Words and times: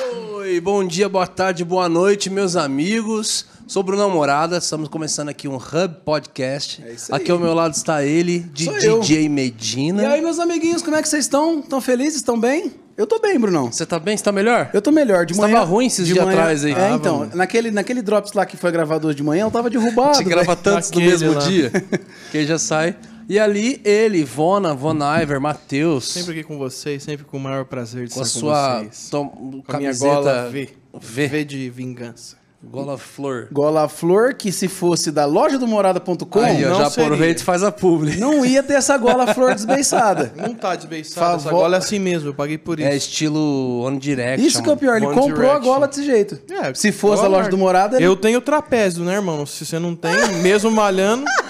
Foi! 0.00 0.60
Bom 0.60 0.84
dia, 0.86 1.08
boa 1.08 1.26
tarde, 1.26 1.64
boa 1.64 1.88
noite, 1.88 2.28
meus 2.28 2.54
amigos. 2.54 3.46
Sou 3.66 3.82
Bruno 3.82 4.08
Morada, 4.10 4.58
estamos 4.58 4.88
começando 4.90 5.30
aqui 5.30 5.48
um 5.48 5.56
Hub 5.56 5.96
Podcast. 6.04 6.84
É 6.86 6.92
isso 6.92 7.14
aí. 7.14 7.20
Aqui 7.20 7.30
ao 7.30 7.38
meu 7.38 7.54
lado 7.54 7.72
está 7.74 8.04
ele, 8.04 8.40
DJ 8.40 8.90
eu. 8.90 9.30
Medina. 9.30 10.02
E 10.02 10.06
aí, 10.06 10.20
meus 10.20 10.38
amiguinhos, 10.38 10.82
como 10.82 10.96
é 10.96 11.02
que 11.02 11.08
vocês 11.08 11.24
estão? 11.24 11.60
Estão 11.60 11.80
felizes? 11.80 12.16
Estão 12.16 12.38
bem? 12.38 12.72
Eu 12.96 13.06
tô 13.06 13.18
bem, 13.18 13.38
Brunão. 13.40 13.72
Você 13.72 13.86
tá 13.86 13.98
bem? 13.98 14.16
Você 14.16 14.22
tá 14.24 14.32
melhor? 14.32 14.68
Eu 14.74 14.82
tô 14.82 14.90
melhor. 14.92 15.24
De 15.24 15.34
Você 15.34 15.40
manhã. 15.40 15.54
tava 15.54 15.66
ruim 15.66 15.86
esses 15.86 16.06
de 16.06 16.12
dias 16.12 16.24
manhã- 16.26 16.38
atrás 16.38 16.64
aí. 16.64 16.72
É, 16.72 16.88
Ah, 16.88 16.90
então. 16.92 17.30
Naquele, 17.34 17.70
naquele 17.70 18.02
Drops 18.02 18.32
lá 18.34 18.44
que 18.44 18.56
foi 18.56 18.70
gravado 18.70 19.08
hoje 19.08 19.16
de 19.16 19.22
manhã, 19.22 19.44
eu 19.44 19.50
tava 19.50 19.70
derrubado. 19.70 20.16
Você 20.18 20.24
grava 20.24 20.44
velho. 20.54 20.58
tantos 20.62 20.90
no 20.90 21.00
mesmo 21.00 21.32
lá. 21.32 21.40
dia 21.40 21.70
que 22.30 22.46
já 22.46 22.58
sai. 22.58 22.96
E 23.28 23.38
ali 23.38 23.80
ele, 23.84 24.24
Vona, 24.24 24.72
Von 24.74 24.96
Iver, 25.20 25.40
Matheus, 25.40 26.04
Sempre 26.12 26.32
aqui 26.32 26.42
com 26.44 26.58
vocês, 26.58 27.02
sempre 27.02 27.24
com 27.24 27.36
o 27.36 27.40
maior 27.40 27.64
prazer 27.64 28.06
de 28.06 28.14
com 28.14 28.20
a 28.20 28.22
estar 28.22 28.38
sua 28.38 28.72
com 28.76 28.78
vocês. 28.84 29.08
tom- 29.10 29.28
Com 29.28 29.46
a 29.72 29.78
minha 29.78 29.90
camiseta 29.90 30.14
gola 30.14 30.48
V. 30.50 30.68
V. 31.00 31.26
V 31.28 31.44
de 31.44 31.70
vingança. 31.70 32.36
Gola 32.68 32.96
Flor. 32.98 33.48
Gola 33.52 33.86
Flor, 33.88 34.34
que 34.34 34.50
se 34.50 34.66
fosse 34.66 35.12
da 35.12 35.24
loja 35.24 35.56
do 35.58 35.68
morada.com, 35.68 36.40
Aí, 36.40 36.62
eu 36.62 36.70
não 36.70 36.78
já 36.78 36.90
seria. 36.90 37.04
aproveita 37.04 37.40
e 37.40 37.44
faz 37.44 37.62
a 37.62 37.70
publi. 37.70 38.16
não 38.16 38.44
ia 38.46 38.60
ter 38.62 38.72
essa 38.72 38.96
gola 38.96 39.32
Flor 39.34 39.54
desbeiçada. 39.54 40.32
Não 40.36 40.52
tá 40.54 40.74
desbeiçado, 40.74 41.36
essa 41.36 41.44
Favor- 41.44 41.60
gola 41.60 41.76
é 41.76 41.78
assim 41.78 41.98
mesmo, 42.00 42.30
eu 42.30 42.34
paguei 42.34 42.58
por 42.58 42.80
isso. 42.80 42.88
É 42.88 42.96
estilo 42.96 43.82
One 43.84 43.98
Direction. 43.98 44.44
Isso 44.46 44.62
que 44.62 44.70
é 44.70 44.72
o 44.72 44.76
pior, 44.76 44.96
ele 44.96 45.06
comprou 45.06 45.28
a 45.50 45.54
Direction. 45.58 45.60
gola 45.62 45.86
desse 45.86 46.04
jeito. 46.04 46.40
É, 46.50 46.72
se 46.74 46.90
fosse 46.90 47.22
da 47.22 47.28
loja 47.28 47.48
do 47.50 47.58
Morada, 47.58 47.96
ele... 47.98 48.06
Eu 48.06 48.16
tenho 48.16 48.40
trapézio, 48.40 49.04
né, 49.04 49.14
irmão? 49.14 49.44
Se 49.46 49.64
você 49.64 49.78
não 49.78 49.94
tem, 49.94 50.10
mesmo 50.42 50.70
malhando... 50.70 51.24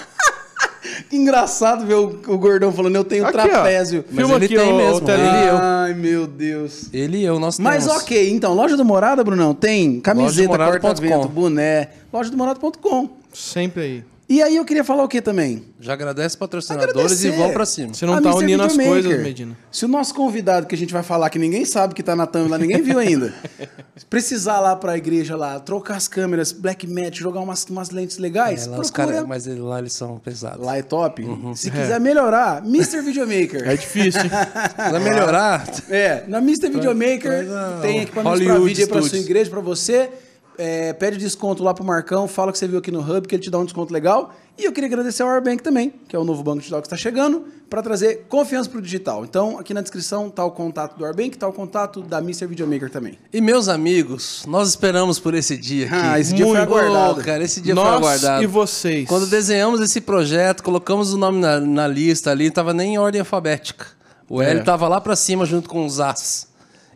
que 1.09 1.15
engraçado 1.17 1.85
ver 1.85 1.95
o, 1.95 2.19
o 2.27 2.37
gordão 2.37 2.71
falando, 2.71 2.95
eu 2.95 3.03
tenho 3.03 3.25
Aqui, 3.25 3.37
ó. 3.37 3.43
trapézio. 3.43 4.03
Mas 4.09 4.17
Filma 4.17 4.35
ele 4.35 4.45
aqui, 4.45 4.55
tem 4.55 4.73
ó, 4.73 4.77
mesmo, 4.77 5.09
ele 5.09 5.21
e 5.21 5.47
eu. 5.47 5.57
Ai, 5.57 5.93
meu 5.93 6.27
Deus. 6.27 6.89
Ele 6.93 7.17
e 7.19 7.23
eu, 7.25 7.39
nós 7.39 7.57
Mas 7.59 7.85
temos. 7.85 8.01
ok, 8.01 8.29
então, 8.31 8.53
loja 8.53 8.75
do 8.77 8.83
Morada, 8.85 9.23
Brunão, 9.23 9.53
tem 9.53 9.99
camiseta, 9.99 10.49
Lojademorada.com. 10.49 10.87
corta-vento, 10.87 11.27
boné, 11.29 11.89
loja 12.11 12.29
do 12.29 12.37
morada.com. 12.37 13.09
Sempre 13.33 13.81
aí. 13.83 14.03
E 14.29 14.41
aí 14.41 14.57
eu 14.57 14.65
queria 14.65 14.83
falar 14.83 15.03
o 15.05 15.07
que 15.07 15.21
também? 15.21 15.63
Já 15.79 15.93
agradece 15.93 16.35
patrocinadores 16.35 16.93
Agradecer. 16.95 17.29
e 17.29 17.31
vão 17.31 17.53
pra 17.53 17.65
cima. 17.65 17.93
Você 17.93 18.05
não 18.05 18.15
A 18.15 18.21
tá 18.21 18.29
Mr. 18.31 18.43
unindo 18.43 18.63
as 18.63 18.73
Videomaker. 18.75 19.03
coisas, 19.03 19.23
Medina. 19.23 19.57
Se 19.71 19.85
o 19.85 19.87
nosso 19.87 20.13
convidado, 20.13 20.67
que 20.67 20.75
a 20.75 20.77
gente 20.77 20.91
vai 20.91 21.01
falar, 21.01 21.29
que 21.29 21.39
ninguém 21.39 21.63
sabe 21.63 21.93
que 21.95 22.03
tá 22.03 22.13
na 22.13 22.27
thumb 22.27 22.49
lá, 22.49 22.57
ninguém 22.57 22.81
viu 22.81 22.99
ainda, 22.99 23.33
precisar 24.09 24.59
lá 24.59 24.75
pra 24.75 24.97
igreja 24.97 25.37
lá, 25.37 25.57
trocar 25.61 25.95
as 25.95 26.09
câmeras, 26.09 26.51
black 26.51 26.85
match, 26.85 27.19
jogar 27.19 27.39
umas, 27.39 27.63
umas 27.69 27.89
lentes 27.89 28.17
legais, 28.17 28.67
É, 28.67 28.69
lá 28.69 28.79
os 28.79 28.91
procura. 28.91 29.13
caras, 29.15 29.29
mas 29.29 29.47
ele- 29.47 29.61
lá 29.61 29.79
eles 29.79 29.93
são 29.93 30.17
pesados. 30.19 30.65
Lá 30.65 30.77
é 30.77 30.81
top. 30.81 31.25
Se 31.55 31.71
quiser 31.71 31.99
melhorar, 32.01 32.61
Mr. 32.65 33.01
Videomaker. 33.01 33.65
É 33.65 33.77
difícil, 33.77 34.21
hein? 34.23 34.29
Pra 34.75 34.99
melhorar, 34.99 35.65
É, 35.89 36.25
na 36.27 36.39
Mr. 36.39 36.67
Videomaker 36.69 37.45
tem 37.81 38.01
equipamentos 38.01 38.11
pra 38.13 38.23
Hollywood 38.53 38.65
vídeo 38.73 38.87
pra 38.89 39.01
sua 39.01 39.19
igreja, 39.19 39.49
pra 39.49 39.61
você. 39.61 40.09
É, 40.57 40.91
pede 40.93 41.17
desconto 41.17 41.63
lá 41.63 41.71
pro 41.73 41.83
Marcão, 41.83 42.27
fala 42.27 42.51
que 42.51 42.57
você 42.57 42.67
viu 42.67 42.79
aqui 42.79 42.89
no 42.91 42.99
Hub, 42.99 43.27
que 43.27 43.35
ele 43.35 43.43
te 43.43 43.49
dá 43.51 43.59
um 43.59 43.63
desconto 43.65 43.93
legal. 43.93 44.33
E 44.57 44.65
eu 44.65 44.71
queria 44.71 44.87
agradecer 44.87 45.21
ao 45.21 45.29
Airbank 45.29 45.61
também, 45.61 45.93
que 46.07 46.15
é 46.15 46.19
o 46.19 46.23
novo 46.23 46.41
banco 46.41 46.57
digital 46.57 46.81
que 46.81 46.87
está 46.87 46.97
chegando, 46.97 47.45
para 47.69 47.83
trazer 47.83 48.25
confiança 48.27 48.67
pro 48.67 48.81
digital. 48.81 49.23
Então, 49.23 49.59
aqui 49.59 49.71
na 49.71 49.81
descrição 49.81 50.31
tá 50.31 50.43
o 50.43 50.49
contato 50.49 50.97
do 50.97 51.05
Airbank, 51.05 51.37
tá 51.37 51.47
o 51.47 51.53
contato 51.53 52.01
da 52.01 52.17
Mr. 52.17 52.47
Videomaker 52.47 52.89
também. 52.89 53.19
E 53.31 53.39
meus 53.39 53.67
amigos, 53.67 54.45
nós 54.47 54.69
esperamos 54.69 55.19
por 55.19 55.35
esse 55.35 55.55
dia 55.55 55.85
aqui. 55.85 55.95
Ah, 55.95 56.19
esse 56.19 56.33
dia 56.33 56.43
foi 56.45 56.57
Muito. 56.57 56.73
aguardado. 56.73 57.21
Ô, 57.21 57.23
cara, 57.23 57.43
esse 57.43 57.61
dia 57.61 57.75
foi 57.75 57.83
Nós 57.83 57.95
aguardado. 57.97 58.43
e 58.43 58.47
vocês. 58.47 59.07
Quando 59.07 59.27
desenhamos 59.27 59.79
esse 59.79 60.01
projeto, 60.01 60.63
colocamos 60.63 61.13
o 61.13 61.17
nome 61.19 61.39
na, 61.39 61.59
na 61.59 61.87
lista 61.87 62.31
ali, 62.31 62.49
tava 62.49 62.73
nem 62.73 62.95
em 62.95 62.97
ordem 62.97 63.19
alfabética. 63.19 63.85
O 64.27 64.41
L 64.41 64.59
É. 64.59 64.63
tava 64.63 64.87
lá 64.87 64.99
pra 64.99 65.15
cima 65.15 65.45
junto 65.45 65.69
com 65.69 65.85
os 65.85 65.99
As. 65.99 66.47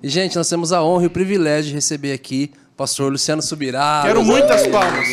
E, 0.01 0.09
gente, 0.09 0.35
nós 0.35 0.49
temos 0.49 0.73
a 0.73 0.83
honra 0.83 1.03
e 1.03 1.07
o 1.07 1.11
privilégio 1.11 1.69
de 1.69 1.75
receber 1.75 2.11
aqui 2.11 2.51
pastor 2.81 3.11
Luciano 3.11 3.43
Subirá. 3.43 4.01
Quero 4.03 4.23
muitas 4.23 4.65
palmas. 4.65 5.07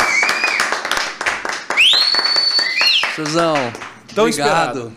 Pastorzão, 3.03 3.55
Tão 4.15 4.25
obrigado. 4.25 4.79
esperado. 4.79 4.93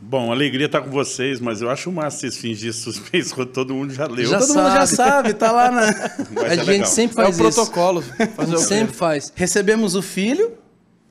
Bom, 0.00 0.32
alegria 0.32 0.66
estar 0.66 0.80
com 0.80 0.90
vocês, 0.90 1.38
mas 1.38 1.60
eu 1.62 1.70
acho 1.70 1.92
massa 1.92 2.18
vocês 2.20 2.36
fingir 2.38 2.72
suspense 2.74 3.32
quando 3.32 3.50
todo 3.50 3.72
mundo 3.72 3.92
já 3.94 4.06
leu. 4.06 4.28
Já 4.28 4.38
Todo 4.40 4.48
mundo 4.48 4.70
já 4.72 4.86
sabe. 4.86 4.96
sabe, 4.96 5.34
tá 5.34 5.52
lá 5.52 5.70
na... 5.70 5.82
A 6.44 6.48
ser 6.48 6.56
gente 6.56 6.66
legal. 6.66 6.86
sempre 6.88 7.18
É 7.18 7.20
o 7.20 7.24
faz 7.32 7.38
isso. 7.38 7.42
protocolo. 7.54 8.02
A 8.18 8.26
Fazer 8.26 8.46
gente 8.50 8.56
o 8.56 8.58
quê? 8.58 8.64
sempre 8.64 8.96
faz. 8.96 9.32
Recebemos 9.36 9.94
o 9.94 10.02
filho, 10.02 10.52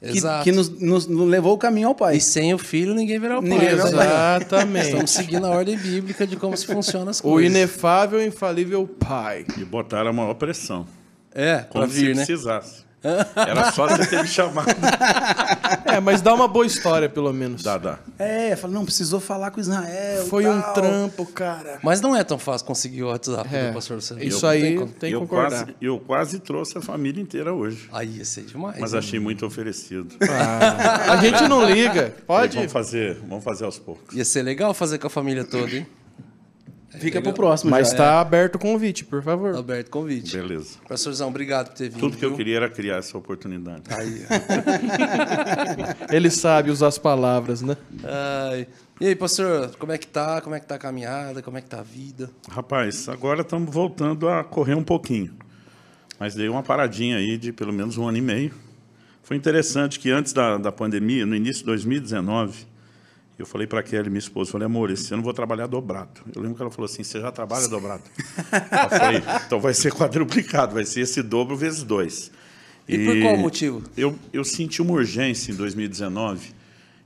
que, 0.01 0.21
que 0.43 0.51
nos, 0.51 0.69
nos- 0.69 1.07
nos 1.07 1.27
levou 1.27 1.53
o 1.53 1.57
caminho 1.57 1.87
ao 1.87 1.95
pai. 1.95 2.17
E 2.17 2.21
sem 2.21 2.53
o 2.53 2.57
filho, 2.57 2.93
ninguém 2.93 3.19
verá 3.19 3.39
o 3.39 3.41
pai. 3.41 3.49
Ninguém 3.49 3.69
o. 3.69 3.73
Exatamente. 3.73 4.85
Estamos 4.87 5.11
seguindo 5.11 5.45
a 5.45 5.49
ordem 5.49 5.77
bíblica 5.77 6.25
de 6.27 6.35
como 6.35 6.55
se 6.55 6.65
funcionam 6.67 7.09
as 7.09 7.19
O 7.19 7.23
coisas. 7.23 7.51
inefável 7.51 8.21
e 8.21 8.27
infalível 8.27 8.87
pai. 8.87 9.45
E 9.57 9.65
botaram 9.65 10.09
a 10.09 10.13
maior 10.13 10.33
pressão. 10.35 10.85
É, 11.33 11.65
Como 11.69 11.85
vir, 11.87 11.93
se 11.93 12.05
né? 12.19 12.25
precisasse. 12.25 12.86
Era 13.35 13.71
só 13.71 13.87
você 13.87 14.05
ter 14.07 14.21
me 14.21 14.27
chamado. 14.27 14.67
É, 15.85 15.99
mas 15.99 16.21
dá 16.21 16.33
uma 16.33 16.47
boa 16.47 16.65
história, 16.65 17.07
pelo 17.07 17.31
menos. 17.31 17.61
Dá, 17.63 17.77
dá. 17.77 17.99
É, 18.17 18.55
fala, 18.55 18.73
não, 18.73 18.83
precisou 18.83 19.19
falar 19.19 19.51
com 19.51 19.59
Israel. 19.59 20.25
Foi 20.25 20.43
tal. 20.43 20.53
um 20.53 20.61
trampo, 20.73 21.25
cara. 21.27 21.79
Mas 21.83 22.01
não 22.01 22.15
é 22.15 22.23
tão 22.23 22.37
fácil 22.39 22.65
conseguir 22.65 23.03
o 23.03 23.07
WhatsApp 23.09 23.47
É, 23.55 23.67
do 23.69 23.73
pastor 23.75 23.95
Luciano. 23.97 24.23
isso 24.23 24.45
Eu- 24.45 24.49
aí 24.49 24.61
tem 24.61 24.87
tem 24.87 25.09
que 25.11 25.15
eu, 25.15 25.19
concordar. 25.21 25.49
quase, 25.65 25.75
eu 25.81 25.99
quase 25.99 26.39
trouxe 26.39 26.77
a 26.77 26.81
família 26.81 27.21
inteira 27.21 27.53
hoje. 27.53 27.87
Aí 27.93 28.17
ia 28.17 28.25
ser 28.25 28.41
demais. 28.43 28.79
Mas 28.79 28.93
achei 28.93 29.19
muito 29.19 29.45
oferecido. 29.45 30.15
Ah, 30.29 31.13
a 31.13 31.17
gente 31.17 31.47
não 31.47 31.63
liga. 31.69 32.13
Pode? 32.25 32.57
Vamos 32.57 32.71
fazer, 32.71 33.17
vamos 33.27 33.43
fazer 33.43 33.65
aos 33.65 33.77
poucos. 33.79 34.15
Ia 34.15 34.25
ser 34.25 34.41
legal 34.41 34.73
fazer 34.73 34.97
com 34.97 35.07
a 35.07 35.09
família 35.09 35.43
toda, 35.45 35.71
hein? 35.75 35.87
Fica 36.99 37.21
pro 37.21 37.33
próximo 37.33 37.71
Mas 37.71 37.91
já. 37.91 37.97
tá 37.97 38.21
aberto 38.21 38.55
o 38.55 38.59
convite, 38.59 39.05
por 39.05 39.21
favor. 39.23 39.55
Aberto 39.55 39.89
convite. 39.89 40.35
Beleza. 40.35 40.77
Pastorzão, 40.87 41.29
obrigado 41.29 41.67
por 41.69 41.75
ter 41.75 41.89
vindo. 41.89 41.99
Tudo 41.99 42.17
que 42.17 42.25
eu 42.25 42.29
viu? 42.29 42.37
queria 42.37 42.57
era 42.57 42.69
criar 42.69 42.97
essa 42.97 43.17
oportunidade. 43.17 43.83
Aí, 43.89 44.25
Ele 46.11 46.29
sabe 46.29 46.71
usar 46.71 46.87
as 46.87 46.97
palavras, 46.97 47.61
né? 47.61 47.77
Ai. 48.03 48.67
E 48.99 49.07
aí, 49.07 49.15
pastor, 49.15 49.75
como 49.77 49.91
é 49.91 49.97
que 49.97 50.07
tá? 50.07 50.41
Como 50.41 50.55
é 50.55 50.59
que 50.59 50.65
tá 50.65 50.75
a 50.75 50.79
caminhada? 50.79 51.41
Como 51.41 51.57
é 51.57 51.61
que 51.61 51.67
tá 51.69 51.79
a 51.79 51.83
vida? 51.83 52.31
Rapaz, 52.49 53.07
agora 53.07 53.41
estamos 53.41 53.71
voltando 53.73 54.27
a 54.27 54.43
correr 54.43 54.73
um 54.73 54.83
pouquinho. 54.83 55.33
Mas 56.19 56.33
dei 56.33 56.49
uma 56.49 56.63
paradinha 56.63 57.17
aí 57.17 57.37
de 57.37 57.53
pelo 57.53 57.71
menos 57.71 57.97
um 57.97 58.07
ano 58.07 58.17
e 58.17 58.21
meio. 58.21 58.51
Foi 59.21 59.37
interessante 59.37 59.99
que 59.99 60.09
antes 60.09 60.33
da, 60.33 60.57
da 60.57 60.71
pandemia, 60.71 61.25
no 61.25 61.35
início 61.35 61.59
de 61.59 61.65
2019, 61.65 62.65
eu 63.37 63.45
falei 63.45 63.67
para 63.67 63.81
a 63.81 63.83
Kelly, 63.83 64.09
minha 64.09 64.19
esposa, 64.19 64.51
falei, 64.51 64.65
amor, 64.65 64.89
esse 64.89 65.13
ano 65.13 65.21
eu 65.21 65.25
vou 65.25 65.33
trabalhar 65.33 65.67
dobrado. 65.67 66.21
Eu 66.35 66.41
lembro 66.41 66.55
que 66.55 66.61
ela 66.61 66.71
falou 66.71 66.85
assim, 66.85 67.03
você 67.03 67.21
já 67.21 67.31
trabalha 67.31 67.67
dobrado? 67.67 68.03
eu 68.51 68.89
falei, 68.89 69.23
então 69.45 69.59
vai 69.59 69.73
ser 69.73 69.93
quadruplicado, 69.93 70.73
vai 70.73 70.83
ser 70.83 71.01
esse 71.01 71.21
dobro 71.21 71.55
vezes 71.55 71.83
dois. 71.83 72.31
E 72.87 73.05
por 73.05 73.19
qual 73.21 73.37
motivo? 73.37 73.83
Eu, 73.95 74.17
eu 74.31 74.43
senti 74.43 74.81
uma 74.81 74.93
urgência 74.93 75.51
em 75.51 75.55
2019. 75.55 76.55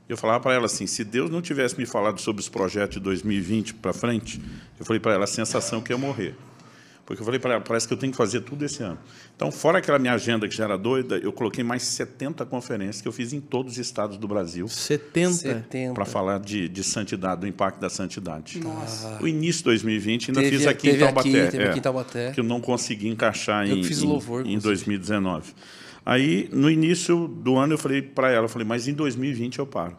Eu 0.08 0.16
falava 0.16 0.40
para 0.40 0.54
ela 0.54 0.66
assim, 0.66 0.86
se 0.86 1.04
Deus 1.04 1.30
não 1.30 1.42
tivesse 1.42 1.76
me 1.76 1.84
falado 1.84 2.20
sobre 2.20 2.40
os 2.40 2.48
projetos 2.48 2.96
de 2.96 3.00
2020 3.00 3.74
para 3.74 3.92
frente, 3.92 4.40
eu 4.78 4.86
falei 4.86 5.00
para 5.00 5.14
ela 5.14 5.24
a 5.24 5.26
sensação 5.26 5.80
que 5.80 5.92
eu 5.92 5.98
ia 5.98 6.00
morrer. 6.00 6.34
Porque 7.04 7.20
eu 7.20 7.24
falei 7.24 7.40
para 7.40 7.54
ela, 7.54 7.60
parece 7.60 7.86
que 7.86 7.92
eu 7.92 7.98
tenho 7.98 8.12
que 8.12 8.16
fazer 8.16 8.42
tudo 8.42 8.64
esse 8.64 8.80
ano. 8.82 8.96
Então, 9.34 9.50
fora 9.50 9.78
aquela 9.78 9.98
minha 9.98 10.14
agenda 10.14 10.46
que 10.48 10.54
já 10.56 10.64
era 10.64 10.78
doida, 10.78 11.18
eu 11.18 11.32
coloquei 11.32 11.64
mais 11.64 11.82
70 11.82 12.46
conferências 12.46 13.00
que 13.02 13.08
eu 13.08 13.12
fiz 13.12 13.32
em 13.32 13.40
todos 13.40 13.72
os 13.72 13.78
estados 13.78 14.16
do 14.16 14.28
Brasil 14.28 14.68
70. 14.68 15.32
70. 15.32 15.94
para 15.94 16.04
falar 16.04 16.38
de, 16.38 16.68
de 16.68 16.84
santidade, 16.84 17.40
do 17.40 17.46
impacto 17.46 17.80
da 17.80 17.90
santidade. 17.90 18.60
Nossa. 18.60 19.18
O 19.20 19.26
início 19.26 19.58
de 19.58 19.64
2020 19.64 20.30
ainda 20.30 20.40
Teve- 20.42 20.56
fiz 20.58 20.66
aqui 20.66 20.82
teve 20.90 20.96
em 20.96 21.00
Taubaté. 21.06 21.28
aqui, 21.42 21.50
teve 21.50 21.62
é, 21.64 21.68
aqui 21.70 21.78
em 21.78 21.82
Taubaté. 21.82 22.30
Que 22.30 22.40
eu 22.40 22.44
não 22.44 22.60
consegui 22.60 23.08
encaixar 23.08 23.68
Eu 23.68 23.78
em, 23.78 23.82
fiz 23.84 24.00
em- 24.02 24.06
louvor, 24.06 24.46
em 24.46 24.54
inclusive. 24.54 24.68
2019. 24.96 25.52
Aí, 26.06 26.48
no 26.52 26.70
início 26.70 27.26
do 27.28 27.56
ano, 27.56 27.74
eu 27.74 27.78
falei 27.78 28.00
para 28.00 28.30
ela, 28.30 28.44
eu 28.44 28.48
falei, 28.48 28.66
mas 28.66 28.86
em 28.88 28.94
2020 28.94 29.58
eu 29.58 29.66
paro. 29.66 29.96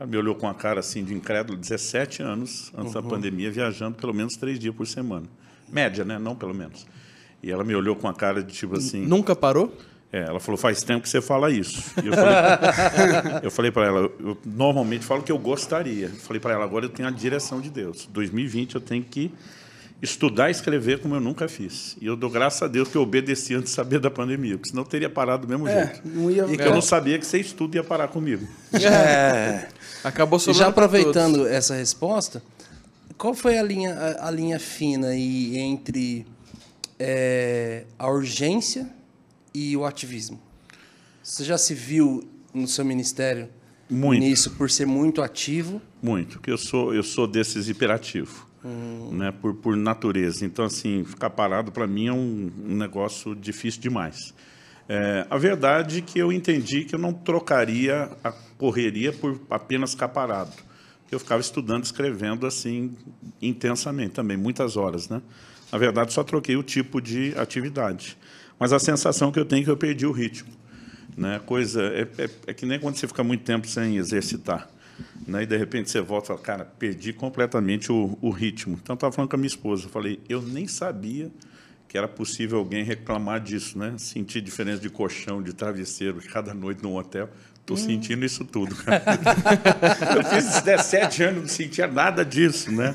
Ela 0.00 0.08
me 0.08 0.16
olhou 0.16 0.34
com 0.34 0.48
a 0.48 0.54
cara 0.54 0.80
assim 0.80 1.04
de 1.04 1.14
incrédulo, 1.14 1.56
17 1.56 2.22
anos 2.22 2.72
antes 2.76 2.94
Uhum. 2.94 3.02
da 3.02 3.08
pandemia, 3.08 3.50
viajando 3.52 3.96
pelo 3.96 4.12
menos 4.12 4.34
três 4.34 4.58
dias 4.58 4.74
por 4.74 4.86
semana. 4.86 5.26
Média, 5.74 6.04
né? 6.04 6.18
Não 6.18 6.34
pelo 6.36 6.54
menos. 6.54 6.86
E 7.42 7.50
ela 7.50 7.64
me 7.64 7.74
olhou 7.74 7.96
com 7.96 8.08
a 8.08 8.14
cara 8.14 8.42
de 8.42 8.52
tipo 8.54 8.78
assim... 8.78 9.04
Nunca 9.04 9.34
parou? 9.34 9.76
É, 10.12 10.20
ela 10.28 10.38
falou, 10.38 10.56
faz 10.56 10.82
tempo 10.84 11.02
que 11.02 11.08
você 11.08 11.20
fala 11.20 11.50
isso. 11.50 11.92
E 12.02 12.06
eu 12.06 12.12
falei, 12.12 12.34
eu 13.42 13.50
falei 13.50 13.70
para 13.72 13.86
ela, 13.86 14.00
eu 14.20 14.38
normalmente 14.46 15.04
falo 15.04 15.24
que 15.24 15.32
eu 15.32 15.38
gostaria. 15.38 16.06
Eu 16.06 16.20
falei 16.20 16.38
para 16.38 16.54
ela, 16.54 16.64
agora 16.64 16.84
eu 16.84 16.88
tenho 16.88 17.08
a 17.08 17.10
direção 17.10 17.60
de 17.60 17.68
Deus. 17.68 18.08
2020 18.12 18.76
eu 18.76 18.80
tenho 18.80 19.02
que 19.02 19.32
estudar 20.00 20.48
e 20.48 20.52
escrever 20.52 21.00
como 21.00 21.16
eu 21.16 21.20
nunca 21.20 21.48
fiz. 21.48 21.96
E 22.00 22.06
eu 22.06 22.14
dou 22.14 22.30
graças 22.30 22.62
a 22.62 22.68
Deus 22.68 22.88
que 22.88 22.96
eu 22.96 23.02
obedeci 23.02 23.54
antes 23.54 23.70
de 23.70 23.74
saber 23.74 23.98
da 23.98 24.10
pandemia, 24.10 24.56
porque 24.56 24.68
senão 24.70 24.82
eu 24.84 24.88
teria 24.88 25.10
parado 25.10 25.46
do 25.46 25.50
mesmo 25.50 25.66
É, 25.66 25.86
jeito. 25.86 26.02
não 26.04 26.30
ia... 26.30 26.44
E 26.44 26.56
que 26.56 26.62
eu 26.62 26.74
não 26.74 26.82
sabia 26.82 27.18
que 27.18 27.26
você 27.26 27.40
estuda 27.40 27.76
ia 27.78 27.82
parar 27.84 28.06
comigo. 28.08 28.46
É. 28.72 29.66
Acabou 30.04 30.36
E 30.36 30.40
sobrando 30.40 30.58
já 30.58 30.68
aproveitando 30.68 31.46
essa 31.46 31.74
resposta, 31.74 32.42
qual 33.16 33.34
foi 33.34 33.58
a 33.58 33.62
linha, 33.62 33.94
a, 33.94 34.28
a 34.28 34.30
linha 34.30 34.58
fina 34.58 35.08
aí 35.08 35.56
entre 35.58 36.26
é, 36.98 37.84
a 37.98 38.08
urgência 38.08 38.88
e 39.52 39.76
o 39.76 39.84
ativismo? 39.84 40.40
Você 41.22 41.44
já 41.44 41.56
se 41.56 41.74
viu 41.74 42.28
no 42.52 42.68
seu 42.68 42.84
ministério 42.84 43.48
Muito. 43.88 44.20
nisso 44.20 44.50
por 44.52 44.70
ser 44.70 44.86
muito 44.86 45.22
ativo? 45.22 45.80
Muito, 46.02 46.38
porque 46.38 46.50
eu 46.50 46.58
sou, 46.58 46.94
eu 46.94 47.02
sou 47.02 47.26
desses 47.26 47.68
hiperativos. 47.68 48.44
né, 49.12 49.30
por, 49.30 49.54
por 49.54 49.76
natureza. 49.76 50.44
Então, 50.44 50.64
assim, 50.64 51.04
ficar 51.04 51.28
parado 51.28 51.70
para 51.70 51.86
mim 51.86 52.06
é 52.06 52.12
um, 52.12 52.50
um 52.66 52.74
negócio 52.74 53.34
difícil 53.34 53.80
demais. 53.80 54.32
É, 54.88 55.26
a 55.28 55.36
verdade 55.36 55.98
é 55.98 56.00
que 56.00 56.18
eu 56.18 56.32
entendi 56.32 56.84
que 56.84 56.94
eu 56.94 56.98
não 56.98 57.12
trocaria 57.12 58.10
a 58.22 58.32
correria 58.58 59.12
por 59.12 59.40
apenas 59.50 59.92
ficar 59.92 60.08
parado. 60.08 60.52
Eu 61.10 61.18
ficava 61.18 61.40
estudando, 61.40 61.84
escrevendo 61.84 62.46
assim 62.46 62.96
intensamente 63.40 64.12
também, 64.14 64.36
muitas 64.36 64.76
horas, 64.76 65.08
né? 65.08 65.22
Na 65.70 65.78
verdade, 65.78 66.12
só 66.12 66.22
troquei 66.22 66.56
o 66.56 66.62
tipo 66.62 67.00
de 67.00 67.34
atividade. 67.36 68.16
Mas 68.58 68.72
a 68.72 68.78
sensação 68.78 69.32
que 69.32 69.38
eu 69.38 69.44
tenho 69.44 69.62
é 69.62 69.64
que 69.64 69.70
eu 69.70 69.76
perdi 69.76 70.06
o 70.06 70.12
ritmo. 70.12 70.50
Né? 71.16 71.40
Coisa, 71.44 71.82
é, 71.82 72.02
é, 72.18 72.30
é 72.48 72.54
que 72.54 72.66
nem 72.66 72.78
quando 72.78 72.96
você 72.96 73.06
fica 73.06 73.24
muito 73.24 73.44
tempo 73.44 73.66
sem 73.66 73.96
exercitar. 73.96 74.68
Né? 75.26 75.42
E, 75.42 75.46
de 75.46 75.56
repente, 75.56 75.90
você 75.90 76.00
volta 76.00 76.26
e 76.26 76.28
fala, 76.28 76.40
cara, 76.40 76.64
perdi 76.64 77.12
completamente 77.12 77.90
o, 77.90 78.16
o 78.20 78.30
ritmo. 78.30 78.78
Então, 78.80 78.94
estava 78.94 79.12
falando 79.12 79.30
com 79.30 79.36
a 79.36 79.38
minha 79.38 79.48
esposa. 79.48 79.86
Eu 79.86 79.90
falei, 79.90 80.20
eu 80.28 80.40
nem 80.40 80.66
sabia 80.66 81.30
que 81.88 81.98
era 81.98 82.08
possível 82.08 82.58
alguém 82.58 82.84
reclamar 82.84 83.40
disso, 83.40 83.78
né? 83.78 83.94
Sentir 83.98 84.40
diferença 84.40 84.80
de 84.80 84.90
colchão, 84.90 85.42
de 85.42 85.52
travesseiro, 85.52 86.20
cada 86.32 86.52
noite 86.52 86.82
num 86.82 86.96
hotel. 86.96 87.28
Estou 87.64 87.78
sentindo 87.78 88.26
isso 88.26 88.44
tudo, 88.44 88.76
cara. 88.76 89.02
eu 90.16 90.22
fiz 90.24 90.60
17 90.62 91.22
anos, 91.22 91.40
não 91.40 91.48
sentia 91.48 91.86
nada 91.86 92.22
disso, 92.22 92.70
né? 92.70 92.94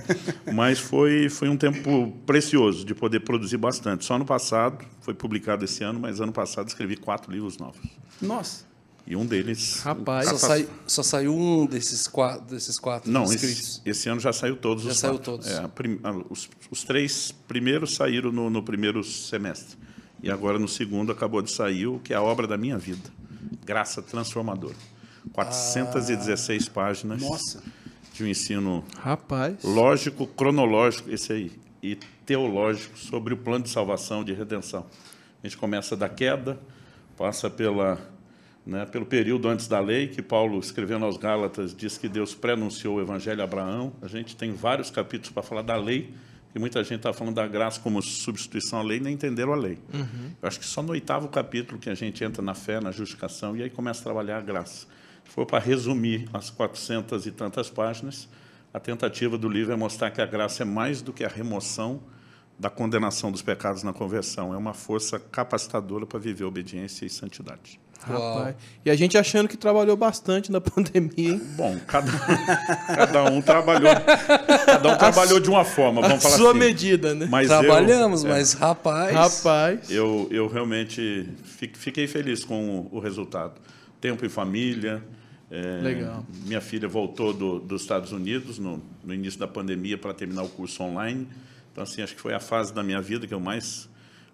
Mas 0.54 0.78
foi, 0.78 1.28
foi 1.28 1.50
um 1.50 1.58
tempo 1.58 2.16
precioso 2.24 2.86
de 2.86 2.94
poder 2.94 3.22
produzir 3.22 3.58
bastante. 3.58 4.06
Só 4.06 4.14
ano 4.16 4.26
passado, 4.26 4.86
foi 5.02 5.16
publicado 5.16 5.66
esse 5.66 5.84
ano, 5.84 6.00
mas 6.00 6.22
ano 6.22 6.32
passado 6.32 6.68
escrevi 6.68 6.96
quatro 6.98 7.32
livros 7.32 7.58
novos. 7.58 7.82
Nossa. 8.22 8.64
E 9.08 9.16
um 9.16 9.26
deles... 9.26 9.82
Rapaz. 9.82 10.30
Só, 10.30 10.38
sai- 10.38 10.68
só 10.86 11.02
saiu 11.02 11.36
um 11.36 11.66
desses 11.66 12.06
quatro, 12.06 12.46
desses 12.54 12.78
quatro 12.78 13.10
Não, 13.12 13.24
inscritos. 13.24 13.82
esse, 13.84 13.90
esse 13.90 14.08
ano 14.08 14.22
já 14.22 14.32
saiu 14.32 14.56
todos 14.56 14.84
Já 14.84 14.92
os 14.92 15.00
saiu 15.00 15.14
quatro. 15.16 15.32
todos. 15.32 15.48
É, 15.48 15.68
prim- 15.68 16.00
os, 16.30 16.48
os 16.70 16.84
três 16.84 17.32
primeiros 17.48 17.96
saíram 17.96 18.32
no, 18.32 18.52
no 18.52 18.62
primeiro 18.62 19.04
semestre. 19.04 19.76
E 20.22 20.30
agora, 20.30 20.60
no 20.60 20.68
segundo, 20.68 21.12
acabou 21.12 21.42
de 21.42 21.50
sair 21.50 21.88
o 21.88 21.98
que 21.98 22.14
é 22.14 22.18
a 22.18 22.22
obra 22.22 22.46
da 22.46 22.56
minha 22.56 22.78
vida. 22.78 23.18
Graça 23.70 24.02
Transformadora. 24.02 24.74
416 25.32 26.68
páginas 26.70 27.22
Nossa. 27.22 27.62
de 28.12 28.24
um 28.24 28.28
ensino 28.28 28.84
Rapaz. 28.98 29.64
lógico, 29.64 30.26
cronológico, 30.26 31.12
esse 31.12 31.32
aí, 31.32 31.52
e 31.84 31.96
teológico 32.26 32.98
sobre 32.98 33.36
o 33.36 33.38
plano 33.38 33.66
de 33.66 33.70
salvação, 33.70 34.24
de 34.24 34.34
redenção. 34.34 34.88
A 35.44 35.46
gente 35.46 35.56
começa 35.56 35.96
da 35.96 36.10
queda, 36.10 36.60
passa 37.16 37.48
pela, 37.48 38.02
né, 38.66 38.88
pelo 38.88 39.06
período 39.06 39.48
antes 39.48 39.68
da 39.68 39.80
lei, 39.80 40.08
que 40.08 40.24
Paulo, 40.24 40.60
escrevendo 40.60 41.06
aos 41.06 41.18
Gálatas, 41.18 41.72
diz 41.76 41.96
que 41.96 42.10
Deus 42.10 42.34
prenunciou 42.34 42.96
o 42.96 43.02
Evangelho 43.02 43.42
a 43.42 43.44
Abraão. 43.44 43.94
A 44.02 44.08
gente 44.08 44.36
tem 44.36 44.52
vários 44.52 44.90
capítulos 44.90 45.30
para 45.30 45.44
falar 45.44 45.62
da 45.62 45.76
lei, 45.76 46.12
e 46.54 46.60
muita 46.60 46.84
gente 46.84 46.98
está 46.98 47.14
falando 47.14 47.36
da 47.36 47.48
graça 47.48 47.80
como 47.80 48.02
substituição 48.02 48.80
à 48.80 48.84
lei, 48.84 49.00
nem 49.00 49.14
entenderam 49.14 49.54
a 49.54 49.56
lei. 49.56 49.78
Eu 50.42 50.48
acho 50.48 50.60
que 50.60 50.66
só 50.66 50.82
no 50.82 50.92
oitavo 50.92 51.28
capítulo 51.28 51.80
que 51.80 51.90
a 51.90 51.96
gente 51.96 52.24
entra 52.24 52.42
na 52.42 52.56
fé, 52.56 52.80
na 52.80 52.92
justificação, 52.92 53.56
e 53.56 53.64
aí 53.64 53.70
começa 53.70 54.02
a 54.02 54.04
trabalhar 54.04 54.38
a 54.38 54.42
graça. 54.42 54.88
Se 55.24 55.32
for 55.32 55.46
para 55.46 55.60
resumir 55.60 56.28
as 56.34 56.50
400 56.50 57.28
e 57.28 57.32
tantas 57.32 57.70
páginas, 57.70 58.28
a 58.74 58.80
tentativa 58.80 59.38
do 59.38 59.48
livro 59.48 59.74
é 59.74 59.76
mostrar 59.76 60.12
que 60.12 60.22
a 60.22 60.26
graça 60.26 60.64
é 60.64 60.66
mais 60.66 61.02
do 61.02 61.14
que 61.14 61.24
a 61.24 61.28
remoção 61.28 62.02
da 62.58 62.70
condenação 62.70 63.32
dos 63.32 63.42
pecados 63.42 63.84
na 63.84 63.94
conversão. 63.94 64.54
É 64.54 64.58
uma 64.58 64.74
força 64.74 65.20
capacitadora 65.20 66.06
para 66.06 66.20
viver 66.20 66.44
obediência 66.44 67.06
e 67.06 67.10
santidade. 67.10 67.80
Rapaz. 68.02 68.56
E 68.86 68.90
a 68.90 68.96
gente 68.96 69.18
achando 69.18 69.48
que 69.48 69.58
trabalhou 69.58 69.96
bastante 69.98 70.52
na 70.52 70.60
pandemia, 70.62 71.32
hein? 71.34 71.42
Bom, 71.56 71.78
cada, 71.88 72.12
cada 72.96 73.24
um 73.26 73.42
trabalhou, 73.42 73.92
cada 74.66 74.94
um 74.94 74.98
trabalhou 74.98 75.40
de 75.40 75.50
uma 75.50 75.66
forma, 75.66 76.02
vamos 76.02 76.22
falar 76.24 76.38
Sua 76.38 76.50
assim. 76.52 76.60
medida, 76.60 77.14
né? 77.14 77.28
Mas 77.30 77.48
Trabalhamos, 77.48 78.24
eu, 78.24 78.30
é, 78.30 78.34
mas 78.34 78.54
rapaz. 78.54 79.14
Rapaz. 79.14 79.92
eu, 79.92 80.28
eu 80.32 80.48
realmente 80.48 81.28
fi- 81.44 81.72
fiquei 81.74 82.08
feliz 82.08 82.44
com 82.46 82.88
o, 82.92 82.98
o 82.98 83.00
resultado. 83.00 83.54
Tempo 84.00 84.26
em 84.26 84.30
família. 84.30 85.04
é, 85.52 85.82
Legal. 85.82 86.26
Minha 86.46 86.62
filha 86.62 86.88
voltou 86.88 87.34
do, 87.34 87.60
dos 87.60 87.82
Estados 87.82 88.12
Unidos 88.14 88.60
no, 88.60 88.82
no 89.04 89.14
início 89.14 89.38
da 89.40 89.48
pandemia 89.48 89.98
para 89.98 90.14
terminar 90.14 90.44
o 90.44 90.50
curso 90.50 90.82
online. 90.84 91.28
Então, 91.72 91.84
assim, 91.84 92.02
acho 92.02 92.16
que 92.16 92.22
foi 92.22 92.34
a 92.34 92.40
fase 92.40 92.74
da 92.74 92.82
minha 92.82 93.02
vida 93.02 93.28
que 93.28 93.34
eu 93.34 93.40
mais 93.42 93.89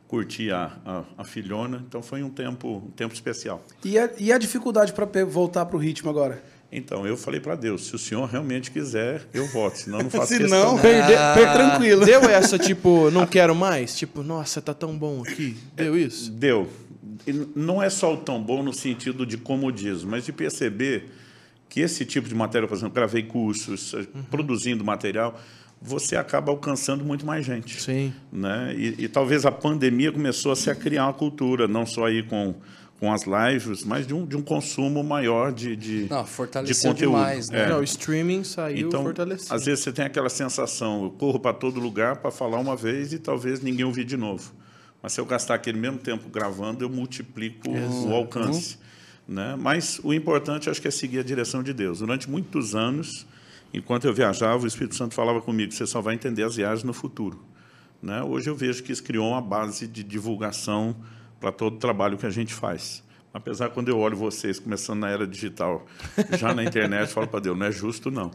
curti 0.08 0.52
a, 0.52 0.72
a, 0.86 1.04
a 1.18 1.24
filhona. 1.24 1.84
Então, 1.88 2.02
foi 2.02 2.24
um 2.24 2.30
tempo, 2.30 2.84
um 2.86 2.92
tempo 2.92 3.14
especial. 3.14 3.64
E 3.84 3.98
a, 3.98 4.10
e 4.18 4.32
a 4.32 4.38
dificuldade 4.38 4.94
para 4.94 5.06
voltar 5.26 5.66
pro 5.66 5.78
ritmo 5.78 6.10
agora? 6.10 6.42
Então, 6.72 7.08
eu 7.08 7.16
falei 7.16 7.40
para 7.40 7.56
Deus, 7.56 7.88
se 7.88 7.96
o 7.96 8.00
senhor 8.00 8.26
realmente 8.26 8.70
quiser, 8.72 9.26
eu 9.34 9.48
voto, 9.48 9.78
senão 9.78 10.00
eu 10.00 10.04
não 10.04 10.10
faço 10.12 10.34
Se 10.34 10.40
questão. 10.40 10.74
não, 10.76 10.82
perder, 10.82 11.18
per 11.34 11.54
tranquilo. 11.54 12.06
Deu 12.06 12.22
essa, 12.30 12.58
tipo, 12.60 13.10
não 13.12 13.26
quero 13.26 13.56
mais? 13.56 13.96
Tipo, 13.96 14.24
nossa, 14.24 14.62
tá 14.62 14.74
tão 14.74 14.98
bom 14.98 15.22
aqui. 15.22 15.56
Deu 15.76 15.98
isso? 15.98 16.32
Deu. 16.32 16.70
E 17.26 17.32
não 17.56 17.82
é 17.82 17.90
só 17.90 18.14
o 18.14 18.18
tão 18.18 18.42
bom 18.42 18.62
no 18.62 18.74
sentido 18.74 19.26
de 19.26 19.38
comodismo, 19.38 20.12
mas 20.12 20.26
de 20.26 20.34
perceber 20.34 21.10
que 21.70 21.80
esse 21.80 22.06
tipo 22.06 22.28
de 22.28 22.36
matéria, 22.36 22.68
por 22.68 22.76
exemplo, 22.76 22.94
gravei 22.94 23.24
cursos, 23.24 23.94
eh, 23.94 24.06
produzindo 24.30 24.84
material, 24.84 25.40
você 25.82 26.16
acaba 26.16 26.52
alcançando 26.52 27.04
muito 27.04 27.26
mais 27.26 27.46
gente. 27.46 27.82
Sim. 27.82 28.14
Né? 28.32 28.74
E, 28.76 29.04
e 29.06 29.08
talvez 29.08 29.46
a 29.46 29.52
pandemia 29.52 30.12
começou 30.12 30.52
a 30.52 30.56
se 30.56 30.70
a 30.70 30.76
criar 30.76 31.06
uma 31.06 31.14
cultura, 31.14 31.68
não 31.68 31.86
só 31.86 32.06
aí 32.06 32.24
com, 32.24 32.56
com 33.00 33.12
as 33.12 33.24
lives, 33.24 33.84
mas 33.84 34.08
de 34.08 34.14
um, 34.14 34.26
de 34.26 34.36
um 34.36 34.42
consumo 34.42 35.04
maior 35.04 35.52
de, 35.52 35.76
de, 35.76 36.08
Não, 36.10 36.24
de 36.24 36.74
conteúdo. 36.76 36.96
demais, 36.98 37.50
né? 37.50 37.64
É. 37.64 37.70
Não, 37.70 37.80
o 37.80 37.84
streaming 37.84 38.44
saiu 38.44 38.88
Então, 38.88 39.04
fortalecido. 39.04 39.54
às 39.54 39.66
vezes 39.66 39.84
você 39.84 39.92
tem 39.92 40.06
aquela 40.06 40.30
sensação, 40.30 41.04
eu 41.04 41.10
corro 41.12 41.40
para 41.40 41.54
todo 41.54 41.80
lugar 41.80 42.18
para 42.18 42.32
falar 42.32 42.58
uma 42.58 42.76
vez 42.76 43.14
e 43.14 43.20
talvez 43.20 43.62
ninguém 43.62 43.86
ouvir 43.86 44.06
de 44.06 44.18
novo. 44.18 44.54
Mas 45.04 45.14
se 45.14 45.22
eu 45.22 45.26
gastar 45.26 45.56
aquele 45.56 45.78
mesmo 45.78 46.00
tempo 46.00 46.28
gravando, 46.30 46.84
eu 46.84 46.90
multiplico 46.90 47.70
o 47.70 48.14
alcance. 48.14 48.78
Né? 49.28 49.56
Mas 49.60 50.00
o 50.04 50.12
importante, 50.14 50.68
acho 50.70 50.82
que 50.82 50.88
é 50.88 50.92
seguir 50.92 51.20
a 51.20 51.24
direção 51.24 51.62
de 51.62 51.74
Deus. 51.74 52.00
Durante 52.00 52.28
muitos 52.30 52.74
anos, 52.76 53.26
enquanto 53.74 54.06
eu 54.06 54.14
viajava, 54.14 54.64
o 54.64 54.68
Espírito 54.68 54.96
Santo 54.96 55.14
falava 55.14 55.42
comigo, 55.42 55.72
você 55.72 55.86
só 55.86 56.02
vai 56.02 56.16
entender 56.16 56.44
as 56.44 56.56
viagens 56.56 56.84
no 56.84 56.94
futuro. 56.94 57.44
Né? 58.02 58.22
Hoje 58.22 58.50
eu 58.50 58.56
vejo 58.56 58.84
que 58.84 58.92
isso 58.92 59.04
criou 59.04 59.30
uma 59.30 59.42
base 59.42 59.88
de 59.88 60.04
divulgação 60.04 60.96
para 61.40 61.52
todo 61.52 61.76
o 61.76 61.80
trabalho 61.80 62.18
que 62.18 62.26
a 62.26 62.30
gente 62.30 62.54
faz. 62.54 63.04
Apesar 63.34 63.68
quando 63.70 63.90
eu 63.90 63.98
olho 64.00 64.16
vocês 64.16 64.60
começando 64.60 65.00
na 65.02 65.10
era 65.10 65.28
digital, 65.28 65.86
já 66.40 66.54
na 66.54 66.64
internet, 66.64 67.02
eu 67.02 67.08
falo 67.08 67.28
para 67.28 67.42
Deus, 67.42 67.58
não 67.58 67.66
é 67.66 67.72
justo 67.72 68.10
não. 68.10 68.32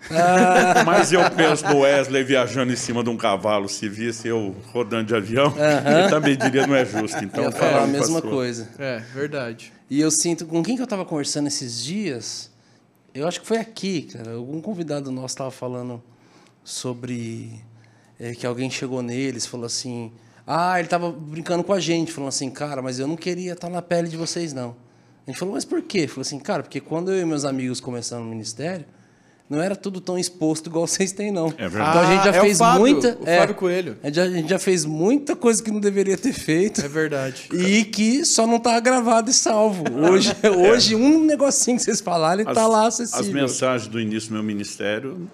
Mas 0.84 1.10
eu 1.10 1.22
penso 1.30 1.66
no 1.68 1.78
Wesley 1.80 2.22
viajando 2.22 2.70
em 2.70 2.76
cima 2.76 3.02
de 3.02 3.08
um 3.08 3.16
cavalo, 3.16 3.66
se 3.66 3.88
visse 3.88 4.28
eu 4.28 4.54
rodando 4.72 5.04
de 5.04 5.14
avião, 5.14 5.54
ele 5.56 6.10
também 6.10 6.36
diria 6.36 6.66
não 6.66 6.74
é 6.74 6.84
justo. 6.84 7.24
Então, 7.24 7.44
Eu 7.44 7.52
falar 7.52 7.70
fala, 7.72 7.84
a 7.84 7.86
mesma 7.86 8.14
pastor. 8.20 8.30
coisa. 8.30 8.68
É, 8.78 8.98
verdade. 9.14 9.72
E 9.88 9.98
eu 9.98 10.10
sinto, 10.10 10.44
com 10.44 10.62
quem 10.62 10.76
que 10.76 10.82
eu 10.82 10.86
tava 10.86 11.06
conversando 11.06 11.46
esses 11.46 11.82
dias? 11.82 12.49
Eu 13.12 13.26
acho 13.26 13.40
que 13.40 13.46
foi 13.46 13.58
aqui, 13.58 14.02
cara. 14.02 14.34
Algum 14.34 14.60
convidado 14.60 15.10
nosso 15.10 15.36
tava 15.36 15.50
falando 15.50 16.02
sobre 16.62 17.60
é, 18.18 18.34
que 18.34 18.46
alguém 18.46 18.70
chegou 18.70 19.02
neles, 19.02 19.46
falou 19.46 19.66
assim: 19.66 20.12
Ah, 20.46 20.78
ele 20.78 20.88
tava 20.88 21.10
brincando 21.10 21.64
com 21.64 21.72
a 21.72 21.80
gente, 21.80 22.12
falando 22.12 22.28
assim, 22.28 22.50
cara, 22.50 22.80
mas 22.80 22.98
eu 22.98 23.08
não 23.08 23.16
queria 23.16 23.52
estar 23.52 23.68
na 23.68 23.82
pele 23.82 24.08
de 24.08 24.16
vocês, 24.16 24.52
não. 24.52 24.76
A 25.26 25.30
gente 25.30 25.38
falou, 25.38 25.54
mas 25.54 25.64
por 25.64 25.82
quê? 25.82 26.06
Falou 26.08 26.22
assim, 26.22 26.38
cara, 26.38 26.62
porque 26.62 26.80
quando 26.80 27.12
eu 27.12 27.20
e 27.20 27.24
meus 27.24 27.44
amigos 27.44 27.80
começamos 27.80 28.24
no 28.24 28.30
ministério, 28.30 28.86
não 29.50 29.60
era 29.60 29.74
tudo 29.74 30.00
tão 30.00 30.16
exposto 30.16 30.68
igual 30.68 30.86
vocês 30.88 31.10
têm, 31.12 31.30
não. 31.32 31.52
É 31.58 31.68
verdade. 31.68 31.90
Então 31.90 32.00
a 32.00 32.14
gente 32.14 32.24
já 32.24 32.30
Ah, 32.30 32.36
é 32.36 32.38
o 32.38 32.42
fez 32.42 32.58
Fábio, 32.58 32.80
muita. 32.80 33.18
o 33.20 33.28
é, 33.28 33.38
Fábio 33.40 33.54
Coelho. 33.56 33.96
A 34.02 34.06
gente, 34.06 34.14
já, 34.14 34.22
a 34.22 34.30
gente 34.30 34.48
já 34.48 34.58
fez 34.58 34.84
muita 34.84 35.34
coisa 35.36 35.62
que 35.62 35.70
não 35.70 35.80
deveria 35.80 36.16
ter 36.16 36.32
feito. 36.32 36.80
É 36.84 36.88
verdade. 36.88 37.48
E 37.52 37.84
que 37.84 38.24
só 38.24 38.46
não 38.46 38.58
tá 38.60 38.78
gravado 38.80 39.28
e 39.28 39.34
salvo. 39.34 39.84
Hoje, 40.10 40.32
hoje 40.56 40.94
um 40.94 41.24
negocinho 41.24 41.76
que 41.76 41.82
vocês 41.82 42.00
falaram 42.00 42.48
As, 42.48 42.54
tá 42.54 42.66
lá 42.66 42.86
as 42.86 43.00
acessível. 43.00 43.34
mensagens 43.42 43.88
do 43.90 44.00
início 44.00 44.28
do 44.30 44.34
meu 44.34 44.42
ministério, 44.42 45.28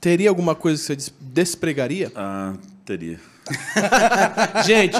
Teria 0.00 0.30
alguma 0.30 0.54
coisa 0.54 0.78
que 0.80 0.86
você 0.86 0.96
des- 0.96 1.12
despregaria? 1.20 2.10
ah, 2.16 2.54
teria. 2.86 3.20
Gente, 4.64 4.96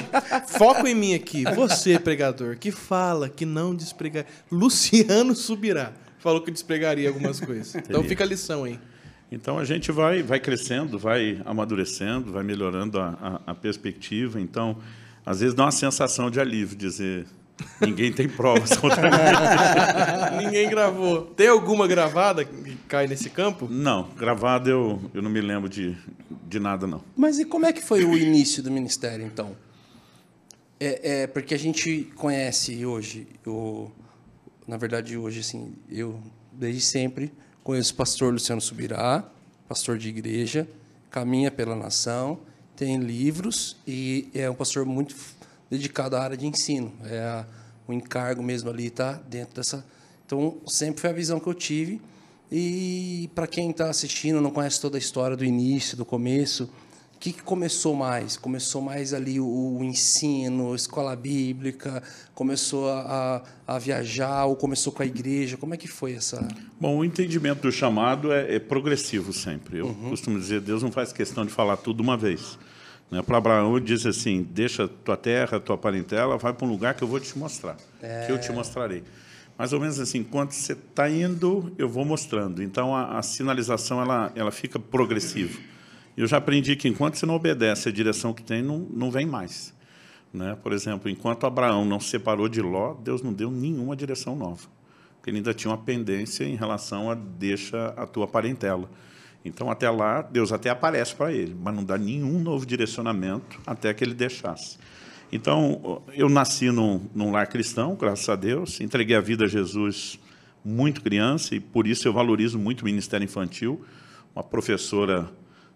foco 0.47 0.85
em 0.87 0.93
mim 0.93 1.13
aqui. 1.13 1.43
Você, 1.55 1.97
pregador, 1.97 2.57
que 2.57 2.69
fala 2.71 3.27
que 3.29 3.45
não 3.45 3.73
despregaria. 3.75 4.29
Luciano 4.51 5.35
Subirá 5.35 5.91
falou 6.21 6.41
que 6.41 6.51
despregaria 6.51 7.09
algumas 7.09 7.39
coisas. 7.39 7.75
Então 7.89 8.03
fica 8.03 8.23
a 8.23 8.27
lição 8.27 8.63
aí. 8.63 8.79
Então 9.31 9.57
a 9.57 9.65
gente 9.65 9.91
vai, 9.91 10.21
vai 10.21 10.39
crescendo, 10.39 10.97
vai 10.99 11.41
amadurecendo, 11.45 12.31
vai 12.31 12.43
melhorando 12.43 12.99
a, 12.99 13.41
a, 13.45 13.51
a 13.51 13.55
perspectiva. 13.55 14.39
Então, 14.39 14.77
às 15.25 15.39
vezes 15.39 15.55
dá 15.55 15.63
uma 15.65 15.71
sensação 15.71 16.29
de 16.29 16.39
alívio 16.39 16.77
dizer 16.77 17.25
ninguém 17.79 18.11
tem 18.11 18.27
provas 18.27 18.75
contra 18.77 19.03
mim. 19.03 19.17
Ninguém 20.45 20.69
gravou. 20.69 21.23
Tem 21.23 21.47
alguma 21.47 21.87
gravada 21.87 22.43
que 22.43 22.75
cai 22.87 23.07
nesse 23.07 23.29
campo? 23.29 23.67
Não, 23.69 24.09
gravado 24.17 24.69
eu, 24.69 25.01
eu 25.13 25.21
não 25.21 25.29
me 25.29 25.41
lembro 25.41 25.69
de, 25.69 25.95
de 26.47 26.59
nada, 26.59 26.87
não. 26.87 27.03
Mas 27.15 27.39
e 27.39 27.45
como 27.45 27.65
é 27.65 27.73
que 27.73 27.81
foi 27.81 28.03
o 28.03 28.17
início 28.17 28.63
do 28.63 28.71
ministério, 28.71 29.25
então? 29.25 29.55
É, 30.79 31.23
é 31.23 31.27
porque 31.27 31.53
a 31.53 31.59
gente 31.59 32.09
conhece 32.15 32.83
hoje, 32.85 33.27
o, 33.45 33.91
na 34.67 34.77
verdade 34.77 35.17
hoje, 35.17 35.39
assim, 35.41 35.73
eu 35.89 36.19
desde 36.51 36.81
sempre 36.81 37.31
conheço 37.63 37.93
o 37.93 37.95
pastor 37.95 38.33
Luciano 38.33 38.61
Subirá, 38.61 39.23
pastor 39.67 39.97
de 39.97 40.09
igreja, 40.09 40.67
caminha 41.09 41.51
pela 41.51 41.75
nação, 41.75 42.39
tem 42.75 42.97
livros 42.97 43.77
e 43.87 44.29
é 44.33 44.49
um 44.49 44.55
pastor 44.55 44.85
muito 44.85 45.15
dedicado 45.69 46.15
à 46.15 46.23
área 46.23 46.37
de 46.37 46.45
ensino. 46.47 46.91
É 47.05 47.19
a- 47.19 47.45
o 47.87 47.93
encargo 47.93 48.41
mesmo 48.41 48.69
ali 48.69 48.87
está 48.87 49.13
dentro 49.13 49.55
dessa. 49.55 49.85
Então, 50.25 50.57
sempre 50.67 51.01
foi 51.01 51.09
a 51.09 51.13
visão 51.13 51.39
que 51.39 51.47
eu 51.47 51.53
tive. 51.53 52.01
E 52.51 53.29
para 53.35 53.47
quem 53.47 53.69
está 53.71 53.89
assistindo, 53.89 54.41
não 54.41 54.51
conhece 54.51 54.79
toda 54.79 54.97
a 54.97 54.99
história 54.99 55.35
do 55.37 55.43
início, 55.45 55.95
do 55.97 56.05
começo, 56.05 56.69
que, 57.21 57.31
que 57.31 57.43
começou 57.43 57.95
mais? 57.95 58.35
Começou 58.35 58.81
mais 58.81 59.13
ali 59.13 59.39
o, 59.39 59.45
o 59.45 59.83
ensino, 59.83 60.73
a 60.73 60.75
escola 60.75 61.15
bíblica, 61.15 62.01
começou 62.33 62.89
a, 62.89 63.43
a, 63.67 63.75
a 63.75 63.79
viajar, 63.79 64.45
ou 64.45 64.55
começou 64.55 64.91
com 64.91 65.03
a 65.03 65.05
igreja? 65.05 65.55
Como 65.55 65.75
é 65.75 65.77
que 65.77 65.87
foi 65.87 66.13
essa. 66.13 66.45
Bom, 66.79 66.97
o 66.97 67.05
entendimento 67.05 67.61
do 67.61 67.71
chamado 67.71 68.33
é, 68.33 68.55
é 68.55 68.59
progressivo 68.59 69.31
sempre. 69.31 69.77
Eu 69.77 69.93
costumo 70.09 70.39
dizer, 70.39 70.61
Deus 70.61 70.81
não 70.81 70.91
faz 70.91 71.13
questão 71.13 71.45
de 71.45 71.51
falar 71.51 71.77
tudo 71.77 72.01
uma 72.01 72.17
vez. 72.17 72.57
Né? 73.11 73.21
Para 73.21 73.37
Abraão, 73.37 73.77
ele 73.77 73.85
diz 73.85 74.03
assim, 74.07 74.41
deixa 74.41 74.87
tua 74.87 75.15
terra, 75.15 75.59
tua 75.59 75.77
parentela, 75.77 76.39
vai 76.39 76.51
para 76.51 76.65
um 76.65 76.71
lugar 76.71 76.95
que 76.95 77.03
eu 77.03 77.07
vou 77.07 77.19
te 77.19 77.37
mostrar, 77.37 77.77
que 78.25 78.31
eu 78.31 78.41
te 78.41 78.51
mostrarei. 78.51 79.03
Mais 79.55 79.73
ou 79.73 79.79
menos 79.79 79.99
assim, 79.99 80.19
enquanto 80.19 80.53
você 80.53 80.73
está 80.73 81.07
indo, 81.07 81.71
eu 81.77 81.87
vou 81.87 82.03
mostrando. 82.03 82.63
Então, 82.63 82.95
a, 82.95 83.19
a 83.19 83.21
sinalização 83.21 84.01
ela, 84.01 84.31
ela 84.35 84.51
fica 84.51 84.79
progressiva. 84.79 85.59
Eu 86.21 86.27
já 86.27 86.37
aprendi 86.37 86.75
que 86.75 86.87
enquanto 86.87 87.15
você 87.15 87.25
não 87.25 87.33
obedece 87.33 87.89
a 87.89 87.91
direção 87.91 88.31
que 88.31 88.43
tem, 88.43 88.61
não, 88.61 88.77
não 88.77 89.09
vem 89.09 89.25
mais. 89.25 89.73
Né? 90.31 90.55
Por 90.61 90.71
exemplo, 90.71 91.09
enquanto 91.09 91.47
Abraão 91.47 91.83
não 91.83 91.99
se 91.99 92.09
separou 92.09 92.47
de 92.47 92.61
Ló, 92.61 92.93
Deus 92.93 93.23
não 93.23 93.33
deu 93.33 93.49
nenhuma 93.49 93.95
direção 93.95 94.35
nova. 94.35 94.67
Porque 95.15 95.31
ele 95.31 95.37
ainda 95.37 95.51
tinha 95.51 95.71
uma 95.71 95.79
pendência 95.79 96.43
em 96.43 96.55
relação 96.55 97.09
a 97.09 97.15
deixa 97.15 97.87
a 97.97 98.05
tua 98.05 98.27
parentela. 98.27 98.87
Então, 99.43 99.71
até 99.71 99.89
lá, 99.89 100.21
Deus 100.21 100.51
até 100.51 100.69
aparece 100.69 101.15
para 101.15 101.33
ele, 101.33 101.57
mas 101.59 101.73
não 101.73 101.83
dá 101.83 101.97
nenhum 101.97 102.39
novo 102.39 102.67
direcionamento 102.67 103.59
até 103.65 103.91
que 103.91 104.03
ele 104.03 104.13
deixasse. 104.13 104.77
Então, 105.31 106.03
eu 106.13 106.29
nasci 106.29 106.69
num, 106.69 107.01
num 107.15 107.31
lar 107.31 107.47
cristão, 107.47 107.95
graças 107.95 108.29
a 108.29 108.35
Deus, 108.35 108.79
entreguei 108.79 109.15
a 109.15 109.21
vida 109.21 109.45
a 109.45 109.47
Jesus 109.47 110.19
muito 110.63 111.01
criança 111.01 111.55
e 111.55 111.59
por 111.59 111.87
isso 111.87 112.07
eu 112.07 112.13
valorizo 112.13 112.59
muito 112.59 112.83
o 112.83 112.85
ministério 112.85 113.25
infantil. 113.25 113.83
Uma 114.35 114.43
professora 114.43 115.27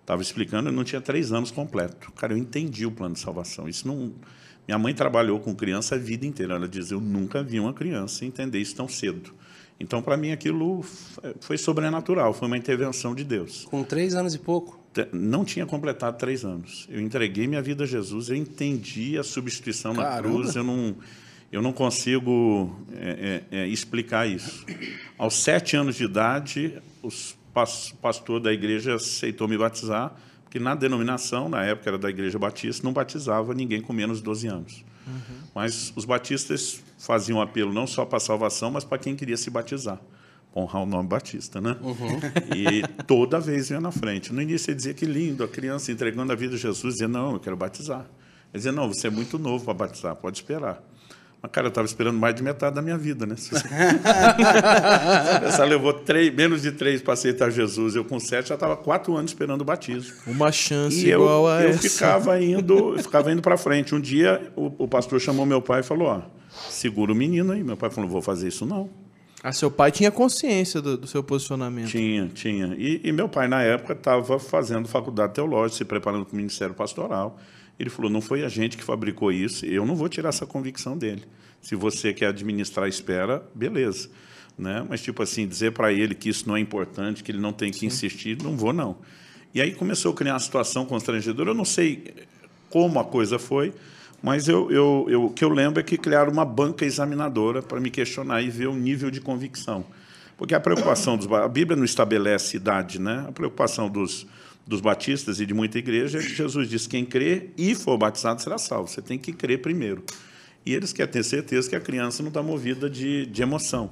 estava 0.06 0.22
explicando, 0.22 0.70
eu 0.70 0.74
não 0.74 0.84
tinha 0.84 1.02
três 1.02 1.32
anos 1.32 1.50
completo. 1.50 2.12
Cara, 2.12 2.34
eu 2.34 2.38
entendi 2.38 2.86
o 2.86 2.92
plano 2.92 3.16
de 3.16 3.20
salvação. 3.20 3.68
Isso 3.68 3.88
não. 3.88 4.14
Minha 4.68 4.78
mãe 4.78 4.94
trabalhou 4.94 5.40
com 5.40 5.54
criança 5.56 5.96
a 5.96 5.98
vida 5.98 6.26
inteira. 6.26 6.56
Ela 6.56 6.68
diz: 6.68 6.92
eu 6.92 7.02
nunca 7.02 7.44
vi 7.44 7.60
uma 7.60 7.74
criança 7.74 8.24
entender 8.24 8.60
isso 8.60 8.76
tão 8.76 8.88
cedo. 8.88 9.34
Então, 9.80 10.02
para 10.02 10.16
mim, 10.16 10.32
aquilo 10.32 10.86
foi 11.42 11.58
sobrenatural, 11.58 12.34
foi 12.34 12.48
uma 12.48 12.58
intervenção 12.58 13.14
de 13.14 13.26
Deus. 13.26 13.66
Com 13.66 13.84
três 13.84 14.16
anos 14.16 14.34
e 14.34 14.40
pouco. 14.40 14.80
Não 15.12 15.44
tinha 15.44 15.66
completado 15.66 16.18
três 16.18 16.46
anos. 16.46 16.88
Eu 16.90 17.02
entreguei 17.02 17.46
minha 17.46 17.62
vida 17.62 17.84
a 17.84 17.88
Jesus, 17.88 18.30
eu 18.30 18.36
entendi 18.36 19.18
a 19.18 19.24
substituição 19.24 19.94
na 19.94 20.04
Caramba. 20.04 20.30
cruz, 20.30 20.56
eu 20.56 20.64
não, 20.64 20.96
eu 21.52 21.62
não 21.62 21.74
consigo 21.74 22.74
é, 22.94 23.44
é, 23.52 23.58
é, 23.60 23.68
explicar 23.68 24.26
isso. 24.26 24.66
Aos 25.18 25.34
sete 25.34 25.76
anos 25.76 25.98
de 25.98 26.06
idade, 26.06 26.82
os 27.04 27.35
pastor 28.02 28.40
da 28.40 28.52
igreja 28.52 28.96
aceitou 28.96 29.48
me 29.48 29.58
batizar, 29.58 30.14
porque 30.44 30.60
na 30.60 30.76
denominação, 30.76 31.48
na 31.50 31.64
época 31.64 31.90
era 31.90 31.98
da 31.98 32.10
igreja 32.10 32.38
batista, 32.38 32.84
não 32.86 32.94
batizava 32.94 33.54
ninguém 33.54 33.82
com 33.82 33.94
menos 33.94 34.18
de 34.18 34.24
12 34.24 34.48
anos. 34.48 34.86
Mas 35.54 35.94
os 35.96 36.06
batistas 36.06 36.84
faziam 36.98 37.42
apelo 37.42 37.72
não 37.72 37.88
só 37.88 38.06
para 38.06 38.18
a 38.18 38.20
salvação, 38.20 38.72
mas 38.72 38.84
para 38.84 38.98
quem 38.98 39.16
queria 39.16 39.38
se 39.38 39.50
batizar. 39.50 40.00
Pra 40.52 40.62
Honrar 40.62 40.84
o 40.84 40.86
nome 40.86 41.08
Batista, 41.08 41.60
né? 41.62 41.76
E 42.56 42.82
toda 43.04 43.40
vez 43.40 43.70
ia 43.70 43.80
na 43.80 43.92
frente. 43.92 44.34
No 44.34 44.42
início 44.42 44.72
ele 44.72 44.78
dizia 44.78 44.94
que 44.94 45.06
lindo, 45.06 45.44
a 45.44 45.48
criança 45.48 45.92
entregando 45.92 46.32
a 46.32 46.36
vida 46.36 46.56
a 46.56 46.58
Jesus, 46.58 46.94
dizia, 46.94 47.08
não, 47.08 47.34
eu 47.34 47.40
quero 47.40 47.56
batizar. 47.56 48.06
Ele 48.54 48.60
dizia, 48.60 48.72
não, 48.72 48.88
você 48.88 49.08
é 49.08 49.10
muito 49.10 49.38
novo 49.38 49.66
para 49.66 49.74
batizar, 49.74 50.16
pode 50.16 50.38
esperar. 50.38 50.82
Mas, 51.46 51.52
cara, 51.52 51.68
eu 51.68 51.70
estava 51.70 51.86
esperando 51.86 52.18
mais 52.18 52.34
de 52.34 52.42
metade 52.42 52.76
da 52.76 52.82
minha 52.82 52.98
vida, 52.98 53.26
né? 53.26 53.36
Essa 55.46 55.64
levou 55.64 55.94
três, 55.94 56.34
menos 56.34 56.64
de 56.64 56.72
três 56.72 57.02
para 57.02 57.14
aceitar 57.14 57.52
Jesus. 57.52 57.96
Eu, 57.96 58.04
com 58.04 58.20
sete, 58.20 58.50
já 58.50 58.56
estava 58.56 58.76
quatro 58.76 59.16
anos 59.16 59.32
esperando 59.32 59.62
o 59.62 59.66
batismo. 59.66 60.14
Uma 60.26 60.52
chance 60.52 61.06
E 61.06 61.10
eu, 61.10 61.22
igual 61.22 61.48
a 61.48 61.62
eu 61.62 61.70
essa. 61.70 61.88
ficava 61.88 62.40
indo, 62.42 62.96
eu 62.96 63.04
ficava 63.04 63.32
indo 63.32 63.42
para 63.42 63.58
frente. 63.58 63.94
Um 63.94 64.02
dia 64.02 64.52
o, 64.56 64.86
o 64.86 64.88
pastor 64.88 65.22
chamou 65.22 65.46
meu 65.46 65.62
pai 65.62 65.82
e 65.82 65.84
falou: 65.84 66.08
ó, 66.08 66.22
segura 66.70 67.12
o 67.12 67.16
menino 67.16 67.54
aí. 67.54 67.64
Meu 67.64 67.78
pai 67.78 67.92
falou: 67.92 68.10
vou 68.10 68.22
fazer 68.22 68.48
isso 68.48 68.66
não. 68.66 68.90
Ah, 69.44 69.52
seu 69.52 69.70
pai 69.70 69.92
tinha 69.92 70.10
consciência 70.10 70.82
do, 70.82 70.98
do 70.98 71.06
seu 71.06 71.22
posicionamento. 71.22 71.90
Tinha, 71.90 72.28
tinha. 72.34 72.74
E, 72.80 73.02
e 73.04 73.12
meu 73.12 73.30
pai 73.30 73.48
na 73.48 73.62
época 73.62 73.94
estava 73.94 74.40
fazendo 74.40 74.88
faculdade 74.88 75.36
teológica, 75.36 75.78
se 75.78 75.86
preparando 75.86 76.26
para 76.26 76.34
o 76.34 76.38
ministério 76.38 76.74
pastoral. 76.74 77.38
Ele 77.80 77.90
falou: 77.90 78.10
não 78.10 78.22
foi 78.22 78.44
a 78.44 78.50
gente 78.50 78.78
que 78.78 78.84
fabricou 78.84 79.32
isso. 79.32 79.66
Eu 79.66 79.86
não 79.86 79.96
vou 79.96 80.10
tirar 80.10 80.30
essa 80.30 80.46
convicção 80.46 80.98
dele. 80.98 81.24
Se 81.62 81.76
você 81.76 82.14
quer 82.14 82.28
administrar 82.28 82.86
a 82.86 82.90
espera, 82.90 83.44
beleza. 83.54 84.10
Né? 84.58 84.86
Mas, 84.88 85.02
tipo 85.02 85.22
assim, 85.22 85.48
dizer 85.48 85.74
para 85.74 85.92
ele 85.92 86.16
que 86.16 86.30
isso 86.30 86.48
não 86.48 86.56
é 86.56 86.60
importante, 86.60 87.24
que 87.24 87.32
ele 87.32 87.40
não 87.40 87.52
tem 87.52 87.72
que 87.72 87.86
insistir, 87.86 88.42
não 88.42 88.56
vou, 88.56 88.72
não. 88.72 88.98
E 89.54 89.62
aí 89.62 89.74
começou 89.74 90.14
a 90.14 90.16
criar 90.16 90.34
uma 90.34 90.40
situação 90.40 90.86
constrangedora. 90.86 91.50
Eu 91.50 91.56
não 91.56 91.66
sei 91.66 92.14
como 92.70 93.00
a 93.00 93.04
coisa 93.04 93.40
foi, 93.40 93.74
mas 94.22 94.48
eu, 94.48 94.72
eu, 94.72 95.06
eu, 95.10 95.26
o 95.26 95.30
que 95.30 95.44
eu 95.44 95.50
lembro 95.50 95.80
é 95.80 95.84
que 95.84 95.98
criaram 95.98 96.32
uma 96.32 96.46
banca 96.46 96.86
examinadora 96.86 97.62
para 97.62 97.80
me 97.80 97.90
questionar 97.90 98.42
e 98.42 98.50
ver 98.50 98.68
o 98.68 98.76
nível 98.76 99.12
de 99.12 99.20
convicção. 99.20 99.86
Porque 100.38 100.54
a 100.54 100.60
preocupação 100.60 101.18
dos. 101.18 101.32
A 101.32 101.48
Bíblia 101.48 101.78
não 101.78 101.86
estabelece 101.86 102.58
idade, 102.58 103.00
né? 103.00 103.26
A 103.28 103.32
preocupação 103.32 103.90
dos, 103.90 104.28
dos 104.68 104.82
batistas 104.82 105.40
e 105.40 105.46
de 105.46 105.54
muita 105.54 105.78
igreja 105.78 106.20
é 106.20 106.22
que 106.22 106.34
Jesus 106.34 106.70
diz: 106.70 106.88
quem 106.88 107.06
crê 107.06 107.50
e 107.58 107.76
for 107.76 107.98
batizado 107.98 108.42
será 108.42 108.58
salvo. 108.58 108.90
Você 108.90 109.02
tem 109.02 109.18
que 109.18 109.32
crer 109.32 109.62
primeiro. 109.62 110.04
E 110.66 110.74
eles 110.74 110.92
querem 110.92 111.12
ter 111.12 111.24
certeza 111.24 111.70
que 111.70 111.76
a 111.76 111.80
criança 111.80 112.24
não 112.24 112.30
está 112.30 112.42
movida 112.42 112.90
de, 112.90 113.28
de 113.28 113.42
emoção. 113.44 113.92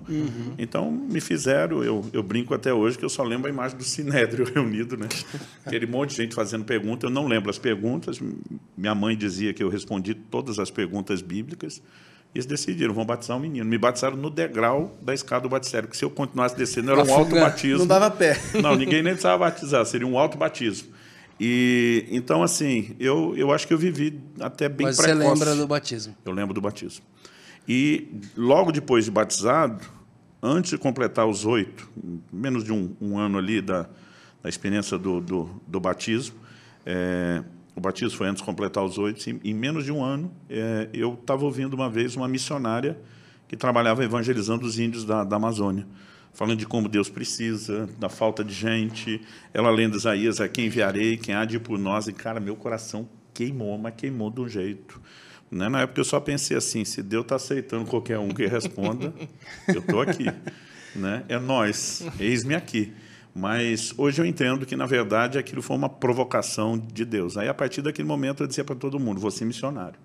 Então, 0.58 0.90
me 0.90 1.22
fizeram, 1.22 1.84
eu, 1.84 2.04
eu 2.12 2.24
brinco 2.24 2.52
até 2.52 2.74
hoje, 2.74 2.98
que 2.98 3.06
eu 3.06 3.10
só 3.10 3.22
lembro 3.22 3.48
a 3.48 3.54
imagem 3.54 3.78
do 3.78 3.84
Sinédrio 3.84 4.44
reunido, 4.52 4.98
né? 4.98 5.08
Aquele 5.64 5.86
monte 5.86 6.10
de 6.12 6.16
gente 6.16 6.34
fazendo 6.34 6.66
pergunta, 6.66 7.06
eu 7.06 7.12
não 7.12 7.28
lembro 7.28 7.52
as 7.52 7.60
perguntas. 7.60 8.20
Minha 8.76 8.96
mãe 8.96 9.16
dizia 9.16 9.54
que 9.54 9.64
eu 9.64 9.70
respondi 9.70 10.16
todas 10.16 10.58
as 10.58 10.72
perguntas 10.72 11.22
bíblicas. 11.22 11.80
Eles 12.34 12.46
decidiram, 12.48 12.94
vão 12.94 13.06
batizar 13.06 13.38
o 13.38 13.40
menino. 13.40 13.64
Me 13.64 13.78
batizaram 13.78 14.18
no 14.18 14.30
degrau 14.30 14.98
da 15.02 15.14
escada 15.14 15.44
do 15.44 15.50
batistério, 15.50 15.88
que 15.88 15.96
se 15.96 16.04
eu 16.04 16.10
continuasse 16.10 16.56
descendo, 16.56 16.92
era 16.92 17.04
um 17.04 17.14
alto 17.14 17.36
batismo. 17.36 17.80
Não 17.80 17.88
dava 17.88 18.10
pé. 18.10 18.40
Não, 18.62 18.76
ninguém 18.76 19.04
nem 19.04 19.14
precisava 19.14 19.38
batizar, 19.46 19.86
seria 19.86 20.08
um 20.08 20.18
alto 20.18 20.38
batismo. 20.38 20.90
E 21.40 22.06
então 22.10 22.42
assim, 22.42 22.96
eu, 23.00 23.34
eu 23.36 23.52
acho 23.52 23.68
que 23.68 23.74
eu 23.74 23.78
vivi 23.78 24.20
até 24.40 24.68
bem 24.68 24.88
Mas 24.88 24.98
precoce. 24.98 25.20
você 25.20 25.30
lembra 25.30 25.56
do 25.56 25.68
batismo. 25.68 26.16
Eu 26.26 26.32
lembro 26.32 26.54
do 26.54 26.62
batismo. 26.62 27.04
E 27.68 28.08
logo 28.36 28.72
depois 28.72 29.06
de 29.06 29.12
batizado, 29.12 29.86
antes 30.42 30.72
de 30.72 30.78
completar 30.78 31.28
os 31.28 31.46
oito, 31.46 31.90
menos 32.32 32.64
de 32.64 32.72
um, 32.72 32.96
um 33.00 33.18
ano 33.18 33.38
ali 33.38 33.62
da, 33.62 33.88
da 34.42 34.50
experiência 34.50 34.98
do, 34.98 35.22
do, 35.22 35.62
do 35.68 35.80
batismo, 35.80 36.36
é, 36.86 37.44
o 37.76 37.82
batismo 37.82 38.18
foi 38.18 38.28
antes 38.28 38.42
de 38.42 38.46
completar 38.46 38.84
os 38.84 38.98
oito, 38.98 39.28
em, 39.30 39.40
em 39.44 39.54
menos 39.54 39.86
de 39.86 39.92
um 39.92 40.04
ano, 40.04 40.32
é, 40.50 40.90
eu 40.94 41.14
estava 41.14 41.44
ouvindo 41.44 41.74
uma 41.74 41.90
vez 41.90 42.16
uma 42.16 42.28
missionária 42.28 43.00
que 43.48 43.58
trabalhava 43.58 44.04
evangelizando 44.04 44.66
os 44.66 44.80
índios 44.80 45.06
da, 45.06 45.24
da 45.24 45.36
Amazônia, 45.36 45.86
falando 46.34 46.58
de 46.58 46.66
como 46.66 46.88
Deus 46.88 47.10
precisa, 47.10 47.88
da 48.00 48.10
falta 48.10 48.44
de 48.44 48.54
gente. 48.54 49.22
Ela 49.54 49.70
lendo 49.70 49.98
Isaías, 49.98 50.40
a 50.42 50.48
quem 50.48 50.66
enviarei, 50.68 51.18
quem 51.18 51.36
há 51.36 51.46
de 51.46 51.58
ir 51.58 51.60
por 51.60 51.78
nós. 51.78 52.08
E, 52.08 52.14
cara, 52.14 52.40
meu 52.40 52.56
coração 52.56 53.08
queimou, 53.34 53.78
mas 53.78 53.94
queimou 53.96 54.32
de 54.32 54.42
um 54.42 54.48
jeito. 54.48 55.00
Né? 55.52 55.70
Na 55.70 55.82
época 55.82 56.00
eu 56.00 56.06
só 56.06 56.20
pensei 56.20 56.58
assim, 56.58 56.84
se 56.84 57.04
Deus 57.04 57.24
está 57.24 57.36
aceitando 57.36 57.86
qualquer 57.86 58.18
um 58.18 58.30
que 58.30 58.46
responda, 58.48 59.14
eu 59.68 59.80
estou 59.80 60.02
aqui. 60.02 60.26
Né? 60.96 61.24
É 61.28 61.40
nós, 61.40 62.06
eis-me 62.20 62.56
aqui. 62.56 62.94
Mas 63.36 63.94
hoje 63.98 64.22
eu 64.22 64.26
entendo 64.26 64.66
que, 64.66 64.76
na 64.76 64.86
verdade, 64.86 65.38
aquilo 65.40 65.62
foi 65.62 65.76
uma 65.76 65.90
provocação 65.90 66.78
de 66.78 67.04
Deus. 67.04 67.36
Aí, 67.36 67.48
a 67.48 67.54
partir 67.54 67.82
daquele 67.82 68.08
momento, 68.08 68.44
eu 68.44 68.48
dizia 68.48 68.64
para 68.64 68.76
todo 68.76 69.00
mundo, 69.00 69.20
vou 69.20 69.32
ser 69.32 69.46
missionário. 69.46 69.98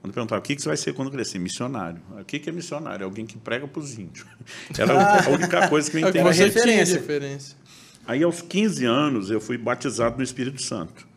Quando 0.00 0.12
perguntava, 0.12 0.38
o 0.38 0.42
que 0.42 0.54
que 0.54 0.62
você 0.62 0.68
vai 0.68 0.76
ser 0.76 0.92
quando 0.92 1.10
crescer? 1.10 1.38
Missionário. 1.38 2.00
O 2.20 2.24
que 2.24 2.38
que 2.38 2.48
é 2.48 2.52
missionário? 2.52 3.02
É 3.02 3.04
alguém 3.04 3.26
que 3.26 3.36
prega 3.38 3.66
para 3.66 3.80
os 3.80 3.98
índios. 3.98 4.24
Era 4.78 5.24
a 5.24 5.28
única 5.30 5.68
coisa 5.68 5.90
que 5.90 5.96
eu 5.96 6.06
É 6.06 6.10
o 6.10 6.12
que 6.12 6.18
entendi. 6.20 6.34
você 6.36 6.50
tinha 6.50 6.62
referência. 6.62 6.94
referência. 7.00 7.56
Aí, 8.06 8.22
aos 8.22 8.40
15 8.40 8.84
anos, 8.84 9.30
eu 9.30 9.40
fui 9.40 9.58
batizado 9.58 10.16
no 10.16 10.22
Espírito 10.22 10.62
Santo. 10.62 11.08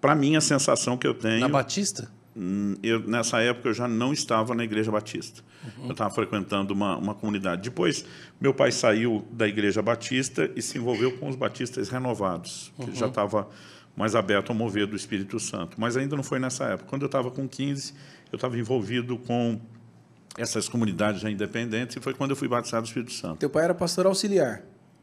Para 0.00 0.14
mim, 0.14 0.34
a 0.34 0.40
sensação 0.40 0.96
que 0.96 1.06
eu 1.06 1.12
tenho... 1.12 1.40
Na 1.40 1.48
Batista? 1.48 2.10
Hum, 2.36 2.76
eu, 2.82 3.00
nessa 3.00 3.40
época 3.40 3.68
eu 3.68 3.74
já 3.74 3.86
não 3.86 4.12
estava 4.12 4.54
na 4.54 4.64
igreja 4.64 4.90
batista. 4.90 5.42
Eu 5.84 5.92
estava 5.92 6.12
frequentando 6.12 6.74
uma, 6.74 6.96
uma 6.96 7.14
comunidade. 7.14 7.62
Depois, 7.62 8.04
meu 8.40 8.52
pai 8.52 8.72
saiu 8.72 9.24
da 9.30 9.46
igreja 9.46 9.80
batista 9.80 10.50
e 10.56 10.62
se 10.62 10.78
envolveu 10.78 11.16
com 11.18 11.28
os 11.28 11.36
batistas 11.36 11.88
renovados, 11.88 12.72
que 12.84 12.94
já 12.96 13.06
estava 13.06 13.48
mais 13.94 14.14
aberto 14.14 14.50
ao 14.50 14.56
mover 14.56 14.86
do 14.86 14.96
Espírito 14.96 15.38
Santo. 15.38 15.80
Mas 15.80 15.96
ainda 15.96 16.16
não 16.16 16.22
foi 16.22 16.38
nessa 16.38 16.64
época. 16.64 16.88
Quando 16.88 17.02
eu 17.02 17.06
estava 17.06 17.30
com 17.30 17.46
15, 17.46 17.94
eu 18.32 18.36
estava 18.36 18.58
envolvido 18.58 19.18
com 19.18 19.60
essas 20.36 20.68
comunidades 20.68 21.20
já 21.20 21.30
independentes 21.30 21.96
e 21.96 22.00
foi 22.00 22.14
quando 22.14 22.30
eu 22.30 22.36
fui 22.36 22.48
batizado 22.48 22.84
do 22.84 22.88
Espírito 22.88 23.12
Santo. 23.12 23.38
Teu 23.38 23.50
pai 23.50 23.64
era 23.64 23.74
pastor 23.74 24.06
auxiliar. 24.06 24.62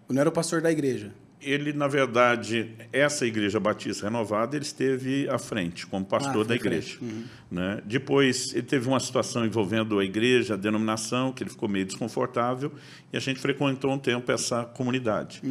Não 0.09 0.19
era 0.19 0.29
o 0.29 0.31
pastor 0.31 0.61
da 0.61 0.71
igreja. 0.71 1.13
Ele, 1.41 1.71
na 1.73 1.87
verdade, 1.87 2.71
essa 2.91 3.25
igreja 3.25 3.59
batista 3.59 4.05
renovada, 4.05 4.55
ele 4.55 4.65
esteve 4.65 5.27
à 5.29 5.37
frente, 5.37 5.87
como 5.87 6.05
pastor 6.05 6.45
Ah, 6.45 6.49
da 6.49 6.55
igreja. 6.55 6.97
Né? 7.49 7.81
Depois, 7.85 8.53
ele 8.53 8.63
teve 8.63 8.87
uma 8.87 8.99
situação 8.99 9.45
envolvendo 9.45 9.99
a 9.99 10.03
igreja, 10.03 10.55
a 10.55 10.57
denominação, 10.57 11.31
que 11.31 11.43
ele 11.43 11.49
ficou 11.49 11.69
meio 11.69 11.85
desconfortável, 11.85 12.71
e 13.11 13.17
a 13.17 13.19
gente 13.19 13.39
frequentou 13.39 13.91
um 13.91 13.97
tempo 13.97 14.31
essa 14.31 14.65
comunidade. 14.65 15.41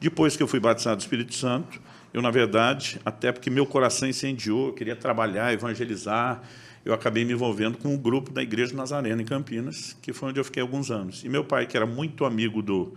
Depois 0.00 0.36
que 0.36 0.42
eu 0.42 0.48
fui 0.48 0.58
batizado 0.58 0.96
do 0.96 1.00
Espírito 1.00 1.34
Santo, 1.34 1.80
eu, 2.12 2.20
na 2.20 2.30
verdade, 2.30 3.00
até 3.04 3.30
porque 3.30 3.50
meu 3.50 3.66
coração 3.66 4.08
incendiou, 4.08 4.68
eu 4.68 4.72
queria 4.72 4.96
trabalhar, 4.96 5.52
evangelizar, 5.52 6.42
eu 6.84 6.94
acabei 6.94 7.24
me 7.24 7.32
envolvendo 7.32 7.78
com 7.78 7.92
um 7.92 7.98
grupo 7.98 8.32
da 8.32 8.42
Igreja 8.42 8.74
Nazarena, 8.74 9.20
em 9.20 9.24
Campinas, 9.24 9.96
que 10.00 10.12
foi 10.12 10.28
onde 10.28 10.40
eu 10.40 10.44
fiquei 10.44 10.62
alguns 10.62 10.90
anos. 10.90 11.24
E 11.24 11.28
meu 11.28 11.44
pai, 11.44 11.66
que 11.66 11.76
era 11.76 11.84
muito 11.84 12.24
amigo 12.24 12.62
do, 12.62 12.96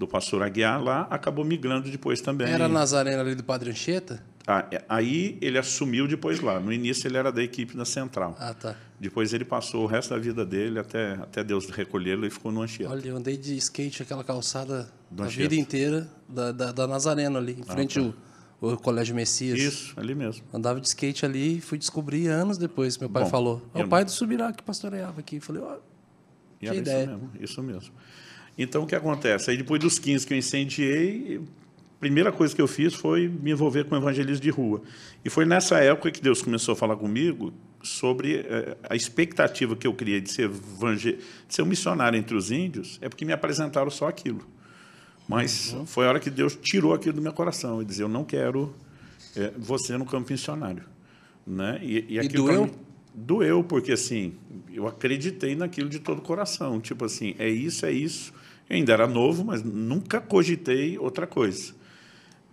do 0.00 0.08
pastor 0.08 0.42
Aguiar 0.42 0.82
lá, 0.82 1.06
acabou 1.10 1.44
migrando 1.44 1.90
depois 1.90 2.22
também. 2.22 2.48
Era 2.48 2.66
Nazarena 2.66 3.20
ali 3.20 3.34
do 3.34 3.44
Padre 3.44 3.68
Anchieta? 3.68 4.24
Ah, 4.46 4.66
é, 4.72 4.82
Aí 4.88 5.36
ele 5.42 5.58
assumiu 5.58 6.08
depois 6.08 6.40
lá. 6.40 6.58
No 6.58 6.72
início 6.72 7.06
ele 7.06 7.18
era 7.18 7.30
da 7.30 7.42
equipe 7.42 7.76
da 7.76 7.84
Central. 7.84 8.34
Ah, 8.40 8.54
tá. 8.54 8.74
Depois 8.98 9.34
ele 9.34 9.44
passou 9.44 9.84
o 9.84 9.86
resto 9.86 10.14
da 10.14 10.18
vida 10.18 10.42
dele 10.42 10.78
até, 10.78 11.12
até 11.12 11.44
Deus 11.44 11.68
recolhê-lo 11.68 12.24
e 12.24 12.30
ficou 12.30 12.50
no 12.50 12.62
Anchieta. 12.62 12.90
Olha, 12.90 13.08
eu 13.08 13.14
andei 13.14 13.36
de 13.36 13.54
skate 13.58 14.02
aquela 14.02 14.24
calçada 14.24 14.90
a 15.18 15.24
vida 15.24 15.54
inteira 15.54 16.08
da, 16.26 16.50
da, 16.50 16.72
da 16.72 16.86
Nazareno 16.86 17.36
ali, 17.36 17.58
em 17.60 17.62
frente 17.62 17.98
ao, 17.98 18.70
ao 18.70 18.78
Colégio 18.78 19.14
Messias. 19.14 19.58
Isso, 19.60 19.92
ali 20.00 20.14
mesmo. 20.14 20.42
Andava 20.50 20.80
de 20.80 20.88
skate 20.88 21.26
ali 21.26 21.58
e 21.58 21.60
fui 21.60 21.76
descobrir 21.76 22.28
anos 22.28 22.56
depois. 22.56 22.96
Meu 22.96 23.10
pai 23.10 23.24
Bom, 23.24 23.28
falou. 23.28 23.62
É 23.74 23.84
o 23.84 23.88
pai 23.88 24.02
do 24.02 24.10
Subirá 24.10 24.50
que 24.50 24.62
pastoreava 24.62 25.20
aqui. 25.20 25.40
Falei, 25.40 25.60
ó, 25.60 25.76
E 26.58 26.60
Que 26.60 26.66
era 26.68 26.76
ideia. 26.76 27.02
isso 27.04 27.10
mesmo, 27.10 27.30
isso 27.38 27.62
mesmo. 27.62 27.94
Então, 28.62 28.82
o 28.82 28.86
que 28.86 28.94
acontece? 28.94 29.50
Aí, 29.50 29.56
depois 29.56 29.80
dos 29.80 29.98
15 29.98 30.26
que 30.26 30.34
eu 30.34 30.38
incendiei, 30.38 31.40
a 31.96 32.00
primeira 32.00 32.30
coisa 32.30 32.54
que 32.54 32.60
eu 32.60 32.68
fiz 32.68 32.92
foi 32.94 33.26
me 33.26 33.50
envolver 33.52 33.84
com 33.84 33.96
evangelismo 33.96 34.42
de 34.42 34.50
rua. 34.50 34.82
E 35.24 35.30
foi 35.30 35.44
nessa 35.46 35.78
época 35.78 36.10
que 36.10 36.20
Deus 36.20 36.42
começou 36.42 36.72
a 36.72 36.76
falar 36.76 36.96
comigo 36.96 37.52
sobre 37.82 38.36
eh, 38.46 38.76
a 38.88 38.94
expectativa 38.94 39.74
que 39.74 39.86
eu 39.86 39.94
criei 39.94 40.20
de 40.20 40.30
ser, 40.30 40.42
evangel... 40.44 41.16
de 41.48 41.54
ser 41.54 41.62
um 41.62 41.66
missionário 41.66 42.18
entre 42.18 42.36
os 42.36 42.50
índios, 42.50 42.98
é 43.00 43.08
porque 43.08 43.24
me 43.24 43.32
apresentaram 43.32 43.90
só 43.90 44.08
aquilo. 44.08 44.46
Mas 45.26 45.72
Uhum. 45.72 45.86
foi 45.86 46.04
a 46.06 46.08
hora 46.10 46.20
que 46.20 46.28
Deus 46.28 46.58
tirou 46.60 46.92
aquilo 46.92 47.14
do 47.14 47.22
meu 47.22 47.32
coração 47.32 47.80
e 47.80 47.84
dizer, 47.84 48.02
eu 48.02 48.08
não 48.08 48.24
quero 48.24 48.74
eh, 49.36 49.52
você 49.56 49.96
no 49.96 50.04
campo 50.04 50.30
missionário. 50.32 50.82
Né? 51.46 51.80
E, 51.82 52.18
aquilo 52.18 52.44
pra 52.44 52.54
doeu? 52.54 52.66
mim- 52.66 52.72
doeu, 53.14 53.64
porque 53.64 53.92
assim, 53.92 54.34
eu 54.72 54.86
acreditei 54.86 55.54
naquilo 55.54 55.88
de 55.88 55.98
todo 55.98 56.18
o 56.18 56.22
coração. 56.22 56.80
Tipo 56.80 57.06
assim, 57.06 57.34
é 57.38 57.48
isso, 57.48 57.86
é 57.86 57.92
isso. 57.92 58.32
Eu 58.70 58.76
ainda 58.76 58.92
era 58.92 59.06
novo, 59.08 59.44
mas 59.44 59.64
nunca 59.64 60.20
cogitei 60.20 60.96
outra 60.96 61.26
coisa. 61.26 61.74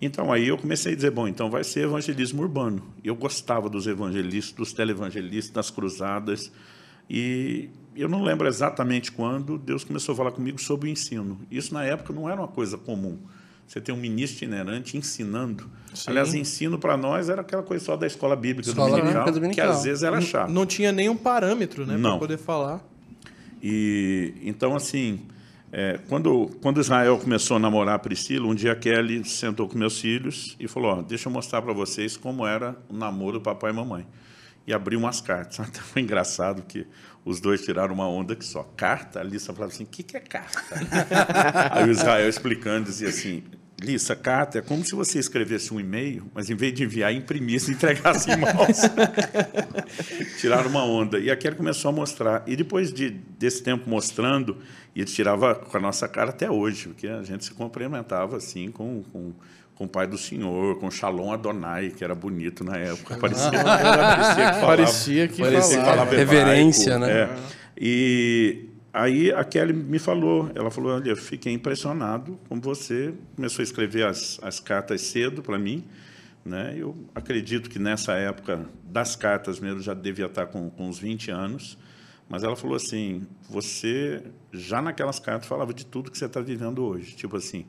Então 0.02 0.32
aí 0.32 0.48
eu 0.48 0.58
comecei 0.58 0.94
a 0.94 0.96
dizer, 0.96 1.12
bom, 1.12 1.28
então 1.28 1.50
vai 1.50 1.64
ser 1.64 1.82
evangelismo 1.82 2.42
urbano. 2.42 2.84
Eu 3.04 3.16
gostava 3.16 3.70
dos 3.70 3.86
evangelistas, 3.86 4.54
dos 4.54 4.74
televangelistas, 4.74 5.52
das 5.54 5.70
cruzadas. 5.70 6.52
E 7.10 7.70
eu 7.96 8.10
não 8.10 8.24
lembro 8.24 8.48
exatamente 8.48 9.12
quando 9.12 9.58
Deus 9.60 9.84
começou 9.84 10.14
a 10.14 10.16
falar 10.16 10.32
comigo 10.32 10.60
sobre 10.60 10.90
o 10.90 10.92
ensino. 10.92 11.40
Isso 11.50 11.74
na 11.74 11.84
época 11.84 12.12
não 12.12 12.28
era 12.28 12.42
uma 12.42 12.48
coisa 12.48 12.78
comum. 12.78 13.18
Você 13.68 13.82
tem 13.82 13.94
um 13.94 13.98
ministro 13.98 14.46
itinerante 14.46 14.98
ensinando. 14.98 15.70
Aliás, 16.06 16.34
ensino 16.34 16.80
para 16.80 16.96
nós 16.96 17.28
era 17.28 17.42
aquela 17.42 17.64
coisa 17.64 17.84
só 17.84 17.98
da 17.98 18.08
escola 18.08 18.36
bíblica 18.36 18.70
Escola 18.70 18.92
dominical, 18.92 19.26
bíblica 19.26 19.32
dominical. 19.32 19.66
que 19.66 19.72
às 19.72 19.84
vezes 19.84 20.04
era 20.04 20.22
chato. 20.22 20.50
Não 20.50 20.66
tinha 20.66 20.92
nenhum 20.92 21.18
parâmetro, 21.18 21.86
né? 21.86 21.98
Não. 21.98 22.12
Pra 22.12 22.20
poder 22.20 22.38
falar. 22.38 22.82
E 23.62 24.34
então 24.44 24.76
assim, 24.76 25.20
é, 25.72 26.00
quando 26.08 26.48
quando 26.62 26.80
Israel 26.80 27.18
começou 27.18 27.58
a 27.58 27.60
namorar 27.60 27.96
a 27.96 28.00
Priscila, 28.00 28.48
um 28.48 28.56
dia 28.56 28.76
Kelly 28.76 29.24
sentou 29.26 29.68
com 29.68 29.78
meus 29.78 30.00
filhos 30.00 30.56
e 30.60 30.68
falou: 30.68 31.04
deixa 31.04 31.28
eu 31.28 31.34
mostrar 31.34 31.62
para 31.62 31.74
vocês 31.74 32.16
como 32.16 32.48
era 32.48 32.76
o 32.90 32.96
namoro 32.96 33.34
do 33.34 33.42
papai 33.42 33.72
e 33.72 33.74
mamãe. 33.74 34.08
E 34.66 34.74
abriu 34.74 35.00
umas 35.00 35.22
cartas. 35.22 35.60
Até 35.68 35.80
foi 35.80 36.02
engraçado 36.02 36.62
que 36.62 36.88
os 37.26 37.42
dois 37.42 37.62
tiraram 37.62 37.94
uma 37.94 38.08
onda 38.08 38.36
que 38.36 38.46
só 38.46 38.64
carta. 38.76 39.20
A 39.20 39.24
Lissa 39.24 39.54
falava 39.54 39.74
assim: 39.74 39.84
o 39.84 39.88
que, 39.88 40.04
que 40.04 40.16
é 40.16 40.22
carta? 40.22 40.62
Aí 41.72 41.88
o 41.88 41.92
Israel 41.92 42.30
explicando 42.30 42.86
dizia 42.86 43.10
assim. 43.10 43.44
Lissa, 43.80 44.16
carta 44.16 44.58
é 44.58 44.62
como 44.62 44.84
se 44.84 44.96
você 44.96 45.20
escrevesse 45.20 45.72
um 45.72 45.80
e-mail, 45.80 46.26
mas 46.34 46.50
em 46.50 46.56
vez 46.56 46.74
de 46.74 46.84
enviar, 46.84 47.14
imprimisse 47.14 47.70
e 47.70 47.76
entregasse 47.76 48.32
em 48.32 48.36
mãos. 48.36 48.82
Tiraram 50.42 50.70
uma 50.70 50.84
onda. 50.84 51.20
E 51.20 51.30
a 51.30 51.36
Kelly 51.36 51.56
começou 51.56 51.90
a 51.90 51.92
mostrar. 51.92 52.44
E 52.48 52.56
depois 52.56 52.92
de, 52.92 53.12
desse 53.12 53.62
tempo 53.62 53.88
mostrando, 53.88 54.58
e 54.96 55.02
ele 55.02 55.10
tirava 55.10 55.54
com 55.54 55.78
a 55.78 55.80
nossa 55.80 56.08
cara 56.08 56.32
até 56.32 56.50
hoje, 56.50 56.88
porque 56.88 57.08
a 57.08 57.22
gente 57.22 57.46
se 57.46 57.52
cumprimentava 57.52 58.38
assim 58.38 58.72
com, 58.72 59.04
com, 59.14 59.32
com 59.76 59.86
o 59.86 59.88
pai 59.88 60.08
do 60.08 60.18
senhor, 60.18 60.80
com 60.80 60.90
Shalom 60.90 61.32
Adonai, 61.32 61.92
que 61.92 62.04
era 62.04 62.16
bonito 62.16 62.64
na 62.64 62.78
época. 62.78 63.16
Parecia, 63.18 63.52
parecia 63.52 64.34
que 64.34 64.60
falava, 64.60 64.66
Parecia 64.66 65.28
que 65.28 65.42
parecia 65.42 65.78
que 65.78 65.86
falava. 65.86 66.16
Reverência, 66.16 66.98
né? 66.98 67.12
é. 67.12 67.30
E 67.80 68.67
aí 68.94 69.32
a 69.32 69.44
Kelly 69.44 69.74
me 69.74 70.00
falou, 70.00 70.52
ela 70.56 70.72
falou, 70.72 70.94
olha, 70.94 71.10
eu 71.10 71.18
fiquei 71.18 71.54
impressionado 71.54 72.40
com 72.50 72.60
você, 72.60 73.14
começou 73.36 73.62
a 73.62 73.64
escrever 73.64 74.06
as, 74.06 74.40
as 74.42 74.60
cartas 74.60 75.02
cedo 75.02 75.42
para 75.42 75.58
mim, 75.58 75.84
né? 76.44 76.76
Eu 76.78 76.96
acredito 77.14 77.70
que 77.70 77.78
nessa 77.78 78.14
época 78.14 78.66
das 78.84 79.16
cartas 79.16 79.60
mesmo 79.60 79.82
já 79.82 79.94
devia 79.94 80.26
estar 80.26 80.48
com, 80.48 80.70
com 80.70 80.88
uns 80.88 81.00
20 81.00 81.32
anos, 81.32 81.78
mas 82.30 82.44
ela 82.44 82.56
falou 82.56 82.76
assim, 82.76 83.28
você 83.50 84.24
já 84.52 84.82
naquelas 84.82 85.20
cartas 85.20 85.48
falava 85.48 85.74
de 85.74 85.86
tudo 85.86 86.12
que 86.12 86.18
você 86.18 86.26
está 86.26 86.42
vivendo 86.42 86.84
hoje, 86.84 87.16
tipo 87.16 87.38
assim, 87.38 87.66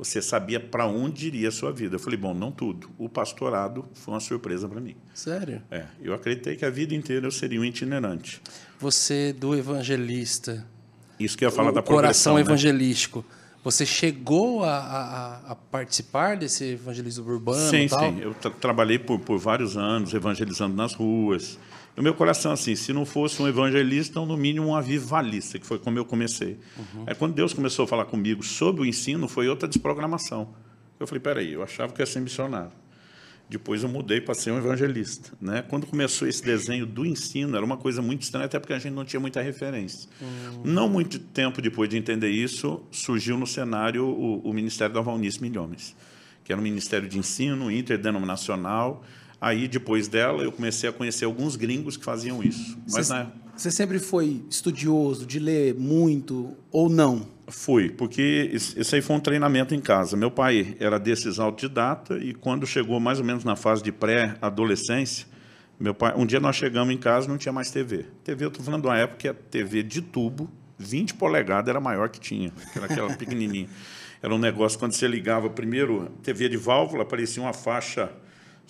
você 0.00 0.22
sabia 0.22 0.58
para 0.58 0.86
onde 0.86 1.26
iria 1.26 1.48
a 1.48 1.52
sua 1.52 1.70
vida. 1.70 1.96
Eu 1.96 2.00
falei, 2.00 2.18
bom, 2.18 2.32
não 2.32 2.50
tudo. 2.50 2.88
O 2.96 3.06
pastorado 3.06 3.84
foi 3.92 4.14
uma 4.14 4.20
surpresa 4.20 4.66
para 4.66 4.80
mim. 4.80 4.96
sério? 5.12 5.62
É, 5.70 5.84
eu 6.00 6.14
acreditei 6.14 6.56
que 6.56 6.64
a 6.64 6.70
vida 6.70 6.94
inteira 6.94 7.26
eu 7.26 7.30
seria 7.30 7.60
um 7.60 7.64
itinerante. 7.64 8.40
Você, 8.80 9.32
do 9.32 9.54
evangelista, 9.54 10.66
Isso 11.18 11.36
que 11.36 11.44
eu 11.44 11.48
ia 11.50 11.54
falar 11.54 11.70
o 11.70 11.74
da 11.74 11.82
coração 11.82 12.34
né? 12.36 12.40
evangelístico, 12.40 13.24
você 13.62 13.84
chegou 13.84 14.64
a, 14.64 14.70
a- 14.78 15.52
a 15.52 15.54
participar 15.54 16.36
desse 16.36 16.64
evangelismo 16.64 17.30
urbano 17.30 17.70
Sim, 17.70 17.86
tal? 17.88 17.98
sim. 18.00 18.18
Eu 18.20 18.32
tra- 18.32 18.50
trabalhei 18.50 18.98
por, 18.98 19.18
por 19.20 19.38
vários 19.38 19.76
anos 19.76 20.14
evangelizando 20.14 20.74
nas 20.74 20.94
ruas. 20.94 21.58
O 21.94 22.00
meu 22.02 22.14
coração, 22.14 22.52
assim, 22.52 22.74
se 22.74 22.92
não 22.92 23.04
fosse 23.04 23.42
um 23.42 23.46
evangelista, 23.48 24.12
então, 24.12 24.24
no 24.24 24.34
mínimo 24.36 24.68
um 24.68 24.74
avivalista, 24.76 25.58
que 25.58 25.66
foi 25.66 25.78
como 25.78 25.98
eu 25.98 26.04
comecei. 26.06 26.58
Uhum. 26.78 27.04
Aí, 27.06 27.14
quando 27.14 27.34
Deus 27.34 27.52
começou 27.52 27.84
a 27.84 27.88
falar 27.88 28.06
comigo 28.06 28.42
sobre 28.42 28.80
o 28.80 28.86
ensino, 28.86 29.28
foi 29.28 29.46
outra 29.48 29.68
desprogramação. 29.68 30.54
Eu 30.98 31.06
falei, 31.06 31.20
peraí, 31.20 31.52
eu 31.52 31.62
achava 31.62 31.92
que 31.92 32.00
ia 32.00 32.06
ser 32.06 32.20
missionário. 32.20 32.70
Depois 33.50 33.82
eu 33.82 33.88
mudei 33.88 34.20
para 34.20 34.32
ser 34.32 34.52
um 34.52 34.58
evangelista. 34.58 35.32
Né? 35.40 35.60
Quando 35.68 35.84
começou 35.84 36.28
esse 36.28 36.40
desenho 36.40 36.86
do 36.86 37.04
ensino, 37.04 37.56
era 37.56 37.66
uma 37.66 37.76
coisa 37.76 38.00
muito 38.00 38.22
estranha, 38.22 38.46
até 38.46 38.60
porque 38.60 38.72
a 38.72 38.78
gente 38.78 38.94
não 38.94 39.04
tinha 39.04 39.18
muita 39.18 39.42
referência. 39.42 40.08
Não 40.64 40.88
muito 40.88 41.18
tempo 41.18 41.60
depois 41.60 41.90
de 41.90 41.96
entender 41.96 42.30
isso, 42.30 42.80
surgiu 42.92 43.36
no 43.36 43.48
cenário 43.48 44.06
o, 44.06 44.38
o 44.38 44.52
Ministério 44.52 44.94
da 44.94 45.00
Valnice 45.00 45.42
Milhões, 45.42 45.96
que 46.44 46.52
era 46.52 46.60
um 46.60 46.62
ministério 46.62 47.08
de 47.08 47.18
ensino 47.18 47.72
interdenominacional. 47.72 49.04
Aí, 49.40 49.66
depois 49.66 50.06
dela, 50.06 50.44
eu 50.44 50.52
comecei 50.52 50.88
a 50.88 50.92
conhecer 50.92 51.24
alguns 51.24 51.56
gringos 51.56 51.96
que 51.96 52.04
faziam 52.04 52.40
isso. 52.44 52.78
Mas 52.92 53.08
Você, 53.08 53.26
você 53.56 53.70
sempre 53.72 53.98
foi 53.98 54.44
estudioso 54.48 55.26
de 55.26 55.40
ler 55.40 55.74
muito 55.74 56.56
ou 56.70 56.88
não? 56.88 57.26
Fui, 57.50 57.90
porque 57.90 58.50
isso 58.52 58.94
aí 58.94 59.02
foi 59.02 59.16
um 59.16 59.20
treinamento 59.20 59.74
em 59.74 59.80
casa. 59.80 60.16
Meu 60.16 60.30
pai 60.30 60.76
era 60.78 60.98
desses 60.98 61.38
autodidata 61.38 62.16
e 62.18 62.32
quando 62.32 62.66
chegou 62.66 62.98
mais 63.00 63.18
ou 63.18 63.24
menos 63.24 63.44
na 63.44 63.56
fase 63.56 63.82
de 63.82 63.90
pré-adolescência, 63.90 65.26
meu 65.78 65.94
pai, 65.94 66.12
um 66.16 66.24
dia 66.24 66.38
nós 66.38 66.56
chegamos 66.56 66.94
em 66.94 66.98
casa 66.98 67.26
não 67.26 67.38
tinha 67.38 67.52
mais 67.52 67.70
TV. 67.70 68.06
TV, 68.22 68.44
eu 68.44 68.48
estou 68.48 68.64
falando 68.64 68.82
de 68.82 68.88
uma 68.88 68.98
época 68.98 69.18
que 69.18 69.28
a 69.28 69.34
TV 69.34 69.82
de 69.82 70.00
tubo, 70.00 70.50
20 70.78 71.14
polegadas, 71.14 71.68
era 71.68 71.78
a 71.78 71.80
maior 71.80 72.08
que 72.08 72.20
tinha, 72.20 72.52
era 72.76 72.86
aquela 72.86 73.14
pequenininha. 73.16 73.68
Era 74.22 74.34
um 74.34 74.38
negócio, 74.38 74.78
quando 74.78 74.92
você 74.92 75.08
ligava, 75.08 75.48
primeiro, 75.48 76.10
TV 76.22 76.48
de 76.48 76.56
válvula, 76.56 77.02
aparecia 77.02 77.42
uma 77.42 77.54
faixa 77.54 78.12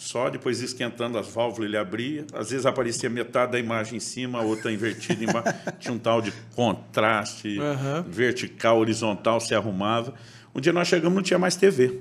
só, 0.03 0.31
depois 0.31 0.63
esquentando 0.63 1.19
as 1.19 1.29
válvulas 1.29 1.69
ele 1.69 1.77
abria. 1.77 2.25
Às 2.33 2.51
vezes 2.51 2.65
aparecia 2.65 3.11
metade 3.11 3.53
da 3.53 3.59
imagem 3.59 3.99
em 3.99 4.01
cima, 4.01 4.39
a 4.39 4.43
outra 4.43 4.73
invertida 4.73 5.23
embaixo. 5.23 5.53
Tinha 5.79 5.93
um 5.93 5.99
tal 5.99 6.23
de 6.23 6.33
contraste, 6.57 7.59
Aham. 7.61 8.05
vertical, 8.09 8.79
horizontal, 8.79 9.39
se 9.41 9.55
arrumava. 9.55 10.15
Um 10.55 10.61
dia 10.61 10.73
nós 10.73 10.89
chegamos 10.89 11.15
não 11.15 11.23
tinha 11.23 11.39
mais 11.39 11.55
TV. 11.55 12.01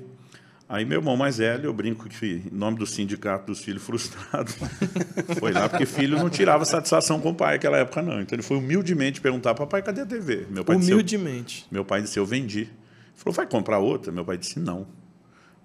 Aí 0.66 0.84
meu 0.84 1.00
irmão 1.00 1.16
mais 1.16 1.38
velho, 1.38 1.64
eu 1.66 1.72
brinco 1.74 2.08
que 2.08 2.42
em 2.50 2.56
nome 2.56 2.78
do 2.78 2.86
sindicato 2.86 3.46
dos 3.46 3.60
filhos 3.60 3.82
frustrados, 3.82 4.54
foi 5.38 5.52
lá 5.52 5.68
porque 5.68 5.84
filho 5.84 6.16
não 6.16 6.30
tirava 6.30 6.64
satisfação 6.64 7.20
com 7.20 7.30
o 7.30 7.34
pai 7.34 7.54
naquela 7.54 7.76
época 7.78 8.00
não. 8.00 8.20
Então 8.20 8.34
ele 8.36 8.42
foi 8.42 8.56
humildemente 8.56 9.20
perguntar, 9.20 9.52
papai, 9.54 9.82
cadê 9.82 10.00
a 10.02 10.06
TV? 10.06 10.46
Meu 10.48 10.64
pai 10.64 10.76
disse, 10.76 10.90
"Eu- 10.92 10.96
Humildemente. 10.96 11.66
meu 11.70 11.84
pai 11.84 12.00
disse, 12.02 12.18
eu 12.18 12.24
vendi. 12.24 12.60
Ele 12.60 12.70
falou, 13.16 13.34
vai 13.34 13.46
comprar 13.46 13.78
outra? 13.78 14.10
Meu 14.12 14.24
pai 14.24 14.38
disse, 14.38 14.58
não. 14.58 14.86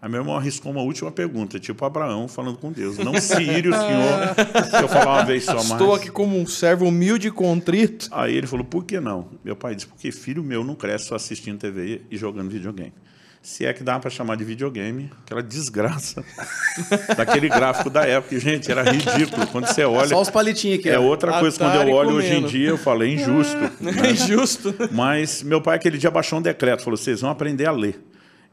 Aí 0.01 0.09
meu 0.11 0.21
irmão 0.21 0.35
arriscou 0.35 0.71
uma 0.71 0.81
última 0.81 1.11
pergunta, 1.11 1.59
tipo 1.59 1.83
Abraão 1.83 2.27
falando 2.27 2.57
com 2.57 2.71
Deus. 2.71 2.97
Não 2.99 3.19
se 3.19 3.41
ire 3.41 3.69
o 3.69 3.73
senhor 3.73 4.35
se 4.69 4.83
eu 4.83 4.87
falar 4.87 5.13
uma 5.13 5.25
vez 5.25 5.45
só 5.45 5.53
mais. 5.53 5.71
Estou 5.71 5.95
aqui 5.95 6.11
como 6.11 6.37
um 6.37 6.45
servo 6.45 6.85
humilde 6.85 7.29
e 7.29 7.31
contrito. 7.31 8.07
Aí 8.11 8.35
ele 8.35 8.45
falou, 8.45 8.63
por 8.65 8.83
que 8.85 8.99
não? 8.99 9.29
Meu 9.43 9.55
pai 9.55 9.73
disse, 9.73 9.87
porque 9.87 10.11
filho 10.11 10.43
meu 10.43 10.63
não 10.63 10.75
cresce 10.75 11.05
só 11.05 11.15
assistindo 11.15 11.57
TV 11.57 12.01
e 12.11 12.17
jogando 12.17 12.51
videogame. 12.51 12.93
se 13.41 13.65
é 13.65 13.73
que 13.73 13.83
dá 13.83 13.97
para 13.99 14.09
chamar 14.11 14.37
de 14.37 14.43
videogame, 14.43 15.09
aquela 15.23 15.41
desgraça 15.41 16.23
daquele 17.17 17.47
gráfico 17.49 17.89
da 17.89 18.03
época. 18.05 18.39
Gente, 18.39 18.71
era 18.71 18.83
ridículo. 18.83 19.47
Quando 19.47 19.65
você 19.67 19.85
olha. 19.85 20.07
Só 20.07 20.21
os 20.21 20.29
palitinhos 20.29 20.79
aqui. 20.79 20.89
É 20.89 20.99
outra 20.99 21.39
coisa, 21.39 21.57
quando 21.57 21.73
eu 21.75 21.81
Atari 21.81 21.93
olho 21.93 22.15
hoje 22.15 22.27
em 22.27 22.35
comendo. 22.35 22.49
dia, 22.49 22.69
eu 22.69 22.77
falo, 22.77 23.03
é 23.03 23.07
injusto. 23.07 23.57
É 24.05 24.11
injusto. 24.11 24.75
Mas 24.91 25.41
meu 25.41 25.61
pai, 25.61 25.77
aquele 25.77 25.97
dia, 25.97 26.11
baixou 26.11 26.37
um 26.37 26.41
decreto, 26.41 26.83
falou: 26.83 26.97
vocês 26.97 27.21
vão 27.21 27.29
aprender 27.29 27.65
a 27.65 27.71
ler. 27.71 27.99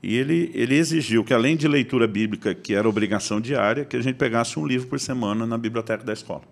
E 0.02 0.16
ele, 0.16 0.50
ele 0.52 0.74
exigiu 0.74 1.22
que, 1.22 1.32
além 1.32 1.56
de 1.56 1.68
leitura 1.68 2.08
bíblica, 2.08 2.54
que 2.54 2.74
era 2.74 2.88
obrigação 2.88 3.40
diária, 3.40 3.84
que 3.84 3.96
a 3.96 4.00
gente 4.00 4.16
pegasse 4.16 4.58
um 4.58 4.66
livro 4.66 4.88
por 4.88 4.98
semana 4.98 5.46
na 5.46 5.56
biblioteca 5.56 6.02
da 6.02 6.12
escola. 6.12 6.42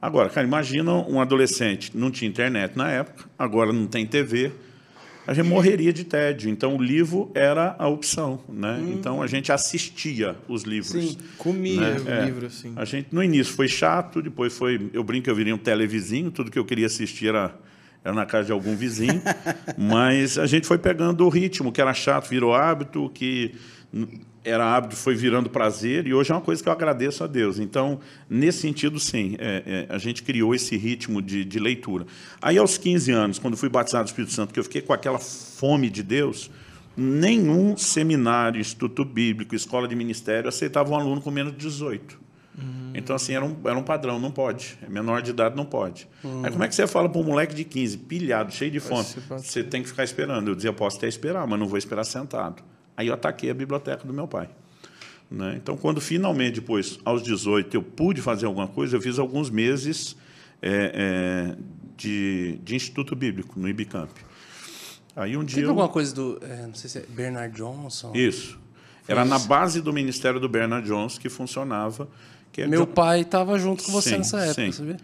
Agora, 0.00 0.28
cara, 0.28 0.46
imagina 0.46 0.92
um 0.92 1.20
adolescente, 1.20 1.90
não 1.94 2.10
tinha 2.10 2.28
internet 2.28 2.76
na 2.76 2.90
época, 2.90 3.24
agora 3.38 3.72
não 3.72 3.86
tem 3.86 4.06
TV, 4.06 4.52
a 5.26 5.34
gente 5.34 5.48
morreria 5.48 5.92
de 5.92 6.04
tédio. 6.04 6.48
Então, 6.48 6.76
o 6.76 6.82
livro 6.82 7.32
era 7.34 7.74
a 7.78 7.88
opção. 7.88 8.38
Né? 8.48 8.80
Então, 8.92 9.20
a 9.20 9.26
gente 9.26 9.50
assistia 9.50 10.36
os 10.48 10.62
livros. 10.62 10.92
Sim. 10.92 11.18
Comia 11.36 11.80
né? 11.80 11.96
o 11.98 12.08
É. 12.08 12.24
livro, 12.26 12.46
assim. 12.46 12.72
A 12.76 12.84
gente, 12.84 13.08
no 13.10 13.22
início 13.22 13.52
foi 13.52 13.66
chato, 13.66 14.22
depois 14.22 14.56
foi. 14.56 14.88
Eu 14.92 15.02
brinco 15.02 15.28
eu 15.28 15.34
virei 15.34 15.52
um 15.52 15.58
televizinho, 15.58 16.30
tudo 16.30 16.50
que 16.50 16.58
eu 16.58 16.64
queria 16.64 16.86
assistir 16.86 17.28
era, 17.28 17.52
era 18.06 18.14
na 18.14 18.24
casa 18.24 18.46
de 18.46 18.52
algum 18.52 18.76
vizinho. 18.76 19.20
mas 19.76 20.38
a 20.38 20.46
gente 20.46 20.66
foi 20.66 20.78
pegando 20.78 21.24
o 21.24 21.28
ritmo, 21.28 21.72
que 21.72 21.80
era 21.80 21.92
chato, 21.92 22.28
virou 22.28 22.54
hábito, 22.54 23.10
que 23.12 23.54
era 24.44 24.64
hábito, 24.76 24.94
foi 24.94 25.16
virando 25.16 25.50
prazer, 25.50 26.06
e 26.06 26.14
hoje 26.14 26.30
é 26.30 26.34
uma 26.34 26.40
coisa 26.40 26.62
que 26.62 26.68
eu 26.68 26.72
agradeço 26.72 27.24
a 27.24 27.26
Deus. 27.26 27.58
Então, 27.58 27.98
nesse 28.30 28.60
sentido, 28.60 29.00
sim, 29.00 29.34
é, 29.38 29.86
é, 29.90 29.94
a 29.94 29.98
gente 29.98 30.22
criou 30.22 30.54
esse 30.54 30.76
ritmo 30.76 31.20
de, 31.20 31.44
de 31.44 31.58
leitura. 31.58 32.06
Aí, 32.40 32.56
aos 32.56 32.78
15 32.78 33.10
anos, 33.10 33.38
quando 33.40 33.56
fui 33.56 33.68
batizado 33.68 34.04
do 34.04 34.08
Espírito 34.08 34.32
Santo, 34.32 34.54
que 34.54 34.60
eu 34.60 34.64
fiquei 34.64 34.82
com 34.82 34.92
aquela 34.92 35.18
fome 35.18 35.90
de 35.90 36.02
Deus, 36.02 36.48
nenhum 36.96 37.76
seminário, 37.76 38.60
instituto 38.60 39.04
bíblico, 39.04 39.54
escola 39.54 39.88
de 39.88 39.96
ministério 39.96 40.48
aceitava 40.48 40.90
um 40.90 40.94
aluno 40.94 41.20
com 41.20 41.30
menos 41.32 41.52
de 41.52 41.58
18. 41.58 42.25
Então, 42.94 43.14
assim, 43.14 43.34
era 43.34 43.44
um, 43.44 43.54
era 43.64 43.76
um 43.78 43.82
padrão, 43.82 44.18
não 44.18 44.30
pode. 44.30 44.78
É 44.82 44.88
menor 44.88 45.20
de 45.20 45.30
idade, 45.30 45.54
não 45.54 45.66
pode. 45.66 46.08
Aí 46.42 46.50
como 46.50 46.64
é 46.64 46.68
que 46.68 46.74
você 46.74 46.86
fala 46.86 47.08
para 47.08 47.20
um 47.20 47.24
moleque 47.24 47.54
de 47.54 47.64
15, 47.64 47.98
pilhado, 47.98 48.52
cheio 48.52 48.70
de 48.70 48.80
fome? 48.80 49.04
Você 49.28 49.62
tem 49.62 49.82
que 49.82 49.88
ficar 49.88 50.04
esperando. 50.04 50.48
Eu 50.48 50.54
dizia, 50.54 50.72
posso 50.72 50.96
até 50.96 51.06
esperar, 51.06 51.46
mas 51.46 51.58
não 51.58 51.66
vou 51.68 51.76
esperar 51.76 52.04
sentado. 52.04 52.62
Aí 52.96 53.08
eu 53.08 53.14
ataquei 53.14 53.50
a 53.50 53.54
biblioteca 53.54 54.06
do 54.06 54.12
meu 54.14 54.26
pai. 54.26 54.48
Né? 55.30 55.54
Então, 55.56 55.76
quando 55.76 56.00
finalmente, 56.00 56.54
depois, 56.60 56.98
aos 57.04 57.22
18, 57.22 57.76
eu 57.76 57.82
pude 57.82 58.22
fazer 58.22 58.46
alguma 58.46 58.68
coisa, 58.68 58.96
eu 58.96 59.00
fiz 59.00 59.18
alguns 59.18 59.50
meses 59.50 60.16
é, 60.62 61.52
é, 61.52 61.56
de, 61.96 62.58
de 62.64 62.74
Instituto 62.74 63.14
Bíblico, 63.14 63.58
no 63.60 63.68
Ibicamp. 63.68 64.10
Aí 65.14 65.36
um 65.36 65.44
dia... 65.44 65.56
Teve 65.56 65.66
eu- 65.66 65.70
alguma 65.70 65.88
coisa 65.88 66.14
do. 66.14 66.38
é, 66.42 66.66
não 66.66 66.74
sei 66.74 66.88
se 66.88 66.98
é 66.98 67.04
Bernard 67.08 67.54
Johnson. 67.54 68.12
Isso. 68.14 68.58
Era 69.08 69.24
na 69.24 69.38
base 69.38 69.80
do 69.80 69.92
Ministério 69.92 70.40
do 70.40 70.48
Bernard 70.48 70.86
Jones 70.86 71.16
que 71.18 71.28
funcionava. 71.28 72.08
Que 72.56 72.62
é 72.62 72.66
Meu 72.66 72.86
pai 72.86 73.20
estava 73.20 73.58
junto 73.58 73.84
com 73.84 73.92
você 73.92 74.08
Sim, 74.12 74.16
nessa 74.16 74.38
época, 74.40 74.54
sim. 74.62 74.72
sabia? 74.72 74.96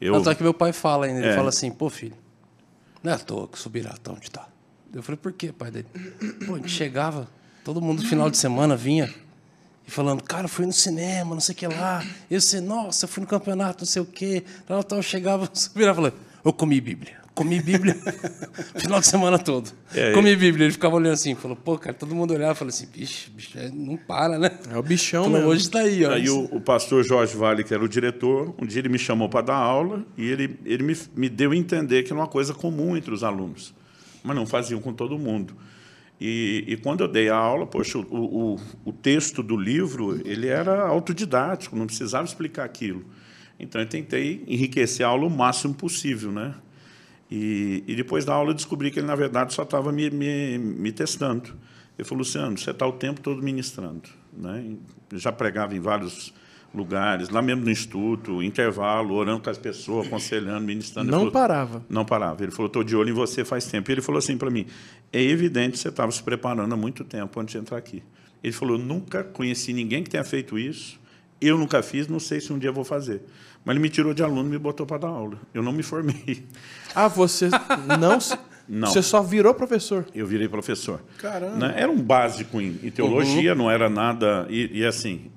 Eu- 0.00 0.14
Tanto 0.14 0.30
é 0.30 0.34
que 0.36 0.44
meu 0.44 0.54
pai 0.54 0.72
fala 0.72 1.06
ainda, 1.06 1.18
ele 1.18 1.28
É. 1.30 1.34
fala 1.34 1.48
assim, 1.48 1.68
pô, 1.68 1.90
filho, 1.90 2.14
não 3.02 3.10
é 3.10 3.16
à 3.16 3.18
toa 3.18 3.48
que 3.48 3.58
o 3.58 3.60
Subiratão 3.60 4.14
onde 4.14 4.30
tá. 4.30 4.46
Eu 4.94 5.02
falei, 5.02 5.16
por 5.20 5.32
quê, 5.32 5.52
pai 5.52 5.72
dele? 5.72 5.88
Pô, 6.46 6.54
a 6.54 6.58
gente 6.58 6.68
chegava, 6.70 7.26
todo 7.64 7.80
mundo 7.80 8.00
no 8.00 8.08
final 8.08 8.30
de 8.30 8.36
semana 8.38 8.76
vinha 8.76 9.12
e 9.88 9.90
falando, 9.90 10.22
cara, 10.22 10.46
fui 10.46 10.64
no 10.66 10.72
cinema, 10.72 11.34
não 11.34 11.40
sei 11.40 11.52
o 11.52 11.58
que 11.58 11.66
lá. 11.66 12.00
Eu 12.30 12.40
sei, 12.40 12.60
nossa, 12.60 13.06
eu 13.06 13.08
fui 13.08 13.22
no 13.22 13.26
campeonato, 13.26 13.80
não 13.80 13.88
sei 13.88 14.02
o 14.02 14.06
quê. 14.06 14.44
Tal, 14.64 14.84
tal, 14.84 14.98
eu 15.00 15.02
chegava, 15.02 15.50
o 15.52 15.58
Subirá 15.58 15.92
falando, 15.92 16.14
eu 16.44 16.52
comi 16.52 16.80
Bíblia. 16.80 17.18
Comi 17.40 17.58
Bíblia 17.58 17.96
final 18.76 19.00
de 19.00 19.06
semana 19.06 19.38
todo. 19.38 19.70
É, 19.94 20.12
comi 20.12 20.36
Bíblia. 20.36 20.66
Ele 20.66 20.72
ficava 20.74 20.96
olhando 20.96 21.14
assim, 21.14 21.34
falou, 21.34 21.56
pô, 21.56 21.78
cara, 21.78 21.94
todo 21.94 22.14
mundo 22.14 22.34
olhava 22.34 22.52
e 22.52 22.54
falava 22.54 22.76
assim, 22.76 22.86
bicho, 22.86 23.30
bicho, 23.30 23.58
é, 23.58 23.70
não 23.70 23.96
para, 23.96 24.38
né? 24.38 24.50
É 24.70 24.76
o 24.76 24.82
bichão 24.82 25.24
Falou, 25.24 25.38
mesmo. 25.38 25.50
hoje 25.50 25.70
tá 25.70 25.78
aí, 25.78 26.04
ó. 26.04 26.12
Aí 26.12 26.28
o, 26.28 26.44
o 26.52 26.60
pastor 26.60 27.02
Jorge 27.02 27.34
Vale, 27.34 27.64
que 27.64 27.72
era 27.72 27.82
o 27.82 27.88
diretor, 27.88 28.54
um 28.60 28.66
dia 28.66 28.80
ele 28.80 28.90
me 28.90 28.98
chamou 28.98 29.26
para 29.26 29.46
dar 29.46 29.54
aula 29.54 30.04
e 30.18 30.26
ele, 30.26 30.60
ele 30.66 30.82
me, 30.82 30.94
me 31.16 31.30
deu 31.30 31.52
a 31.52 31.56
entender 31.56 32.02
que 32.02 32.12
era 32.12 32.20
uma 32.20 32.28
coisa 32.28 32.52
comum 32.52 32.94
entre 32.94 33.14
os 33.14 33.24
alunos, 33.24 33.72
mas 34.22 34.36
não 34.36 34.44
faziam 34.44 34.78
com 34.78 34.92
todo 34.92 35.18
mundo. 35.18 35.56
E, 36.20 36.62
e 36.68 36.76
quando 36.76 37.00
eu 37.00 37.08
dei 37.08 37.30
a 37.30 37.36
aula, 37.36 37.66
poxa, 37.66 37.96
o, 37.96 38.04
o, 38.54 38.60
o 38.84 38.92
texto 38.92 39.42
do 39.42 39.56
livro 39.56 40.20
ele 40.26 40.46
era 40.46 40.82
autodidático, 40.82 41.74
não 41.74 41.86
precisava 41.86 42.26
explicar 42.26 42.64
aquilo. 42.64 43.02
Então 43.58 43.80
eu 43.80 43.86
tentei 43.86 44.44
enriquecer 44.46 45.06
a 45.06 45.08
aula 45.08 45.26
o 45.26 45.30
máximo 45.30 45.72
possível, 45.72 46.30
né? 46.30 46.54
E, 47.30 47.84
e 47.86 47.94
depois 47.94 48.24
da 48.24 48.34
aula 48.34 48.50
eu 48.50 48.54
descobri 48.54 48.90
que 48.90 48.98
ele, 48.98 49.06
na 49.06 49.14
verdade, 49.14 49.54
só 49.54 49.62
estava 49.62 49.92
me, 49.92 50.10
me, 50.10 50.58
me 50.58 50.90
testando. 50.92 51.54
Ele 51.98 52.06
falou, 52.08 52.20
Luciano, 52.20 52.56
você 52.58 52.70
está 52.70 52.86
o 52.86 52.92
tempo 52.92 53.20
todo 53.20 53.42
ministrando. 53.42 54.02
Né? 54.32 54.74
Já 55.12 55.30
pregava 55.30 55.74
em 55.76 55.80
vários 55.80 56.32
lugares, 56.74 57.28
lá 57.28 57.42
mesmo 57.42 57.64
no 57.64 57.70
instituto, 57.70 58.42
intervalo, 58.42 59.14
orando 59.14 59.42
com 59.42 59.50
as 59.50 59.58
pessoas, 59.58 60.06
aconselhando, 60.06 60.64
ministrando. 60.66 61.10
Não 61.10 61.18
falou- 61.18 61.32
parava. 61.32 61.84
Não 61.88 62.04
parava. 62.04 62.42
Ele 62.42 62.52
falou, 62.52 62.66
estou 62.68 62.82
de 62.84 62.96
olho 62.96 63.10
em 63.10 63.12
você 63.12 63.44
faz 63.44 63.66
tempo. 63.66 63.90
Ele 63.90 64.00
falou 64.00 64.18
assim 64.18 64.38
para 64.38 64.50
mim, 64.50 64.66
é 65.12 65.22
evidente 65.22 65.72
que 65.72 65.78
você 65.78 65.88
estava 65.88 66.10
se 66.10 66.22
preparando 66.22 66.72
há 66.72 66.76
muito 66.76 67.04
tempo 67.04 67.38
antes 67.40 67.52
de 67.52 67.58
entrar 67.58 67.76
aqui. 67.76 68.02
Ele 68.42 68.52
falou, 68.52 68.78
nunca 68.78 69.22
conheci 69.22 69.72
ninguém 69.72 70.02
que 70.02 70.10
tenha 70.10 70.24
feito 70.24 70.58
isso, 70.58 70.98
eu 71.40 71.58
nunca 71.58 71.82
fiz, 71.82 72.06
não 72.06 72.20
sei 72.20 72.40
se 72.40 72.52
um 72.52 72.58
dia 72.58 72.70
vou 72.72 72.84
fazer. 72.84 73.22
Mas 73.64 73.74
ele 73.74 73.80
me 73.82 73.90
tirou 73.90 74.14
de 74.14 74.22
aluno 74.22 74.48
e 74.48 74.52
me 74.52 74.58
botou 74.58 74.86
para 74.86 74.98
dar 74.98 75.08
aula. 75.08 75.38
Eu 75.52 75.62
não 75.62 75.72
me 75.72 75.82
formei. 75.82 76.44
Ah, 76.94 77.08
você 77.08 77.48
não, 77.98 78.18
se- 78.20 78.36
Não. 78.72 78.86
Você 78.88 79.02
só 79.02 79.20
virou 79.20 79.52
professor. 79.52 80.06
Eu 80.14 80.24
virei 80.28 80.48
professor. 80.48 81.00
Caramba. 81.18 81.56
Né? 81.56 81.74
Era 81.76 81.90
um 81.90 82.00
básico 82.00 82.60
em, 82.60 82.74
teologia, 82.90 83.52
não 83.52 83.68
era 83.68 83.90
nada. 83.90 84.46
E, 84.48 84.78
e, 84.78 84.86
assim, 84.86 85.28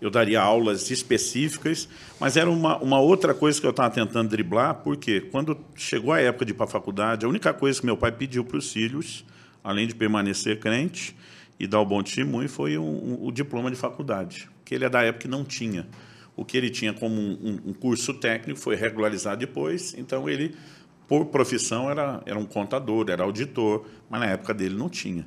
eu 0.00 0.08
daria 0.08 0.40
aulas 0.40 0.88
específicas, 0.88 1.88
mas 2.20 2.36
era 2.36 2.48
uma, 2.48 2.78
uma 2.78 3.00
outra 3.00 3.34
coisa 3.34 3.60
que 3.60 3.66
eu 3.66 3.70
estava 3.70 3.90
tentando 3.92 4.28
driblar, 4.28 4.76
porque 4.84 5.20
quando 5.20 5.58
chegou 5.74 6.12
a 6.12 6.20
época 6.20 6.44
de 6.44 6.52
ir 6.52 6.54
para 6.54 6.66
a 6.66 6.68
faculdade, 6.68 7.26
a 7.26 7.28
única 7.28 7.52
coisa 7.52 7.80
que 7.80 7.86
meu 7.86 7.96
pai 7.96 8.12
pediu 8.12 8.44
para 8.44 8.56
os 8.58 8.72
filhos, 8.72 9.24
além 9.64 9.88
de 9.88 9.94
permanecer 9.96 10.60
crente 10.60 11.16
e 11.58 11.66
dar 11.66 11.80
o 11.80 11.84
bom 11.84 12.02
testemunho, 12.04 12.48
foi 12.48 12.78
um, 12.78 12.84
um- 12.84 13.18
o 13.26 13.32
diploma 13.32 13.68
de 13.68 13.76
faculdade, 13.76 14.48
que 14.64 14.76
ele 14.76 14.84
é 14.84 14.88
da 14.88 15.02
época 15.02 15.22
que 15.22 15.28
não 15.28 15.44
tinha. 15.44 15.86
O 16.36 16.44
que 16.44 16.56
ele 16.56 16.70
tinha 16.70 16.92
como 16.92 17.14
um, 17.14 17.60
um- 17.66 17.72
curso 17.72 18.14
técnico 18.14 18.58
foi 18.58 18.74
regularizado 18.76 19.38
depois, 19.38 19.94
então 19.96 20.28
ele 20.28 20.54
por 21.06 21.26
profissão 21.26 21.90
era, 21.90 22.22
era 22.26 22.38
um 22.38 22.46
contador, 22.46 23.06
era 23.08 23.22
auditor, 23.22 23.84
mas 24.08 24.20
na 24.20 24.26
época 24.26 24.54
dele 24.54 24.74
não 24.74 24.88
tinha. 24.88 25.26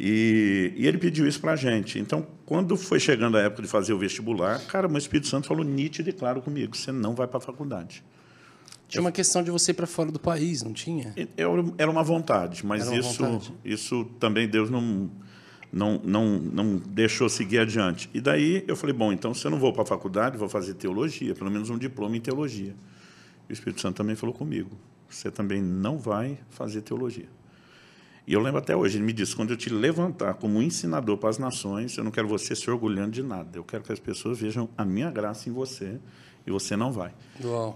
E, 0.00 0.72
e 0.74 0.86
ele 0.86 0.98
pediu 0.98 1.28
isso 1.28 1.40
para 1.40 1.52
a 1.52 1.56
gente. 1.56 1.98
Então, 1.98 2.26
quando 2.46 2.76
foi 2.76 2.98
chegando 2.98 3.36
a 3.36 3.40
época 3.42 3.62
de 3.62 3.68
fazer 3.68 3.92
o 3.92 3.98
vestibular, 3.98 4.58
cara, 4.66 4.88
o 4.88 4.98
Espírito 4.98 5.28
Santo 5.28 5.46
falou 5.46 5.62
nítido 5.64 6.08
e 6.08 6.12
claro 6.12 6.40
comigo: 6.40 6.76
você 6.76 6.90
não 6.90 7.14
vai 7.14 7.28
para 7.28 7.38
a 7.38 7.40
faculdade. 7.40 8.02
Tinha 8.88 9.00
uma 9.00 9.12
questão 9.12 9.42
de 9.42 9.50
você 9.50 9.70
ir 9.70 9.74
para 9.74 9.86
fora 9.86 10.10
do 10.10 10.18
país, 10.18 10.62
não 10.62 10.72
tinha? 10.72 11.14
Era 11.78 11.90
uma 11.90 12.02
vontade, 12.02 12.64
mas 12.66 12.86
uma 12.88 12.96
isso, 12.98 13.24
vontade. 13.24 13.52
isso 13.64 14.04
também 14.18 14.46
Deus 14.48 14.68
não, 14.68 15.10
não, 15.72 15.98
não, 16.04 16.38
não 16.38 16.76
deixou 16.76 17.28
seguir 17.28 17.60
adiante. 17.60 18.10
E 18.12 18.20
daí 18.20 18.62
eu 18.68 18.76
falei: 18.76 18.94
bom, 18.94 19.12
então 19.12 19.32
se 19.32 19.46
eu 19.46 19.50
não 19.50 19.58
vou 19.58 19.72
para 19.72 19.82
a 19.82 19.86
faculdade, 19.86 20.36
vou 20.36 20.48
fazer 20.48 20.74
teologia, 20.74 21.34
pelo 21.34 21.50
menos 21.50 21.70
um 21.70 21.78
diploma 21.78 22.16
em 22.16 22.20
teologia. 22.20 22.74
E 23.48 23.52
o 23.52 23.54
Espírito 23.54 23.80
Santo 23.80 23.96
também 23.96 24.14
falou 24.14 24.34
comigo: 24.34 24.70
você 25.08 25.30
também 25.30 25.62
não 25.62 25.98
vai 25.98 26.38
fazer 26.50 26.82
teologia. 26.82 27.28
E 28.26 28.34
eu 28.34 28.40
lembro 28.40 28.58
até 28.58 28.76
hoje, 28.76 28.98
ele 28.98 29.04
me 29.04 29.12
disse: 29.12 29.34
quando 29.34 29.50
eu 29.50 29.56
te 29.56 29.70
levantar 29.70 30.34
como 30.34 30.60
ensinador 30.60 31.16
para 31.16 31.30
as 31.30 31.38
nações, 31.38 31.96
eu 31.96 32.04
não 32.04 32.10
quero 32.10 32.28
você 32.28 32.54
se 32.54 32.70
orgulhando 32.70 33.10
de 33.12 33.22
nada. 33.22 33.58
Eu 33.58 33.64
quero 33.64 33.82
que 33.82 33.92
as 33.92 33.98
pessoas 33.98 34.38
vejam 34.38 34.68
a 34.76 34.84
minha 34.84 35.10
graça 35.10 35.48
em 35.48 35.52
você 35.52 35.98
e 36.46 36.50
você 36.50 36.76
não 36.76 36.90
vai. 36.92 37.12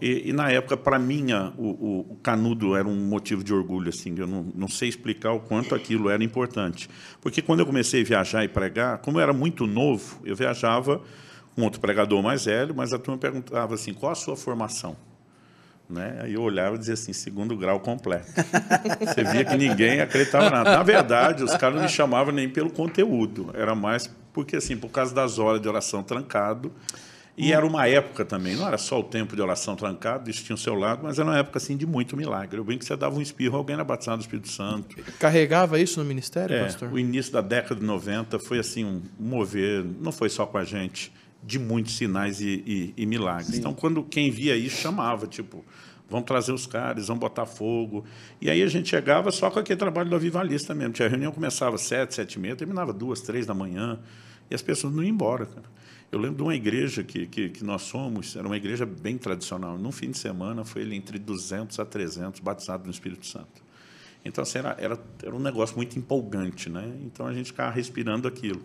E, 0.03 0.31
e 0.31 0.33
na 0.33 0.51
época, 0.51 0.77
para 0.77 0.99
mim, 0.99 1.27
o- 1.57 2.07
o 2.13 2.17
canudo 2.23 2.75
era 2.77 2.87
um 2.87 2.97
motivo 3.07 3.43
de 3.45 3.53
orgulho. 3.55 3.89
Assim, 3.91 4.15
eu 4.19 4.27
não, 4.27 4.47
não 4.55 4.69
sei 4.69 4.89
explicar 4.89 5.33
o 5.33 5.41
quanto 5.41 5.75
aquilo 5.75 6.09
era 6.11 6.23
importante. 6.25 6.89
Porque 7.21 7.41
quando 7.43 7.61
eu 7.61 7.67
comecei 7.67 8.03
a 8.03 8.05
viajar 8.05 8.45
e 8.45 8.49
pregar, 8.49 8.99
como 8.99 9.19
eu 9.19 9.23
era 9.23 9.33
muito 9.33 9.67
novo, 9.67 10.21
eu 10.25 10.35
viajava 10.35 11.01
com 11.55 11.63
outro 11.63 11.81
pregador 11.81 12.23
mais 12.23 12.45
velho, 12.45 12.75
mas 12.75 12.93
a 12.93 12.99
turma 12.99 13.19
perguntava 13.19 13.75
assim: 13.75 13.95
qual 13.95 14.13
a 14.13 14.17
sua 14.17 14.37
formação? 14.37 14.97
Né? 15.89 16.19
Aí 16.23 16.35
eu 16.35 16.43
olhava 16.43 16.75
e 16.75 16.79
dizia 16.81 16.95
assim, 16.95 17.13
segundo 17.13 17.57
grau 17.57 17.79
completo. 17.79 18.27
Você 19.07 19.23
via 19.23 19.45
que 19.45 19.57
ninguém 19.57 20.01
acreditava 20.01 20.51
nada. 20.51 20.77
Na 20.77 20.83
verdade, 20.83 21.45
os 21.45 21.57
caras 21.57 21.77
não 21.77 21.85
me 21.85 21.89
chamavam 21.89 22.35
nem 22.35 22.49
pelo 22.49 22.71
conteúdo, 22.71 23.51
era 23.55 23.73
mais 23.75 24.13
porque, 24.33 24.57
assim, 24.57 24.77
por 24.77 24.91
causa 24.91 25.15
das 25.15 25.39
horas 25.39 25.61
de 25.63 25.69
oração 25.69 26.03
trancado. 26.03 26.73
E 27.39 27.53
era 27.53 27.67
uma 27.67 27.87
época 27.87 28.25
também, 28.25 28.57
não 28.57 28.67
era 28.67 28.79
só 28.79 28.99
o 28.99 29.05
tempo 29.05 29.37
de 29.37 29.43
oração 29.43 29.77
trancado, 29.77 30.31
isso 30.31 30.43
tinha 30.43 30.55
o 30.55 30.59
seu 30.59 30.75
lado, 30.75 31.01
mas 31.03 31.19
era 31.19 31.29
uma 31.29 31.37
época 31.39 31.59
assim 31.59 31.77
de 31.77 31.87
muito 31.87 32.17
milagre. 32.17 32.59
Eu 32.59 32.65
bem 32.65 32.79
que 32.79 32.85
você 32.85 32.97
dava 32.97 33.15
um 33.17 33.21
espirro, 33.21 33.57
alguém 33.59 33.75
era 33.75 33.85
batizado 33.85 34.19
do 34.19 34.23
Espírito 34.23 34.49
Santo. 34.49 34.97
Carregava 35.19 35.79
isso 35.79 36.01
no 36.01 36.07
ministério, 36.07 36.57
É, 36.57 36.65
pastor? 36.65 36.91
o 36.91 36.99
início 36.99 37.33
da 37.33 37.43
década 37.43 37.79
de 37.79 37.85
90 37.87 38.39
foi 38.39 38.59
assim 38.59 38.85
um 38.87 39.03
mover, 39.21 39.85
não 40.01 40.11
foi 40.13 40.31
só 40.31 40.47
com 40.47 40.57
a 40.57 40.65
gente, 40.65 41.13
de 41.43 41.59
muitos 41.59 41.97
sinais 41.97 42.41
e, 42.41 42.63
e- 42.67 42.95
e 42.97 43.05
milagres. 43.07 43.57
Então, 43.59 43.75
quando 43.75 44.03
quem 44.03 44.31
via 44.31 44.57
isso 44.57 44.77
chamava, 44.81 45.27
tipo, 45.27 45.65
Vamos 46.09 46.27
trazer 46.27 46.53
os 46.53 46.69
caras, 46.69 47.09
vamos 47.09 47.21
botar 47.21 47.47
fogo. 47.47 48.05
E 48.41 48.49
aí 48.49 48.63
a 48.63 48.69
gente 48.69 48.89
chegava 48.89 49.33
só 49.33 49.51
com 49.51 49.59
aquele 49.59 49.77
trabalho 49.77 50.09
do 50.09 50.15
avivalista 50.15 50.73
mesmo. 50.73 50.95
A 51.01 51.09
reunião 51.09 51.33
começava 51.33 51.75
às 51.75 51.81
sete, 51.81 52.15
sete 52.15 52.35
e 52.35 52.39
meia, 52.39 52.55
terminava 52.55 52.93
duas, 52.93 53.21
três 53.21 53.45
da 53.45 53.53
manhã. 53.53 53.99
E 54.49 54.55
as 54.55 54.63
pessoas 54.63 54.95
não 54.95 55.03
iam 55.03 55.11
embora, 55.11 55.47
cara. 55.47 55.65
Eu 56.11 56.21
lembro 56.21 56.37
de 56.37 56.43
uma 56.43 56.55
igreja 56.55 57.03
que, 57.03 57.27
que, 57.27 57.49
que 57.49 57.65
nós 57.65 57.83
somos, 57.83 58.37
era 58.37 58.47
uma 58.47 58.57
igreja 58.57 58.87
bem 58.87 59.19
tradicional. 59.19 59.77
Num 59.77 59.91
fim 59.91 60.11
de 60.11 60.19
semana, 60.19 60.65
foi 60.65 60.83
ele 60.83 60.95
entre 60.95 61.19
200 61.19 61.79
a 61.81 61.85
300 61.85 62.41
batizados 62.41 62.87
no 62.87 62.93
Espírito 62.93 63.27
Santo. 63.27 63.65
Então, 64.25 64.43
assim, 64.43 64.59
era, 64.59 64.77
era, 64.79 64.99
era 65.23 65.35
um 65.35 65.41
negócio 65.41 65.77
muito 65.77 65.99
empolgante, 65.99 66.69
né? 66.69 66.93
Então, 67.05 67.27
a 67.27 67.35
gente 67.35 67.47
ficava 67.47 67.71
respirando 67.71 68.27
aquilo. 68.29 68.63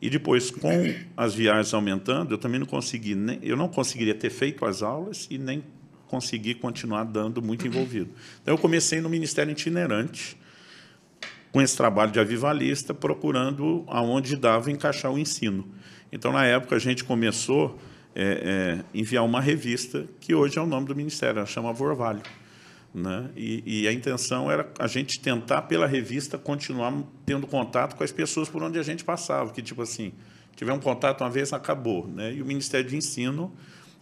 E 0.00 0.08
depois, 0.08 0.50
com 0.50 0.70
as 1.16 1.34
viagens 1.34 1.74
aumentando, 1.74 2.32
eu 2.32 2.38
também 2.38 2.60
não 2.60 2.66
consegui, 2.66 3.14
nem, 3.14 3.38
eu 3.42 3.56
não 3.56 3.68
conseguiria 3.68 4.14
ter 4.14 4.30
feito 4.30 4.64
as 4.64 4.82
aulas 4.82 5.26
e 5.30 5.38
nem 5.38 5.62
consegui 6.06 6.54
continuar 6.54 7.04
dando 7.04 7.42
muito 7.42 7.66
envolvido. 7.66 8.10
Então, 8.42 8.54
eu 8.54 8.58
comecei 8.58 9.00
no 9.00 9.08
Ministério 9.08 9.52
Itinerante, 9.52 10.38
com 11.52 11.60
esse 11.60 11.76
trabalho 11.76 12.12
de 12.12 12.20
avivalista, 12.20 12.94
procurando 12.94 13.84
aonde 13.88 14.36
dava 14.36 14.70
encaixar 14.70 15.12
o 15.12 15.18
ensino. 15.18 15.66
Então, 16.12 16.32
na 16.32 16.44
época, 16.44 16.76
a 16.76 16.78
gente 16.78 17.04
começou 17.04 17.78
a 18.14 18.20
é, 18.20 18.24
é, 18.24 18.84
enviar 18.98 19.24
uma 19.24 19.40
revista, 19.40 20.06
que 20.20 20.34
hoje 20.34 20.58
é 20.58 20.62
o 20.62 20.66
nome 20.66 20.86
do 20.86 20.96
Ministério, 20.96 21.38
ela 21.38 21.46
chama 21.46 21.72
Vorvalho. 21.72 22.22
Né? 22.94 23.28
E, 23.36 23.82
e, 23.82 23.88
a 23.88 23.92
intenção 23.92 24.50
era 24.50 24.68
a 24.78 24.86
gente 24.86 25.20
tentar, 25.20 25.62
pela 25.62 25.86
revista, 25.86 26.38
continuar 26.38 26.92
tendo 27.24 27.46
contato 27.46 27.94
com 27.94 28.02
as 28.02 28.10
pessoas 28.10 28.48
por 28.48 28.62
onde 28.62 28.78
a 28.78 28.82
gente 28.82 29.04
passava, 29.04 29.52
que, 29.52 29.62
tipo 29.62 29.82
assim, 29.82 30.12
tiver 30.56 30.72
um 30.72 30.80
contato 30.80 31.22
uma 31.22 31.30
vez, 31.30 31.52
acabou. 31.52 32.08
Né? 32.08 32.34
E 32.34 32.42
o 32.42 32.46
Ministério 32.46 32.88
de 32.88 32.96
Ensino, 32.96 33.52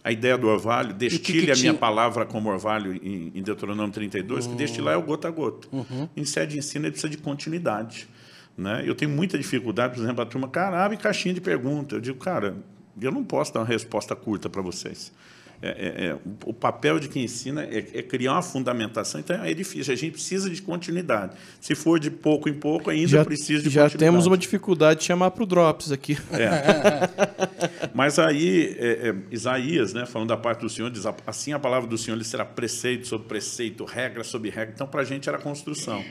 a 0.03 0.11
ideia 0.11 0.37
do 0.37 0.47
orvalho, 0.47 0.95
que 0.95 1.51
a 1.51 1.55
minha 1.55 1.73
palavra 1.73 2.25
como 2.25 2.49
orvalho 2.49 2.93
em, 2.93 3.31
em 3.35 3.43
Deuteronômio 3.43 3.91
32, 3.91 4.45
uhum. 4.45 4.51
que 4.51 4.57
destilar 4.57 4.93
é 4.93 4.97
o 4.97 5.01
gota 5.01 5.27
a 5.27 5.31
gota. 5.31 5.67
Uhum. 5.71 6.05
O 6.05 6.09
Ministério 6.15 6.49
de 6.49 6.57
Ensino 6.57 6.85
ele 6.85 6.91
precisa 6.91 7.09
de 7.09 7.17
continuidade. 7.17 8.07
Né? 8.57 8.83
Eu 8.85 8.95
tenho 8.95 9.11
muita 9.11 9.37
dificuldade, 9.37 9.93
por 9.93 10.03
exemplo, 10.03 10.21
a 10.21 10.25
turma, 10.25 10.47
cara, 10.47 10.83
abre 10.83 10.97
caixinha 10.97 11.33
de 11.33 11.41
pergunta. 11.41 11.95
Eu 11.95 12.01
digo, 12.01 12.17
cara, 12.17 12.55
eu 12.99 13.11
não 13.11 13.23
posso 13.23 13.53
dar 13.53 13.59
uma 13.59 13.65
resposta 13.67 14.15
curta 14.15 14.49
para 14.49 14.61
vocês. 14.61 15.11
É, 15.59 15.69
é, 15.69 16.05
é, 16.05 16.17
o 16.45 16.53
papel 16.53 16.99
de 16.99 17.07
quem 17.07 17.23
ensina 17.23 17.63
é, 17.63 17.79
é, 17.79 18.03
criar 18.03 18.33
uma 18.33 18.43
fundamentação, 18.43 19.19
então 19.19 19.43
é 19.43 19.51
difícil, 19.55 19.91
a 19.91 19.97
gente 19.97 20.11
precisa 20.11 20.51
de 20.51 20.61
continuidade. 20.61 21.35
Se 21.59 21.73
for 21.73 21.99
de 21.99 22.11
pouco 22.11 22.47
em 22.47 22.53
pouco, 22.53 22.91
ainda 22.91 23.07
já, 23.07 23.25
precisa 23.25 23.63
de 23.63 23.69
já 23.69 23.83
continuidade. 23.83 23.93
Já 23.93 24.11
temos 24.11 24.27
uma 24.27 24.37
dificuldade 24.37 24.99
de 24.99 25.07
chamar 25.07 25.31
para 25.31 25.41
o 25.41 25.47
Drops 25.47 25.91
aqui. 25.91 26.15
É. 26.31 27.89
Mas 27.91 28.19
aí, 28.19 28.75
é, 28.77 29.15
Isaías, 29.31 29.93
né, 29.93 30.05
falando 30.05 30.29
da 30.29 30.37
parte 30.37 30.59
do 30.59 30.69
Senhor, 30.69 30.91
diz 30.91 31.05
assim 31.25 31.53
a 31.53 31.59
palavra 31.59 31.89
do 31.89 31.97
Senhor 31.97 32.15
lhe 32.15 32.23
será 32.23 32.45
preceito 32.45 33.07
sobre 33.07 33.27
preceito, 33.27 33.83
regra 33.83 34.23
sobre 34.23 34.51
regra. 34.51 34.73
Então, 34.75 34.85
para 34.85 35.01
a 35.01 35.05
gente 35.05 35.27
era 35.27 35.39
construção. 35.39 36.03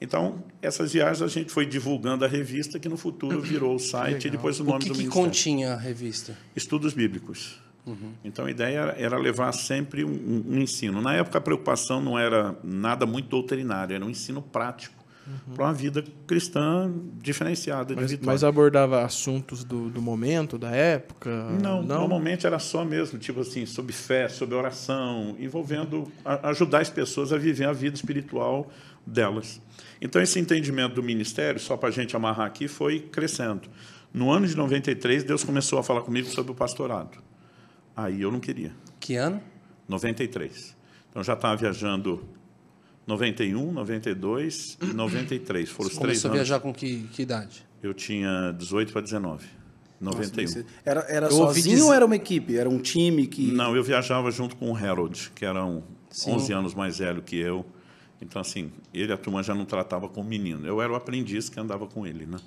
Então, 0.00 0.42
essas 0.62 0.92
viagens 0.92 1.20
a 1.20 1.28
gente 1.28 1.52
foi 1.52 1.66
divulgando 1.66 2.24
a 2.24 2.28
revista, 2.28 2.78
que 2.78 2.88
no 2.88 2.96
futuro 2.96 3.40
virou 3.40 3.74
o 3.74 3.78
site 3.78 4.28
e 4.28 4.30
depois 4.30 4.58
o 4.58 4.64
nome 4.64 4.76
o 4.76 4.78
que 4.80 4.88
do 4.88 4.94
que 4.94 4.98
Ministério. 5.00 5.28
continha 5.28 5.74
a 5.74 5.76
revista? 5.76 6.36
Estudos 6.56 6.94
bíblicos. 6.94 7.60
Uhum. 7.86 8.12
Então 8.24 8.46
a 8.46 8.50
ideia 8.50 8.94
era, 8.96 9.18
levar 9.18 9.52
sempre 9.52 10.04
um, 10.04 10.44
um, 10.48 10.58
ensino. 10.58 11.00
Na 11.00 11.14
época 11.14 11.38
a 11.38 11.40
preocupação 11.40 12.00
não 12.00 12.18
era 12.18 12.56
nada 12.62 13.04
muito 13.04 13.28
doutrinário, 13.28 13.94
era 13.94 14.04
um 14.04 14.10
ensino 14.10 14.40
prático 14.40 14.94
uhum. 15.26 15.54
para 15.54 15.64
uma 15.64 15.74
vida 15.74 16.04
cristã 16.26 16.92
diferenciada. 17.20 17.94
Mas, 17.94 18.18
mas 18.20 18.44
abordava 18.44 19.04
assuntos 19.04 19.64
do, 19.64 19.90
do, 19.90 20.00
momento, 20.00 20.58
da 20.58 20.70
época? 20.70 21.30
Não, 21.30 21.82
não, 21.82 21.82
normalmente 21.82 22.46
era 22.46 22.58
só 22.58 22.84
mesmo, 22.84 23.18
tipo 23.18 23.40
assim, 23.40 23.66
sobre 23.66 23.92
fé, 23.92 24.28
sobre 24.28 24.54
oração, 24.54 25.36
envolvendo, 25.38 26.10
a, 26.24 26.50
ajudar 26.50 26.80
as 26.80 26.90
pessoas 26.90 27.32
a 27.32 27.38
viver 27.38 27.66
a 27.66 27.72
vida 27.72 27.96
espiritual 27.96 28.70
delas. 29.06 29.60
Então 30.00 30.20
esse 30.20 30.38
entendimento 30.38 30.94
do 30.94 31.02
ministério, 31.02 31.60
só 31.60 31.76
para 31.76 31.88
a 31.90 31.92
gente 31.92 32.16
amarrar 32.16 32.46
aqui, 32.46 32.66
foi 32.66 33.00
crescendo. 33.00 33.68
No 34.12 34.30
ano 34.30 34.46
de 34.46 34.56
93, 34.56 35.22
Deus 35.22 35.44
começou 35.44 35.78
a 35.78 35.82
falar 35.82 36.02
comigo 36.02 36.28
sobre 36.28 36.52
o 36.52 36.54
pastorado. 36.54 37.18
Aí 37.94 38.22
eu 38.22 38.32
não 38.32 38.40
queria. 38.40 38.72
Que 38.98 39.16
ano? 39.16 39.40
93. 39.88 40.76
Então 41.10 41.22
já 41.22 41.34
estava 41.34 41.56
viajando 41.56 42.24
91, 43.06 43.72
92 43.72 44.78
e 44.80 44.86
93. 44.86 45.68
Foram 45.68 45.88
Você 45.88 45.94
os 45.94 45.98
três 46.00 46.22
começou 46.22 46.30
a 46.30 46.34
viajar 46.34 46.60
com 46.60 46.72
que, 46.72 47.08
que 47.12 47.22
idade? 47.22 47.66
Eu 47.82 47.92
tinha 47.92 48.52
18 48.52 48.92
para 48.92 49.02
19. 49.02 49.46
91. 50.00 50.44
Nossa, 50.44 50.66
era 50.84 51.00
era 51.08 51.30
sozinho 51.30 51.76
dizer... 51.76 51.82
ou 51.82 51.92
era 51.92 52.06
uma 52.06 52.16
equipe? 52.16 52.56
Era 52.56 52.68
um 52.68 52.78
time 52.78 53.26
que... 53.26 53.52
Não, 53.52 53.76
eu 53.76 53.82
viajava 53.82 54.30
junto 54.30 54.56
com 54.56 54.70
o 54.70 54.76
Harold, 54.76 55.30
que 55.34 55.44
era 55.44 55.64
um 55.64 55.82
11 56.26 56.52
anos 56.52 56.74
mais 56.74 56.98
velho 56.98 57.20
que 57.20 57.36
eu. 57.36 57.66
Então, 58.20 58.40
assim, 58.40 58.70
ele, 58.92 59.12
a 59.12 59.16
turma 59.16 59.42
já 59.42 59.54
não 59.54 59.64
tratava 59.64 60.08
como 60.08 60.28
menino. 60.28 60.66
Eu 60.66 60.80
era 60.82 60.92
o 60.92 60.96
aprendiz 60.96 61.48
que 61.48 61.58
andava 61.58 61.86
com 61.86 62.06
ele, 62.06 62.26
né? 62.26 62.38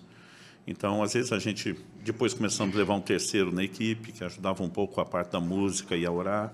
Então, 0.65 1.03
às 1.03 1.13
vezes, 1.13 1.31
a 1.31 1.39
gente, 1.39 1.75
depois 2.03 2.33
começamos 2.33 2.75
a 2.75 2.77
levar 2.77 2.93
um 2.93 3.01
terceiro 3.01 3.51
na 3.51 3.63
equipe, 3.63 4.11
que 4.11 4.23
ajudava 4.23 4.63
um 4.63 4.69
pouco 4.69 5.01
a 5.01 5.05
parte 5.05 5.31
da 5.31 5.39
música 5.39 5.95
e 5.95 6.05
a 6.05 6.11
orar. 6.11 6.53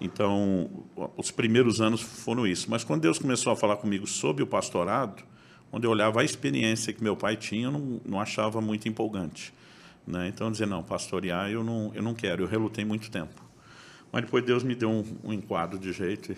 Então, 0.00 0.68
os 1.16 1.30
primeiros 1.30 1.80
anos 1.80 2.00
foram 2.00 2.46
isso. 2.46 2.70
Mas 2.70 2.84
quando 2.84 3.02
Deus 3.02 3.18
começou 3.18 3.52
a 3.52 3.56
falar 3.56 3.76
comigo 3.76 4.06
sobre 4.06 4.42
o 4.42 4.46
pastorado, 4.46 5.22
quando 5.70 5.84
eu 5.84 5.90
olhava 5.90 6.20
a 6.20 6.24
experiência 6.24 6.92
que 6.92 7.02
meu 7.02 7.16
pai 7.16 7.36
tinha, 7.36 7.66
eu 7.66 7.72
não, 7.72 8.00
não 8.04 8.20
achava 8.20 8.60
muito 8.60 8.88
empolgante. 8.88 9.54
Né? 10.06 10.28
Então, 10.28 10.50
dizia, 10.50 10.66
não, 10.66 10.82
pastorear 10.82 11.50
eu 11.50 11.62
não, 11.62 11.92
eu 11.94 12.02
não 12.02 12.14
quero, 12.14 12.42
eu 12.42 12.48
relutei 12.48 12.84
muito 12.84 13.10
tempo. 13.10 13.42
Mas 14.12 14.24
depois 14.24 14.44
Deus 14.44 14.64
me 14.64 14.74
deu 14.74 14.90
um, 14.90 15.04
um 15.22 15.32
enquadro 15.32 15.78
de 15.78 15.92
jeito 15.92 16.32
e 16.32 16.36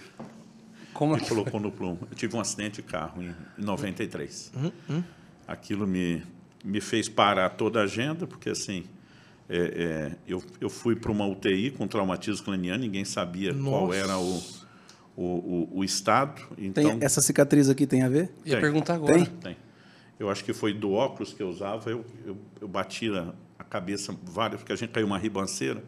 Como 0.93 1.15
me 1.15 1.21
colocou 1.21 1.61
no 1.61 1.71
plumo. 1.71 1.99
Eu 2.11 2.17
tive 2.17 2.37
um 2.37 2.41
acidente 2.41 2.77
de 2.77 2.83
carro 2.83 3.23
em, 3.23 3.35
em 3.59 3.65
93. 3.65 4.53
Uhum, 4.55 4.73
uhum. 4.89 5.05
Aquilo 5.47 5.87
me, 5.87 6.23
me 6.65 6.81
fez 6.81 7.09
parar 7.09 7.51
toda 7.51 7.81
a 7.81 7.85
agenda, 7.85 8.27
porque 8.27 8.51
assim, 8.51 8.85
é, 9.49 9.57
é, 9.57 10.17
eu, 10.27 10.43
eu 10.61 10.71
fui 10.71 10.97
para 10.97 11.11
uma 11.11 11.27
UTI 11.27 11.71
com 11.71 11.87
traumatismo 11.87 12.45
craniano, 12.45 12.83
ninguém 12.83 13.05
sabia 13.05 13.53
Nossa. 13.53 13.71
qual 13.71 13.95
era 13.95 14.19
o, 14.19 14.43
o, 15.17 15.23
o, 15.25 15.69
o 15.79 15.85
estado. 15.85 16.43
Então, 16.57 16.83
tem, 16.83 17.05
essa 17.05 17.21
cicatriz 17.21 17.69
aqui 17.69 17.87
tem 17.87 18.03
a 18.03 18.09
ver? 18.09 18.31
Ia 18.45 18.61
perguntar 18.61 18.95
agora. 18.95 19.15
Tem? 19.15 19.25
Tem. 19.27 19.57
Eu 20.19 20.31
acho 20.31 20.45
que 20.45 20.53
foi 20.53 20.73
do 20.73 20.93
óculos 20.93 21.33
que 21.33 21.43
eu 21.43 21.49
usava, 21.49 21.91
eu, 21.91 22.05
eu, 22.25 22.37
eu 22.61 22.69
bati 22.69 23.11
a, 23.11 23.35
a 23.59 23.65
cabeça 23.65 24.17
várias, 24.23 24.61
porque 24.61 24.73
a 24.73 24.77
gente 24.77 24.91
caiu 24.91 25.07
uma 25.07 25.19
ribanceira, 25.19 25.83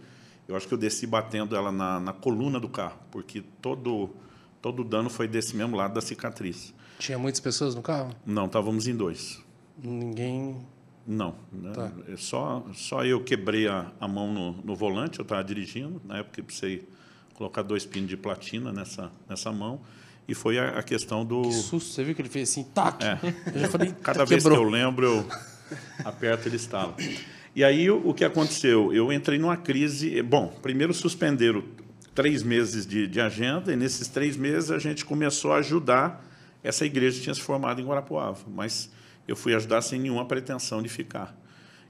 eu 0.49 0.57
acho 0.57 0.67
que 0.67 0.75
eu 0.75 0.79
desci 0.79 1.07
batendo 1.07 1.55
ela 1.55 1.71
na, 1.71 2.01
na 2.01 2.13
coluna 2.13 2.59
do 2.59 2.69
carro, 2.69 2.99
porque 3.11 3.43
todo, 3.63 4.11
todo 4.65 4.81
o 4.81 4.85
dano 4.85 5.11
foi 5.11 5.29
desse 5.29 5.55
mesmo 5.55 5.77
lado 5.77 5.93
da 5.93 6.01
cicatriz. 6.01 6.73
Tinha 6.99 7.19
muitas 7.19 7.39
pessoas 7.39 7.75
no 7.75 7.83
carro? 7.83 8.17
Não, 8.25 8.47
estávamos 8.47 8.89
em 8.89 8.97
dois. 8.97 9.45
Ninguém. 9.77 10.57
Não, 11.07 11.35
né? 11.53 11.71
tá. 11.75 11.93
É 12.09 12.17
só, 12.17 12.65
só 12.73 13.05
eu 13.05 13.23
quebrei 13.23 13.69
a, 13.69 13.93
a 14.01 14.09
mão 14.09 14.33
no, 14.33 14.53
no 14.65 14.75
volante, 14.75 15.19
eu 15.19 15.23
estava 15.23 15.45
dirigindo, 15.45 16.01
na 16.03 16.21
época 16.21 16.41
eu 16.41 16.45
precisei 16.45 16.89
colocar 17.35 17.61
dois 17.61 17.85
pinos 17.85 18.09
de 18.09 18.17
platina 18.17 18.73
nessa, 18.73 19.13
nessa 19.29 19.53
mão, 19.53 19.83
e 20.27 20.35
foi 20.35 20.59
a, 20.59 20.79
a 20.79 20.83
questão 20.83 21.27
do... 21.27 21.43
Que 21.43 21.53
susto, 21.53 21.93
você 21.93 22.03
viu 22.03 22.15
que 22.15 22.23
ele 22.23 22.31
fez 22.31 22.49
assim, 22.49 22.65
tac! 22.65 23.05
É. 23.05 23.19
Eu 23.55 23.61
já 23.61 23.69
falei, 23.69 23.95
Cada 24.03 24.25
vez 24.25 24.43
quebrou. 24.43 24.59
que 24.59 24.65
eu 24.65 24.71
lembro, 24.71 25.07
eu 25.07 25.29
aperto 26.07 26.49
ele 26.49 26.57
estala. 26.57 26.97
E 27.55 27.63
aí 27.63 27.91
o, 27.91 28.09
o 28.09 28.15
que 28.15 28.25
aconteceu? 28.25 28.95
Eu 28.95 29.13
entrei 29.13 29.39
numa 29.39 29.59
crise... 29.59 30.23
Bom, 30.23 30.49
primeiro 30.63 30.95
suspenderam 30.95 31.63
três 32.15 32.43
meses 32.43 32.87
de, 32.87 33.07
de 33.07 33.21
agenda, 33.21 33.73
e 33.73 33.77
nesses 33.77 34.09
três 34.09 34.37
meses 34.37 34.71
a 34.71 34.79
gente 34.79 35.05
começou 35.05 35.53
a 35.53 35.57
ajudar 35.57 36.25
essa 36.63 36.87
igreja 36.87 37.17
que 37.17 37.25
tinha 37.25 37.35
se 37.35 37.43
formado 37.43 37.81
em 37.81 37.85
Guarapuava, 37.85 38.45
mas 38.49 38.91
eu 39.27 39.37
fui 39.37 39.55
ajudar 39.55 39.83
sem 39.83 40.01
nenhuma 40.01 40.25
pretensão 40.25 40.83
de 40.83 40.89
ficar. 40.89 41.37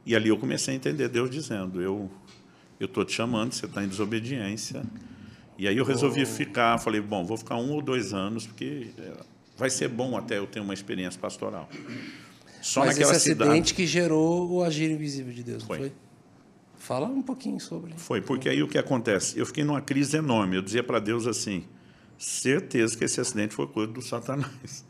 E 0.07 0.15
ali 0.15 0.29
eu 0.29 0.37
comecei 0.37 0.75
a 0.75 0.77
entender 0.77 1.09
Deus 1.09 1.31
dizendo: 1.31 1.81
Eu 1.81 2.11
estou 2.81 3.05
te 3.05 3.13
chamando, 3.13 3.53
você 3.53 3.67
está 3.67 3.83
em 3.83 3.89
desobediência. 3.89 4.83
E 5.57 5.69
aí 5.69 5.77
eu 5.77 5.85
resolvi 5.85 6.23
oh. 6.23 6.27
ficar. 6.27 6.79
Falei: 6.79 7.01
Bom, 7.01 7.25
vou 7.25 7.37
ficar 7.37 7.57
um 7.57 7.73
ou 7.73 7.81
dois 7.81 8.13
anos, 8.13 8.47
porque 8.47 8.89
é, 8.99 9.13
vai 9.57 9.71
ser 9.71 9.89
bom 9.89 10.17
até 10.17 10.39
eu 10.39 10.47
ter 10.47 10.61
uma 10.61 10.75
experiência 10.75 11.19
pastoral. 11.19 11.69
Só 12.61 12.81
Mas 12.81 12.91
naquela 12.91 13.13
esse 13.13 13.31
acidente 13.31 13.51
cidade, 13.51 13.75
que 13.75 13.87
gerou 13.87 14.51
o 14.51 14.63
agir 14.63 14.91
invisível 14.91 15.33
de 15.33 15.43
Deus, 15.43 15.63
foi. 15.63 15.79
foi? 15.79 15.93
Fala 16.85 17.07
um 17.07 17.23
pouquinho 17.23 17.59
sobre. 17.59 17.95
Foi, 17.97 18.21
porque 18.21 18.47
aí 18.47 18.63
o 18.63 18.69
que 18.69 18.77
acontece? 18.77 19.39
Eu 19.39 19.47
fiquei 19.47 19.65
numa 19.65 19.81
crise 19.81 20.19
enorme. 20.19 20.57
Eu 20.57 20.61
dizia 20.61 20.83
para 20.83 20.99
Deus 20.99 21.27
assim: 21.27 21.65
certeza 22.19 22.95
que 22.95 23.05
esse 23.05 23.19
acidente 23.19 23.55
foi 23.55 23.67
coisa 23.67 23.91
do 23.91 24.03
Satanás. 24.03 24.85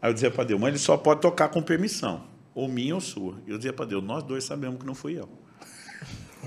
Aí 0.00 0.08
eu 0.08 0.14
dizia 0.14 0.30
para 0.30 0.44
Deus, 0.44 0.58
mas 0.58 0.70
ele 0.70 0.78
só 0.78 0.96
pode 0.96 1.20
tocar 1.20 1.50
com 1.50 1.60
permissão, 1.60 2.24
ou 2.54 2.66
minha 2.68 2.94
ou 2.94 3.02
sua. 3.02 3.34
Eu 3.46 3.58
dizia 3.58 3.72
para 3.72 3.84
Deus, 3.84 4.02
nós 4.02 4.22
dois 4.22 4.44
sabemos 4.44 4.80
que 4.80 4.86
não 4.86 4.94
fui 4.94 5.18
eu. 5.18 5.28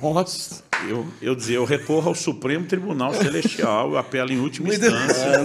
Nossa. 0.01 0.63
Eu, 0.87 1.05
eu 1.21 1.35
dizia, 1.35 1.57
eu 1.57 1.65
recorro 1.65 2.09
ao 2.09 2.15
Supremo 2.15 2.65
Tribunal 2.65 3.13
Celestial, 3.13 3.91
eu 3.91 3.97
apelo 3.97 4.31
em 4.31 4.39
última 4.39 4.69
instância. 4.69 5.41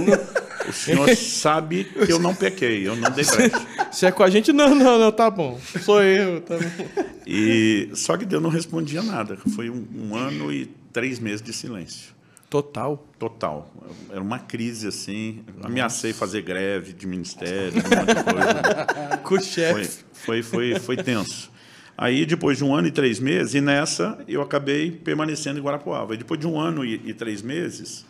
O 0.69 0.73
senhor 0.73 1.15
sabe 1.17 1.85
que 1.85 2.13
eu 2.13 2.19
não 2.19 2.35
pequei, 2.35 2.87
eu 2.87 2.95
não 2.97 3.11
dei 3.11 3.25
brecha. 3.25 3.67
Se 3.93 4.07
é 4.07 4.13
com 4.13 4.23
a 4.23 4.31
gente, 4.31 4.53
não, 4.53 4.75
não, 4.75 4.99
não, 4.99 5.13
tá 5.13 5.29
bom. 5.31 5.59
Sou 5.83 6.03
eu. 6.03 6.41
Tá 6.41 6.57
bom. 6.57 7.05
E, 7.27 7.91
só 7.95 8.17
que 8.17 8.25
Deus 8.25 8.43
não 8.43 8.51
respondia 8.51 9.03
nada. 9.03 9.37
Foi 9.55 9.69
um, 9.69 9.87
um 9.95 10.17
ano 10.17 10.53
e 10.53 10.67
três 10.93 11.19
meses 11.19 11.43
de 11.43 11.53
silêncio. 11.53 12.15
Total. 12.49 13.05
Total. 13.19 13.69
Era 14.11 14.23
uma 14.23 14.39
crise 14.39 14.87
assim. 14.87 15.43
Ameacei 15.63 16.13
fazer 16.13 16.43
greve 16.43 16.93
de 16.93 17.07
ministério, 17.07 17.73
um 17.73 17.97
monte 17.97 18.15
de 18.15 18.25
coisa. 18.25 19.19
Com 19.25 19.35
o 19.35 19.39
Foi, 19.39 19.43
chefe. 19.43 20.05
foi, 20.13 20.43
foi, 20.43 20.79
foi 20.79 20.97
tenso. 20.97 21.51
Aí, 21.97 22.27
depois 22.27 22.59
de 22.59 22.65
um 22.65 22.75
ano 22.75 22.89
e 22.89 22.91
três 22.91 23.21
meses, 23.21 23.55
e 23.55 23.61
nessa 23.61 24.19
eu 24.27 24.43
acabei 24.43 24.91
permanecendo 24.91 25.59
em 25.59 25.63
Guarapuava. 25.63 26.15
E 26.15 26.17
depois 26.17 26.41
de 26.41 26.47
um 26.47 26.59
ano 26.59 26.85
e, 26.85 27.01
e 27.05 27.15
três 27.15 27.41
meses, 27.41 28.05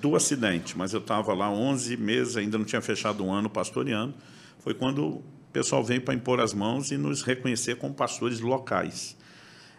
do 0.00 0.14
acidente, 0.14 0.76
mas 0.76 0.92
eu 0.92 1.00
estava 1.00 1.32
lá 1.34 1.50
11 1.50 1.96
meses, 1.96 2.36
ainda 2.36 2.56
não 2.56 2.64
tinha 2.64 2.80
fechado 2.80 3.24
um 3.24 3.32
ano 3.32 3.50
pastoreando, 3.50 4.14
foi 4.60 4.74
quando 4.74 5.04
o 5.04 5.24
pessoal 5.52 5.82
veio 5.82 6.00
para 6.00 6.14
impor 6.14 6.40
as 6.40 6.54
mãos 6.54 6.90
e 6.90 6.96
nos 6.96 7.22
reconhecer 7.22 7.76
como 7.76 7.94
pastores 7.94 8.40
locais. 8.40 9.16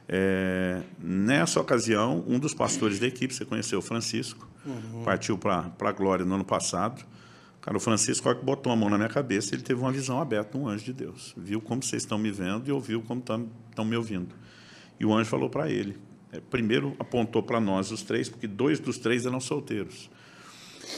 É, 0.08 0.82
nessa 0.98 1.62
ocasião, 1.62 2.24
um 2.28 2.40
dos 2.40 2.54
pastores 2.54 3.00
da 3.00 3.08
equipe, 3.08 3.34
você 3.34 3.46
conheceu 3.46 3.80
o 3.80 3.82
Francisco, 3.82 4.50
partiu 5.06 5.38
para 5.38 5.72
a 5.80 5.92
Glória 5.92 6.26
no 6.26 6.36
ano 6.36 6.44
passado. 6.46 7.06
Cara, 7.70 7.78
o 7.78 7.80
Francisco, 7.80 8.28
hora 8.28 8.36
que 8.36 8.44
botou 8.44 8.74
a 8.74 8.76
mão 8.76 8.90
na 8.90 8.98
minha 8.98 9.10
cabeça, 9.10 9.54
ele 9.54 9.62
teve 9.62 9.80
uma 9.80 9.92
visão 9.92 10.20
aberta, 10.20 10.58
um 10.58 10.68
anjo 10.68 10.86
de 10.86 10.92
Deus. 10.92 11.36
Viu 11.38 11.62
como 11.62 11.84
vocês 11.84 12.02
estão 12.02 12.18
me 12.18 12.32
vendo 12.32 12.68
e 12.68 12.72
ouviu 12.72 13.00
como 13.04 13.20
estão 13.22 13.86
me 13.86 13.96
ouvindo. 13.96 14.34
E 15.00 15.06
o 15.06 15.14
anjo 15.14 15.30
falou 15.30 15.52
para 15.52 15.70
ele. 15.70 15.96
é, 16.32 16.40
primeiro 16.40 16.96
apontou 16.98 17.44
para 17.44 17.60
nós 17.60 17.92
os 17.92 18.02
três, 18.02 18.28
porque 18.28 18.48
dois 18.48 18.80
dos 18.80 18.98
três 18.98 19.28
eram 19.28 19.40
solteiros. 19.40 20.10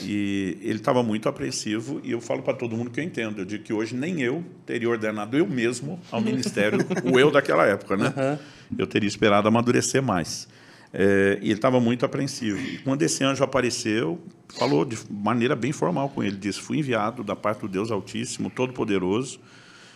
E 0.00 0.56
ele 0.62 0.78
estava 0.78 1.02
muito 1.02 1.28
apreensivo, 1.28 2.00
e 2.02 2.12
eu 2.12 2.22
falo 2.22 2.42
para 2.42 2.54
todo 2.54 2.74
mundo 2.74 2.90
que 2.90 3.00
eu 3.00 3.04
entendo. 3.04 3.42
Eu 3.42 3.44
digo 3.44 3.62
que 3.62 3.72
hoje 3.74 3.94
nem 3.94 4.22
eu 4.22 4.42
teria 4.64 4.88
ordenado 4.88 5.36
eu 5.36 5.46
mesmo 5.46 6.00
ao 6.10 6.22
ministério, 6.22 6.78
o 7.04 7.20
eu 7.20 7.30
daquela 7.30 7.66
época, 7.66 7.98
né? 7.98 8.38
Eu 8.78 8.86
teria 8.86 9.08
esperado 9.08 9.46
amadurecer 9.46 10.02
mais. 10.02 10.48
É, 10.92 11.38
e 11.40 11.46
ele 11.46 11.54
estava 11.54 11.80
muito 11.80 12.04
apreensivo. 12.04 12.58
E 12.58 12.78
quando 12.78 13.02
esse 13.02 13.24
anjo 13.24 13.42
apareceu, 13.42 14.20
falou 14.48 14.84
de 14.84 14.98
maneira 15.10 15.56
bem 15.56 15.72
formal 15.72 16.10
com 16.10 16.22
ele: 16.22 16.36
disse, 16.36 16.60
Fui 16.60 16.78
enviado 16.78 17.24
da 17.24 17.34
parte 17.34 17.60
do 17.60 17.68
Deus 17.68 17.90
Altíssimo, 17.90 18.50
Todo-Poderoso, 18.50 19.40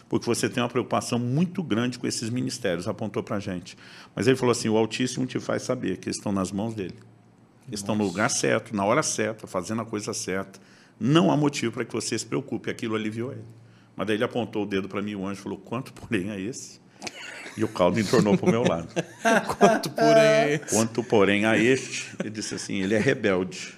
porque 0.08 0.24
você 0.24 0.48
tem 0.48 0.62
uma 0.62 0.68
preocupação 0.68 1.18
muito 1.18 1.62
grande 1.62 1.98
com 1.98 2.06
esses 2.06 2.30
ministérios, 2.30 2.88
apontou 2.88 3.22
para 3.22 3.36
a 3.36 3.40
gente. 3.40 3.76
Mas 4.14 4.26
ele 4.26 4.36
falou 4.36 4.52
assim: 4.52 4.68
o 4.68 4.76
Altíssimo 4.76 5.26
te 5.26 5.38
faz 5.38 5.62
saber 5.62 5.98
que 5.98 6.08
eles 6.08 6.16
estão 6.16 6.32
nas 6.32 6.50
mãos 6.50 6.74
dele. 6.74 6.96
Eles 7.68 7.80
estão 7.80 7.94
no 7.94 8.04
lugar 8.04 8.30
certo, 8.30 8.74
na 8.74 8.84
hora 8.84 9.02
certa, 9.02 9.46
fazendo 9.46 9.82
a 9.82 9.84
coisa 9.84 10.14
certa. 10.14 10.58
Não 10.98 11.30
há 11.30 11.36
motivo 11.36 11.72
para 11.72 11.84
que 11.84 11.92
você 11.92 12.18
se 12.18 12.24
preocupe. 12.24 12.70
Aquilo 12.70 12.94
aliviou 12.94 13.32
ele. 13.32 13.44
Mas 13.94 14.06
daí 14.06 14.16
ele 14.16 14.24
apontou 14.24 14.62
o 14.62 14.66
dedo 14.66 14.88
para 14.88 15.02
mim, 15.02 15.14
o 15.14 15.26
anjo 15.26 15.42
falou: 15.42 15.58
quanto 15.58 15.92
porém 15.92 16.30
é 16.30 16.40
esse? 16.40 16.80
E 17.56 17.64
o 17.64 17.68
caldo 17.68 17.98
entornou 17.98 18.36
para 18.36 18.48
o 18.48 18.50
meu 18.50 18.62
lado. 18.62 18.88
Quanto 19.58 19.90
porém. 19.90 20.60
Quanto, 20.70 21.02
porém, 21.02 21.46
a 21.46 21.56
este, 21.56 22.14
ele 22.20 22.30
disse 22.30 22.54
assim: 22.54 22.82
ele 22.82 22.94
é 22.94 22.98
rebelde. 22.98 23.74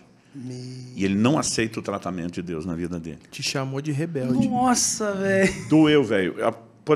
E 0.95 1.05
ele 1.05 1.14
não 1.14 1.38
aceita 1.38 1.81
o 1.81 1.83
tratamento 1.83 2.35
de 2.35 2.43
Deus 2.43 2.67
na 2.67 2.75
vida 2.75 2.99
dele. 2.99 3.19
Te 3.31 3.43
chamou 3.43 3.81
de 3.81 3.93
rebelde. 3.93 4.49
Nossa, 4.49 5.12
velho. 5.12 5.69
Doeu, 5.69 6.05
velho. 6.05 6.35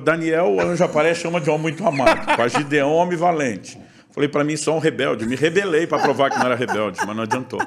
Daniel, 0.03 0.47
o 0.47 0.61
anjo 0.61 0.83
aparece 0.85 1.21
chama 1.21 1.41
de 1.41 1.51
homem 1.51 1.63
muito 1.63 1.87
amado. 1.87 2.25
Para 2.25 2.49
Gideão, 2.49 2.93
homem 2.93 3.17
valente. 3.17 3.79
Falei, 4.13 4.29
para 4.29 4.45
mim, 4.45 4.57
só 4.57 4.77
um 4.77 4.79
rebelde. 4.79 5.27
Me 5.27 5.35
rebelei 5.35 5.87
para 5.87 5.99
provar 5.99 6.31
que 6.31 6.39
não 6.39 6.45
era 6.45 6.55
rebelde, 6.55 6.99
mas 7.07 7.17
não 7.17 7.23
adiantou. 7.23 7.59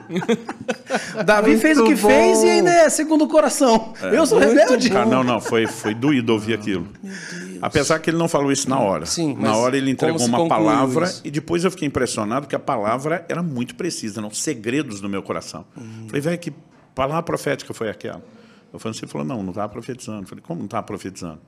Davi 1.26 1.58
fez 1.58 1.78
o 1.80 1.84
que 1.84 1.90
Muito 1.90 2.08
fez 2.08 2.38
bom. 2.38 2.46
e 2.46 2.50
ainda 2.52 2.72
é 2.72 2.90
segundo 2.90 3.24
o 3.24 3.28
coração. 3.28 3.94
Eu 4.14 4.28
sou 4.28 4.38
rebelde. 4.38 4.92
Cara, 4.92 5.08
não, 5.08 5.24
não, 5.24 5.42
foi, 5.42 5.66
foi 5.66 5.96
doído 5.96 6.34
ouvir 6.34 6.54
aquilo. 6.54 6.88
Apesar 7.66 8.00
que 8.00 8.10
ele 8.10 8.18
não 8.18 8.28
falou 8.28 8.52
isso 8.52 8.70
na 8.70 8.80
hora. 8.80 9.06
Sim, 9.06 9.36
na 9.36 9.56
hora 9.56 9.76
ele 9.76 9.90
entregou 9.90 10.24
uma 10.26 10.48
palavra 10.48 11.06
isso? 11.06 11.22
e 11.24 11.32
depois 11.32 11.64
eu 11.64 11.72
fiquei 11.72 11.88
impressionado 11.88 12.48
que 12.48 12.56
a 12.56 12.60
palavra 12.60 13.26
era 13.28 13.42
muito 13.42 13.76
precisa, 13.76 14.22
não 14.22 14.30
segredos 14.30 15.02
do 15.02 15.10
meu 15.10 15.24
coração. 15.24 15.66
Hum. 15.78 16.06
Falei, 16.08 16.22
velho, 16.22 16.40
que 16.40 16.54
palavra 16.94 17.24
profética 17.24 17.74
foi 17.74 17.90
aquela? 17.90 18.24
O 18.72 18.78
Francisco 18.78 19.08
falou, 19.08 19.26
não, 19.26 19.42
não 19.42 19.50
estava 19.50 19.70
profetizando. 19.70 20.28
Falei, 20.28 20.44
como 20.46 20.60
não 20.60 20.66
estava 20.66 20.84
profetizando? 20.84 21.40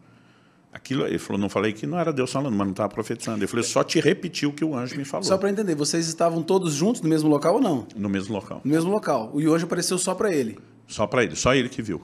Aquilo, 0.73 1.05
ele 1.05 1.17
falou, 1.17 1.39
não 1.39 1.49
falei 1.49 1.73
que 1.73 1.85
não 1.85 1.99
era 1.99 2.11
Deus 2.11 2.31
falando, 2.31 2.55
mas 2.55 2.65
não 2.65 2.71
estava 2.71 2.89
profetizando. 2.89 3.43
Eu 3.43 3.47
falei, 3.47 3.63
só 3.63 3.83
te 3.83 3.99
repetiu 3.99 4.49
o 4.49 4.53
que 4.53 4.63
o 4.63 4.75
anjo 4.75 4.95
me 4.95 5.05
falou. 5.05 5.23
Só 5.23 5.37
pra 5.37 5.49
entender, 5.49 5.75
vocês 5.75 6.07
estavam 6.07 6.41
todos 6.41 6.73
juntos 6.73 7.01
no 7.01 7.09
mesmo 7.09 7.29
local 7.29 7.55
ou 7.55 7.61
não? 7.61 7.87
No 7.95 8.09
mesmo 8.09 8.33
local. 8.33 8.61
No 8.63 8.71
mesmo 8.71 8.89
local. 8.91 9.31
O 9.33 9.39
anjo 9.53 9.65
apareceu 9.65 9.97
só 9.97 10.15
pra 10.15 10.31
ele. 10.33 10.57
Só 10.87 11.05
para 11.05 11.23
ele, 11.23 11.35
só 11.35 11.53
ele 11.53 11.69
que 11.69 11.81
viu. 11.81 12.01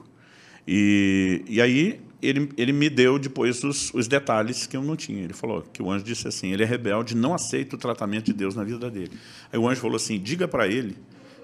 E, 0.66 1.44
e 1.48 1.60
aí 1.60 2.03
ele, 2.26 2.48
ele 2.56 2.72
me 2.72 2.88
deu 2.88 3.18
depois 3.18 3.62
os, 3.62 3.92
os 3.92 4.08
detalhes 4.08 4.66
que 4.66 4.76
eu 4.76 4.82
não 4.82 4.96
tinha. 4.96 5.22
Ele 5.22 5.32
falou 5.32 5.62
que 5.62 5.82
o 5.82 5.90
anjo 5.90 6.04
disse 6.04 6.26
assim: 6.26 6.52
ele 6.52 6.62
é 6.62 6.66
rebelde, 6.66 7.14
não 7.14 7.34
aceita 7.34 7.76
o 7.76 7.78
tratamento 7.78 8.26
de 8.26 8.32
Deus 8.32 8.54
na 8.54 8.64
vida 8.64 8.90
dele. 8.90 9.12
Aí 9.52 9.58
o 9.58 9.68
anjo 9.68 9.80
falou 9.80 9.96
assim: 9.96 10.18
diga 10.18 10.48
para 10.48 10.66
ele 10.66 10.96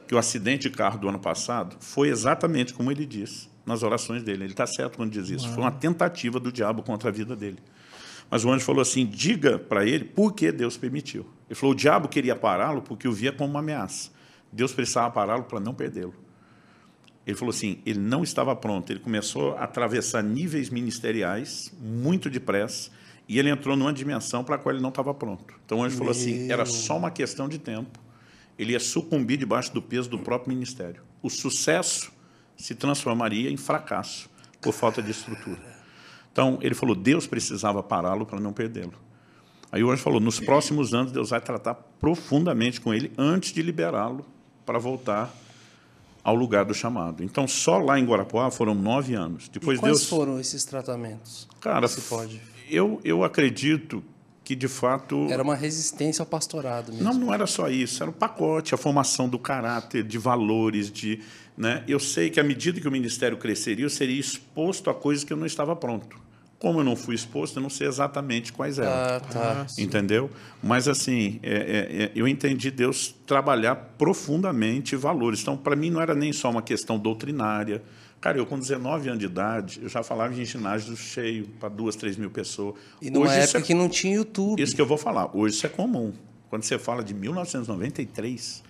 que 0.08 0.14
o 0.14 0.18
acidente 0.18 0.68
de 0.68 0.76
carro 0.76 0.98
do 0.98 1.08
ano 1.08 1.18
passado 1.18 1.76
foi 1.80 2.08
exatamente 2.08 2.74
como 2.74 2.90
ele 2.90 3.06
disse 3.06 3.48
nas 3.64 3.82
orações 3.82 4.22
dele. 4.22 4.44
Ele 4.44 4.52
está 4.52 4.66
certo 4.66 4.96
quando 4.96 5.10
diz 5.10 5.28
isso. 5.28 5.48
Foi 5.50 5.62
uma 5.62 5.70
tentativa 5.70 6.40
do 6.40 6.50
diabo 6.50 6.82
contra 6.82 7.10
a 7.10 7.12
vida 7.12 7.36
dele. 7.36 7.58
Mas 8.30 8.44
o 8.44 8.50
anjo 8.50 8.64
falou 8.64 8.82
assim: 8.82 9.04
diga 9.04 9.58
para 9.58 9.84
ele 9.84 10.04
por 10.04 10.32
que 10.32 10.50
Deus 10.50 10.76
permitiu. 10.76 11.26
Ele 11.48 11.54
falou: 11.54 11.74
o 11.74 11.76
diabo 11.76 12.08
queria 12.08 12.36
pará-lo 12.36 12.82
porque 12.82 13.06
o 13.06 13.12
via 13.12 13.32
como 13.32 13.50
uma 13.50 13.60
ameaça. 13.60 14.10
Deus 14.52 14.72
precisava 14.72 15.10
pará-lo 15.10 15.44
para 15.44 15.60
não 15.60 15.74
perdê-lo. 15.74 16.14
Ele 17.26 17.36
falou 17.36 17.50
assim: 17.50 17.78
ele 17.84 17.98
não 17.98 18.22
estava 18.22 18.54
pronto. 18.56 18.90
Ele 18.90 19.00
começou 19.00 19.56
a 19.56 19.64
atravessar 19.64 20.22
níveis 20.22 20.70
ministeriais 20.70 21.72
muito 21.80 22.30
depressa 22.30 22.90
e 23.28 23.38
ele 23.38 23.48
entrou 23.48 23.76
numa 23.76 23.92
dimensão 23.92 24.42
para 24.42 24.56
a 24.56 24.58
qual 24.58 24.74
ele 24.74 24.82
não 24.82 24.88
estava 24.88 25.14
pronto. 25.14 25.54
Então 25.64 25.78
o 25.78 25.84
anjo 25.84 25.96
falou 25.96 26.10
assim: 26.10 26.50
era 26.50 26.64
só 26.64 26.96
uma 26.96 27.10
questão 27.10 27.48
de 27.48 27.58
tempo. 27.58 27.98
Ele 28.58 28.72
ia 28.72 28.80
sucumbir 28.80 29.38
debaixo 29.38 29.72
do 29.72 29.80
peso 29.80 30.08
do 30.08 30.18
próprio 30.18 30.52
ministério. 30.52 31.02
O 31.22 31.30
sucesso 31.30 32.12
se 32.56 32.74
transformaria 32.74 33.50
em 33.50 33.56
fracasso 33.56 34.28
por 34.60 34.72
falta 34.74 35.02
de 35.02 35.10
estrutura. 35.10 35.60
Então 36.32 36.58
ele 36.60 36.74
falou: 36.74 36.94
Deus 36.94 37.26
precisava 37.26 37.82
pará-lo 37.82 38.26
para 38.26 38.40
não 38.40 38.52
perdê-lo. 38.52 38.94
Aí 39.70 39.84
o 39.84 39.90
anjo 39.90 40.02
falou: 40.02 40.20
nos 40.20 40.40
próximos 40.40 40.92
anos 40.92 41.12
Deus 41.12 41.30
vai 41.30 41.40
tratar 41.40 41.74
profundamente 41.74 42.80
com 42.80 42.92
ele 42.92 43.12
antes 43.16 43.52
de 43.52 43.62
liberá-lo 43.62 44.26
para 44.66 44.78
voltar 44.78 45.32
ao 46.22 46.34
lugar 46.34 46.64
do 46.64 46.74
chamado. 46.74 47.22
Então, 47.22 47.48
só 47.48 47.78
lá 47.78 47.98
em 47.98 48.04
Guarapuá 48.04 48.50
foram 48.50 48.74
nove 48.74 49.14
anos. 49.14 49.48
Depois 49.48 49.78
e 49.78 49.80
quais 49.80 49.98
Deus, 49.98 50.08
foram 50.08 50.38
esses 50.38 50.64
tratamentos? 50.64 51.48
cara, 51.60 51.88
se 51.88 52.00
pode. 52.02 52.40
Eu 52.68 53.00
eu 53.04 53.24
acredito 53.24 54.02
que 54.44 54.54
de 54.56 54.68
fato 54.68 55.28
Era 55.30 55.42
uma 55.42 55.54
resistência 55.54 56.22
ao 56.22 56.26
pastorado 56.26 56.92
mesmo. 56.92 57.04
não, 57.04 57.14
não 57.14 57.34
era 57.34 57.46
só 57.46 57.68
isso, 57.68 58.02
era 58.02 58.10
o 58.10 58.14
pacote, 58.14 58.74
a 58.74 58.78
formação 58.78 59.28
do 59.28 59.38
caráter, 59.38 60.02
de 60.02 60.18
valores, 60.18 60.90
de, 60.90 61.20
né? 61.56 61.84
Eu 61.86 62.00
sei 62.00 62.30
que 62.30 62.40
à 62.40 62.42
medida 62.44 62.80
que 62.80 62.88
o 62.88 62.90
ministério 62.90 63.36
cresceria, 63.36 63.84
eu 63.84 63.90
seria 63.90 64.18
exposto 64.18 64.90
a 64.90 64.94
coisas 64.94 65.22
que 65.24 65.32
eu 65.32 65.36
não 65.36 65.46
estava 65.46 65.76
pronto. 65.76 66.16
Como 66.60 66.80
eu 66.80 66.84
não 66.84 66.94
fui 66.94 67.14
exposto, 67.14 67.56
eu 67.56 67.62
não 67.62 67.70
sei 67.70 67.88
exatamente 67.88 68.52
quais 68.52 68.78
eram. 68.78 68.90
Ah, 68.90 69.20
tá. 69.20 69.66
Entendeu? 69.78 70.30
Mas, 70.62 70.86
assim, 70.88 71.40
é, 71.42 71.52
é, 71.52 72.02
é, 72.02 72.12
eu 72.14 72.28
entendi 72.28 72.70
Deus 72.70 73.14
trabalhar 73.26 73.74
profundamente 73.96 74.94
valores. 74.94 75.40
Então, 75.40 75.56
para 75.56 75.74
mim, 75.74 75.88
não 75.88 76.02
era 76.02 76.14
nem 76.14 76.34
só 76.34 76.50
uma 76.50 76.60
questão 76.60 76.98
doutrinária. 76.98 77.82
Cara, 78.20 78.36
eu 78.36 78.44
com 78.44 78.58
19 78.58 79.08
anos 79.08 79.20
de 79.20 79.24
idade, 79.24 79.80
eu 79.82 79.88
já 79.88 80.02
falava 80.02 80.34
em 80.34 80.44
ginásio 80.44 80.94
cheio, 80.94 81.48
para 81.58 81.70
duas, 81.70 81.96
três 81.96 82.18
mil 82.18 82.30
pessoas. 82.30 82.74
E 83.00 83.10
numa 83.10 83.24
Hoje, 83.24 83.38
isso 83.38 83.56
época 83.56 83.58
é, 83.60 83.62
que 83.62 83.74
não 83.74 83.88
tinha 83.88 84.16
YouTube. 84.16 84.62
isso 84.62 84.76
que 84.76 84.82
eu 84.82 84.86
vou 84.86 84.98
falar, 84.98 85.34
hoje 85.34 85.54
isso 85.54 85.64
é 85.64 85.70
comum. 85.70 86.12
Quando 86.50 86.64
você 86.64 86.78
fala 86.78 87.02
de 87.02 87.14
1993, 87.14 88.62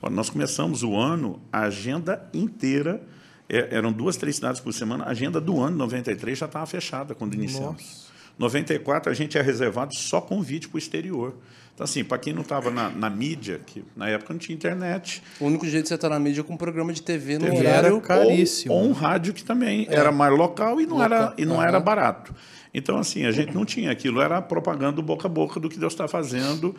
quando 0.00 0.14
nós 0.14 0.30
começamos 0.30 0.82
o 0.82 0.96
ano, 0.96 1.38
a 1.52 1.64
agenda 1.64 2.26
inteira, 2.32 3.02
é, 3.48 3.68
eram 3.76 3.92
duas, 3.92 4.16
três 4.16 4.36
cidades 4.36 4.60
por 4.60 4.72
semana, 4.72 5.04
a 5.04 5.10
agenda 5.10 5.40
do 5.40 5.60
ano 5.60 5.76
93 5.76 6.38
já 6.38 6.46
estava 6.46 6.66
fechada 6.66 7.14
quando 7.14 7.34
iniciamos. 7.34 8.04
94 8.38 9.10
a 9.10 9.14
gente 9.14 9.38
é 9.38 9.42
reservado 9.42 9.94
só 9.94 10.20
convite 10.20 10.68
para 10.68 10.76
o 10.76 10.78
exterior. 10.78 11.34
Então, 11.74 11.84
assim, 11.84 12.04
para 12.04 12.18
quem 12.18 12.32
não 12.32 12.42
estava 12.42 12.70
na, 12.70 12.88
na 12.88 13.10
mídia, 13.10 13.60
que 13.66 13.84
na 13.96 14.08
época 14.08 14.32
não 14.32 14.38
tinha 14.38 14.54
internet, 14.54 15.22
O 15.40 15.46
único 15.46 15.66
jeito 15.66 15.84
de 15.84 15.88
você 15.88 15.94
estar 15.96 16.08
na 16.08 16.18
mídia 16.20 16.40
é 16.40 16.44
com 16.44 16.54
um 16.54 16.56
programa 16.56 16.92
de 16.92 17.02
TV 17.02 17.36
no 17.38 17.46
TV 17.46 17.58
horário. 17.58 17.86
era 17.96 18.00
caríssimo. 18.00 18.72
Ou, 18.72 18.80
ou 18.82 18.88
um 18.88 18.92
rádio 18.92 19.34
que 19.34 19.42
também 19.44 19.86
era 19.90 20.12
mais 20.12 20.36
local 20.36 20.80
e 20.80 20.86
não, 20.86 21.02
era, 21.02 21.20
Local, 21.20 21.34
e 21.36 21.44
não 21.44 21.56
aham. 21.56 21.66
era 21.66 21.80
barato. 21.80 22.32
Então, 22.72 22.96
assim, 22.98 23.24
a 23.24 23.32
gente 23.32 23.52
não 23.54 23.64
tinha 23.64 23.90
aquilo, 23.90 24.20
era 24.20 24.40
propaganda 24.40 25.00
boca 25.02 25.26
a 25.26 25.30
boca 25.30 25.58
do 25.60 25.68
que 25.68 25.78
Deus 25.78 25.92
está 25.92 26.06
fazendo. 26.08 26.74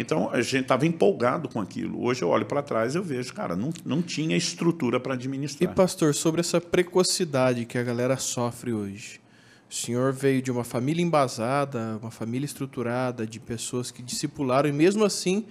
Então, 0.00 0.30
a 0.32 0.40
gente 0.40 0.62
estava 0.62 0.86
empolgado 0.86 1.46
com 1.46 1.60
aquilo. 1.60 2.02
Hoje 2.02 2.22
eu 2.22 2.28
olho 2.30 2.46
para 2.46 2.62
trás 2.62 2.94
e 2.94 2.98
eu 2.98 3.02
vejo, 3.02 3.34
cara, 3.34 3.54
não, 3.54 3.70
não 3.84 4.00
tinha 4.00 4.34
estrutura 4.34 4.98
para 4.98 5.12
E, 5.12 5.16
administrar. 5.16 5.74
pastor, 5.74 6.14
sobre 6.14 6.40
essa 6.40 6.58
precocidade 6.58 7.66
que 7.66 7.76
a 7.76 7.82
galera 7.82 8.16
sofre 8.16 8.72
hoje. 8.72 9.20
O 9.70 9.74
senhor 9.74 10.10
veio 10.10 10.40
de 10.40 10.50
uma 10.50 10.64
família 10.64 11.04
embasada, 11.04 11.98
uma 12.00 12.10
família 12.10 12.46
estruturada, 12.46 13.26
de 13.26 13.38
pessoas 13.38 13.90
que 13.90 14.02
discipularam, 14.02 14.70
e 14.70 14.72
mesmo 14.72 15.04
assim, 15.04 15.44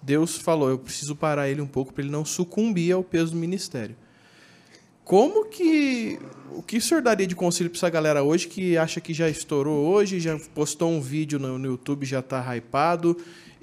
Deus 0.00 0.36
falou: 0.36 0.70
eu 0.70 0.78
preciso 0.78 1.16
parar 1.16 1.48
ele 1.48 1.60
um 1.60 1.66
pouco 1.66 1.92
para 1.92 2.04
ele 2.04 2.12
não 2.12 2.24
sucumbir 2.24 2.92
ao 2.92 3.02
peso 3.02 3.32
do 3.32 3.36
ministério. 3.38 3.96
Como 5.04 5.46
que. 5.46 6.18
O 6.52 6.62
que 6.62 6.78
o 6.78 6.80
senhor 6.80 7.02
daria 7.02 7.26
de 7.26 7.34
conselho 7.34 7.68
para 7.68 7.76
essa 7.78 7.90
galera 7.90 8.22
hoje 8.22 8.46
que 8.46 8.78
acha 8.78 9.00
que 9.00 9.12
já 9.12 9.28
estourou 9.28 9.84
hoje, 9.84 10.20
já 10.20 10.38
postou 10.54 10.90
um 10.90 11.00
vídeo 11.00 11.38
no, 11.38 11.58
no 11.58 11.66
YouTube, 11.66 12.06
já 12.06 12.20
está 12.20 12.40
hypado 12.56 13.16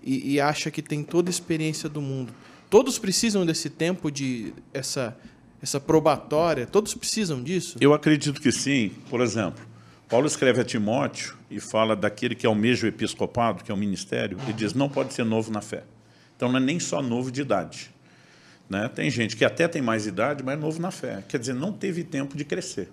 e, 0.03 0.33
e 0.33 0.41
acha 0.41 0.69
que 0.69 0.81
tem 0.81 1.03
toda 1.03 1.29
a 1.29 1.31
experiência 1.31 1.87
do 1.87 2.01
mundo? 2.01 2.33
todos 2.73 2.97
precisam 2.97 3.45
desse 3.45 3.69
tempo 3.69 4.09
de 4.09 4.51
essa 4.73 5.15
essa 5.61 5.79
probatória? 5.79 6.65
Todos 6.65 6.95
precisam 6.95 7.41
disso? 7.41 7.77
Eu 7.79 7.93
acredito 7.93 8.41
que 8.41 8.51
sim. 8.51 8.91
Por 9.11 9.21
exemplo, 9.21 9.63
Paulo 10.09 10.25
escreve 10.25 10.59
a 10.59 10.63
Timóteo 10.63 11.37
e 11.51 11.59
fala 11.59 11.95
daquele 11.95 12.33
que 12.33 12.47
almeja 12.47 12.85
o 12.85 12.89
episcopado, 12.89 13.63
que 13.63 13.71
é 13.71 13.73
o 13.73 13.77
ministério, 13.77 14.37
e 14.49 14.53
diz, 14.53 14.73
não 14.73 14.89
pode 14.89 15.13
ser 15.13 15.23
novo 15.23 15.51
na 15.51 15.61
fé. 15.61 15.83
Então 16.35 16.51
não 16.51 16.57
é 16.57 16.59
nem 16.59 16.79
só 16.79 16.99
novo 16.99 17.31
de 17.31 17.41
idade. 17.41 17.91
Né? 18.67 18.89
Tem 18.89 19.09
gente 19.09 19.37
que 19.37 19.45
até 19.45 19.67
tem 19.67 19.81
mais 19.81 20.07
idade, 20.07 20.43
mas 20.43 20.57
é 20.57 20.57
novo 20.59 20.81
na 20.81 20.89
fé. 20.89 21.23
Quer 21.29 21.39
dizer, 21.39 21.53
não 21.53 21.71
teve 21.71 22.03
tempo 22.03 22.35
de 22.35 22.43
crescer. 22.43 22.89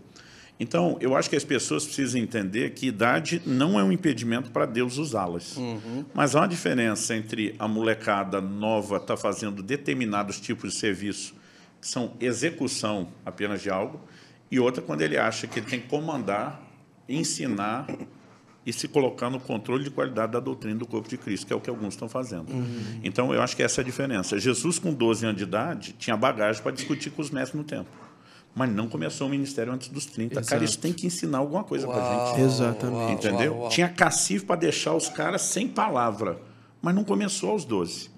Então, 0.61 0.99
eu 1.01 1.17
acho 1.17 1.31
que 1.31 1.37
as 1.37 1.43
pessoas 1.43 1.87
precisam 1.87 2.21
entender 2.21 2.75
que 2.75 2.87
idade 2.87 3.41
não 3.47 3.81
é 3.81 3.83
um 3.83 3.91
impedimento 3.91 4.51
para 4.51 4.67
Deus 4.67 4.99
usá-las. 4.99 5.57
Uhum. 5.57 6.05
Mas 6.13 6.37
há 6.37 6.41
uma 6.41 6.49
diferença 6.49 7.17
entre 7.17 7.55
a 7.59 7.67
molecada 7.67 8.43
nova 8.43 8.97
estar 8.97 9.07
tá 9.07 9.17
fazendo 9.17 9.63
determinados 9.63 10.39
tipos 10.39 10.75
de 10.75 10.79
serviço, 10.79 11.35
que 11.81 11.89
são 11.89 12.13
execução 12.21 13.09
apenas 13.25 13.63
de 13.63 13.71
algo, 13.71 13.99
e 14.51 14.61
outra 14.61 14.83
quando 14.83 15.01
ele 15.01 15.17
acha 15.17 15.47
que 15.47 15.61
ele 15.61 15.67
tem 15.67 15.81
que 15.81 15.89
comandar, 15.89 16.61
ensinar 17.09 17.87
e 18.67 18.71
se 18.71 18.87
colocar 18.87 19.31
no 19.31 19.41
controle 19.41 19.83
de 19.83 19.91
qualidade 19.91 20.33
da 20.33 20.41
doutrina 20.41 20.79
do 20.79 20.87
corpo 20.87 21.09
de 21.09 21.17
Cristo, 21.17 21.47
que 21.47 21.55
é 21.55 21.57
o 21.57 21.61
que 21.61 21.71
alguns 21.71 21.95
estão 21.95 22.07
fazendo. 22.07 22.53
Uhum. 22.53 23.01
Então, 23.03 23.33
eu 23.33 23.41
acho 23.41 23.57
que 23.57 23.63
essa 23.63 23.81
é 23.81 23.83
a 23.83 23.85
diferença. 23.85 24.39
Jesus, 24.39 24.79
com 24.79 24.93
12 24.93 25.25
anos 25.25 25.39
de 25.39 25.45
idade, 25.45 25.95
tinha 25.99 26.19
bagagem 26.19 26.63
para 26.63 26.73
discutir 26.73 27.09
com 27.09 27.23
os 27.23 27.31
mestres 27.31 27.59
no 27.59 27.65
tempo 27.65 28.10
mas 28.55 28.71
não 28.71 28.89
começou 28.89 29.27
o 29.27 29.31
ministério 29.31 29.73
antes 29.73 29.89
dos 29.89 30.07
30. 30.07 30.35
Exato. 30.35 30.49
Cara, 30.49 30.65
isso 30.65 30.79
tem 30.79 30.93
que 30.93 31.07
ensinar 31.07 31.39
alguma 31.39 31.65
coisa 31.65 31.87
para 31.87 32.33
gente. 32.35 32.41
Exatamente. 32.43 33.27
Entendeu? 33.27 33.53
Uau, 33.53 33.61
uau. 33.63 33.71
Tinha 33.71 33.89
cacife 33.89 34.45
para 34.45 34.57
deixar 34.57 34.95
os 34.95 35.09
caras 35.09 35.43
sem 35.43 35.69
palavra, 35.69 36.41
mas 36.83 36.95
não 36.95 37.05
começou 37.05 37.51
aos 37.51 37.65
12. 37.65 38.11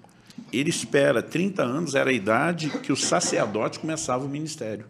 Ele 0.51 0.69
espera, 0.69 1.21
30 1.21 1.63
anos 1.63 1.95
era 1.95 2.09
a 2.09 2.13
idade 2.13 2.69
que 2.69 2.91
o 2.91 2.95
sacerdote 2.95 3.79
começava 3.79 4.25
o 4.25 4.29
ministério. 4.29 4.85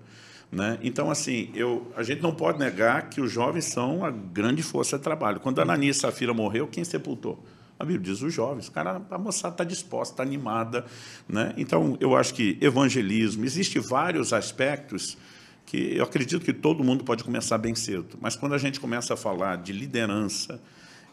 Né? 0.51 0.77
Então, 0.83 1.09
assim, 1.09 1.49
eu, 1.55 1.91
a 1.97 2.03
gente 2.03 2.21
não 2.21 2.33
pode 2.33 2.59
negar 2.59 3.09
que 3.09 3.19
os 3.19 3.31
jovens 3.31 3.65
são 3.65 4.05
a 4.05 4.11
grande 4.11 4.61
força 4.61 4.97
de 4.97 5.03
trabalho. 5.03 5.39
Quando 5.39 5.59
a 5.59 5.63
Ananias 5.63 5.97
Safira 5.97 6.33
morreu, 6.33 6.67
quem 6.67 6.83
sepultou? 6.83 7.43
A 7.79 7.83
Bíblia 7.83 8.13
diz 8.13 8.21
os 8.21 8.31
jovens. 8.31 8.69
Cara, 8.69 9.01
a 9.09 9.17
moçada 9.17 9.55
está 9.55 9.63
disposta, 9.63 10.13
está 10.13 10.23
animada. 10.23 10.85
Né? 11.27 11.53
Então, 11.57 11.97
eu 11.99 12.15
acho 12.15 12.35
que 12.35 12.57
evangelismo, 12.61 13.43
existe 13.43 13.79
vários 13.79 14.31
aspectos 14.31 15.17
que 15.65 15.95
eu 15.95 16.03
acredito 16.03 16.43
que 16.43 16.53
todo 16.53 16.83
mundo 16.83 17.03
pode 17.03 17.23
começar 17.23 17.57
bem 17.57 17.75
cedo, 17.75 18.17
mas 18.21 18.35
quando 18.35 18.53
a 18.53 18.57
gente 18.57 18.79
começa 18.79 19.13
a 19.13 19.17
falar 19.17 19.57
de 19.57 19.71
liderança, 19.71 20.61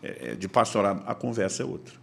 é, 0.02 0.32
é 0.32 0.34
de 0.34 0.48
pastorar, 0.48 1.02
a 1.06 1.14
conversa 1.14 1.62
é 1.62 1.66
outra. 1.66 1.94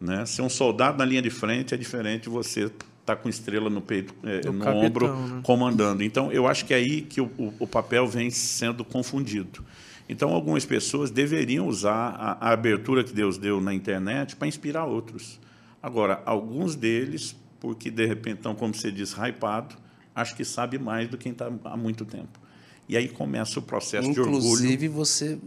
Né? 0.00 0.24
Ser 0.26 0.42
um 0.42 0.48
soldado 0.48 0.98
na 0.98 1.04
linha 1.04 1.22
de 1.22 1.30
frente 1.30 1.74
é 1.74 1.76
diferente 1.76 2.24
de 2.24 2.28
você 2.28 2.64
estar 2.64 2.84
tá 3.04 3.16
com 3.16 3.28
estrela 3.28 3.70
no 3.70 3.80
peito, 3.80 4.14
é, 4.22 4.46
no 4.46 4.58
capitão, 4.58 4.78
ombro, 4.78 5.16
né? 5.16 5.40
comandando. 5.42 6.02
Então, 6.02 6.30
eu 6.30 6.46
acho 6.46 6.64
que 6.64 6.74
é 6.74 6.76
aí 6.76 7.02
que 7.02 7.20
o, 7.20 7.30
o, 7.38 7.54
o, 7.60 7.66
papel 7.66 8.06
vem 8.06 8.30
sendo 8.30 8.84
confundido. 8.84 9.64
Então, 10.08 10.32
algumas 10.32 10.64
pessoas 10.64 11.10
deveriam 11.10 11.66
usar 11.66 12.10
a, 12.10 12.48
a 12.48 12.52
abertura 12.52 13.02
que 13.02 13.12
Deus 13.12 13.38
deu 13.38 13.60
na 13.60 13.72
internet 13.72 14.36
para 14.36 14.46
inspirar 14.46 14.84
outros. 14.84 15.40
Agora, 15.82 16.22
alguns 16.26 16.74
deles, 16.74 17.34
porque 17.58 17.90
de 17.90 18.06
repente 18.06 18.36
estão, 18.36 18.54
como 18.54 18.74
você 18.74 18.92
diz, 18.92 19.14
hypado, 19.14 19.76
acho 20.16 20.34
que 20.34 20.44
sabe 20.44 20.78
mais 20.78 21.08
do 21.08 21.18
que 21.18 21.24
quem 21.24 21.32
está 21.32 21.52
há 21.64 21.76
muito 21.76 22.06
tempo. 22.06 22.40
E 22.88 22.96
aí 22.96 23.06
começa 23.06 23.58
o 23.58 23.62
processo 23.62 24.08
Inclusive, 24.08 24.30
de 24.30 24.36
orgulho. 24.36 24.54
Inclusive, 24.54 24.88
você 24.88 25.38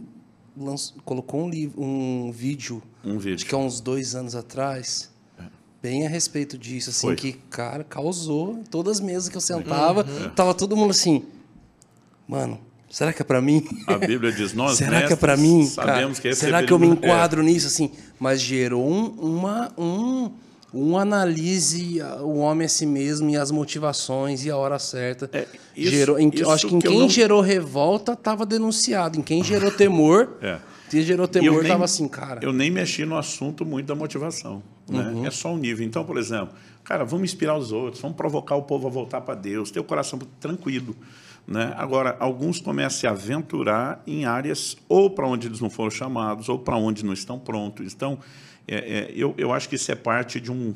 lançou, 0.56 0.96
colocou 1.04 1.42
um, 1.44 1.50
livro, 1.50 1.82
um 1.82 2.30
vídeo, 2.30 2.80
um 3.04 3.18
vídeo, 3.18 3.36
acho 3.36 3.46
que 3.46 3.54
há 3.54 3.58
uns 3.58 3.80
dois 3.80 4.14
anos 4.14 4.36
atrás, 4.36 5.10
é. 5.38 5.44
bem 5.82 6.06
a 6.06 6.08
respeito 6.08 6.56
disso, 6.56 6.90
assim, 6.90 7.08
Foi. 7.08 7.16
que, 7.16 7.32
cara, 7.32 7.82
causou. 7.82 8.62
Todas 8.70 8.98
as 8.98 9.00
mesas 9.00 9.28
que 9.28 9.36
eu 9.36 9.40
sentava, 9.40 10.04
uhum. 10.04 10.30
tava 10.30 10.54
todo 10.54 10.76
mundo 10.76 10.90
assim, 10.90 11.24
mano, 12.28 12.60
será 12.88 13.12
que 13.12 13.22
é 13.22 13.24
para 13.24 13.40
mim? 13.40 13.66
A 13.86 13.98
Bíblia 13.98 14.30
diz, 14.30 14.52
nós 14.52 14.76
Será 14.78 15.04
que 15.06 15.14
é 15.14 15.16
para 15.16 15.36
mim? 15.36 15.64
Sabemos 15.66 16.18
cara? 16.18 16.22
que 16.22 16.28
é 16.28 16.34
Será 16.34 16.62
que 16.62 16.72
eu 16.72 16.78
me 16.78 16.86
enquadro 16.86 17.40
é. 17.40 17.44
nisso, 17.44 17.66
assim? 17.66 17.90
Mas 18.20 18.40
gerou 18.40 18.88
um, 18.88 19.06
uma... 19.18 19.72
Um, 19.76 20.30
um 20.72 20.96
analise 20.96 22.00
o 22.20 22.38
homem 22.38 22.66
a 22.66 22.68
si 22.68 22.86
mesmo 22.86 23.28
e 23.30 23.36
as 23.36 23.50
motivações 23.50 24.44
e 24.44 24.50
a 24.50 24.56
hora 24.56 24.78
certa. 24.78 25.28
É, 25.32 25.46
isso, 25.76 25.90
gerou, 25.90 26.18
em, 26.18 26.30
acho 26.48 26.68
que 26.68 26.74
em 26.74 26.78
que 26.78 26.88
quem 26.88 27.00
não... 27.00 27.08
gerou 27.08 27.40
revolta 27.40 28.12
estava 28.12 28.46
denunciado, 28.46 29.18
em 29.18 29.22
quem 29.22 29.42
gerou 29.42 29.70
temor, 29.70 30.36
é. 30.42 30.58
quem 30.88 31.02
gerou 31.02 31.26
temor 31.26 31.62
estava 31.62 31.84
assim, 31.84 32.06
cara. 32.06 32.40
Eu 32.42 32.52
nem 32.52 32.70
mexi 32.70 33.04
no 33.04 33.16
assunto 33.16 33.64
muito 33.64 33.86
da 33.86 33.94
motivação, 33.94 34.62
né? 34.88 35.02
uhum. 35.02 35.26
é 35.26 35.30
só 35.30 35.52
um 35.52 35.58
nível. 35.58 35.84
Então, 35.84 36.04
por 36.04 36.16
exemplo, 36.16 36.54
cara, 36.84 37.04
vamos 37.04 37.30
inspirar 37.30 37.56
os 37.56 37.72
outros, 37.72 38.00
vamos 38.00 38.16
provocar 38.16 38.54
o 38.54 38.62
povo 38.62 38.86
a 38.86 38.90
voltar 38.90 39.20
para 39.22 39.34
Deus, 39.34 39.70
ter 39.70 39.80
o 39.80 39.84
coração 39.84 40.18
tranquilo. 40.38 40.94
Né? 41.48 41.74
Agora, 41.76 42.16
alguns 42.20 42.60
começam 42.60 42.96
a 42.96 43.00
se 43.00 43.06
aventurar 43.08 44.00
em 44.06 44.24
áreas 44.24 44.76
ou 44.88 45.10
para 45.10 45.26
onde 45.26 45.48
eles 45.48 45.60
não 45.60 45.68
foram 45.68 45.90
chamados, 45.90 46.48
ou 46.48 46.60
para 46.60 46.76
onde 46.76 47.04
não 47.04 47.12
estão 47.12 47.40
prontos. 47.40 47.92
Então, 47.92 48.18
é, 48.70 48.76
é, 48.76 49.12
eu, 49.14 49.34
eu 49.36 49.52
acho 49.52 49.68
que 49.68 49.74
isso 49.74 49.90
é 49.90 49.96
parte 49.96 50.40
de 50.40 50.52
um, 50.52 50.74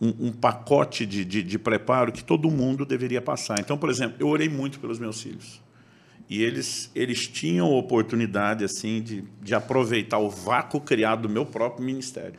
um, 0.00 0.28
um 0.28 0.32
pacote 0.32 1.04
de, 1.04 1.24
de, 1.24 1.42
de, 1.42 1.58
preparo 1.58 2.12
que 2.12 2.22
todo 2.22 2.48
mundo 2.48 2.86
deveria 2.86 3.20
passar. 3.20 3.58
Então, 3.58 3.76
por 3.76 3.90
exemplo, 3.90 4.16
eu 4.20 4.28
orei 4.28 4.48
muito 4.48 4.78
pelos 4.78 5.00
meus 5.00 5.20
filhos. 5.20 5.60
E 6.30 6.42
eles, 6.42 6.90
eles 6.94 7.26
tinham 7.26 7.72
oportunidade 7.72 8.64
assim 8.64 9.02
de, 9.02 9.24
de 9.42 9.54
aproveitar 9.54 10.18
o 10.18 10.30
vácuo 10.30 10.80
criado 10.80 11.22
do 11.22 11.28
meu 11.28 11.44
próprio 11.44 11.84
ministério. 11.84 12.38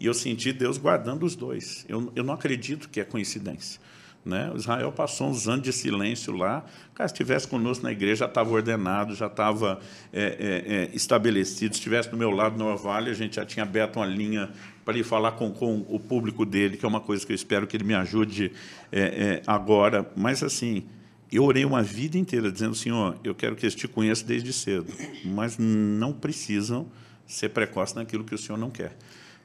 E 0.00 0.06
eu 0.06 0.14
senti 0.14 0.52
Deus 0.52 0.78
guardando 0.78 1.24
os 1.24 1.36
dois. 1.36 1.84
Eu, 1.88 2.10
eu 2.16 2.24
não 2.24 2.32
acredito 2.32 2.88
que 2.88 3.00
é 3.00 3.04
coincidência. 3.04 3.80
Né? 4.26 4.50
Israel 4.56 4.90
passou 4.90 5.28
uns 5.28 5.46
anos 5.46 5.62
de 5.62 5.72
silêncio 5.72 6.34
lá. 6.34 6.64
Cara, 6.92 7.06
se 7.08 7.14
estivesse 7.14 7.46
conosco 7.46 7.84
na 7.84 7.92
igreja, 7.92 8.16
já 8.16 8.26
estava 8.26 8.50
ordenado, 8.50 9.14
já 9.14 9.28
estava 9.28 9.78
é, 10.12 10.20
é, 10.20 10.74
é, 10.74 10.90
estabelecido. 10.92 11.74
Se 11.74 11.78
estivesse 11.78 12.10
do 12.10 12.16
meu 12.16 12.30
lado 12.30 12.58
no 12.58 12.76
Vale, 12.76 13.08
a 13.08 13.14
gente 13.14 13.36
já 13.36 13.46
tinha 13.46 13.62
aberto 13.62 13.98
uma 13.98 14.06
linha 14.06 14.50
para 14.84 14.98
ir 14.98 15.04
falar 15.04 15.32
com, 15.32 15.52
com 15.52 15.86
o 15.88 16.00
público 16.00 16.44
dele, 16.44 16.76
que 16.76 16.84
é 16.84 16.88
uma 16.88 17.00
coisa 17.00 17.24
que 17.24 17.30
eu 17.30 17.36
espero 17.36 17.68
que 17.68 17.76
ele 17.76 17.84
me 17.84 17.94
ajude 17.94 18.50
é, 18.90 19.00
é, 19.00 19.42
agora. 19.46 20.10
Mas, 20.16 20.42
assim, 20.42 20.82
eu 21.30 21.44
orei 21.44 21.64
uma 21.64 21.82
vida 21.82 22.18
inteira 22.18 22.50
dizendo, 22.50 22.74
Senhor, 22.74 23.16
eu 23.22 23.32
quero 23.32 23.54
que 23.54 23.64
eles 23.64 23.76
te 23.76 23.86
conheçam 23.86 24.26
desde 24.26 24.52
cedo, 24.52 24.92
mas 25.24 25.56
não 25.56 26.12
precisam 26.12 26.88
ser 27.28 27.50
precoces 27.50 27.94
naquilo 27.94 28.24
que 28.24 28.34
o 28.34 28.38
Senhor 28.38 28.58
não 28.58 28.70
quer. 28.70 28.96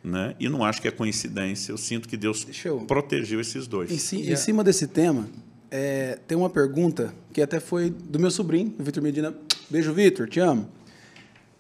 Né? 0.04 0.36
E 0.40 0.50
não 0.50 0.64
acho 0.64 0.82
que 0.82 0.88
é 0.88 0.92
coincidência. 0.92 1.72
Eu 1.72 1.78
sinto 1.78 2.08
que 2.08 2.18
Deus 2.18 2.48
eu... 2.66 2.80
protegeu 2.82 3.40
esses 3.40 3.68
dois. 3.68 3.92
Em, 3.92 3.98
ci 3.98 4.18
yeah. 4.18 4.34
em 4.34 4.36
cima 4.36 4.64
desse 4.64 4.88
tema, 4.88 5.28
é, 5.70 6.18
tem 6.28 6.38
uma 6.38 6.50
pergunta 6.50 7.14
que 7.32 7.42
até 7.42 7.60
foi 7.60 7.90
do 7.90 8.20
meu 8.20 8.32
sobrinho, 8.32 8.74
o 8.80 8.84
Vitor 8.84 9.02
Medina. 9.02 9.34
Beijo, 9.70 9.94
Vitor, 9.94 10.28
te 10.28 10.40
amo. 10.40 10.68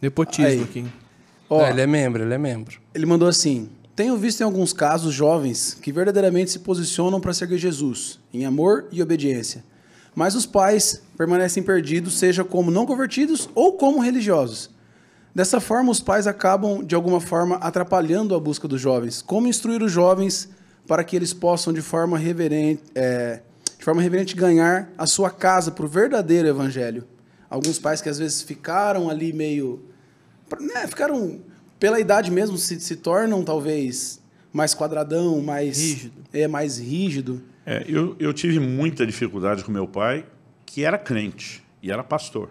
Nepotismo 0.02 0.46
Aí. 0.46 0.64
aqui. 0.64 0.86
Ó, 1.50 1.68
ele 1.68 1.82
é 1.82 1.88
membro, 1.88 2.24
ele 2.24 2.34
é 2.34 2.38
membro. 2.38 2.80
Ele 2.94 3.06
mandou 3.06 3.28
assim: 3.28 3.70
Tenho 3.96 4.18
visto 4.18 4.42
em 4.42 4.44
alguns 4.44 4.74
casos 4.74 5.14
jovens 5.14 5.78
que 5.82 5.92
verdadeiramente 5.92 6.52
se 6.52 6.60
posicionam 6.60 7.22
para 7.22 7.34
seguir 7.34 7.58
Jesus, 7.58 8.20
em 8.34 8.46
amor 8.46 8.88
e 8.92 9.02
obediência. 9.02 9.64
Mas 10.16 10.36
os 10.36 10.46
pais 10.46 11.02
permanecem 11.18 11.64
perdidos, 11.64 12.18
seja 12.18 12.44
como 12.44 12.72
não 12.72 12.86
convertidos 12.86 13.50
ou 13.54 13.74
como 13.74 14.00
religiosos. 14.00 14.70
Dessa 15.34 15.62
forma, 15.62 15.92
os 15.92 16.02
pais 16.02 16.28
acabam, 16.28 16.84
de 16.84 16.94
alguma 16.94 17.22
forma, 17.22 17.56
atrapalhando 17.58 18.36
a 18.36 18.40
busca 18.40 18.68
dos 18.68 18.82
jovens. 18.82 19.22
Como 19.22 19.48
instruir 19.48 19.82
os 19.82 19.92
jovens 19.92 20.50
para 20.86 21.04
que 21.04 21.16
eles 21.16 21.34
possam, 21.34 21.72
de 21.72 21.82
forma 21.82 22.18
reverente, 22.18 22.84
é, 22.94 23.42
de 23.78 23.84
forma 23.84 24.02
reverente 24.02 24.36
ganhar 24.36 24.92
a 24.98 25.06
sua 25.06 25.30
casa 25.30 25.72
para 25.72 25.86
o 25.86 25.88
verdadeiro 25.88 26.48
evangelho? 26.48 27.06
Alguns 27.50 27.80
pais 27.80 28.02
que 28.02 28.10
às 28.10 28.20
vezes 28.20 28.42
ficaram 28.42 29.10
ali 29.10 29.32
meio. 29.32 29.82
Né, 30.60 30.86
ficaram, 30.88 31.40
pela 31.80 32.00
idade 32.00 32.30
mesmo, 32.30 32.58
se, 32.58 32.80
se 32.80 32.98
tornam 32.98 33.42
talvez 33.44 34.22
mais 34.52 34.76
quadradão, 34.76 35.42
mais 35.42 35.78
rígido. 35.78 36.14
É, 36.34 36.48
mais 36.48 36.78
rígido. 36.78 37.42
É, 37.66 37.86
eu, 37.88 38.16
eu 38.20 38.34
tive 38.34 38.60
muita 38.60 39.06
dificuldade 39.06 39.64
com 39.64 39.72
meu 39.72 39.88
pai, 39.88 40.26
que 40.66 40.84
era 40.84 40.98
crente 40.98 41.64
e 41.82 41.90
era 41.90 42.04
pastor. 42.04 42.50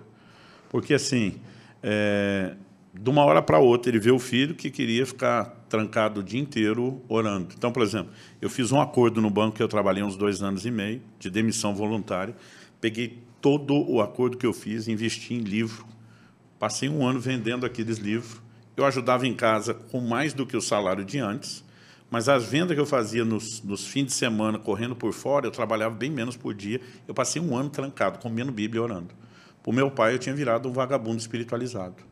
Porque, 0.71 0.95
assim, 0.95 1.35
é, 1.83 2.55
de 2.93 3.09
uma 3.09 3.25
hora 3.25 3.41
para 3.41 3.59
outra, 3.59 3.91
ele 3.91 4.01
vê 4.01 4.11
o 4.11 4.19
filho 4.19 4.55
que 4.55 4.71
queria 4.71 5.07
ficar 5.07 5.45
trancado 5.69 6.21
o 6.21 6.23
dia 6.23 6.41
inteiro 6.41 7.01
orando. 7.09 7.55
Então, 7.57 7.71
por 7.71 7.83
exemplo, 7.83 8.13
eu 8.43 8.51
fiz 8.51 8.73
um 8.73 8.81
acordo 8.81 9.21
no 9.21 9.31
banco 9.31 9.57
que 9.57 9.63
eu 9.63 9.69
trabalhei 9.69 10.03
uns 10.03 10.17
dois 10.17 10.43
anos 10.43 10.67
e 10.67 10.71
meio, 10.71 11.01
de 11.19 11.31
demissão 11.31 11.75
voluntária. 11.75 12.35
Peguei 12.81 13.23
todo 13.41 13.75
o 13.89 14.01
acordo 14.01 14.37
que 14.37 14.47
eu 14.47 14.53
fiz, 14.53 14.89
investi 14.89 15.35
em 15.35 15.39
livro. 15.39 15.87
Passei 16.59 16.89
um 16.89 17.07
ano 17.07 17.21
vendendo 17.21 17.65
aqueles 17.65 17.99
livros. 17.99 18.41
Eu 18.77 18.85
ajudava 18.85 19.27
em 19.27 19.35
casa 19.35 19.73
com 19.73 20.01
mais 20.01 20.35
do 20.35 20.45
que 20.45 20.57
o 20.57 20.61
salário 20.61 21.05
de 21.05 21.19
antes, 21.19 21.65
mas 22.11 22.29
as 22.29 22.45
vendas 22.45 22.75
que 22.75 22.81
eu 22.81 22.87
fazia 22.87 23.25
nos, 23.25 23.63
nos 23.63 23.87
fins 23.87 24.07
de 24.07 24.13
semana, 24.13 24.59
correndo 24.59 24.97
por 24.97 25.13
fora, 25.13 25.47
eu 25.47 25.51
trabalhava 25.53 25.95
bem 25.95 26.11
menos 26.11 26.37
por 26.37 26.53
dia. 26.55 26.81
Eu 27.07 27.15
passei 27.15 27.41
um 27.41 27.57
ano 27.57 27.71
trancado, 27.71 28.19
comendo 28.19 28.51
Bíblia 28.51 28.81
e 28.81 28.83
orando. 28.83 29.15
Para 29.63 29.71
o 29.71 29.75
meu 29.75 29.91
pai, 29.93 30.15
eu 30.15 30.19
tinha 30.19 30.35
virado 30.35 30.69
um 30.69 30.73
vagabundo 30.73 31.19
espiritualizado 31.19 32.10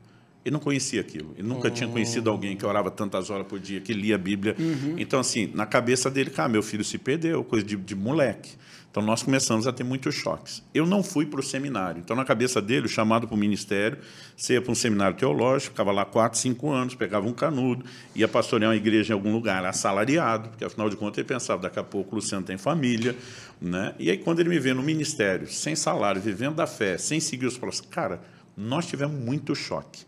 Ele 0.49 0.55
não 0.55 0.61
conhecia 0.61 1.03
aquilo. 1.03 1.35
Ele 1.37 1.47
nunca 1.47 1.71
tinha 1.71 1.89
conhecido 1.89 2.31
alguém 2.31 2.57
que 2.57 2.65
orava 2.65 2.91
tantas 2.91 3.29
horas 3.29 3.47
por 3.47 3.61
dia, 3.61 3.81
que 3.81 3.93
lia 3.93 4.15
a 4.15 4.19
Bíblia. 4.19 4.57
Então, 4.97 5.21
assim, 5.21 5.51
na 5.55 5.67
cabeça 5.67 6.11
dele, 6.11 6.31
cara, 6.31 6.49
meu 6.49 6.63
filho 6.63 6.83
se 6.83 6.97
perdeu, 6.97 7.45
coisa 7.45 7.65
de, 7.65 7.77
de 7.77 7.95
moleque. 7.95 8.53
Então, 8.91 9.03
nós 9.03 9.23
começamos 9.23 9.67
a 9.67 9.73
ter 9.73 9.85
muitos 9.85 10.15
choques. 10.15 10.63
Eu 10.73 10.87
não 10.87 11.03
fui 11.03 11.27
para 11.27 11.39
o 11.39 11.43
seminário. 11.43 12.01
Então, 12.01 12.17
na 12.17 12.25
cabeça 12.25 12.63
dele, 12.63 12.87
o 12.87 12.89
chamado 12.89 13.29
para 13.29 13.35
o 13.35 13.39
ministério, 13.39 13.99
você 14.35 14.55
ia 14.55 14.63
para 14.63 14.73
um 14.73 14.75
seminário 14.75 15.15
teológico, 15.19 15.73
ficava 15.73 15.93
lá 15.93 16.07
quatro, 16.07 16.39
cinco 16.39 16.71
anos, 16.71 16.95
pegava 16.95 17.29
um 17.29 17.35
canudo, 17.35 17.85
ia 18.17 18.27
pastorear 18.27 18.71
uma 18.71 18.77
igreja 18.77 19.13
em 19.13 19.15
algum 19.15 19.31
lugar, 19.31 19.67
assalariado, 19.67 20.49
porque, 20.49 20.65
afinal 20.65 20.89
de 20.89 20.97
contas, 20.97 21.19
ele 21.19 21.29
pensava, 21.29 21.61
daqui 21.61 21.79
a 21.79 21.85
pouco 21.85 22.13
o 22.13 22.15
Luciano 22.17 22.45
tem 22.45 22.57
família. 22.57 23.15
Né? 23.61 23.95
E 23.99 24.11
aí, 24.11 24.17
quando 24.17 24.41
ele 24.41 24.49
me 24.49 24.59
vê 24.59 24.73
no 24.73 24.83
ministério, 24.83 25.47
sem 25.47 25.77
salário, 25.77 26.23
vivendo 26.23 26.55
da 26.55 26.67
fé, 26.67 26.97
sem 26.97 27.21
seguir 27.21 27.45
os 27.45 27.59
próximos, 27.59 27.91
cara, 27.91 28.23
nós 28.57 28.87
tivemos 28.87 29.17
muito 29.17 29.55
choque. 29.55 30.08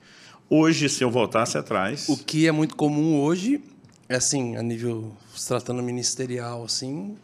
Hoje, 0.53 0.89
se 0.89 1.05
eu 1.05 1.11
voltasse 1.11 1.57
atrás... 1.57 2.09
O 2.09 2.17
que 2.17 2.47
é 2.47 2.51
muito 2.53 2.75
comum 2.75 3.21
hoje, 3.21 3.63
é 4.09 4.17
assim, 4.17 4.57
a 4.57 4.63
nível, 4.63 5.13
se 5.35 5.47
tratando 5.47 5.81
ministerial, 5.83 6.65
assim, 6.65 7.17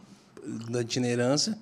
da 0.69 0.79
itinerância, 0.81 1.57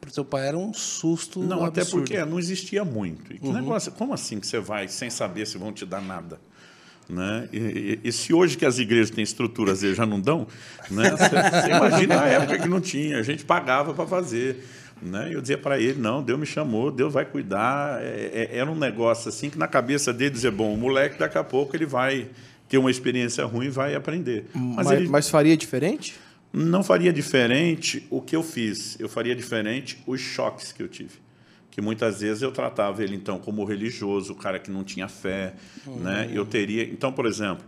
para 0.00 0.08
o 0.08 0.12
seu 0.12 0.24
pai 0.24 0.48
era 0.48 0.56
um 0.56 0.72
susto 0.72 1.40
Não, 1.40 1.62
até 1.64 1.82
absurdo. 1.82 2.04
porque 2.06 2.24
não 2.24 2.38
existia 2.38 2.84
muito. 2.84 3.34
E 3.34 3.38
que 3.38 3.48
negócio, 3.48 3.92
como 3.92 4.14
assim 4.14 4.40
que 4.40 4.46
você 4.46 4.58
vai 4.60 4.88
sem 4.88 5.10
saber 5.10 5.46
se 5.46 5.58
vão 5.58 5.72
te 5.72 5.84
dar 5.84 6.00
nada? 6.00 6.40
Né? 7.08 7.48
E, 7.52 7.58
e- 7.58 8.00
e 8.04 8.12
se 8.12 8.32
hoje 8.32 8.56
que 8.56 8.64
as 8.66 8.78
igrejas 8.78 9.10
têm 9.10 9.24
estruturas 9.24 9.82
eles 9.82 9.96
já 9.96 10.06
não 10.06 10.20
dão, 10.20 10.46
né? 10.90 11.10
você, 11.10 11.28
você 11.28 11.70
imagina 11.70 12.20
a 12.22 12.26
época 12.26 12.58
que 12.60 12.68
não 12.68 12.80
tinha, 12.80 13.18
a 13.18 13.22
gente 13.22 13.44
pagava 13.44 13.92
para 13.92 14.06
fazer. 14.06 14.64
Né? 15.02 15.30
Eu 15.32 15.40
dizia 15.40 15.58
para 15.58 15.78
ele, 15.80 16.00
não, 16.00 16.22
Deus 16.22 16.38
me 16.38 16.46
chamou, 16.46 16.90
Deus 16.90 17.12
vai 17.12 17.24
cuidar. 17.24 18.02
É- 18.02 18.48
é- 18.52 18.58
era 18.58 18.70
um 18.70 18.76
negócio 18.76 19.28
assim 19.28 19.48
que 19.48 19.58
na 19.58 19.68
cabeça 19.68 20.12
dele 20.12 20.30
dizia, 20.30 20.50
bom, 20.50 20.74
o 20.74 20.76
moleque 20.76 21.18
daqui 21.18 21.38
a 21.38 21.44
pouco 21.44 21.76
ele 21.76 21.86
vai 21.86 22.28
ter 22.68 22.78
uma 22.78 22.90
experiência 22.90 23.44
ruim 23.44 23.66
e 23.66 23.70
vai 23.70 23.94
aprender. 23.94 24.46
Mas, 24.54 24.86
Mas, 24.86 24.90
ele 24.90 25.08
mas 25.08 25.28
faria 25.28 25.56
diferente? 25.56 26.14
não 26.52 26.82
faria 26.82 27.12
diferente 27.12 28.06
o 28.10 28.20
que 28.20 28.34
eu 28.34 28.42
fiz, 28.42 28.98
eu 28.98 29.08
faria 29.08 29.34
diferente 29.34 29.98
os 30.06 30.20
choques 30.20 30.72
que 30.72 30.82
eu 30.82 30.88
tive. 30.88 31.16
Que 31.70 31.80
muitas 31.80 32.20
vezes 32.20 32.42
eu 32.42 32.50
tratava 32.50 33.04
ele 33.04 33.14
então 33.14 33.38
como 33.38 33.64
religioso, 33.64 34.32
o 34.32 34.36
cara 34.36 34.58
que 34.58 34.70
não 34.70 34.82
tinha 34.82 35.06
fé, 35.06 35.54
né? 35.86 36.28
Eu 36.32 36.44
teria, 36.44 36.82
então, 36.82 37.12
por 37.12 37.24
exemplo, 37.26 37.64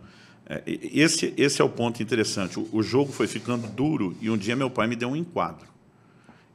é, 0.49 0.61
esse 0.65 1.33
esse 1.37 1.61
é 1.61 1.63
o 1.63 1.69
ponto 1.69 2.03
interessante. 2.03 2.59
O, 2.59 2.67
o 2.73 2.83
jogo 2.83 3.11
foi 3.13 3.25
ficando 3.27 3.67
duro 3.67 4.17
e 4.19 4.29
um 4.29 4.37
dia 4.37 4.55
meu 4.55 4.69
pai 4.69 4.87
me 4.87 4.97
deu 4.97 5.09
um 5.09 5.15
enquadro. 5.15 5.70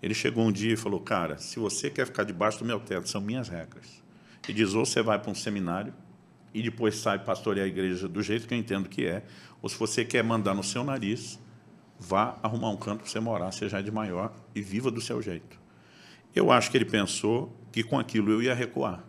Ele 0.03 0.15
chegou 0.15 0.45
um 0.45 0.53
dia 0.53 0.75
e 0.75 0.77
falou: 0.77 1.01
"Cara, 1.01 1.39
se 1.39 1.59
você 1.59 1.91
quer 1.91 2.07
ficar 2.07 2.25
debaixo 2.25 2.59
do 2.59 2.65
meu 2.65 2.81
teto, 2.81 3.09
são 3.09 3.21
minhas 3.21 3.49
regras." 3.49 4.03
E 4.49 4.53
diz: 4.53 4.75
ou 4.75 4.85
você 4.85 5.03
vai 5.03 5.19
para 5.19 5.31
um 5.31 5.35
seminário 5.35 5.93
e 6.55 6.63
depois 6.63 6.97
sai 6.97 7.19
pastorear 7.19 7.67
a 7.67 7.69
igreja 7.69 8.09
do 8.09 8.23
jeito 8.23 8.47
que 8.47 8.55
eu 8.55 8.59
entendo 8.59 8.89
que 8.89 9.05
é, 9.05 9.23
ou 9.61 9.69
se 9.69 9.79
você 9.79 10.05
quer 10.05 10.23
mandar 10.23 10.55
no 10.55 10.63
seu 10.63 10.83
nariz, 10.83 11.39
vá 11.99 12.39
arrumar 12.43 12.71
um 12.71 12.77
canto 12.77 13.01
para 13.01 13.11
você 13.11 13.21
morar, 13.21 13.53
seja 13.53 13.83
de 13.83 13.91
maior 13.91 14.35
e 14.55 14.63
viva 14.63 14.91
do 14.91 15.01
seu 15.01 15.21
jeito. 15.21 15.59
Eu 16.35 16.51
acho 16.51 16.71
que 16.71 16.77
ele 16.77 16.85
pensou 16.85 17.55
que 17.73 17.83
com 17.83 17.99
aquilo 17.99 18.31
eu 18.31 18.43
ia 18.43 18.55
recuar. 18.55 19.05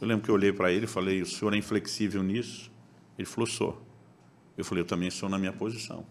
Eu 0.00 0.08
lembro 0.08 0.24
que 0.24 0.30
eu 0.30 0.34
olhei 0.34 0.52
para 0.52 0.72
ele 0.72 0.84
e 0.84 0.88
falei: 0.88 1.20
o 1.20 1.26
senhor 1.26 1.52
é 1.54 1.56
inflexível 1.56 2.22
nisso? 2.22 2.72
Ele 3.18 3.26
falou: 3.26 3.46
sou. 3.46 3.86
Eu 4.56 4.64
falei: 4.64 4.82
eu 4.82 4.86
também 4.86 5.10
sou 5.10 5.28
na 5.28 5.38
minha 5.38 5.52
posição, 5.52 6.06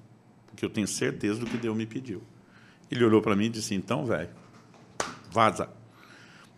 porque 0.45 0.63
eu 0.63 0.69
tenho 0.69 0.87
certeza 0.87 1.39
do 1.39 1.45
que 1.45 1.57
Deus 1.57 1.75
me 1.75 1.85
pediu. 1.85 2.21
Ele 2.91 3.03
olhou 3.03 3.21
para 3.21 3.35
mim 3.35 3.45
e 3.45 3.49
disse: 3.49 3.75
então, 3.75 4.05
velho, 4.05 4.29
vaza. 5.31 5.69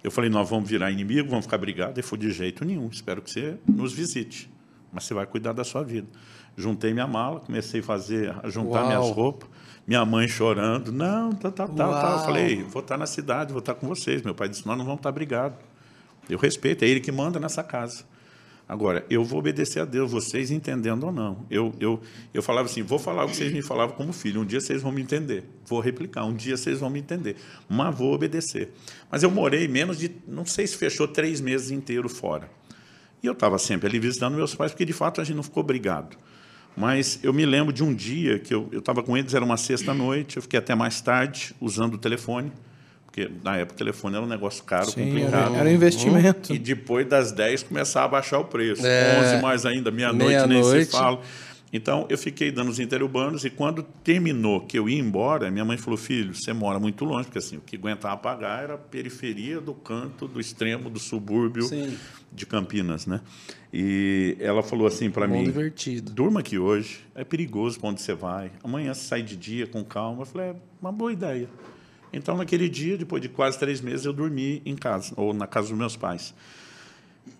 Eu 0.04 0.12
falei: 0.12 0.30
nós 0.30 0.50
vamos 0.50 0.70
virar 0.70 0.92
inimigo, 0.92 1.30
vamos 1.30 1.46
ficar 1.46 1.58
brigados. 1.58 1.98
Ele 1.98 2.06
falou: 2.06 2.26
de 2.26 2.32
jeito 2.32 2.66
nenhum, 2.66 2.88
espero 2.88 3.22
que 3.22 3.30
você 3.30 3.58
nos 3.68 3.94
visite, 3.94 4.52
mas 4.92 5.04
você 5.04 5.14
vai 5.14 5.26
cuidar 5.26 5.54
da 5.54 5.64
sua 5.64 5.84
vida. 5.84 6.08
Juntei 6.58 6.94
minha 6.94 7.08
mala, 7.08 7.40
comecei 7.40 7.80
a 7.80 7.84
fazer, 7.84 8.36
a 8.44 8.50
juntar 8.50 8.82
Uau. 8.82 8.88
minhas 8.88 9.10
roupas, 9.10 9.50
minha 9.88 10.04
mãe 10.06 10.28
chorando, 10.28 10.92
não, 10.92 11.32
tal, 11.34 11.52
tal, 11.52 11.70
tal, 11.70 11.92
tal. 11.92 12.18
Eu 12.18 12.26
falei, 12.26 12.64
vou 12.64 12.82
estar 12.82 12.98
na 12.98 13.08
cidade, 13.08 13.52
vou 13.52 13.60
estar 13.60 13.74
com 13.74 13.88
vocês. 13.88 14.22
Meu 14.22 14.36
pai 14.36 14.50
disse, 14.50 14.66
nós 14.68 14.78
não 14.78 14.84
vamos 14.84 15.00
estar 15.00 15.12
brigados. 15.12 15.58
Eu 16.30 16.38
respeito, 16.38 16.84
é 16.84 16.88
ele 16.88 17.00
que 17.00 17.12
manda 17.12 17.40
nessa 17.40 17.64
casa. 17.64 18.04
Agora, 18.72 19.06
eu 19.10 19.22
vou 19.22 19.40
obedecer 19.40 19.82
a 19.82 19.86
Deus, 19.86 20.10
vocês 20.10 20.50
entendendo 20.50 21.04
ou 21.04 21.12
não. 21.12 21.46
Eu, 21.52 21.76
eu, 21.78 22.00
eu 22.34 22.42
falava 22.42 22.70
assim, 22.70 22.82
vou 22.82 22.98
falar 22.98 23.26
o 23.26 23.28
que 23.28 23.36
vocês 23.36 23.52
me 23.52 23.62
falavam 23.62 23.98
como 23.98 24.14
filho, 24.14 24.40
um 24.40 24.46
dia 24.46 24.62
vocês 24.62 24.82
vão 24.82 24.94
me 24.94 25.02
entender. 25.02 25.44
Vou 25.66 25.82
replicar, 25.82 26.24
um 26.24 26.34
dia 26.34 26.56
vocês 26.56 26.80
vão 26.80 26.90
me 26.90 26.98
entender. 26.98 27.36
Mas 27.68 27.94
vou 27.94 28.14
obedecer. 28.14 28.72
Mas 29.12 29.24
eu 29.24 29.30
morei 29.30 29.68
menos 29.68 29.98
de, 30.00 30.10
não 30.26 30.46
sei 30.46 30.66
se 30.66 30.78
fechou 30.78 31.06
três 31.06 31.42
meses 31.42 31.70
inteiro 31.70 32.08
fora. 32.08 32.50
E 33.22 33.28
eu 33.28 33.34
estava 33.34 33.58
sempre 33.58 33.90
ali 33.90 34.00
visitando 34.00 34.38
meus 34.38 34.56
pais, 34.56 34.72
porque 34.72 34.86
de 34.86 34.94
fato 34.94 35.20
a 35.20 35.26
gente 35.26 35.36
não 35.36 35.44
ficou 35.44 35.64
brigado. 35.64 36.16
Mas 36.74 37.20
eu 37.22 37.34
me 37.34 37.46
lembro 37.46 37.74
de 37.74 37.84
um 37.84 37.94
dia 37.94 38.40
que 38.40 38.54
eu 38.54 38.70
estava 38.72 39.04
com 39.04 39.18
eles, 39.18 39.34
era 39.34 39.44
uma 39.44 39.58
sexta-noite, 39.58 40.38
eu 40.38 40.42
fiquei 40.42 40.58
até 40.58 40.74
mais 40.74 41.02
tarde 41.02 41.54
usando 41.60 41.96
o 41.96 41.98
telefone, 41.98 42.54
porque 43.12 43.30
na 43.44 43.58
época 43.58 43.76
o 43.76 43.78
telefone 43.78 44.16
era 44.16 44.24
um 44.24 44.28
negócio 44.28 44.64
caro, 44.64 44.90
Sim, 44.90 45.04
complicado. 45.04 45.54
era, 45.54 45.58
era 45.58 45.70
um 45.70 45.74
investimento. 45.74 46.54
E 46.54 46.58
depois 46.58 47.06
das 47.06 47.34
10 47.34 47.64
começar 47.64 48.06
a 48.06 48.08
baixar 48.08 48.40
o 48.40 48.46
preço. 48.46 48.88
É. 48.88 49.36
11 49.36 49.42
mais 49.42 49.66
ainda, 49.66 49.92
meia-noite 49.92 50.48
nem 50.48 50.64
se 50.64 50.86
fala. 50.86 51.22
Então, 51.74 52.06
eu 52.10 52.18
fiquei 52.18 52.52
dando 52.52 52.70
os 52.70 52.80
interurbanos 52.80 53.46
e 53.46 53.50
quando 53.50 53.84
terminou 54.04 54.62
que 54.62 54.78
eu 54.78 54.90
ia 54.90 55.00
embora, 55.00 55.50
minha 55.50 55.64
mãe 55.64 55.78
falou, 55.78 55.98
filho, 55.98 56.34
você 56.34 56.52
mora 56.52 56.80
muito 56.80 57.06
longe, 57.06 57.26
porque 57.26 57.38
assim, 57.38 57.58
o 57.58 57.62
que 57.62 57.78
aguentava 57.78 58.18
pagar 58.18 58.64
era 58.64 58.74
a 58.74 58.78
periferia 58.78 59.62
do 59.62 59.74
canto, 59.74 60.28
do 60.28 60.40
extremo, 60.40 60.90
do 60.90 61.00
subúrbio 61.00 61.64
Sim. 61.64 61.98
de 62.32 62.46
Campinas, 62.46 63.06
né? 63.06 63.22
E 63.74 64.36
ela 64.40 64.62
falou 64.62 64.86
assim 64.86 65.10
para 65.10 65.28
mim, 65.28 65.46
divertido. 65.46 66.12
durma 66.12 66.42
aqui 66.42 66.60
hoje, 66.60 67.00
é 67.16 67.24
perigoso 67.24 67.80
para 67.80 67.90
onde 67.90 68.02
você 68.02 68.14
vai, 68.14 68.52
amanhã 68.62 68.94
você 68.94 69.08
sai 69.08 69.22
de 69.22 69.38
dia 69.38 69.66
com 69.66 69.82
calma. 69.82 70.24
Eu 70.24 70.26
falei, 70.26 70.50
é 70.50 70.56
uma 70.82 70.92
boa 70.92 71.14
ideia. 71.14 71.48
Então, 72.14 72.38
naquele 72.38 72.68
dia, 72.68 72.98
depois 72.98 73.22
de 73.22 73.30
quase 73.30 73.58
três 73.58 73.82
meses, 73.82 74.06
eu 74.06 74.14
dormi 74.14 74.62
em 74.66 74.76
casa, 74.76 75.14
ou 75.16 75.34
na 75.34 75.48
casa 75.48 75.70
dos 75.70 75.78
meus 75.78 75.96
pais. 75.96 76.34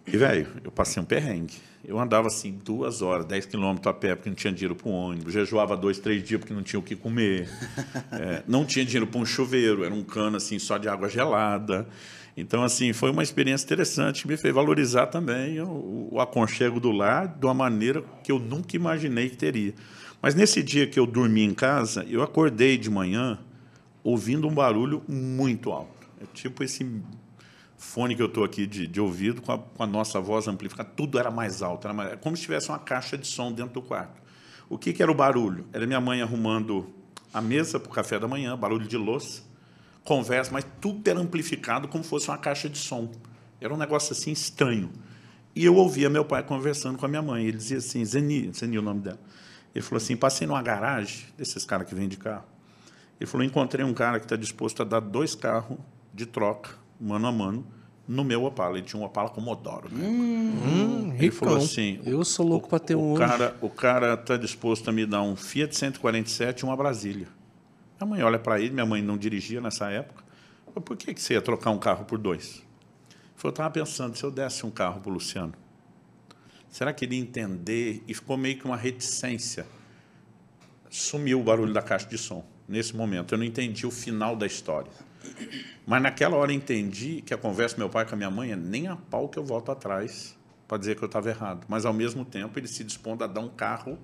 E, 0.08 0.18
velho, 0.18 0.48
eu 0.64 0.72
passei 0.72 1.02
um 1.02 1.06
perrengue. 1.06 1.56
Eu 1.84 2.00
andava 2.00 2.28
assim 2.28 2.60
duas 2.64 3.02
horas, 3.02 3.26
10 3.26 3.48
quilômetros 3.48 3.88
a 3.88 3.94
pé, 3.94 4.16
porque 4.16 4.30
não 4.30 4.36
tinha 4.36 4.54
dinheiro 4.54 4.76
para 4.76 4.88
o 4.88 4.92
ônibus. 4.92 5.34
Jejuava 5.34 5.76
dois, 5.76 5.98
três 5.98 6.24
dias 6.24 6.40
porque 6.40 6.54
não 6.54 6.62
tinha 6.62 6.80
o 6.80 6.84
que 6.84 6.96
comer. 6.96 7.50
É, 8.12 8.44
não 8.46 8.66
tinha 8.66 8.84
dinheiro 8.84 9.08
para 9.08 9.20
um 9.20 9.26
chuveiro, 9.26 9.84
era 9.84 9.94
um 9.94 10.04
cano 10.04 10.38
assim 10.38 10.60
só 10.60 10.78
de 10.78 10.88
água 10.88 11.10
gelada. 11.10 11.88
Então, 12.36 12.62
assim, 12.64 12.94
foi 12.94 13.10
uma 13.10 13.24
experiência 13.24 13.66
interessante 13.66 14.24
que 14.24 14.28
me 14.28 14.38
fez 14.38 14.54
valorizar 14.54 15.08
também 15.08 15.60
o, 15.62 16.10
o 16.12 16.20
aconchego 16.20 16.80
do 16.80 16.92
lar 16.92 17.28
de 17.28 17.46
uma 17.46 17.54
maneira 17.54 18.04
que 18.24 18.32
eu 18.32 18.38
nunca 18.38 18.76
imaginei 18.76 19.30
que 19.30 19.38
teria. 19.38 19.74
Mas 20.22 20.36
nesse 20.36 20.62
dia 20.62 20.86
que 20.86 21.00
eu 21.00 21.08
dormi 21.08 21.44
em 21.44 21.54
casa, 21.54 22.06
eu 22.10 22.22
acordei 22.22 22.78
de 22.78 22.90
manhã 22.90 23.40
ouvindo 24.04 24.48
um 24.48 24.54
barulho 24.54 25.04
muito 25.08 25.72
alto. 25.72 26.08
É 26.22 26.26
tipo 26.34 26.64
esse 26.64 27.02
fone 27.78 28.16
que 28.16 28.22
eu 28.22 28.28
estou 28.28 28.44
aqui 28.44 28.68
de, 28.68 28.86
de 28.86 29.02
ouvido 29.02 29.42
com 29.42 29.52
a, 29.52 29.58
com 29.58 29.84
a 29.84 29.88
nossa 29.88 30.20
voz 30.20 30.48
amplificada, 30.48 30.90
tudo 30.96 31.18
era 31.18 31.32
mais 31.32 31.64
alto, 31.64 31.88
era 31.88 31.94
mais, 31.94 32.20
como 32.20 32.38
se 32.38 32.44
tivesse 32.44 32.70
uma 32.70 32.78
caixa 32.78 33.18
de 33.18 33.26
som 33.26 33.52
dentro 33.52 33.74
do 33.74 33.82
quarto. 33.82 34.22
O 34.70 34.78
que, 34.78 34.94
que 34.94 35.02
era 35.02 35.12
o 35.12 35.16
barulho? 35.16 35.66
Era 35.74 35.88
minha 35.88 36.00
mãe 36.00 36.22
arrumando 36.22 36.88
a 37.34 37.42
mesa 37.42 37.80
para 37.80 37.90
o 37.90 37.94
café 37.94 38.20
da 38.20 38.28
manhã, 38.28 38.56
barulho 38.56 38.88
de 38.88 38.98
louça, 38.98 39.42
conversa, 40.04 40.52
mas 40.52 40.66
tudo 40.80 41.08
era 41.10 41.20
amplificado 41.20 41.88
como 41.88 42.04
fosse 42.04 42.30
uma 42.30 42.38
caixa 42.38 42.70
de 42.70 42.78
som. 42.78 43.12
Era 43.60 43.74
um 43.74 43.78
negócio 43.78 44.14
assim 44.14 44.32
estranho. 44.32 44.92
E 45.56 45.66
eu 45.66 45.76
ouvia 45.76 46.10
meu 46.10 46.24
pai 46.24 46.44
conversando 46.44 46.98
com 46.98 47.06
a 47.06 47.10
minha 47.10 47.22
mãe. 47.22 47.46
Ele 47.46 47.58
dizia 47.58 47.78
assim, 47.78 48.04
Zeni, 48.06 48.52
Zeni 48.54 48.78
é 48.78 48.80
o 48.80 48.82
nome 48.82 49.02
dela. 49.02 49.20
Ele 49.74 49.84
falou 49.84 49.98
assim, 49.98 50.16
passei 50.16 50.48
numa 50.48 50.62
garagem 50.62 51.26
desses 51.38 51.66
caras 51.66 51.88
que 51.88 51.96
vendem 51.96 52.18
carro. 52.18 52.46
Ele 53.22 53.28
falou, 53.28 53.46
encontrei 53.46 53.86
um 53.86 53.94
cara 53.94 54.18
que 54.20 54.26
está 54.26 54.36
disposto 54.36 54.82
a 54.82 54.84
dar 54.84 55.00
dois 55.00 55.36
carros 55.36 55.78
de 56.12 56.26
troca, 56.26 56.72
mano 57.00 57.28
a 57.28 57.32
mano, 57.32 57.64
no 58.08 58.24
meu 58.24 58.46
Opala. 58.46 58.80
Ele 58.80 58.88
tinha 58.88 59.00
um 59.00 59.06
Opala 59.06 59.30
Comodoro. 59.30 59.94
Né? 59.94 60.08
Hum, 60.08 61.14
Ele 61.20 61.30
falou 61.30 61.54
ricão. 61.60 61.70
assim, 61.70 62.00
Eu 62.04 62.26
sou 62.26 62.44
louco 62.44 62.68
para 62.68 62.80
ter 62.80 62.96
um 62.96 63.14
o 63.14 63.16
cara, 63.16 63.56
o 63.62 63.70
cara 63.70 64.16
está 64.16 64.38
disposto 64.38 64.90
a 64.90 64.92
me 64.92 65.06
dar 65.06 65.22
um 65.22 65.36
Fiat 65.36 65.78
147 65.78 66.62
e 66.62 66.66
uma 66.66 66.76
Brasília. 66.76 67.28
Minha 68.00 68.10
mãe 68.10 68.24
olha 68.24 68.40
para 68.40 68.60
ele, 68.60 68.72
minha 68.72 68.88
mãe 68.88 69.04
não 69.04 69.16
dirigia 69.20 69.62
nessa 69.62 69.92
época. 69.92 70.24
Falei, 70.66 70.84
Por 70.84 70.98
que, 70.98 71.14
que 71.14 71.22
você 71.22 71.36
ia 71.36 71.42
trocar 71.44 71.70
um 71.70 71.78
carro 71.78 72.06
por 72.06 72.18
dois? 72.18 72.56
Ele 72.56 72.66
falou, 73.36 73.50
eu 73.50 73.50
estava 73.52 73.70
pensando, 73.70 74.18
se 74.18 74.24
eu 74.24 74.32
desse 74.32 74.66
um 74.66 74.72
carro 74.72 75.00
para 75.00 75.12
o 75.12 75.14
Luciano, 75.14 75.54
será 76.68 76.92
que 76.92 77.06
ele 77.06 77.18
ia 77.18 77.22
entender? 77.22 78.04
E 78.08 78.16
ficou 78.16 78.36
meio 78.36 78.58
que 78.58 78.66
uma 78.66 78.78
reticência. 78.78 79.68
Sumiu 80.90 81.40
o 81.40 81.44
barulho 81.44 81.72
da 81.72 81.84
caixa 81.84 82.08
de 82.08 82.18
som 82.18 82.44
nesse 82.72 82.96
momento. 82.96 83.34
Eu 83.34 83.38
não 83.38 83.46
entendi 83.46 83.86
o 83.86 83.92
final 83.92 84.36
da 84.36 84.48
história. 84.48 84.92
Mas 85.86 86.02
naquela 86.02 86.36
hora 86.38 86.52
eu 86.52 86.56
entendi 86.56 87.22
que 87.22 87.34
a 87.34 87.38
conversa 87.38 87.76
do 87.76 87.80
meu 87.80 87.90
pai 87.90 88.06
com 88.06 88.16
a 88.16 88.18
minha 88.18 88.32
mãe 88.32 88.52
é 88.52 88.56
nem 88.56 88.88
a 88.88 88.96
pau 88.96 89.30
que 89.30 89.38
eu 89.38 89.44
volto 89.44 89.72
atrás 89.72 90.38
para 90.68 90.78
dizer 90.78 90.96
que 90.96 91.04
eu 91.04 91.08
estava 91.08 91.30
errado. 91.30 91.66
Mas, 91.68 91.86
ao 91.86 91.94
mesmo 91.94 92.24
tempo, 92.24 92.58
ele 92.58 92.68
se 92.68 92.84
dispondo 92.84 93.24
a 93.24 93.28
dar 93.28 93.42
um 93.42 93.50
carro 93.50 94.00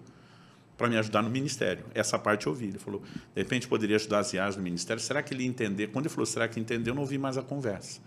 para 0.78 0.88
me 0.88 0.98
ajudar 0.98 1.24
no 1.24 1.30
ministério. 1.30 1.86
Essa 1.96 2.20
parte 2.20 2.46
eu 2.46 2.52
ouvi. 2.52 2.68
Ele 2.68 2.78
falou, 2.78 3.02
de 3.02 3.42
repente, 3.42 3.68
poderia 3.68 3.96
ajudar 3.96 4.20
as 4.20 4.34
IAs 4.34 4.58
no 4.58 4.62
ministério. 4.62 5.02
Será 5.02 5.24
que 5.24 5.34
ele 5.34 5.46
entender? 5.46 5.88
Quando 5.88 6.06
ele 6.06 6.14
falou, 6.14 6.26
será 6.26 6.48
que 6.48 6.60
entendeu? 6.60 6.92
Eu 6.92 6.96
não 6.96 7.02
ouvi 7.02 7.18
mais 7.18 7.38
a 7.38 7.42
conversa. 7.42 8.02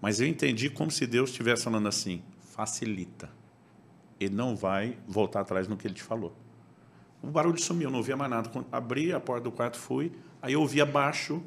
Mas 0.00 0.20
eu 0.20 0.26
entendi 0.26 0.70
como 0.70 0.90
se 0.90 1.06
Deus 1.06 1.30
estivesse 1.30 1.64
falando 1.64 1.86
assim, 1.86 2.22
facilita. 2.40 3.30
ele 4.18 4.34
não 4.34 4.56
vai 4.56 4.96
voltar 5.06 5.40
atrás 5.40 5.68
no 5.68 5.76
que 5.76 5.86
ele 5.86 5.94
te 5.94 6.02
falou. 6.02 6.34
O 7.22 7.28
barulho 7.28 7.60
sumiu, 7.60 7.90
não 7.90 7.98
ouvia 7.98 8.16
mais 8.16 8.30
nada. 8.30 8.48
Quando 8.48 8.66
abri 8.70 9.12
a 9.12 9.20
porta 9.20 9.44
do 9.44 9.52
quarto, 9.52 9.76
fui, 9.76 10.12
aí 10.40 10.52
eu 10.52 10.60
ouvi 10.60 10.80
abaixo 10.80 11.42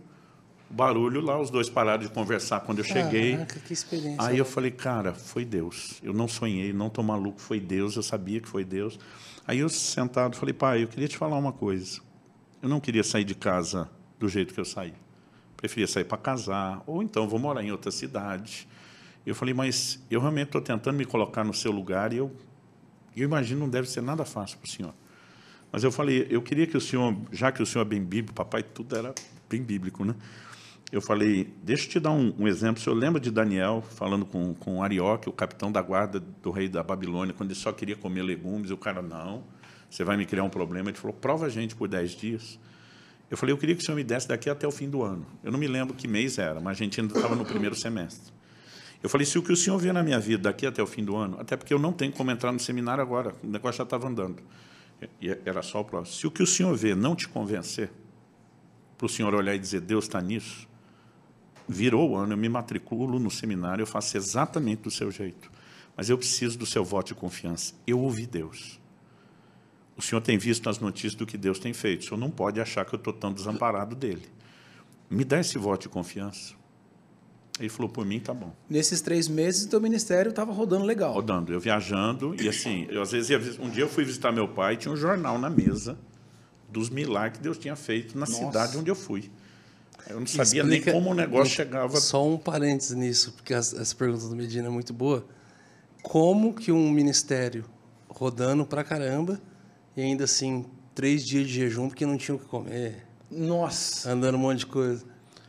o 0.69 0.73
barulho 0.73 1.19
lá, 1.19 1.37
os 1.37 1.49
dois 1.49 1.69
pararam 1.69 2.01
de 2.01 2.09
conversar 2.09 2.61
quando 2.61 2.77
eu 2.77 2.85
cheguei. 2.85 3.33
Caraca, 3.33 3.59
que 3.59 3.73
experiência. 3.73 4.25
Aí 4.25 4.37
eu 4.37 4.45
falei, 4.45 4.71
cara, 4.71 5.13
foi 5.13 5.43
Deus. 5.43 5.99
Eu 6.01 6.13
não 6.13 6.29
sonhei, 6.29 6.71
não 6.71 6.89
tô 6.89 7.03
maluco, 7.03 7.41
foi 7.41 7.59
Deus, 7.59 7.97
eu 7.97 8.03
sabia 8.03 8.39
que 8.39 8.47
foi 8.47 8.63
Deus. 8.63 8.97
Aí 9.45 9.59
eu 9.59 9.67
sentado 9.67 10.37
falei, 10.37 10.53
pai, 10.53 10.83
eu 10.83 10.87
queria 10.87 11.09
te 11.09 11.17
falar 11.17 11.37
uma 11.37 11.51
coisa. 11.51 11.99
Eu 12.61 12.69
não 12.69 12.79
queria 12.79 13.03
sair 13.03 13.25
de 13.25 13.35
casa 13.35 13.89
do 14.17 14.29
jeito 14.29 14.53
que 14.53 14.59
eu 14.59 14.65
saí. 14.65 14.93
Preferia 15.57 15.87
sair 15.87 16.05
para 16.05 16.17
casar, 16.17 16.81
ou 16.87 17.03
então 17.03 17.27
vou 17.27 17.37
morar 17.37 17.61
em 17.61 17.71
outra 17.71 17.91
cidade. 17.91 18.65
Eu 19.25 19.35
falei, 19.35 19.53
mas 19.53 20.01
eu 20.09 20.21
realmente 20.21 20.47
estou 20.47 20.61
tentando 20.61 20.95
me 20.95 21.05
colocar 21.05 21.43
no 21.43 21.53
seu 21.53 21.71
lugar 21.71 22.13
e 22.13 22.17
eu, 22.17 22.31
eu 23.15 23.25
imagino 23.25 23.59
não 23.59 23.69
deve 23.69 23.89
ser 23.89 24.01
nada 24.01 24.23
fácil 24.23 24.57
para 24.57 24.67
o 24.67 24.69
senhor. 24.69 24.93
Mas 25.71 25.83
eu 25.83 25.91
falei, 25.91 26.27
eu 26.29 26.41
queria 26.41 26.67
que 26.67 26.75
o 26.75 26.81
senhor, 26.81 27.15
já 27.31 27.51
que 27.51 27.61
o 27.61 27.65
senhor 27.65 27.85
é 27.85 27.87
bem 27.87 28.03
bíblico, 28.03 28.33
papai, 28.33 28.61
tudo 28.61 28.95
era 28.95 29.13
bem 29.49 29.61
bíblico, 29.61 30.03
né? 30.03 30.15
Eu 30.91 31.01
falei, 31.01 31.53
deixa 31.63 31.85
eu 31.85 31.89
te 31.89 31.99
dar 32.01 32.11
um, 32.11 32.33
um 32.37 32.47
exemplo. 32.47 32.81
O 32.81 32.83
senhor 32.83 32.95
lembra 32.95 33.21
de 33.21 33.31
Daniel 33.31 33.81
falando 33.95 34.25
com, 34.25 34.53
com 34.53 34.83
Arioque, 34.83 35.29
o 35.29 35.31
capitão 35.31 35.71
da 35.71 35.81
guarda 35.81 36.19
do 36.19 36.51
rei 36.51 36.67
da 36.67 36.83
Babilônia, 36.83 37.33
quando 37.33 37.51
ele 37.51 37.59
só 37.59 37.71
queria 37.71 37.95
comer 37.95 38.23
legumes, 38.23 38.69
e 38.69 38.73
o 38.73 38.77
cara, 38.77 39.01
não, 39.01 39.43
você 39.89 40.03
vai 40.03 40.17
me 40.17 40.25
criar 40.25 40.43
um 40.43 40.49
problema. 40.49 40.89
Ele 40.89 40.97
falou, 40.97 41.15
prova 41.15 41.45
a 41.45 41.49
gente 41.49 41.75
por 41.75 41.87
10 41.87 42.11
dias. 42.11 42.59
Eu 43.29 43.37
falei, 43.37 43.53
eu 43.53 43.57
queria 43.57 43.73
que 43.73 43.81
o 43.81 43.85
senhor 43.85 43.95
me 43.95 44.03
desse 44.03 44.27
daqui 44.27 44.49
até 44.49 44.67
o 44.67 44.71
fim 44.71 44.89
do 44.89 45.01
ano. 45.01 45.25
Eu 45.41 45.53
não 45.53 45.57
me 45.57 45.67
lembro 45.67 45.95
que 45.95 46.05
mês 46.05 46.37
era, 46.37 46.59
mas 46.59 46.77
a 46.77 46.83
gente 46.83 46.99
ainda 46.99 47.15
estava 47.15 47.33
no 47.33 47.45
primeiro 47.45 47.73
semestre. 47.73 48.33
Eu 49.01 49.09
falei, 49.09 49.25
se 49.25 49.39
o 49.39 49.41
que 49.41 49.53
o 49.53 49.55
senhor 49.55 49.77
vê 49.77 49.93
na 49.93 50.03
minha 50.03 50.19
vida 50.19 50.43
daqui 50.43 50.65
até 50.67 50.83
o 50.83 50.85
fim 50.85 51.05
do 51.05 51.15
ano, 51.15 51.37
até 51.39 51.55
porque 51.55 51.73
eu 51.73 51.79
não 51.79 51.93
tenho 51.93 52.11
como 52.11 52.29
entrar 52.29 52.51
no 52.51 52.59
seminário 52.59 53.01
agora, 53.01 53.33
o 53.41 53.47
negócio 53.47 53.77
já 53.77 53.85
estava 53.85 54.09
andando. 54.09 54.43
E 55.21 55.29
era 55.45 55.61
só 55.61 55.81
o 55.81 55.85
próximo. 55.85 56.17
Se 56.17 56.27
o 56.27 56.31
que 56.31 56.43
o 56.43 56.47
senhor 56.47 56.75
vê 56.75 56.93
não 56.93 57.15
te 57.15 57.27
convencer, 57.27 57.91
para 58.97 59.05
o 59.05 59.09
senhor 59.09 59.33
olhar 59.33 59.55
e 59.55 59.59
dizer, 59.59 59.81
Deus 59.81 60.05
está 60.05 60.21
nisso, 60.21 60.67
virou 61.67 62.11
o 62.11 62.15
ano, 62.15 62.33
eu 62.33 62.37
me 62.37 62.47
matriculo 62.47 63.19
no 63.19 63.31
seminário, 63.31 63.81
eu 63.81 63.87
faço 63.87 64.15
exatamente 64.15 64.83
do 64.83 64.91
seu 64.91 65.09
jeito. 65.09 65.51
Mas 65.97 66.09
eu 66.09 66.17
preciso 66.17 66.57
do 66.57 66.65
seu 66.65 66.83
voto 66.85 67.07
de 67.07 67.15
confiança. 67.15 67.73
Eu 67.85 67.99
ouvi 67.99 68.25
Deus. 68.25 68.79
O 69.97 70.01
senhor 70.01 70.21
tem 70.21 70.37
visto 70.37 70.69
as 70.69 70.79
notícias 70.79 71.15
do 71.15 71.25
que 71.25 71.37
Deus 71.37 71.59
tem 71.59 71.73
feito. 71.73 72.01
O 72.01 72.03
senhor 72.05 72.17
não 72.17 72.29
pode 72.29 72.61
achar 72.61 72.85
que 72.85 72.93
eu 72.93 72.97
estou 72.97 73.13
tão 73.13 73.33
desamparado 73.33 73.95
dele. 73.95 74.27
Me 75.09 75.23
dá 75.23 75.39
esse 75.39 75.57
voto 75.57 75.83
de 75.83 75.89
confiança. 75.89 76.55
Ele 77.61 77.69
falou, 77.69 77.89
por 77.89 78.05
mim, 78.05 78.19
tá 78.19 78.33
bom. 78.33 78.53
Nesses 78.69 79.01
três 79.01 79.27
meses, 79.27 79.65
o 79.65 79.69
teu 79.69 79.79
ministério 79.79 80.29
estava 80.29 80.51
rodando 80.51 80.83
legal. 80.85 81.13
Rodando. 81.13 81.53
Eu 81.53 81.59
viajando, 81.59 82.35
e 82.41 82.49
assim, 82.49 82.87
eu 82.89 83.01
às 83.01 83.11
vezes 83.11 83.29
ia, 83.29 83.63
um 83.63 83.69
dia 83.69 83.83
eu 83.83 83.89
fui 83.89 84.03
visitar 84.03 84.31
meu 84.31 84.47
pai, 84.47 84.77
tinha 84.77 84.91
um 84.91 84.97
jornal 84.97 85.37
na 85.37 85.49
mesa 85.49 85.97
dos 86.69 86.89
milagres 86.89 87.37
que 87.37 87.43
Deus 87.43 87.57
tinha 87.57 87.75
feito 87.75 88.17
na 88.17 88.25
Nossa. 88.25 88.33
cidade 88.33 88.77
onde 88.77 88.89
eu 88.89 88.95
fui. 88.95 89.29
Eu 90.09 90.19
não 90.19 90.27
sabia 90.27 90.63
Explica, 90.63 90.91
nem 90.91 90.99
como 90.99 91.11
o 91.11 91.13
negócio 91.13 91.53
chegava. 91.53 91.95
Só 91.97 92.27
um 92.27 92.37
parênteses 92.37 92.95
nisso, 92.95 93.33
porque 93.33 93.53
essa 93.53 93.95
pergunta 93.95 94.27
do 94.27 94.35
Medina 94.35 94.67
é 94.67 94.71
muito 94.71 94.93
boa. 94.93 95.25
Como 96.01 96.53
que 96.53 96.71
um 96.71 96.89
ministério 96.89 97.65
rodando 98.09 98.65
pra 98.65 98.83
caramba 98.83 99.39
e 99.95 100.01
ainda 100.01 100.23
assim 100.23 100.65
três 100.95 101.25
dias 101.25 101.47
de 101.47 101.53
jejum 101.53 101.87
porque 101.87 102.05
não 102.05 102.17
tinha 102.17 102.35
o 102.35 102.39
que 102.39 102.45
comer? 102.45 103.05
Nossa! 103.29 104.11
Andando 104.11 104.35
um 104.35 104.39
monte 104.39 104.59
de 104.59 104.65
coisa. 104.65 105.05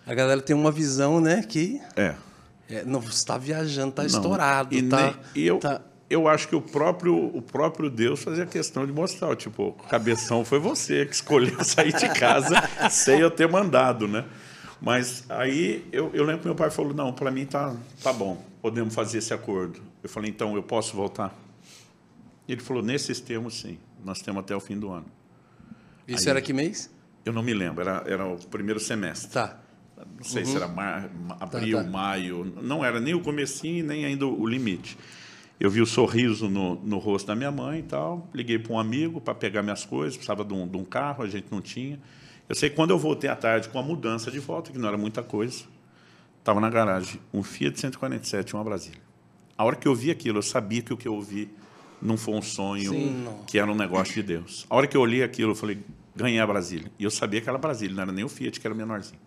A 0.06 0.14
galera 0.14 0.40
tem 0.40 0.54
uma 0.54 0.70
visão, 0.70 1.20
né, 1.20 1.42
que... 1.42 1.80
É. 1.96 2.14
é 2.68 2.84
não, 2.84 3.00
você 3.00 3.18
está 3.18 3.38
viajando, 3.38 3.90
está 3.90 4.04
estourado. 4.04 4.74
E, 4.74 4.82
tá, 4.82 5.14
e 5.34 5.46
eu, 5.46 5.58
tá... 5.58 5.80
eu 6.10 6.26
acho 6.26 6.48
que 6.48 6.56
o 6.56 6.60
próprio, 6.60 7.14
o 7.14 7.40
próprio 7.40 7.88
Deus 7.88 8.22
fazia 8.22 8.44
questão 8.46 8.84
de 8.84 8.92
mostrar, 8.92 9.36
tipo, 9.36 9.72
cabeção 9.88 10.44
foi 10.44 10.58
você 10.58 11.06
que 11.06 11.14
escolheu 11.14 11.62
sair 11.64 11.92
de 11.92 12.08
casa 12.08 12.56
sem 12.90 13.20
eu 13.20 13.30
ter 13.30 13.48
mandado, 13.48 14.08
né? 14.08 14.24
Mas 14.80 15.24
aí 15.28 15.86
eu, 15.92 16.10
eu 16.12 16.24
lembro 16.24 16.40
que 16.40 16.46
meu 16.46 16.56
pai 16.56 16.68
falou, 16.68 16.92
não, 16.92 17.12
para 17.12 17.30
mim 17.30 17.46
tá, 17.46 17.76
tá 18.02 18.12
bom, 18.12 18.44
podemos 18.60 18.92
fazer 18.92 19.18
esse 19.18 19.32
acordo. 19.32 19.80
Eu 20.02 20.08
falei, 20.08 20.28
então, 20.28 20.56
eu 20.56 20.62
posso 20.62 20.96
voltar? 20.96 21.32
Ele 22.48 22.60
falou, 22.60 22.82
nesses 22.82 23.20
termos, 23.20 23.60
sim, 23.60 23.78
nós 24.04 24.20
temos 24.20 24.40
até 24.40 24.56
o 24.56 24.60
fim 24.60 24.76
do 24.76 24.90
ano. 24.90 25.06
Isso 26.06 26.24
aí, 26.24 26.30
era 26.30 26.42
que 26.42 26.52
mês? 26.52 26.90
Eu 27.24 27.32
não 27.32 27.44
me 27.44 27.54
lembro, 27.54 27.80
era, 27.80 28.02
era 28.06 28.26
o 28.26 28.36
primeiro 28.48 28.80
semestre. 28.80 29.30
Tá. 29.30 29.56
Não 30.16 30.24
sei 30.24 30.42
uhum. 30.42 30.48
se 30.48 30.56
era 30.56 30.68
mar, 30.68 31.10
abril, 31.40 31.78
tá, 31.78 31.84
tá. 31.84 31.90
maio, 31.90 32.52
não 32.62 32.84
era 32.84 33.00
nem 33.00 33.14
o 33.14 33.20
comecinho, 33.20 33.84
nem 33.84 34.04
ainda 34.04 34.26
o 34.26 34.46
limite. 34.46 34.96
Eu 35.58 35.70
vi 35.70 35.80
o 35.80 35.86
sorriso 35.86 36.48
no, 36.48 36.74
no 36.76 36.98
rosto 36.98 37.26
da 37.26 37.36
minha 37.36 37.50
mãe 37.50 37.80
e 37.80 37.82
tal, 37.82 38.28
liguei 38.34 38.58
para 38.58 38.72
um 38.72 38.78
amigo 38.78 39.20
para 39.20 39.34
pegar 39.34 39.62
minhas 39.62 39.84
coisas, 39.84 40.16
precisava 40.16 40.44
de 40.44 40.52
um, 40.52 40.66
de 40.66 40.76
um 40.76 40.84
carro, 40.84 41.22
a 41.22 41.28
gente 41.28 41.46
não 41.50 41.60
tinha. 41.60 42.00
Eu 42.48 42.54
sei 42.54 42.68
que 42.68 42.76
quando 42.76 42.90
eu 42.90 42.98
voltei 42.98 43.30
à 43.30 43.36
tarde 43.36 43.68
com 43.68 43.78
a 43.78 43.82
mudança 43.82 44.30
de 44.30 44.38
volta, 44.38 44.72
que 44.72 44.78
não 44.78 44.88
era 44.88 44.98
muita 44.98 45.22
coisa, 45.22 45.64
estava 46.38 46.60
na 46.60 46.68
garagem 46.68 47.20
um 47.32 47.42
Fiat 47.42 47.78
147 47.78 48.50
e 48.50 48.54
uma 48.54 48.64
Brasília. 48.64 49.00
A 49.56 49.64
hora 49.64 49.76
que 49.76 49.86
eu 49.86 49.94
vi 49.94 50.10
aquilo, 50.10 50.38
eu 50.38 50.42
sabia 50.42 50.82
que 50.82 50.92
o 50.92 50.96
que 50.96 51.06
eu 51.06 51.14
ouvi 51.14 51.48
não 52.00 52.16
foi 52.16 52.34
um 52.34 52.42
sonho, 52.42 52.90
Sim, 52.90 53.28
que 53.46 53.58
era 53.58 53.70
um 53.70 53.76
negócio 53.76 54.14
de 54.14 54.22
Deus. 54.22 54.66
A 54.68 54.74
hora 54.74 54.88
que 54.88 54.96
eu 54.96 55.00
olhei 55.00 55.22
aquilo, 55.22 55.52
eu 55.52 55.54
falei, 55.54 55.78
ganhei 56.16 56.40
a 56.40 56.46
Brasília. 56.46 56.90
E 56.98 57.04
eu 57.04 57.10
sabia 57.10 57.40
que 57.40 57.48
era 57.48 57.56
Brasília, 57.56 57.94
não 57.94 58.02
era 58.02 58.12
nem 58.12 58.24
o 58.24 58.28
Fiat, 58.28 58.58
que 58.58 58.66
era 58.66 58.74
menorzinho. 58.74 59.20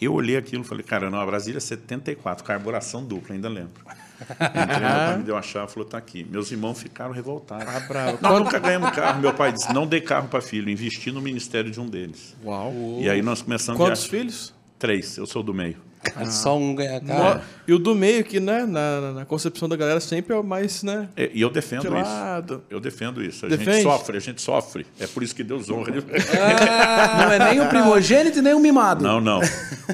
Eu 0.00 0.14
olhei 0.14 0.36
aquilo 0.36 0.62
e 0.62 0.66
falei, 0.66 0.84
cara, 0.84 1.10
não, 1.10 1.20
a 1.20 1.26
Brasília 1.26 1.58
é 1.58 1.60
74, 1.60 2.44
carburação 2.44 3.04
dupla, 3.04 3.34
ainda 3.34 3.48
lembro. 3.48 3.82
Entrei, 4.30 4.80
meu 4.80 4.88
pai 4.88 5.16
me 5.18 5.24
deu 5.24 5.36
a 5.36 5.42
chave 5.42 5.70
e 5.70 5.74
falou, 5.74 5.88
tá 5.88 5.98
aqui. 5.98 6.26
Meus 6.30 6.50
irmãos 6.50 6.80
ficaram 6.80 7.12
revoltados. 7.12 7.66
Ah, 7.66 7.80
bravo. 7.80 8.18
Nós 8.20 8.38
nunca 8.38 8.58
ganhamos 8.58 8.90
carro. 8.90 9.20
Meu 9.20 9.34
pai 9.34 9.52
disse, 9.52 9.72
não 9.72 9.86
dê 9.86 10.00
carro 10.00 10.28
para 10.28 10.40
filho, 10.40 10.70
investi 10.70 11.10
no 11.10 11.20
ministério 11.20 11.70
de 11.70 11.80
um 11.80 11.86
deles. 11.86 12.36
Uau. 12.44 12.72
E 13.00 13.08
aí 13.08 13.22
nós 13.22 13.42
começamos... 13.42 13.80
Quantos 13.80 14.04
a... 14.04 14.08
filhos? 14.08 14.57
Três, 14.78 15.16
eu 15.16 15.26
sou 15.26 15.42
do 15.42 15.52
meio. 15.52 15.88
Ah. 16.14 16.24
Só 16.26 16.56
um 16.56 16.74
ganha 16.74 17.00
carro. 17.00 17.40
E 17.66 17.72
o 17.72 17.78
do 17.78 17.94
meio, 17.94 18.24
que 18.24 18.38
né, 18.38 18.64
na, 18.64 19.12
na, 19.12 19.24
concepção 19.24 19.68
da 19.68 19.76
galera 19.76 20.00
sempre 20.00 20.34
é 20.34 20.38
o 20.38 20.44
mais, 20.44 20.82
né? 20.82 21.08
É, 21.16 21.30
e 21.34 21.40
eu 21.40 21.50
defendo 21.50 21.82
gelado. 21.82 22.54
isso. 22.54 22.64
Eu 22.70 22.80
defendo 22.80 23.22
isso. 23.22 23.46
A 23.46 23.48
Defende? 23.48 23.72
gente 23.72 23.82
sofre, 23.82 24.16
a 24.16 24.20
gente 24.20 24.40
sofre. 24.42 24.86
É 25.00 25.06
por 25.06 25.22
isso 25.22 25.34
que 25.34 25.42
Deus 25.42 25.68
honra. 25.68 25.92
Ah, 26.38 27.24
não 27.24 27.32
é 27.32 27.50
nem 27.50 27.60
o 27.60 27.68
primogênito 27.68 28.38
e 28.38 28.42
nem 28.42 28.54
o 28.54 28.60
mimado. 28.60 29.02
Não, 29.02 29.20
não. 29.20 29.40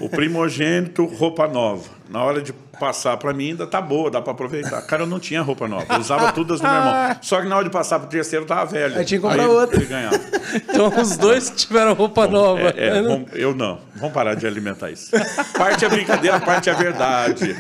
O 0.01 0.09
primogênito, 0.09 1.05
roupa 1.05 1.49
nova. 1.49 1.91
Na 2.09 2.23
hora 2.23 2.43
de 2.43 2.53
passar 2.53 3.17
para 3.17 3.33
mim 3.33 3.51
ainda 3.51 3.67
tá 3.67 3.81
boa, 3.81 4.11
dá 4.11 4.21
para 4.21 4.33
aproveitar. 4.33 4.83
Cara, 4.83 5.03
eu 5.03 5.07
não 5.07 5.19
tinha 5.19 5.41
roupa 5.41 5.67
nova, 5.67 5.87
eu 5.89 6.01
usava 6.01 6.33
todas 6.33 6.61
do 6.61 6.67
meu 6.67 6.77
irmão. 6.77 7.17
Só 7.23 7.41
que 7.41 7.49
na 7.49 7.57
hora 7.57 7.65
de 7.65 7.71
passar 7.71 7.99
pro 7.99 8.09
terceiro 8.09 8.45
tava 8.45 8.67
velho. 8.67 8.99
Aí 8.99 9.05
tinha 9.05 9.19
que 9.19 9.27
comprar 9.27 9.49
outra. 9.49 9.77
Ele 9.77 9.87
ganhava. 9.87 10.21
Então 10.55 10.89
os 11.01 11.17
dois 11.17 11.51
tiveram 11.51 11.95
roupa 11.95 12.27
Bom, 12.27 12.33
nova. 12.33 12.75
É, 12.77 12.99
é, 12.99 13.03
vamos, 13.03 13.29
eu 13.33 13.55
não. 13.55 13.81
Vamos 13.97 14.15
parar 14.15 14.35
de 14.35 14.47
alimentar 14.47 14.91
isso. 14.91 15.11
Parte 15.57 15.85
é 15.85 15.89
brincadeira, 15.89 16.39
parte 16.39 16.71
é 16.71 16.75
verdade. 16.75 17.57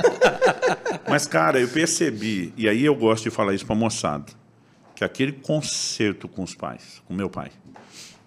Mas, 1.09 1.27
cara, 1.27 1.59
eu 1.59 1.67
percebi, 1.67 2.53
e 2.57 2.69
aí 2.69 2.85
eu 2.85 2.95
gosto 2.95 3.25
de 3.25 3.31
falar 3.31 3.55
isso 3.55 3.67
pra 3.67 3.75
moçada, 3.75 4.27
que 4.95 5.03
aquele 5.05 5.33
concerto 5.33 6.29
com 6.29 6.43
os 6.43 6.55
pais, 6.55 7.03
com 7.07 7.15
meu 7.15 7.29
pai, 7.29 7.51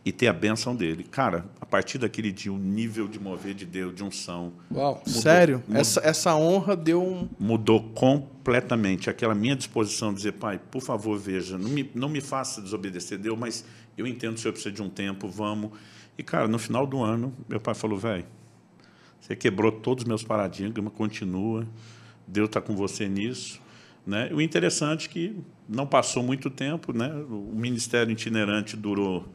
e 0.07 0.11
ter 0.13 0.27
a 0.27 0.33
benção 0.33 0.73
dele. 0.73 1.03
Cara, 1.03 1.43
a 1.59 1.65
partir 1.65 1.97
daquele 1.97 2.31
dia, 2.31 2.53
o 2.53 2.57
nível 2.57 3.09
de 3.09 3.19
mover 3.19 3.53
de 3.53 3.65
Deus, 3.65 3.93
de 3.93 4.05
unção. 4.05 4.53
Uau, 4.73 5.03
mudou, 5.05 5.21
sério? 5.21 5.61
Mudou, 5.67 5.81
essa, 5.81 5.99
essa 5.99 6.33
honra 6.33 6.77
deu 6.77 7.03
um. 7.03 7.27
Mudou 7.37 7.83
completamente. 7.89 9.09
Aquela 9.09 9.35
minha 9.35 9.53
disposição 9.53 10.11
de 10.11 10.19
dizer, 10.19 10.31
pai, 10.31 10.61
por 10.71 10.81
favor, 10.81 11.19
veja, 11.19 11.57
não 11.57 11.67
me, 11.67 11.91
não 11.93 12.07
me 12.07 12.21
faça 12.21 12.61
desobedecer 12.61 13.17
Deus, 13.17 13.37
mas 13.37 13.65
eu 13.97 14.07
entendo 14.07 14.35
que 14.35 14.39
o 14.39 14.41
senhor 14.43 14.53
precisa 14.53 14.73
de 14.73 14.81
um 14.81 14.89
tempo, 14.89 15.27
vamos. 15.27 15.71
E, 16.17 16.23
cara, 16.23 16.47
no 16.47 16.57
final 16.57 16.87
do 16.87 17.03
ano, 17.03 17.33
meu 17.49 17.59
pai 17.59 17.75
falou, 17.75 17.99
velho, 17.99 18.25
você 19.19 19.35
quebrou 19.35 19.73
todos 19.73 20.05
os 20.05 20.07
meus 20.07 20.23
paradigmas, 20.23 20.93
continua, 20.93 21.67
Deus 22.25 22.47
está 22.47 22.61
com 22.61 22.77
você 22.77 23.09
nisso. 23.09 23.59
Né? 24.05 24.29
O 24.31 24.39
interessante 24.39 25.09
é 25.09 25.11
que 25.11 25.35
não 25.67 25.85
passou 25.85 26.23
muito 26.23 26.49
tempo, 26.49 26.93
né? 26.93 27.13
o 27.29 27.51
ministério 27.53 28.09
itinerante 28.13 28.77
durou 28.77 29.25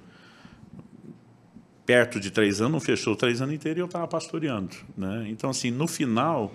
perto 1.92 2.18
de 2.18 2.30
três 2.30 2.62
anos, 2.62 2.72
não 2.72 2.80
fechou 2.80 3.14
três 3.14 3.42
anos 3.42 3.54
inteiros 3.54 3.76
e 3.76 3.82
eu 3.82 3.86
estava 3.86 4.08
pastoreando. 4.08 4.74
Né? 4.96 5.26
Então, 5.28 5.50
assim, 5.50 5.70
no 5.70 5.86
final, 5.86 6.50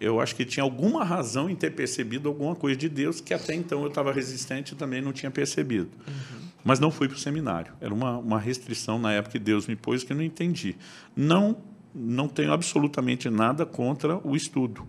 eu 0.00 0.18
acho 0.18 0.34
que 0.34 0.46
tinha 0.46 0.64
alguma 0.64 1.04
razão 1.04 1.50
em 1.50 1.54
ter 1.54 1.72
percebido 1.72 2.26
alguma 2.26 2.54
coisa 2.54 2.78
de 2.78 2.88
Deus 2.88 3.20
que 3.20 3.34
até 3.34 3.54
então 3.54 3.82
eu 3.82 3.88
estava 3.88 4.10
resistente 4.10 4.72
e 4.72 4.74
também 4.74 5.02
não 5.02 5.12
tinha 5.12 5.30
percebido. 5.30 5.90
Uhum. 6.08 6.48
Mas 6.64 6.80
não 6.80 6.90
fui 6.90 7.06
para 7.06 7.16
o 7.16 7.20
seminário. 7.20 7.70
Era 7.82 7.92
uma, 7.92 8.16
uma 8.16 8.40
restrição 8.40 8.98
na 8.98 9.12
época 9.12 9.32
que 9.32 9.38
Deus 9.38 9.66
me 9.66 9.76
pôs 9.76 10.02
que 10.02 10.14
eu 10.14 10.16
não 10.16 10.24
entendi. 10.24 10.74
Não, 11.14 11.58
não 11.94 12.26
tenho 12.26 12.50
absolutamente 12.50 13.28
nada 13.28 13.66
contra 13.66 14.26
o 14.26 14.34
estudo. 14.34 14.88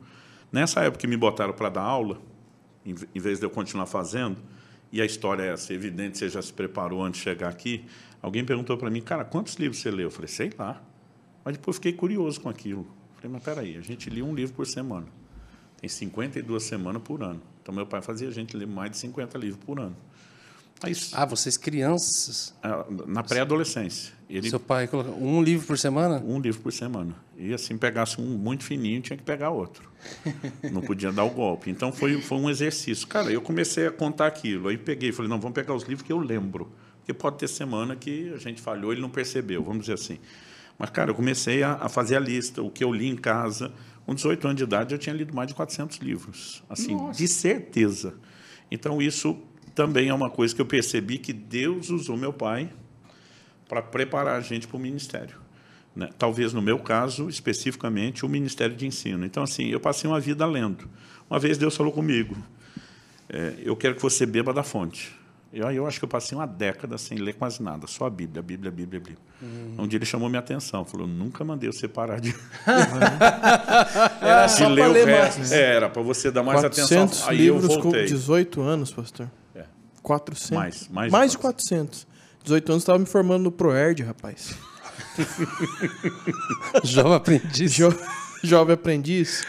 Nessa 0.49 0.79
época 0.79 1.01
que 1.01 1.07
me 1.07 1.17
botaram 1.17 1.51
para 1.51 1.67
dar 1.67 1.81
aula, 1.81 2.21
em, 2.85 2.95
em 3.13 3.19
vez 3.19 3.37
de 3.37 3.45
eu 3.45 3.49
continuar 3.49 3.87
fazendo, 3.87 4.37
e 4.93 5.01
a 5.01 5.05
história 5.05 5.43
é 5.43 5.53
essa, 5.53 5.73
evidente, 5.73 6.19
você 6.19 6.29
já 6.29 6.41
se 6.41 6.53
preparou 6.53 7.03
antes 7.03 7.19
de 7.19 7.23
chegar 7.25 7.49
aqui, 7.49 7.83
Alguém 8.23 8.43
perguntou 8.45 8.77
para 8.77 8.89
mim, 8.89 9.01
cara, 9.01 9.23
quantos 9.25 9.55
livros 9.55 9.79
você 9.81 9.91
leu? 9.91 10.07
Eu 10.07 10.11
falei, 10.11 10.29
sei 10.29 10.49
lá. 10.57 10.81
Mas 11.43 11.57
depois 11.57 11.75
fiquei 11.75 11.91
curioso 11.91 12.39
com 12.39 12.47
aquilo. 12.47 12.81
Eu 12.81 13.15
falei, 13.17 13.31
mas 13.33 13.43
peraí, 13.43 13.77
a 13.77 13.81
gente 13.81 14.09
lia 14.09 14.23
um 14.23 14.33
livro 14.33 14.55
por 14.55 14.65
semana. 14.65 15.05
Tem 15.79 15.89
52 15.89 16.63
semanas 16.63 17.01
por 17.01 17.21
ano. 17.21 17.41
Então, 17.61 17.75
meu 17.75 17.85
pai 17.85 18.01
fazia 18.01 18.29
a 18.29 18.31
gente 18.31 18.55
ler 18.55 18.65
mais 18.65 18.91
de 18.91 18.97
50 18.97 19.37
livros 19.37 19.61
por 19.65 19.77
ano. 19.77 19.95
Aí, 20.81 20.93
Ah, 21.11 21.25
vocês 21.25 21.57
crianças. 21.57 22.53
ah, 22.63 22.85
na 23.07 23.23
pré-adolescência. 23.23 24.13
Seu 24.49 24.59
pai 24.59 24.87
coloca 24.87 25.11
um 25.11 25.41
livro 25.43 25.67
por 25.67 25.77
semana? 25.77 26.21
um 26.25 26.39
livro 26.39 26.61
por 26.61 26.71
semana. 26.71 27.13
E 27.37 27.53
assim, 27.53 27.77
pegasse 27.77 28.19
um 28.19 28.25
muito 28.37 28.63
fininho, 28.63 29.01
tinha 29.01 29.15
que 29.17 29.23
pegar 29.23 29.49
outro. 29.49 29.89
Não 30.71 30.81
podia 30.81 31.11
dar 31.11 31.23
o 31.25 31.29
golpe. 31.29 31.69
Então 31.69 31.91
foi, 31.91 32.21
foi 32.21 32.37
um 32.37 32.49
exercício. 32.49 33.05
Cara, 33.07 33.29
eu 33.31 33.41
comecei 33.41 33.87
a 33.87 33.91
contar 33.91 34.27
aquilo. 34.27 34.69
Aí 34.69 34.77
peguei 34.77 35.11
falei, 35.11 35.29
não, 35.29 35.39
vamos 35.39 35.53
pegar 35.55 35.73
os 35.73 35.83
livros 35.83 36.01
que 36.05 36.11
eu 36.11 36.19
lembro. 36.19 36.71
Porque 37.03 37.13
pode 37.13 37.37
ter 37.37 37.49
semana 37.49 37.97
que 37.97 38.31
a 38.33 38.37
gente 38.37 38.61
falhou, 38.61 38.93
ele 38.93 39.01
não 39.01 39.09
percebeu, 39.09 39.61
vamos 39.61 39.81
dizer 39.81 39.95
assim. 39.95 40.19
Mas, 40.79 40.89
cara, 40.89 41.11
eu 41.11 41.15
comecei 41.15 41.61
a, 41.61 41.73
a 41.73 41.89
fazer 41.89 42.15
a 42.15 42.19
lista, 42.19 42.61
o 42.61 42.71
que 42.71 42.81
eu 42.81 42.93
li 42.93 43.07
em 43.07 43.15
casa. 43.15 43.73
Com 44.05 44.15
18 44.15 44.47
anos 44.47 44.57
de 44.57 44.63
idade, 44.63 44.95
eu 44.95 44.97
tinha 44.97 45.13
lido 45.13 45.33
mais 45.33 45.49
de 45.49 45.53
400 45.53 45.97
livros. 45.97 46.63
Assim, 46.69 46.97
de 47.11 47.27
certeza. 47.27 48.15
Então, 48.71 49.01
isso 49.01 49.37
também 49.75 50.07
é 50.07 50.13
uma 50.13 50.29
coisa 50.29 50.55
que 50.55 50.61
eu 50.61 50.65
percebi 50.65 51.17
que 51.17 51.33
Deus 51.33 51.89
usou 51.89 52.15
meu 52.15 52.31
pai 52.31 52.71
para 53.67 53.81
preparar 53.81 54.37
a 54.37 54.41
gente 54.41 54.65
para 54.65 54.77
o 54.77 54.79
ministério. 54.79 55.37
né? 55.93 56.09
Talvez, 56.17 56.53
no 56.53 56.61
meu 56.61 56.79
caso, 56.79 57.27
especificamente, 57.27 58.25
o 58.25 58.29
Ministério 58.29 58.75
de 58.75 58.87
Ensino. 58.87 59.25
Então, 59.25 59.43
assim, 59.43 59.67
eu 59.67 59.79
passei 59.79 60.09
uma 60.09 60.19
vida 60.19 60.45
lendo. 60.45 60.89
Uma 61.29 61.39
vez 61.39 61.57
Deus 61.57 61.75
falou 61.75 61.91
comigo, 61.91 62.35
é, 63.27 63.55
eu 63.59 63.75
quero 63.75 63.95
que 63.95 64.01
você 64.01 64.25
beba 64.25 64.53
da 64.53 64.63
fonte. 64.63 65.13
Eu, 65.53 65.67
aí 65.67 65.75
eu 65.75 65.85
acho 65.85 65.99
que 65.99 66.05
eu 66.05 66.09
passei 66.09 66.35
uma 66.35 66.47
década 66.47 66.97
sem 66.97 67.15
ler 67.19 67.33
quase 67.33 67.61
nada, 67.61 67.85
só 67.85 68.07
a 68.07 68.09
Bíblia, 68.09 68.39
a 68.39 68.43
Bíblia, 68.43 68.69
a 68.69 68.73
Bíblia, 68.73 68.99
a 68.99 69.03
Bíblia. 69.03 69.23
Um 69.77 69.87
dia 69.87 69.99
ele 69.99 70.05
chamou 70.05 70.27
minha 70.27 70.39
atenção, 70.39 70.83
falou, 70.83 71.05
nunca 71.05 71.43
mandei 71.43 71.71
você 71.71 71.87
parar 71.87 72.19
de, 72.19 72.33
Era 74.19 74.47
de 74.47 74.51
só 74.51 74.67
ler 74.67 74.81
para 74.81 74.89
o 74.89 74.93
ler 74.93 75.05
resto. 75.05 75.37
mais. 75.37 75.51
É, 75.51 75.75
era 75.75 75.89
para 75.89 76.01
você 76.01 76.31
dar 76.31 76.41
mais 76.41 76.61
400 76.61 76.91
atenção. 76.91 77.29
Aí 77.29 77.45
eu 77.45 77.53
livros 77.59 77.75
com 77.77 77.83
voltei. 77.83 78.05
18 78.05 78.61
anos, 78.61 78.91
pastor. 78.91 79.29
É. 79.53 79.65
400. 80.01 80.49
Mais, 80.51 80.89
mais 80.89 81.07
de 81.07 81.11
mais 81.11 81.31
de 81.33 81.37
400. 81.37 82.07
18 82.43 82.71
anos 82.71 82.81
estava 82.81 82.97
me 82.97 83.05
formando 83.05 83.43
no 83.43 83.51
ProErd, 83.51 84.01
rapaz. 84.01 84.55
Jovem 86.83 87.13
aprendiz. 87.13 87.71
Jo 87.71 87.93
jovem 88.43 88.73
aprendiz. 88.73 89.45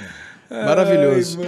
Maravilhoso. 0.64 1.38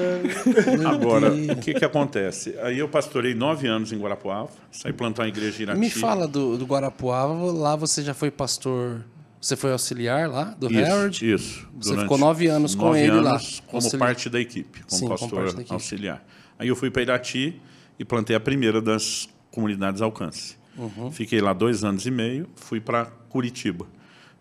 Agora, 0.89 1.33
o 1.33 1.57
que, 1.61 1.75
que 1.75 1.85
acontece? 1.85 2.55
Aí 2.63 2.79
eu 2.79 2.89
pastorei 2.89 3.35
nove 3.35 3.67
anos 3.69 3.93
em 3.93 3.99
Guarapuava, 3.99 4.51
saí 4.73 4.93
plantar 4.93 5.23
uma 5.23 5.29
igreja 5.29 5.59
em 5.59 5.63
Irati. 5.63 5.79
Me 5.81 5.91
fala 5.91 6.27
do, 6.27 6.57
do 6.57 6.65
Guarapuava. 6.65 7.33
Lá 7.53 7.77
você 7.77 8.03
já 8.03 8.15
foi 8.15 8.31
pastor. 8.31 9.05
Você 9.41 9.55
foi 9.55 9.71
auxiliar 9.71 10.29
lá, 10.29 10.45
do 10.59 10.67
Isso, 10.73 10.93
Harold? 10.93 11.33
isso. 11.35 11.69
Você 11.79 11.91
Durante 11.91 12.03
ficou 12.03 12.19
nove 12.19 12.47
anos 12.49 12.75
com 12.75 12.87
nove 12.87 13.01
ele 13.01 13.21
lá, 13.21 13.33
anos 13.33 13.63
Como 13.67 13.77
auxiliar. 13.77 13.99
parte 14.09 14.29
da 14.31 14.41
equipe, 14.41 14.81
como 14.81 14.91
Sim, 14.91 15.07
como 15.07 15.19
pastor 15.19 15.45
da 15.53 15.61
equipe. 15.61 15.73
auxiliar. 15.73 16.27
Aí 16.59 16.67
eu 16.67 16.75
fui 16.75 16.91
para 16.91 17.03
Irati 17.03 17.61
e 17.99 18.05
plantei 18.05 18.35
a 18.35 18.41
primeira 18.41 18.81
das 18.81 19.29
comunidades 19.53 20.03
alcance. 20.03 20.57
Uhum. 20.77 21.13
Fiquei 21.13 21.41
lá 21.41 21.53
dois 21.53 21.85
anos 21.85 22.07
e 22.07 22.11
meio, 22.11 22.49
fui 22.57 22.81
para 22.81 23.07
Curitiba. 23.29 23.87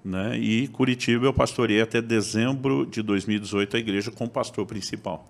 Né? 0.05 0.37
E 0.37 0.67
Curitiba 0.67 1.25
eu 1.25 1.33
pastorei 1.33 1.81
até 1.81 1.99
dezembro 1.99 2.85
de 2.85 3.01
2018 3.01 3.75
a 3.75 3.79
igreja 3.79 4.11
como 4.11 4.29
pastor 4.29 4.63
principal. 4.67 5.27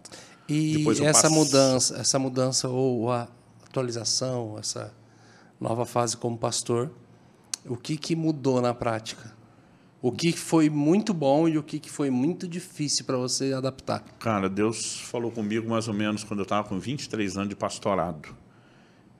E 0.49 0.80
Depois 0.80 0.99
essa 0.99 1.21
passo- 1.30 1.34
mudança, 1.34 1.97
essa 1.97 2.19
mudança 2.19 2.67
ou 2.67 3.09
a 3.09 3.30
atualização, 3.65 4.57
essa 4.59 4.93
nova 5.61 5.86
fase 5.86 6.17
como 6.17 6.38
pastor, 6.38 6.91
o 7.65 7.78
que, 7.78 7.95
que 7.95 8.17
mudou 8.17 8.61
na 8.61 8.73
prática? 8.73 9.34
O 10.01 10.11
que 10.11 10.34
foi 10.34 10.69
muito 10.69 11.13
bom 11.13 11.47
e 11.47 11.57
o 11.57 11.63
que, 11.63 11.80
que 11.80 11.89
foi 11.89 12.09
muito 12.09 12.45
difícil 12.47 13.05
para 13.05 13.15
você 13.17 13.53
adaptar? 13.53 14.03
Cara, 14.19 14.49
Deus 14.49 14.99
falou 14.99 15.32
comigo 15.32 15.69
mais 15.69 15.88
ou 15.88 15.93
menos 15.93 16.23
quando 16.23 16.41
eu 16.41 16.43
estava 16.43 16.67
com 16.67 16.78
23 16.78 17.38
anos 17.38 17.49
de 17.49 17.55
pastorado. 17.55 18.36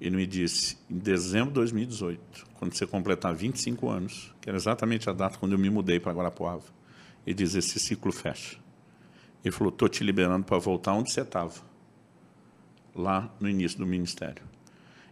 Ele 0.06 0.18
me 0.18 0.28
disse, 0.28 0.78
em 0.88 1.00
dezembro 1.00 1.48
de 1.48 1.56
2018, 1.56 2.46
quando 2.60 2.76
você 2.76 2.86
completar 2.86 3.34
25 3.34 3.90
anos, 3.90 4.32
que 4.40 4.48
era 4.48 4.56
exatamente 4.56 5.10
a 5.10 5.14
data 5.14 5.40
quando 5.40 5.54
eu 5.54 5.58
me 5.58 5.68
mudei 5.68 6.00
para 6.00 6.12
Guarapuava, 6.12 6.66
ele 7.26 7.34
diz, 7.34 7.56
esse 7.56 7.80
ciclo 7.80 8.12
fecha. 8.12 8.58
Ele 9.44 9.52
falou, 9.52 9.74
estou 9.74 9.90
te 9.90 10.04
liberando 10.04 10.46
para 10.46 10.60
voltar 10.60 10.94
onde 10.94 11.12
você 11.12 11.22
estava, 11.22 11.56
lá 12.94 13.34
no 13.40 13.50
início 13.50 13.80
do 13.80 13.86
ministério. 13.88 14.44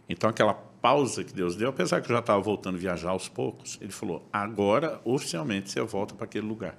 Então, 0.08 0.30
aquela 0.30 0.54
pausa 0.54 1.24
que 1.24 1.32
Deus 1.32 1.56
deu, 1.56 1.70
apesar 1.70 2.00
que 2.00 2.06
eu 2.06 2.14
já 2.14 2.20
estava 2.20 2.40
voltando 2.40 2.76
a 2.76 2.78
viajar 2.78 3.10
aos 3.10 3.28
poucos, 3.28 3.76
ele 3.80 3.90
falou, 3.90 4.24
agora, 4.32 5.00
oficialmente, 5.04 5.72
você 5.72 5.80
volta 5.80 6.14
para 6.14 6.26
aquele 6.26 6.46
lugar. 6.46 6.78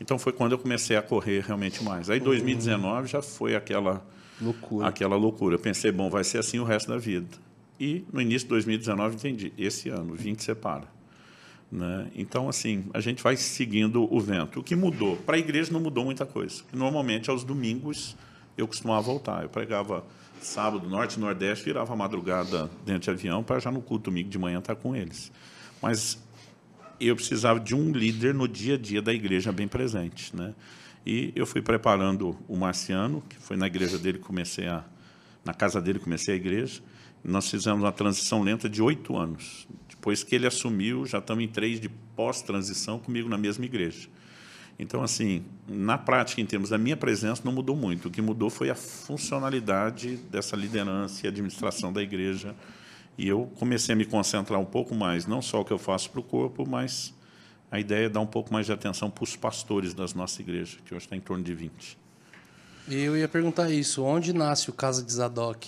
Então, 0.00 0.18
foi 0.18 0.32
quando 0.32 0.52
eu 0.52 0.58
comecei 0.58 0.96
a 0.96 1.02
correr 1.02 1.44
realmente 1.44 1.84
mais. 1.84 2.08
Aí, 2.08 2.18
2019, 2.18 3.08
já 3.08 3.20
foi 3.20 3.54
aquela 3.54 4.02
Loucura. 4.42 4.88
aquela 4.88 5.16
loucura. 5.16 5.54
Eu 5.54 5.58
pensei, 5.58 5.92
bom, 5.92 6.10
vai 6.10 6.24
ser 6.24 6.38
assim 6.38 6.58
o 6.58 6.64
resto 6.64 6.88
da 6.88 6.98
vida. 6.98 7.28
E, 7.78 8.04
no 8.12 8.20
início 8.20 8.46
de 8.46 8.50
2019, 8.50 9.16
entendi, 9.16 9.52
esse 9.56 9.88
ano, 9.88 10.14
20 10.14 10.42
separa. 10.42 10.86
Né? 11.70 12.10
Então, 12.14 12.48
assim, 12.48 12.84
a 12.92 13.00
gente 13.00 13.22
vai 13.22 13.36
seguindo 13.36 14.06
o 14.12 14.20
vento. 14.20 14.60
O 14.60 14.62
que 14.62 14.76
mudou? 14.76 15.16
Para 15.16 15.36
a 15.36 15.38
igreja 15.38 15.72
não 15.72 15.80
mudou 15.80 16.04
muita 16.04 16.26
coisa. 16.26 16.62
Normalmente, 16.72 17.30
aos 17.30 17.44
domingos, 17.44 18.16
eu 18.56 18.68
costumava 18.68 19.00
voltar. 19.00 19.42
Eu 19.42 19.48
pregava 19.48 20.04
sábado, 20.40 20.88
norte 20.88 21.18
nordeste, 21.18 21.64
virava 21.64 21.94
madrugada 21.96 22.70
dentro 22.84 23.02
de 23.02 23.10
avião 23.10 23.42
para 23.42 23.58
já 23.58 23.70
no 23.70 23.80
culto 23.80 24.10
domingo 24.10 24.28
de 24.28 24.38
manhã 24.38 24.58
estar 24.58 24.74
com 24.74 24.94
eles. 24.94 25.32
Mas 25.80 26.18
eu 27.00 27.16
precisava 27.16 27.58
de 27.58 27.74
um 27.74 27.90
líder 27.90 28.34
no 28.34 28.46
dia 28.46 28.74
a 28.74 28.78
dia 28.78 29.00
da 29.00 29.12
igreja 29.12 29.50
bem 29.50 29.66
presente, 29.66 30.34
né? 30.36 30.54
E 31.04 31.32
eu 31.34 31.46
fui 31.46 31.60
preparando 31.60 32.36
o 32.48 32.56
Marciano, 32.56 33.22
que 33.28 33.36
foi 33.36 33.56
na 33.56 33.66
igreja 33.66 33.98
dele 33.98 34.18
comecei 34.18 34.68
a, 34.68 34.84
na 35.44 35.52
casa 35.52 35.80
dele 35.80 35.98
comecei 35.98 36.34
a 36.34 36.36
igreja. 36.36 36.80
Nós 37.24 37.48
fizemos 37.48 37.82
uma 37.82 37.92
transição 37.92 38.42
lenta 38.42 38.68
de 38.68 38.82
oito 38.82 39.16
anos. 39.16 39.66
Depois 39.88 40.22
que 40.24 40.34
ele 40.34 40.46
assumiu, 40.46 41.06
já 41.06 41.18
estamos 41.18 41.44
em 41.44 41.48
três 41.48 41.80
de 41.80 41.88
pós-transição 41.88 42.98
comigo 42.98 43.28
na 43.28 43.38
mesma 43.38 43.64
igreja. 43.64 44.08
Então, 44.78 45.02
assim, 45.02 45.44
na 45.68 45.98
prática, 45.98 46.40
em 46.40 46.46
termos 46.46 46.70
da 46.70 46.78
minha 46.78 46.96
presença, 46.96 47.42
não 47.44 47.52
mudou 47.52 47.76
muito. 47.76 48.08
O 48.08 48.10
que 48.10 48.22
mudou 48.22 48.50
foi 48.50 48.70
a 48.70 48.74
funcionalidade 48.74 50.16
dessa 50.30 50.56
liderança 50.56 51.24
e 51.24 51.28
administração 51.28 51.92
da 51.92 52.02
igreja. 52.02 52.54
E 53.16 53.28
eu 53.28 53.50
comecei 53.56 53.92
a 53.92 53.96
me 53.96 54.04
concentrar 54.04 54.58
um 54.58 54.64
pouco 54.64 54.94
mais, 54.94 55.26
não 55.26 55.42
só 55.42 55.60
o 55.60 55.64
que 55.64 55.72
eu 55.72 55.78
faço 55.78 56.10
para 56.10 56.20
o 56.20 56.22
corpo, 56.22 56.68
mas 56.68 57.14
a 57.72 57.80
ideia 57.80 58.04
é 58.04 58.08
dar 58.10 58.20
um 58.20 58.26
pouco 58.26 58.52
mais 58.52 58.66
de 58.66 58.72
atenção 58.72 59.10
para 59.10 59.24
os 59.24 59.34
pastores 59.34 59.94
das 59.94 60.12
nossas 60.12 60.38
igrejas, 60.38 60.78
que 60.84 60.94
hoje 60.94 61.06
está 61.06 61.16
em 61.16 61.20
torno 61.20 61.42
de 61.42 61.54
20. 61.54 61.98
Eu 62.86 63.16
ia 63.16 63.26
perguntar 63.26 63.70
isso. 63.70 64.02
Onde 64.04 64.34
nasce 64.34 64.68
o 64.68 64.74
Casa 64.74 65.02
de 65.02 65.10
Zadok? 65.10 65.66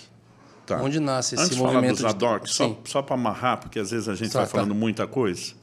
Tá. 0.66 0.82
Onde 0.82 1.00
nasce 1.00 1.34
esse 1.34 1.44
Antes 1.44 1.56
de 1.56 1.62
falar 1.62 1.74
movimento? 1.74 2.02
dos 2.02 2.02
Zadok, 2.02 2.44
de... 2.46 2.52
só, 2.52 2.78
só 2.84 3.00
para 3.02 3.14
amarrar, 3.14 3.58
porque 3.58 3.78
às 3.78 3.90
vezes 3.90 4.06
a 4.06 4.14
gente 4.14 4.32
Tá, 4.32 4.40
vai 4.40 4.46
tá. 4.46 4.52
falando 4.52 4.74
muita 4.74 5.06
coisa. 5.06 5.54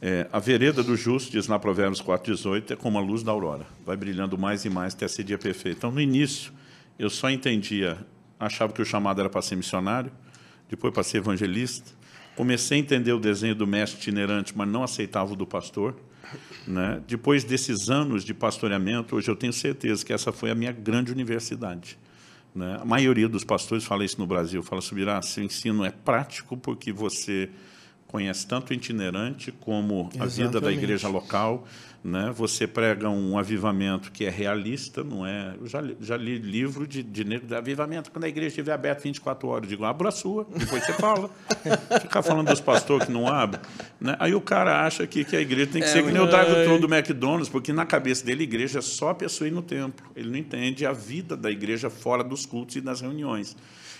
É, 0.00 0.26
a 0.32 0.38
vereda 0.38 0.82
do 0.82 0.96
justo, 0.96 1.30
diz 1.30 1.48
na 1.48 1.58
Provérbios 1.58 2.00
4,18, 2.02 2.70
é 2.70 2.76
como 2.76 2.96
a 2.98 3.02
luz 3.02 3.22
da 3.22 3.32
aurora. 3.32 3.66
Vai 3.84 3.96
brilhando 3.96 4.38
mais 4.38 4.64
e 4.64 4.70
mais 4.70 4.94
até 4.94 5.06
ser 5.06 5.24
dia 5.24 5.36
perfeito. 5.38 5.76
Então, 5.78 5.90
no 5.90 6.00
início, 6.00 6.50
eu 6.98 7.10
só 7.10 7.28
entendia, 7.28 7.98
achava 8.40 8.72
que 8.72 8.80
o 8.80 8.84
chamado 8.86 9.20
era 9.20 9.28
para 9.28 9.42
ser 9.42 9.56
missionário, 9.56 10.10
depois 10.68 10.94
para 10.94 11.02
ser 11.02 11.18
evangelista. 11.18 11.90
Comecei 12.36 12.78
a 12.78 12.80
entender 12.80 13.12
o 13.12 13.20
desenho 13.20 13.54
do 13.54 13.66
mestre 13.66 14.00
itinerante, 14.00 14.56
mas 14.56 14.68
não 14.68 14.82
aceitava 14.82 15.32
o 15.32 15.36
do 15.36 15.46
pastor. 15.46 15.94
Né? 16.66 17.00
Depois 17.06 17.44
desses 17.44 17.90
anos 17.90 18.24
de 18.24 18.34
pastoreamento, 18.34 19.16
hoje 19.16 19.30
eu 19.30 19.36
tenho 19.36 19.52
certeza 19.52 20.04
que 20.04 20.12
essa 20.12 20.32
foi 20.32 20.50
a 20.50 20.54
minha 20.54 20.72
grande 20.72 21.12
universidade. 21.12 21.98
Né? 22.54 22.78
A 22.80 22.84
maioria 22.84 23.28
dos 23.28 23.44
pastores 23.44 23.84
fala 23.84 24.04
isso 24.04 24.18
no 24.18 24.26
Brasil, 24.26 24.62
fala, 24.62 24.80
Subirá, 24.80 25.20
seu 25.22 25.44
ensino 25.44 25.84
é 25.84 25.90
prático 25.90 26.56
porque 26.56 26.92
você 26.92 27.50
conhece 28.06 28.46
tanto 28.46 28.70
o 28.70 28.74
itinerante 28.74 29.50
como 29.50 30.08
a 30.20 30.26
vida 30.26 30.48
da 30.48 30.58
Exatamente. 30.58 30.78
igreja 30.78 31.08
local, 31.08 31.66
né? 32.04 32.30
Você 32.36 32.66
prega 32.66 33.08
um 33.08 33.38
avivamento 33.38 34.12
que 34.12 34.26
é 34.26 34.30
realista, 34.30 35.02
não 35.02 35.26
é? 35.26 35.54
Eu 35.58 35.66
já 35.66 35.80
li, 35.80 35.96
já 36.02 36.16
li 36.18 36.36
livro 36.36 36.86
de, 36.86 37.02
de 37.02 37.24
de 37.24 37.54
avivamento 37.54 38.10
quando 38.10 38.24
a 38.24 38.28
igreja 38.28 38.48
estiver 38.48 38.72
aberta 38.72 39.02
24 39.02 39.48
horas. 39.48 39.62
Eu 39.64 39.70
digo, 39.70 39.84
abra 39.86 40.10
a 40.10 40.12
sua, 40.12 40.46
depois 40.54 40.84
você 40.84 40.92
fala. 40.92 41.30
Ficar 42.02 42.22
falando 42.22 42.48
dos 42.48 42.60
pastores 42.60 43.06
que 43.06 43.12
não 43.12 43.26
abrem. 43.26 43.62
Né? 43.98 44.14
Aí 44.18 44.34
o 44.34 44.40
cara 44.42 44.84
acha 44.84 45.06
que, 45.06 45.24
que 45.24 45.34
a 45.34 45.40
igreja 45.40 45.72
tem 45.72 45.80
que 45.80 45.88
ser 45.88 46.04
que 46.04 46.12
nem 46.12 46.20
o 46.20 46.26
drive-thru 46.26 46.78
do 46.78 46.94
McDonald's, 46.94 47.48
porque 47.48 47.72
na 47.72 47.86
cabeça 47.86 48.22
dele, 48.26 48.42
a 48.42 48.44
igreja 48.44 48.80
é 48.80 48.82
só 48.82 49.08
a 49.08 49.14
pessoa 49.14 49.48
ir 49.48 49.52
no 49.52 49.62
templo. 49.62 50.06
Ele 50.14 50.28
não 50.28 50.36
entende 50.36 50.84
a 50.84 50.92
vida 50.92 51.34
da 51.34 51.50
igreja 51.50 51.88
fora 51.88 52.22
dos 52.22 52.44
cultos 52.44 52.76
e 52.76 52.82
das 52.82 53.00
reuniões. 53.00 53.56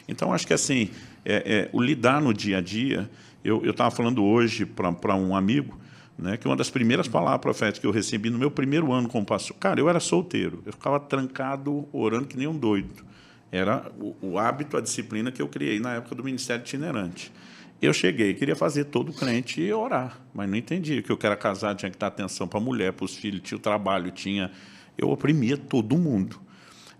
Então, 0.06 0.30
acho 0.30 0.46
que 0.46 0.52
assim, 0.52 0.90
é, 1.24 1.36
é, 1.46 1.70
o 1.72 1.80
lidar 1.80 2.20
no 2.20 2.34
dia 2.34 2.58
a 2.58 2.60
dia. 2.60 3.08
Eu 3.42 3.62
estava 3.70 3.90
falando 3.90 4.24
hoje 4.24 4.64
para 4.66 5.14
um 5.14 5.34
amigo 5.36 5.78
né, 6.18 6.36
que 6.36 6.46
uma 6.46 6.56
das 6.56 6.70
primeiras 6.70 7.08
palavras 7.08 7.40
proféticas 7.40 7.78
que 7.78 7.86
eu 7.86 7.90
recebi 7.90 8.30
no 8.30 8.38
meu 8.38 8.50
primeiro 8.50 8.92
ano 8.92 9.08
como 9.08 9.26
pastor, 9.26 9.56
cara, 9.56 9.80
eu 9.80 9.88
era 9.88 10.00
solteiro, 10.00 10.62
eu 10.64 10.72
ficava 10.72 11.00
trancado 11.00 11.88
orando 11.92 12.26
que 12.26 12.36
nem 12.36 12.46
um 12.46 12.56
doido. 12.56 13.04
Era 13.50 13.90
o, 14.00 14.16
o 14.20 14.38
hábito, 14.38 14.76
a 14.76 14.80
disciplina 14.80 15.30
que 15.30 15.40
eu 15.40 15.48
criei 15.48 15.78
na 15.78 15.94
época 15.94 16.14
do 16.14 16.24
ministério 16.24 16.62
itinerante. 16.62 17.32
Eu 17.80 17.92
cheguei, 17.92 18.34
queria 18.34 18.56
fazer 18.56 18.84
todo 18.84 19.12
crente 19.12 19.60
e 19.60 19.72
orar, 19.72 20.20
mas 20.32 20.48
não 20.48 20.56
entendia 20.56 21.02
que 21.02 21.10
eu 21.10 21.18
era 21.22 21.36
casado, 21.36 21.76
tinha 21.76 21.90
que 21.90 21.98
dar 21.98 22.06
atenção 22.06 22.48
para 22.48 22.58
a 22.58 22.62
mulher, 22.62 22.92
para 22.92 23.04
os 23.04 23.14
filhos, 23.16 23.42
tinha 23.42 23.58
o 23.58 23.60
trabalho, 23.60 24.10
tinha. 24.10 24.50
Eu 24.96 25.10
oprimia 25.10 25.56
todo 25.56 25.96
mundo. 25.98 26.40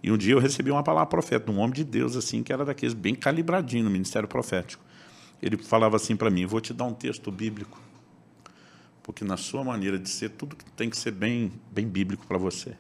E 0.02 0.12
um 0.12 0.18
dia 0.18 0.34
eu 0.34 0.38
recebi 0.38 0.70
uma 0.70 0.82
palavra 0.82 1.08
profética 1.08 1.50
um 1.50 1.58
homem 1.58 1.72
de 1.72 1.84
Deus, 1.84 2.16
assim, 2.16 2.42
que 2.42 2.52
era 2.52 2.64
daqueles 2.64 2.92
bem 2.92 3.14
calibradinho 3.14 3.84
no 3.84 3.90
ministério 3.90 4.28
profético. 4.28 4.84
Ele 5.40 5.56
falava 5.56 5.96
assim 5.96 6.14
para 6.14 6.28
mim: 6.28 6.44
Vou 6.44 6.60
te 6.60 6.74
dar 6.74 6.84
um 6.84 6.92
texto 6.92 7.32
bíblico, 7.32 7.80
porque 9.04 9.22
na 9.22 9.36
sua 9.36 9.62
maneira 9.62 9.98
de 9.98 10.08
ser, 10.08 10.30
tudo 10.30 10.56
tem 10.74 10.90
que 10.90 10.96
ser 10.96 11.12
bem, 11.12 11.52
bem 11.70 11.86
bíblico 11.86 12.26
para 12.26 12.38
você. 12.38 12.74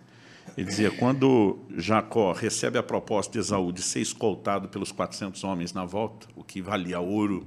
Ele 0.56 0.66
dizia: 0.66 0.90
quando 0.98 1.58
Jacó 1.76 2.32
recebe 2.32 2.78
a 2.78 2.82
proposta 2.82 3.34
de 3.34 3.38
Esaú 3.38 3.70
de 3.70 3.82
ser 3.82 4.00
escoltado 4.00 4.68
pelos 4.68 4.90
400 4.90 5.44
homens 5.44 5.72
na 5.72 5.84
volta, 5.84 6.26
o 6.34 6.42
que 6.42 6.62
valia 6.62 6.98
ouro 6.98 7.46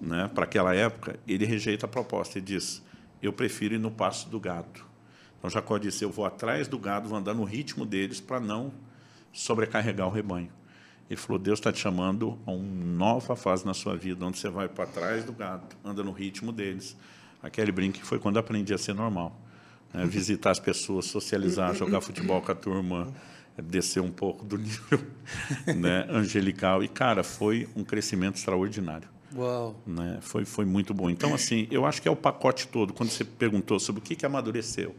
né, 0.00 0.28
para 0.34 0.44
aquela 0.44 0.74
época, 0.74 1.18
ele 1.26 1.46
rejeita 1.46 1.86
a 1.86 1.88
proposta 1.88 2.38
e 2.38 2.42
diz: 2.42 2.82
Eu 3.22 3.32
prefiro 3.32 3.76
ir 3.76 3.78
no 3.78 3.90
passo 3.90 4.28
do 4.28 4.40
gado. 4.40 4.84
Então 5.38 5.48
Jacó 5.48 5.78
disse: 5.78 6.04
Eu 6.04 6.10
vou 6.10 6.26
atrás 6.26 6.66
do 6.66 6.78
gado, 6.78 7.08
vou 7.08 7.16
andar 7.16 7.34
no 7.34 7.44
ritmo 7.44 7.86
deles 7.86 8.20
para 8.20 8.40
não 8.40 8.72
sobrecarregar 9.32 10.08
o 10.08 10.10
rebanho. 10.10 10.50
Ele 11.08 11.16
falou: 11.16 11.38
Deus 11.38 11.60
está 11.60 11.72
te 11.72 11.78
chamando 11.78 12.36
a 12.44 12.50
uma 12.50 12.84
nova 12.84 13.36
fase 13.36 13.64
na 13.64 13.74
sua 13.74 13.96
vida, 13.96 14.26
onde 14.26 14.38
você 14.38 14.50
vai 14.50 14.68
para 14.68 14.86
trás 14.86 15.24
do 15.24 15.32
gado, 15.32 15.76
anda 15.84 16.02
no 16.02 16.10
ritmo 16.10 16.50
deles. 16.50 16.96
Aquele 17.42 17.72
brinque 17.72 18.02
foi 18.02 18.18
quando 18.18 18.38
aprendi 18.38 18.74
a 18.74 18.78
ser 18.78 18.94
normal. 18.94 19.38
Né? 19.92 20.04
Visitar 20.06 20.50
as 20.50 20.58
pessoas, 20.58 21.06
socializar, 21.06 21.74
jogar 21.74 22.00
futebol 22.00 22.42
com 22.42 22.52
a 22.52 22.54
turma, 22.54 23.12
descer 23.62 24.00
um 24.00 24.10
pouco 24.10 24.44
do 24.44 24.56
nível 24.58 25.00
né? 25.76 26.06
angelical. 26.10 26.82
E, 26.82 26.88
cara, 26.88 27.22
foi 27.22 27.68
um 27.74 27.84
crescimento 27.84 28.36
extraordinário. 28.36 29.08
Uau. 29.34 29.80
Né? 29.86 30.18
Foi, 30.20 30.44
foi 30.44 30.64
muito 30.64 30.92
bom. 30.94 31.10
Então, 31.10 31.34
assim, 31.34 31.66
eu 31.70 31.84
acho 31.84 32.00
que 32.00 32.08
é 32.08 32.10
o 32.10 32.16
pacote 32.16 32.68
todo. 32.68 32.92
Quando 32.92 33.10
você 33.10 33.24
perguntou 33.24 33.78
sobre 33.78 34.00
o 34.00 34.02
que, 34.02 34.16
que 34.16 34.26
amadureceu, 34.26 34.94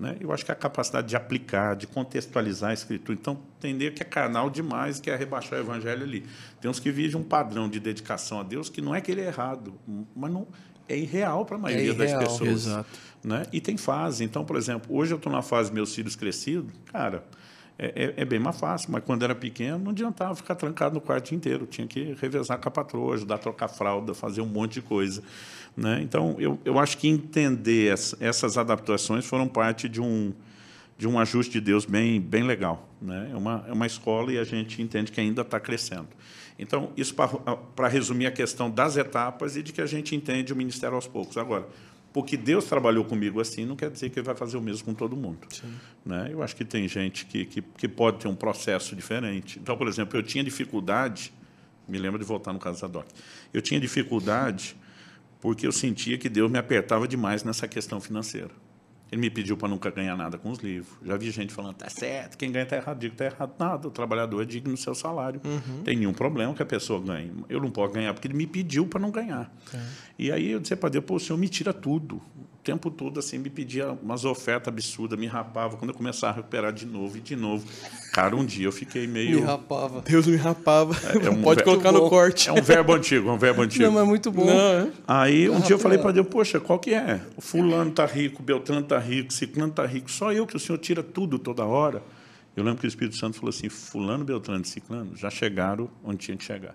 né? 0.00 0.16
Eu 0.18 0.32
acho 0.32 0.46
que 0.46 0.50
a 0.50 0.54
capacidade 0.54 1.08
de 1.08 1.14
aplicar, 1.14 1.76
de 1.76 1.86
contextualizar 1.86 2.70
a 2.70 2.72
escritura. 2.72 3.18
Então, 3.20 3.38
entender 3.58 3.92
que 3.92 4.02
é 4.02 4.04
carnal 4.04 4.48
demais, 4.48 4.98
que 4.98 5.10
é 5.10 5.14
rebaixar 5.14 5.58
o 5.58 5.62
evangelho 5.62 6.02
ali. 6.02 6.24
Tem 6.58 6.70
uns 6.70 6.80
que 6.80 6.90
vivem 6.90 7.20
um 7.20 7.22
padrão 7.22 7.68
de 7.68 7.78
dedicação 7.78 8.40
a 8.40 8.42
Deus 8.42 8.70
que 8.70 8.80
não 8.80 8.94
é 8.94 9.02
que 9.02 9.12
ele 9.12 9.20
é 9.20 9.26
errado, 9.26 9.74
mas 10.16 10.32
não 10.32 10.48
é 10.92 10.98
irreal 10.98 11.44
para 11.44 11.56
a 11.56 11.58
maioria 11.58 11.90
É 11.92 11.94
das 11.94 12.12
pessoas. 12.14 12.66
Exato. 12.66 12.88
Né? 13.22 13.44
E 13.52 13.60
tem 13.60 13.76
fase. 13.76 14.24
Então, 14.24 14.44
por 14.44 14.56
exemplo, 14.56 14.94
hoje 14.96 15.12
eu 15.12 15.16
estou 15.16 15.30
na 15.32 15.42
fase 15.42 15.72
meus 15.72 15.94
filhos 15.94 16.16
crescidos, 16.16 16.70
cara, 16.92 17.22
é, 17.78 17.86
é- 18.16 18.22
é 18.22 18.24
bem 18.24 18.38
mais 18.38 18.58
fácil. 18.58 18.90
Mas 18.92 19.02
quando 19.04 19.22
era 19.22 19.34
pequeno, 19.34 19.78
não 19.78 19.90
adiantava 19.90 20.34
ficar 20.34 20.54
trancado 20.54 20.94
no 20.94 21.00
quarto 21.00 21.34
inteiro. 21.34 21.66
Tinha 21.66 21.86
que 21.86 22.14
revezar 22.20 22.58
com 22.58 22.68
a 22.68 22.70
patroa, 22.70 23.14
ajudar 23.14 23.34
a 23.36 23.38
trocar 23.38 23.68
fralda, 23.68 24.14
fazer 24.14 24.40
um 24.40 24.46
monte 24.46 24.74
de 24.74 24.82
coisa. 24.82 25.22
Né? 25.76 26.00
Então, 26.02 26.34
eu, 26.38 26.58
eu 26.64 26.78
acho 26.78 26.96
que 26.98 27.08
entender 27.08 27.92
essa- 27.92 28.16
essas 28.20 28.56
adaptações 28.58 29.24
foram 29.24 29.46
parte 29.46 29.88
de 29.88 30.00
um, 30.00 30.32
de 30.98 31.06
um 31.08 31.18
ajuste 31.18 31.52
de 31.52 31.60
Deus 31.60 31.84
bem, 31.84 32.20
bem 32.20 32.42
legal. 32.42 32.88
Né? 33.00 33.30
É, 33.32 33.36
uma, 33.36 33.64
é 33.68 33.72
uma 33.72 33.86
escola 33.86 34.32
e 34.32 34.38
a 34.38 34.44
gente 34.44 34.82
entende 34.82 35.12
que 35.12 35.20
ainda 35.20 35.42
está 35.42 35.58
crescendo. 35.60 36.08
Então, 36.60 36.92
isso 36.94 37.14
para 37.74 37.88
resumir 37.88 38.26
a 38.26 38.30
questão 38.30 38.70
das 38.70 38.98
etapas 38.98 39.56
e 39.56 39.62
de 39.62 39.72
que 39.72 39.80
a 39.80 39.86
gente 39.86 40.14
entende 40.14 40.52
o 40.52 40.56
ministério 40.56 40.94
aos 40.94 41.06
poucos. 41.06 41.38
Agora, 41.38 41.66
porque 42.12 42.36
Deus 42.36 42.66
trabalhou 42.66 43.02
comigo 43.02 43.40
assim, 43.40 43.64
não 43.64 43.74
quer 43.74 43.90
dizer 43.90 44.10
que 44.10 44.18
Ele 44.18 44.26
vai 44.26 44.34
fazer 44.34 44.58
o 44.58 44.60
mesmo 44.60 44.84
com 44.84 44.92
todo 44.92 45.16
mundo. 45.16 45.38
Né? 46.04 46.28
Eu 46.30 46.42
acho 46.42 46.54
que 46.54 46.64
tem 46.64 46.86
gente 46.86 47.24
que, 47.24 47.46
que, 47.46 47.62
que 47.62 47.88
pode 47.88 48.18
ter 48.18 48.28
um 48.28 48.34
processo 48.34 48.94
diferente. 48.94 49.58
Então, 49.58 49.74
por 49.74 49.88
exemplo, 49.88 50.18
eu 50.18 50.22
tinha 50.22 50.44
dificuldade, 50.44 51.32
me 51.88 51.98
lembro 51.98 52.18
de 52.18 52.24
voltar 52.26 52.52
no 52.52 52.58
caso 52.58 52.82
da 52.82 52.88
DOC, 52.88 53.06
eu 53.54 53.62
tinha 53.62 53.80
dificuldade 53.80 54.76
porque 55.40 55.66
eu 55.66 55.72
sentia 55.72 56.18
que 56.18 56.28
Deus 56.28 56.50
me 56.50 56.58
apertava 56.58 57.08
demais 57.08 57.42
nessa 57.42 57.66
questão 57.66 58.00
financeira. 58.02 58.50
Ele 59.10 59.20
me 59.20 59.30
pediu 59.30 59.56
para 59.56 59.68
nunca 59.68 59.90
ganhar 59.90 60.16
nada 60.16 60.38
com 60.38 60.50
os 60.50 60.58
livros. 60.60 60.96
Já 61.04 61.16
vi 61.16 61.30
gente 61.30 61.52
falando, 61.52 61.74
tá 61.74 61.88
certo, 61.90 62.38
quem 62.38 62.52
ganha 62.52 62.62
está 62.62 62.76
errado. 62.76 62.98
Digo, 62.98 63.14
está 63.14 63.24
errado 63.24 63.54
nada, 63.58 63.88
o 63.88 63.90
trabalhador 63.90 64.42
é 64.42 64.44
digno 64.44 64.72
do 64.72 64.78
seu 64.78 64.94
salário. 64.94 65.40
Tem 65.84 65.96
nenhum 65.96 66.12
problema 66.12 66.54
que 66.54 66.62
a 66.62 66.66
pessoa 66.66 67.00
ganhe. 67.00 67.32
Eu 67.48 67.60
não 67.60 67.70
posso 67.70 67.92
ganhar 67.92 68.14
porque 68.14 68.28
ele 68.28 68.34
me 68.34 68.46
pediu 68.46 68.86
para 68.86 69.00
não 69.00 69.10
ganhar. 69.10 69.52
E 70.18 70.30
aí 70.30 70.50
eu 70.52 70.60
disse 70.60 70.76
para 70.76 70.90
Deus, 70.90 71.04
pô, 71.04 71.16
o 71.16 71.20
senhor 71.20 71.38
me 71.38 71.48
tira 71.48 71.72
tudo. 71.72 72.22
O 72.60 72.62
tempo 72.62 72.90
todo 72.90 73.18
assim, 73.18 73.38
me 73.38 73.48
pedia 73.48 73.90
umas 74.02 74.26
ofertas 74.26 74.68
absurdas, 74.68 75.18
me 75.18 75.26
rapava. 75.26 75.78
Quando 75.78 75.92
eu 75.92 75.96
começava 75.96 76.34
a 76.34 76.36
recuperar 76.36 76.74
de 76.74 76.84
novo 76.84 77.16
e 77.16 77.20
de 77.20 77.34
novo. 77.34 77.66
Cara, 78.12 78.36
um 78.36 78.44
dia 78.44 78.66
eu 78.66 78.72
fiquei 78.72 79.06
meio... 79.06 79.40
Me 79.40 79.46
rapava. 79.46 80.02
Deus 80.02 80.26
me 80.26 80.36
rapava. 80.36 80.94
É 81.24 81.30
um 81.30 81.40
Pode 81.40 81.60
ve- 81.60 81.64
colocar 81.64 81.90
no 81.90 82.06
corte. 82.10 82.50
É 82.50 82.52
um 82.52 82.60
verbo 82.60 82.92
antigo, 82.92 83.30
é 83.30 83.32
um 83.32 83.38
verbo 83.38 83.62
antigo. 83.62 83.82
Não, 83.84 83.92
mas 83.92 84.02
é 84.02 84.06
muito 84.06 84.30
bom. 84.30 84.44
Não, 84.44 84.52
é? 84.54 84.92
Aí 85.08 85.48
um 85.48 85.56
Ah, 85.56 85.60
dia 85.60 85.72
eu 85.74 85.78
falei 85.78 85.96
rapaz. 85.96 86.12
para 86.14 86.22
Deus, 86.22 86.26
poxa, 86.30 86.60
qual 86.60 86.78
que 86.78 86.92
é? 86.92 87.22
O 87.34 87.40
fulano 87.40 87.90
tá 87.92 88.04
rico, 88.04 88.42
Beltrano 88.42 88.82
tá 88.82 88.98
rico, 88.98 89.32
Ciclano 89.32 89.72
tá 89.72 89.86
rico, 89.86 90.10
só 90.10 90.30
eu 90.30 90.46
que 90.46 90.54
o 90.54 90.60
senhor 90.60 90.76
tira 90.78 91.02
tudo 91.02 91.38
toda 91.38 91.64
hora. 91.64 92.02
Eu 92.54 92.62
lembro 92.62 92.78
que 92.80 92.86
o 92.86 92.88
Espírito 92.88 93.16
Santo 93.16 93.36
falou 93.38 93.48
assim, 93.48 93.70
fulano, 93.70 94.22
Beltrano 94.22 94.62
e 94.62 94.68
Ciclano 94.68 95.16
já 95.16 95.30
chegaram 95.30 95.88
onde 96.04 96.18
tinha 96.18 96.36
que 96.36 96.44
chegar. 96.44 96.74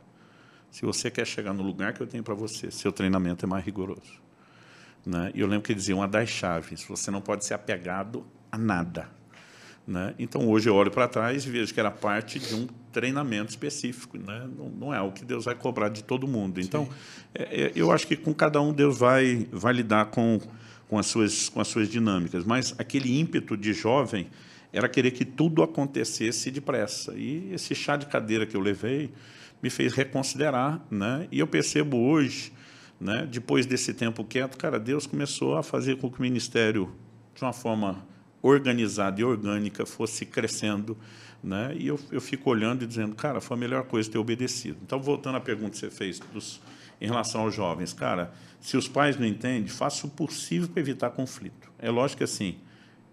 Se 0.72 0.84
você 0.84 1.12
quer 1.12 1.28
chegar 1.28 1.54
no 1.54 1.62
lugar 1.62 1.94
que 1.94 2.02
eu 2.02 2.08
tenho 2.08 2.24
para 2.24 2.34
você, 2.34 2.72
seu 2.72 2.92
treinamento 2.92 3.46
é 3.46 3.48
mais 3.48 3.64
rigoroso. 3.64 4.25
Né? 5.06 5.32
E 5.36 5.42
eu 5.42 5.48
lembro 5.48 5.64
que 5.64 5.72
ele 5.72 5.80
dizia, 5.80 5.96
uma 5.96 6.08
das 6.08 6.30
chaves, 6.30 6.84
você 6.84 7.12
não 7.12 7.22
pode 7.22 7.46
ser 7.46 7.54
apegado 7.54 8.26
a 8.52 8.58
nada. 8.58 9.08
Né? 9.88 10.16
Então, 10.18 10.50
hoje 10.50 10.68
eu 10.68 10.74
olho 10.74 10.90
para 10.90 11.08
trás 11.08 11.46
e 11.46 11.50
vejo 11.50 11.72
que 11.72 11.80
era 11.80 11.92
parte 11.92 12.40
de 12.40 12.56
um 12.56 12.68
treinamento 12.92 13.52
específico. 13.52 14.18
Né? 14.18 14.50
Não, 14.58 14.70
não 14.70 14.94
é 14.94 15.00
o 15.00 15.12
que 15.12 15.24
Deus 15.24 15.46
vai 15.46 15.54
cobrar 15.54 15.90
de 15.90 16.04
todo 16.04 16.28
mundo. 16.28 16.60
Então, 16.60 16.90
é, 17.34 17.66
é, 17.66 17.72
eu 17.76 17.92
acho 17.92 18.08
que 18.08 18.16
com 18.16 18.34
cada 18.34 18.60
um 18.60 18.74
Deus 18.74 18.98
vai, 18.98 19.48
vai 19.52 19.74
lidar 19.74 20.06
com, 20.08 20.42
com, 20.88 20.98
as 20.98 21.06
suas, 21.06 21.50
com 21.50 21.62
as 21.62 21.68
suas 21.68 21.88
dinâmicas. 21.88 22.44
Mas 22.44 22.74
aquele 22.80 23.20
ímpeto 23.20 23.56
de 23.56 23.74
jovem 23.74 24.28
era 24.74 24.90
querer 24.90 25.12
que 25.12 25.24
tudo 25.24 25.62
acontecesse 25.62 26.50
depressa. 26.50 27.14
E 27.16 27.54
esse 27.54 27.76
chá 27.76 27.96
de 27.96 28.08
cadeira 28.08 28.46
que 28.46 28.58
eu 28.58 28.62
levei 28.62 29.14
me 29.62 29.70
fez 29.70 29.94
reconsiderar. 29.94 30.84
Né? 30.90 31.28
E 31.32 31.40
eu 31.40 31.46
percebo 31.46 31.98
hoje, 31.98 32.52
né, 33.00 33.28
depois 33.30 33.66
desse 33.66 33.94
tempo 33.94 34.24
quieto, 34.24 34.58
cara, 34.58 34.80
Deus 34.80 35.06
começou 35.06 35.58
a 35.58 35.64
fazer 35.64 35.98
com 35.98 36.10
que 36.10 36.20
o 36.20 36.22
ministério, 36.22 36.92
de 37.34 37.44
uma 37.44 37.54
forma 37.54 38.06
organizada 38.42 39.20
e 39.20 39.24
orgânica 39.24 39.86
fosse 39.86 40.26
crescendo, 40.26 40.98
né? 41.44 41.76
E 41.78 41.88
eu, 41.88 42.00
eu 42.12 42.22
fico 42.22 42.50
olhando 42.50 42.84
e 42.84 42.88
dizendo, 42.88 43.16
cara, 43.16 43.42
foi 43.42 43.58
a 43.58 43.60
melhor 43.60 43.84
coisa 43.84 44.10
ter 44.10 44.18
obedecido. 44.18 44.78
Então, 44.84 45.02
voltando 45.02 45.36
à 45.36 45.42
pergunta 45.42 45.72
que 45.72 45.78
você 45.78 45.90
fez 45.90 46.20
dos, 46.20 46.62
em 47.02 47.08
relação 47.08 47.42
aos 47.42 47.54
jovens, 47.54 47.94
cara, 47.94 48.34
se 48.60 48.78
os 48.78 48.88
pais 48.88 49.18
não 49.18 49.26
entendem, 49.26 49.68
faça 49.68 50.08
o 50.08 50.10
possível 50.10 50.70
para 50.70 50.80
evitar 50.80 51.10
conflito. 51.12 51.72
É 51.80 51.90
lógico 51.90 52.20
que 52.20 52.24
assim, 52.24 52.58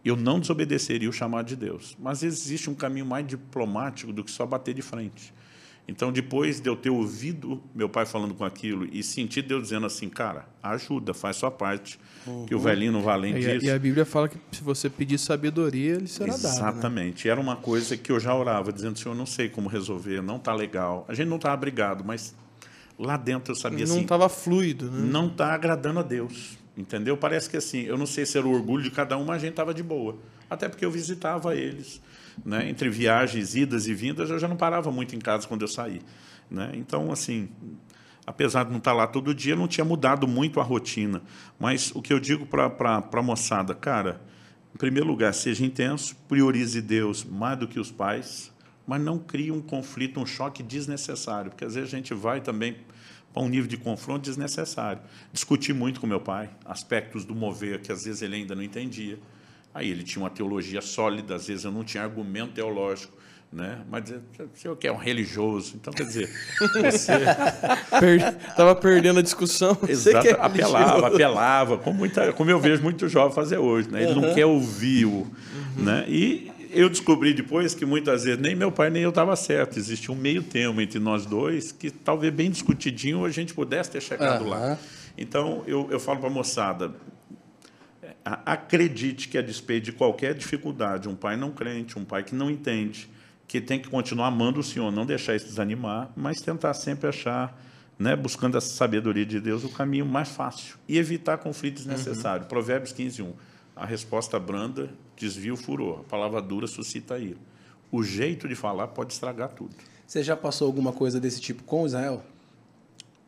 eu 0.04 0.16
não 0.16 0.40
desobedeceria 0.40 1.08
o 1.08 1.12
chamado 1.12 1.46
de 1.46 1.56
Deus, 1.56 1.96
mas 1.98 2.22
existe 2.22 2.68
um 2.68 2.74
caminho 2.74 3.06
mais 3.06 3.26
diplomático 3.26 4.12
do 4.12 4.24
que 4.24 4.30
só 4.30 4.44
bater 4.44 4.74
de 4.74 4.82
frente. 4.82 5.32
Então, 5.86 6.12
depois 6.12 6.60
de 6.60 6.68
eu 6.70 6.76
ter 6.76 6.90
ouvido 6.90 7.60
meu 7.74 7.88
pai 7.88 8.06
falando 8.06 8.34
com 8.34 8.44
aquilo 8.44 8.86
e 8.92 9.02
sentir 9.02 9.42
Deus 9.42 9.64
dizendo 9.64 9.84
assim, 9.84 10.08
cara, 10.08 10.46
ajuda, 10.62 11.12
faz 11.12 11.36
sua 11.36 11.50
parte, 11.50 11.98
que 12.46 12.54
o 12.54 12.58
velhinho 12.60 12.92
não 12.92 13.02
vai 13.02 13.14
além 13.14 13.32
E 13.36 13.46
a, 13.50 13.54
disso. 13.54 13.66
e 13.66 13.70
a 13.70 13.78
Bíblia 13.78 14.04
fala 14.06 14.28
que 14.28 14.38
se 14.52 14.62
você 14.62 14.88
pedir 14.88 15.18
sabedoria, 15.18 15.94
ele 15.96 16.06
será 16.06 16.32
dado. 16.34 16.42
né? 16.44 16.48
Exatamente. 16.50 17.28
Era 17.28 17.40
uma 17.40 17.56
coisa 17.56 17.96
que 17.96 18.12
eu 18.12 18.20
já 18.20 18.32
orava, 18.34 18.72
dizendo, 18.72 18.96
Senhor, 18.98 19.14
não 19.14 19.26
sei 19.26 19.48
como 19.48 19.68
resolver, 19.68 20.22
não 20.22 20.36
está 20.36 20.54
legal. 20.54 21.04
A 21.08 21.14
gente 21.14 21.28
não 21.28 21.36
estava 21.36 21.56
brigado, 21.56 22.04
mas 22.04 22.32
lá 22.96 23.16
dentro 23.16 23.50
eu 23.52 23.56
sabia 23.56 23.84
Não 23.84 23.94
assim, 23.94 24.02
estava 24.02 24.28
fluido, 24.28 24.88
né? 24.88 25.00
não 25.10 25.26
está 25.26 25.52
agradando 25.52 25.98
a 25.98 26.02
Deus. 26.02 26.56
Entendeu? 26.76 27.16
Parece 27.16 27.50
que 27.50 27.56
assim, 27.56 27.82
eu 27.82 27.98
não 27.98 28.06
sei 28.06 28.24
se 28.24 28.38
era 28.38 28.46
o 28.46 28.52
orgulho 28.52 28.82
de 28.84 28.90
cada 28.90 29.18
um, 29.18 29.24
mas 29.24 29.36
a 29.36 29.40
gente 29.40 29.50
estava 29.50 29.74
de 29.74 29.82
boa. 29.82 30.16
Até 30.48 30.68
porque 30.68 30.84
eu 30.84 30.90
visitava 30.92 31.54
eles. 31.56 32.00
Né? 32.44 32.68
Entre 32.68 32.88
viagens, 32.88 33.54
idas 33.54 33.86
e 33.86 33.94
vindas, 33.94 34.30
eu 34.30 34.38
já 34.38 34.48
não 34.48 34.56
parava 34.56 34.90
muito 34.90 35.14
em 35.14 35.18
casa 35.18 35.46
quando 35.46 35.62
eu 35.62 35.68
saí. 35.68 36.00
Né? 36.50 36.72
Então, 36.74 37.10
assim, 37.10 37.48
apesar 38.26 38.64
de 38.64 38.70
não 38.70 38.78
estar 38.78 38.92
lá 38.92 39.06
todo 39.06 39.34
dia, 39.34 39.56
não 39.56 39.68
tinha 39.68 39.84
mudado 39.84 40.26
muito 40.28 40.60
a 40.60 40.62
rotina. 40.62 41.22
Mas 41.58 41.92
o 41.94 42.02
que 42.02 42.12
eu 42.12 42.20
digo 42.20 42.46
para 42.46 43.02
a 43.12 43.22
moçada, 43.22 43.74
cara, 43.74 44.20
em 44.74 44.78
primeiro 44.78 45.06
lugar, 45.06 45.32
seja 45.34 45.64
intenso, 45.64 46.16
priorize 46.28 46.80
Deus 46.80 47.24
mais 47.24 47.58
do 47.58 47.68
que 47.68 47.78
os 47.78 47.90
pais, 47.90 48.52
mas 48.86 49.00
não 49.00 49.18
crie 49.18 49.50
um 49.50 49.60
conflito, 49.60 50.18
um 50.18 50.26
choque 50.26 50.62
desnecessário, 50.62 51.50
porque 51.50 51.64
às 51.64 51.74
vezes 51.74 51.92
a 51.92 51.96
gente 51.96 52.14
vai 52.14 52.40
também 52.40 52.76
para 53.32 53.42
um 53.42 53.48
nível 53.48 53.68
de 53.68 53.76
confronto 53.76 54.22
desnecessário. 54.22 55.00
Discuti 55.32 55.72
muito 55.72 56.00
com 56.00 56.06
meu 56.06 56.20
pai 56.20 56.50
aspectos 56.64 57.24
do 57.24 57.34
mover 57.34 57.80
que 57.80 57.90
às 57.90 58.04
vezes 58.04 58.22
ele 58.22 58.36
ainda 58.36 58.54
não 58.54 58.62
entendia. 58.62 59.18
Aí 59.74 59.90
ele 59.90 60.02
tinha 60.02 60.22
uma 60.22 60.30
teologia 60.30 60.80
sólida, 60.80 61.34
às 61.34 61.46
vezes 61.46 61.64
eu 61.64 61.72
não 61.72 61.82
tinha 61.82 62.02
argumento 62.02 62.52
teológico, 62.52 63.16
né? 63.52 63.80
Mas 63.90 64.10
o 64.10 64.48
senhor 64.54 64.76
que 64.76 64.86
é 64.86 64.92
um 64.92 64.96
religioso, 64.96 65.74
então 65.76 65.92
quer 65.92 66.04
dizer, 66.04 66.30
você 66.82 67.12
Per... 68.00 68.54
Tava 68.54 68.74
perdendo 68.74 69.18
a 69.18 69.22
discussão. 69.22 69.74
Você 69.80 70.10
Exato, 70.10 70.26
é 70.26 70.32
apelava, 70.32 71.06
apelava, 71.06 71.78
como, 71.78 71.98
muita, 71.98 72.32
como 72.32 72.50
eu 72.50 72.58
vejo 72.58 72.82
muito 72.82 73.08
jovem 73.08 73.34
fazer 73.34 73.58
hoje, 73.58 73.90
né? 73.90 74.02
Ele 74.02 74.14
não 74.14 74.34
quer 74.34 74.46
ouvir 74.46 75.06
o, 75.06 75.26
né? 75.76 76.04
E 76.08 76.50
eu 76.70 76.88
descobri 76.88 77.34
depois 77.34 77.74
que 77.74 77.84
muitas 77.84 78.24
vezes 78.24 78.40
nem 78.40 78.54
meu 78.54 78.72
pai 78.72 78.88
nem 78.90 79.02
eu 79.02 79.10
estava 79.10 79.36
certo. 79.36 79.78
Existia 79.78 80.12
um 80.12 80.18
meio 80.18 80.42
termo 80.42 80.80
entre 80.80 80.98
nós 80.98 81.26
dois 81.26 81.70
que 81.72 81.90
talvez 81.90 82.32
bem 82.32 82.50
discutidinho 82.50 83.24
a 83.24 83.30
gente 83.30 83.52
pudesse 83.52 83.90
ter 83.90 84.00
chegado 84.00 84.46
lá. 84.46 84.56
Aham. 84.56 84.78
Então 85.16 85.62
eu, 85.66 85.88
eu 85.90 86.00
falo 86.00 86.18
para 86.20 86.28
a 86.28 86.32
moçada, 86.32 86.92
acredite 88.24 89.28
que 89.28 89.36
a 89.36 89.42
despeito 89.42 89.86
de 89.86 89.92
qualquer 89.92 90.34
dificuldade, 90.34 91.08
um 91.08 91.14
pai 91.14 91.36
não 91.36 91.50
crente, 91.50 91.98
um 91.98 92.04
pai 92.04 92.22
que 92.22 92.34
não 92.34 92.50
entende, 92.50 93.08
que 93.46 93.60
tem 93.60 93.80
que 93.80 93.88
continuar 93.88 94.28
amando 94.28 94.60
o 94.60 94.62
Senhor, 94.62 94.90
não 94.90 95.04
deixar 95.04 95.34
isso 95.34 95.46
desanimar, 95.46 96.10
mas 96.16 96.40
tentar 96.40 96.74
sempre 96.74 97.08
achar, 97.08 97.60
né, 97.98 98.16
buscando 98.16 98.56
essa 98.56 98.74
sabedoria 98.74 99.26
de 99.26 99.40
Deus, 99.40 99.64
o 99.64 99.68
caminho 99.68 100.06
mais 100.06 100.28
fácil 100.28 100.76
e 100.88 100.98
evitar 100.98 101.38
conflitos 101.38 101.84
desnecessários. 101.84 102.48
Provérbios 102.48 102.92
15, 102.92 103.22
1. 103.22 103.32
A 103.74 103.86
resposta 103.86 104.38
branda 104.38 104.90
desvia 105.16 105.52
o 105.52 105.56
furor, 105.56 106.00
a 106.00 106.04
palavra 106.04 106.40
dura 106.40 106.66
suscita 106.66 107.18
ira. 107.18 107.38
O 107.90 108.02
jeito 108.02 108.48
de 108.48 108.54
falar 108.54 108.88
pode 108.88 109.12
estragar 109.12 109.50
tudo. 109.50 109.74
Você 110.06 110.22
já 110.22 110.36
passou 110.36 110.66
alguma 110.66 110.92
coisa 110.92 111.20
desse 111.20 111.40
tipo 111.40 111.62
com 111.62 111.86
Israel? 111.86 112.22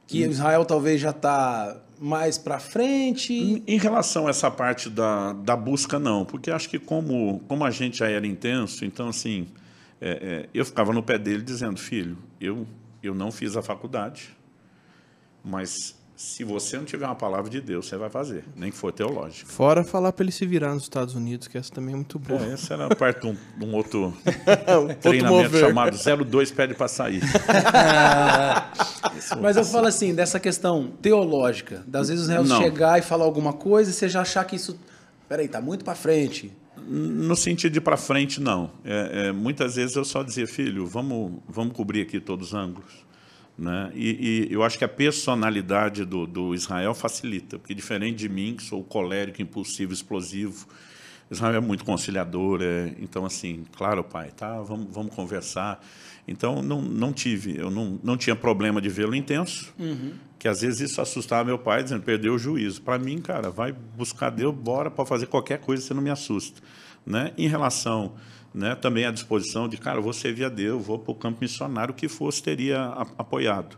Que 0.07 0.23
Israel 0.23 0.65
talvez 0.65 1.01
já 1.01 1.11
está 1.11 1.81
mais 2.01 2.39
para 2.39 2.59
frente? 2.59 3.63
Em, 3.67 3.79
relação 3.79 4.27
a 4.27 4.31
essa 4.31 4.51
parte 4.51 4.89
da, 4.91 5.33
da 5.33 5.57
busca, 5.57 5.99
não, 5.99 6.25
porque 6.25 6.51
acho 6.51 6.69
que 6.69 6.79
como, 6.79 7.41
como 7.49 7.65
a 7.65 7.71
gente 7.71 7.99
já 7.99 8.09
era 8.09 8.27
intenso, 8.27 8.85
então 8.85 9.09
assim, 9.09 9.49
é, 10.01 10.11
é, 10.11 10.49
eu 10.53 10.65
ficava 10.65 10.93
no 10.93 11.03
pé 11.03 11.19
dele 11.19 11.43
dizendo, 11.43 11.79
filho, 11.79 12.19
eu, 12.41 12.67
eu 13.03 13.15
não 13.15 13.31
fiz 13.31 13.57
a 13.57 13.63
faculdade, 13.63 14.37
mas 15.45 15.97
se 16.17 16.45
você 16.45 16.77
não 16.77 16.85
tiver 16.85 17.07
uma 17.07 17.15
palavra 17.15 17.51
de 17.51 17.61
Deus, 17.61 17.87
você 17.87 17.97
vai 17.97 18.09
fazer, 18.09 18.45
nem 18.55 18.71
que 18.71 18.77
for 18.77 18.93
teológico. 18.93 19.51
Fora 19.51 19.83
falar 19.83 20.13
para 20.13 20.25
ele 20.25 20.33
se 20.33 20.47
virar 20.47 20.73
nos 20.73 20.85
Estados 20.85 21.15
Unidos, 21.15 21.49
que 21.49 21.59
essa 21.59 21.73
também 21.73 21.93
é 21.93 21.97
muito 21.97 22.21
boa. 22.21 22.41
É, 22.41 22.53
essa 22.53 22.75
era 22.75 22.95
parte 22.95 23.23
de 23.23 23.27
um, 23.27 23.37
de 23.59 23.65
um 23.65 23.75
outro 23.75 24.15
treinamento 25.03 25.45
mover. 25.45 25.61
chamado 25.61 25.97
02 26.25 26.53
pede 26.53 26.75
para 26.75 26.87
sair. 26.87 27.21
Mas 29.41 29.57
eu 29.57 29.65
falo 29.65 29.89
assim, 29.89 30.15
dessa 30.15 30.39
questão 30.39 30.93
teológica, 31.03 31.83
das 31.87 32.09
vezes 32.09 32.23
o 32.23 32.27
Israel 32.27 32.45
Não. 32.45 32.63
chegar 32.63 32.99
e 32.99 33.03
falar 33.03 33.25
alguma 33.25 33.53
coisa 33.53 33.91
e 33.91 33.93
você 33.93 34.09
já 34.09 34.23
achar 34.23 34.45
que 34.45 34.55
isso. 34.55 34.79
Peraí, 35.29 35.49
tá 35.49 35.61
muito 35.61 35.85
para 35.85 35.95
frente. 35.95 36.53
No 36.87 37.35
sentido 37.35 37.73
de 37.73 37.81
para 37.81 37.97
frente, 37.97 38.41
não. 38.41 38.71
É, 38.85 39.29
é, 39.29 39.33
muitas 39.33 39.77
vezes 39.77 39.97
eu 39.97 40.05
só 40.05 40.23
dizia, 40.23 40.47
filho, 40.47 40.87
vamos, 40.87 41.41
vamos 41.49 41.75
cobrir 41.75 42.03
aqui 42.03 42.21
todos 42.21 42.49
os 42.49 42.55
ângulos. 42.55 43.04
Né? 43.57 43.93
E, 43.95 44.49
e 44.51 44.53
eu 44.53 44.63
acho 44.63 44.77
que 44.77 44.85
a 44.85 44.89
personalidade 44.89 46.05
do, 46.05 46.27
do 46.27 46.55
Israel 46.55 46.95
facilita, 46.95 47.59
porque 47.59 47.75
diferente 47.75 48.17
de 48.17 48.29
mim, 48.29 48.55
que 48.57 48.65
sou 48.65 48.83
colérico, 48.83 49.41
impulsivo, 49.41 49.93
explosivo, 49.93 50.67
Israel 51.31 51.57
é 51.57 51.61
muito 51.61 51.85
conciliador. 51.85 52.61
É, 52.63 52.95
então, 53.01 53.25
assim, 53.25 53.65
claro, 53.77 54.03
pai, 54.03 54.31
tá, 54.37 54.61
vamos, 54.61 54.89
vamos 54.91 55.15
conversar. 55.15 55.85
Então, 56.27 56.63
não, 56.63 56.81
não 56.81 57.13
tive, 57.13 57.57
eu 57.57 57.71
não, 57.71 57.99
não 58.03 58.17
tinha 58.17 58.35
problema 58.35 58.81
de 58.81 58.89
vê-lo 58.89 59.15
intenso, 59.15 59.75
que 60.39 60.49
às 60.49 60.63
vezes 60.63 60.91
isso 60.91 61.01
assustava 61.01 61.45
meu 61.45 61.59
pai, 61.59 61.83
dizendo, 61.83 62.03
perdeu 62.03 62.35
o 62.35 62.39
juízo. 62.39 62.81
Para 62.81 62.99
mim, 62.99 63.21
cara, 63.21 63.51
vai 63.51 63.73
buscar 63.73 64.31
Deus, 64.31 64.55
bora 64.55 64.91
para 64.91 65.05
fazer 65.05 65.27
qualquer 65.27 65.59
coisa, 65.59 65.83
você 65.83 65.93
não 65.93 66.03
me 66.03 66.11
assusta. 66.11 66.63
Né? 67.07 67.33
Em 67.37 67.47
relação 67.47 68.15
né, 68.55 68.75
também 68.77 69.05
à 69.05 69.11
disposição 69.11 69.69
de, 69.69 69.77
cara, 69.77 70.01
vou 70.01 70.13
servir 70.13 70.45
a 70.45 70.49
Deus, 70.49 70.87
vou 70.87 70.99
para 70.99 71.11
o 71.11 71.15
campo 71.15 71.39
missionário, 71.41 71.93
o 71.93 71.97
que 71.97 72.09
fosse, 72.09 72.43
teria 72.43 72.85
apoiado. 73.19 73.77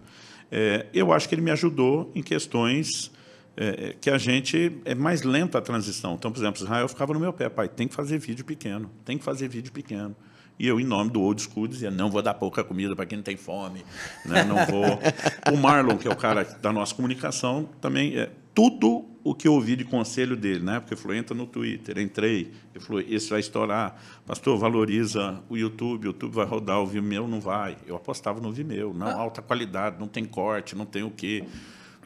É, 0.53 0.87
eu 0.93 1.12
acho 1.12 1.29
que 1.29 1.35
ele 1.35 1.43
me 1.43 1.51
ajudou 1.51 2.12
em 2.14 2.22
questões 2.22 3.11
é, 3.57 3.97
que 4.01 4.11
a 4.11 4.18
gente 4.18 4.79
é 4.85 4.95
mais 4.95 5.22
lenta 5.22 5.59
a 5.59 5.62
transição. 5.62 6.14
Então, 6.14 6.31
por 6.31 6.39
exemplo, 6.39 6.62
Israel 6.62 6.87
ficava 6.89 7.14
no 7.14 7.20
meu 7.20 7.33
pé, 7.33 7.49
pai, 7.49 7.68
tem 7.68 7.89
que 7.89 7.95
fazer 7.95 8.18
vídeo 8.18 8.45
pequeno, 8.45 8.91
tem 9.05 9.16
que 9.16 9.24
fazer 9.24 9.49
vídeo 9.49 9.72
pequeno. 9.72 10.14
E 10.59 10.66
eu, 10.66 10.81
em 10.81 10.85
nome 10.85 11.11
do 11.11 11.20
old 11.20 11.41
school, 11.43 11.66
dizia, 11.66 11.91
não 11.91 12.11
vou 12.11 12.22
dar 12.22 12.35
pouca 12.35 12.64
comida 12.64 12.95
para 12.97 13.05
quem 13.05 13.16
não 13.16 13.22
tem 13.22 13.37
fome, 13.37 13.85
né? 14.24 14.45
não 14.45 14.57
vou... 14.66 14.99
O 15.53 15.57
Marlon, 15.57 15.97
que 15.97 16.09
é 16.09 16.11
o 16.11 16.16
cara 16.16 16.45
da 16.45 16.72
nossa 16.72 16.95
comunicação, 16.95 17.68
também, 17.81 18.16
é, 18.18 18.31
tudo 18.57 19.05
o 19.23 19.35
que 19.35 19.47
eu 19.47 19.53
ouvi 19.53 19.77
de 19.77 19.85
conselho 19.85 20.35
dele, 20.35 20.65
né? 20.65 20.81
porque 20.81 20.95
ele 20.95 21.01
falou, 21.01 21.15
entra 21.15 21.37
no 21.37 21.47
Twitter, 21.47 21.99
entrei, 21.99 22.53
ele 22.75 22.83
falou, 22.83 23.03
esse 23.03 23.29
vai 23.29 23.41
estourar, 23.41 24.01
pastor, 24.25 24.57
valoriza 24.57 25.43
o 25.51 25.59
YouTube, 25.59 26.05
o 26.05 26.07
YouTube 26.07 26.33
vai 26.33 26.47
rodar, 26.47 26.81
o 26.81 26.87
Vimeo 26.87 27.29
não 27.29 27.39
vai. 27.39 27.77
Eu 27.87 27.97
apostava 27.97 28.41
no 28.41 28.51
Vimeo, 28.51 28.95
não, 28.95 29.09
alta 29.09 29.43
qualidade, 29.43 30.01
não 30.01 30.09
tem 30.09 30.25
corte, 30.25 30.75
não 30.75 30.87
tem 30.87 31.03
o 31.03 31.11
quê. 31.11 31.45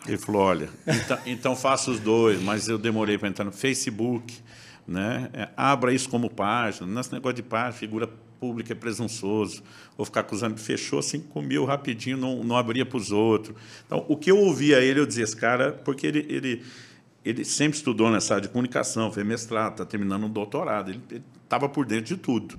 Ele 0.09 0.19
falou, 0.19 0.43
olha, 0.43 0.69
então, 0.89 1.19
então 1.25 1.57
faça 1.57 1.91
os 1.91 2.01
dois, 2.01 2.43
mas 2.43 2.69
eu 2.69 2.79
demorei 2.79 3.17
para 3.17 3.29
entrar 3.29 3.45
no 3.45 3.53
Facebook, 3.53 4.37
né? 4.89 5.31
É, 5.33 5.49
abra 5.57 5.95
isso 5.95 6.09
como 6.09 6.29
página, 6.29 6.85
nesse 6.85 7.13
negócio 7.13 7.37
de 7.37 7.43
página, 7.45 7.73
figura 7.73 8.11
pública 8.41 8.73
é 8.73 8.75
presunçoso, 8.75 9.63
vou 9.97 10.07
ficar 10.07 10.21
acusando, 10.21 10.59
fechou 10.59 11.03
5 11.03 11.43
mil 11.43 11.65
rapidinho, 11.67 12.17
não, 12.17 12.43
não 12.43 12.57
abria 12.57 12.87
para 12.87 12.97
os 12.97 13.13
outros. 13.13 13.55
Então, 13.87 14.05
o 14.09 14.17
que 14.17 14.31
eu 14.31 14.39
ouvia 14.39 14.81
ele, 14.81 15.01
eu 15.01 15.07
dizia, 15.07 15.25
esse 15.25 15.37
cara, 15.37 15.73
porque 15.85 16.07
ele, 16.07 16.27
ele, 16.29 16.63
ele 17.25 17.45
sempre 17.45 17.77
estudou 17.77 18.11
nessa 18.11 18.35
área 18.35 18.47
de 18.47 18.49
comunicação, 18.49 19.13
fez 19.13 19.27
mestrado, 19.27 19.73
está 19.73 19.85
terminando 19.85 20.25
um 20.25 20.31
doutorado, 20.31 20.91
ele 20.91 21.23
estava 21.45 21.69
por 21.69 21.85
dentro 21.85 22.17
de 22.17 22.17
tudo. 22.17 22.59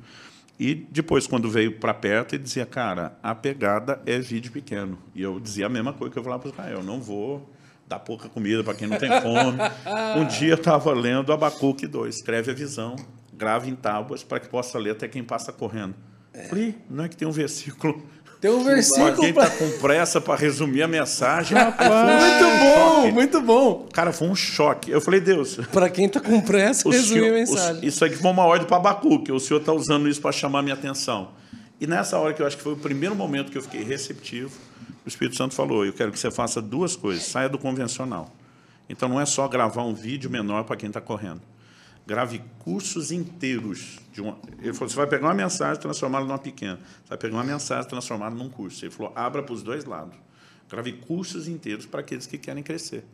E 0.59 0.75
depois, 0.75 1.25
quando 1.25 1.49
veio 1.49 1.79
para 1.79 1.93
perto, 1.93 2.35
ele 2.35 2.43
dizia, 2.43 2.67
cara, 2.67 3.17
a 3.23 3.33
pegada 3.33 3.99
é 4.05 4.19
vídeo 4.19 4.51
pequeno. 4.51 4.99
E 5.15 5.21
eu 5.23 5.39
dizia 5.39 5.65
a 5.65 5.69
mesma 5.69 5.91
coisa 5.91 6.13
que 6.13 6.19
eu 6.19 6.23
falava 6.23 6.43
para 6.43 6.51
Israel, 6.51 6.83
não 6.83 7.01
vou 7.01 7.49
dar 7.87 7.99
pouca 7.99 8.29
comida 8.29 8.63
para 8.63 8.75
quem 8.75 8.87
não 8.87 8.97
tem 8.97 9.09
fome. 9.21 9.57
um 10.15 10.25
dia 10.25 10.49
eu 10.49 10.55
estava 10.55 10.93
lendo 10.93 11.33
Abacuque 11.33 11.87
2, 11.87 12.15
escreve 12.15 12.51
a 12.51 12.53
visão, 12.53 12.95
grave 13.41 13.69
em 13.71 13.75
tábuas 13.75 14.23
para 14.23 14.39
que 14.39 14.47
possa 14.47 14.77
ler 14.77 14.91
até 14.91 15.07
quem 15.07 15.23
passa 15.23 15.51
correndo. 15.51 15.95
Falei, 16.47 16.75
não 16.87 17.03
é 17.05 17.09
que 17.09 17.17
tem 17.17 17.27
um 17.27 17.31
versículo 17.31 18.05
Tem 18.39 18.51
um 18.51 18.63
versículo. 18.63 19.15
quem 19.17 19.33
pra- 19.33 19.45
está 19.47 19.57
com 19.57 19.79
pressa 19.79 20.21
para 20.21 20.35
resumir 20.39 20.83
a 20.83 20.87
mensagem. 20.87 21.57
Muito 21.57 22.59
bom, 22.59 23.11
muito 23.11 23.41
bom. 23.41 23.89
Cara, 23.91 24.13
foi 24.13 24.27
um 24.29 24.35
choque. 24.35 24.91
Eu 24.91 25.01
falei, 25.01 25.19
Deus, 25.19 25.57
Para 25.73 25.89
quem 25.89 26.07
tá 26.07 26.19
com 26.21 26.39
pressa, 26.39 26.87
resumir 26.89 27.29
a 27.29 27.33
mensagem. 27.33 27.81
o- 27.81 27.85
isso 27.85 28.05
aqui 28.05 28.15
foi 28.15 28.29
uma 28.31 28.45
ordem 28.45 28.67
para 28.67 28.77
Abacuque. 28.77 29.31
O 29.31 29.39
senhor 29.39 29.59
está 29.59 29.73
usando 29.73 30.07
isso 30.07 30.21
para 30.21 30.31
chamar 30.31 30.59
a 30.59 30.61
minha 30.61 30.75
atenção. 30.75 31.31
E 31.79 31.87
nessa 31.87 32.17
hora 32.19 32.31
que 32.33 32.41
eu 32.41 32.45
acho 32.47 32.55
que 32.57 32.63
foi 32.63 32.73
o 32.73 32.77
primeiro 32.77 33.15
momento 33.15 33.51
que 33.51 33.57
eu 33.57 33.61
fiquei 33.63 33.83
receptivo, 33.83 34.51
o 35.03 35.09
Espírito 35.09 35.35
Santo 35.35 35.55
falou: 35.55 35.83
Eu 35.83 35.91
quero 35.93 36.11
que 36.11 36.19
você 36.19 36.29
faça 36.29 36.61
duas 36.61 36.95
coisas. 36.95 37.23
Saia 37.23 37.49
do 37.49 37.57
convencional. 37.57 38.31
Então 38.87 39.09
não 39.09 39.19
é 39.19 39.25
só 39.25 39.47
gravar 39.47 39.83
um 39.83 39.93
vídeo 39.93 40.29
menor 40.29 40.63
para 40.63 40.75
quem 40.75 40.87
está 40.87 41.01
correndo. 41.01 41.41
Grave 42.11 42.43
cursos 42.59 43.09
inteiros. 43.09 43.97
De 44.11 44.19
uma... 44.19 44.37
Ele 44.61 44.73
falou: 44.73 44.89
Você 44.89 44.97
vai 44.97 45.07
pegar 45.07 45.27
uma 45.27 45.33
mensagem 45.33 45.77
e 45.77 45.79
transformá-la 45.79 46.25
numa 46.25 46.37
pequena. 46.37 46.75
Você 46.75 47.07
vai 47.07 47.17
pegar 47.17 47.35
uma 47.37 47.43
mensagem 47.45 47.85
e 47.85 47.89
transformá-la 47.89 48.35
num 48.35 48.49
curso. 48.49 48.83
Ele 48.83 48.91
falou: 48.91 49.13
Abra 49.15 49.41
para 49.41 49.53
os 49.53 49.63
dois 49.63 49.85
lados. 49.85 50.17
Grave 50.69 50.91
cursos 50.91 51.47
inteiros 51.47 51.85
para 51.85 52.01
aqueles 52.01 52.27
que 52.27 52.37
querem 52.37 52.61
crescer. 52.61 53.05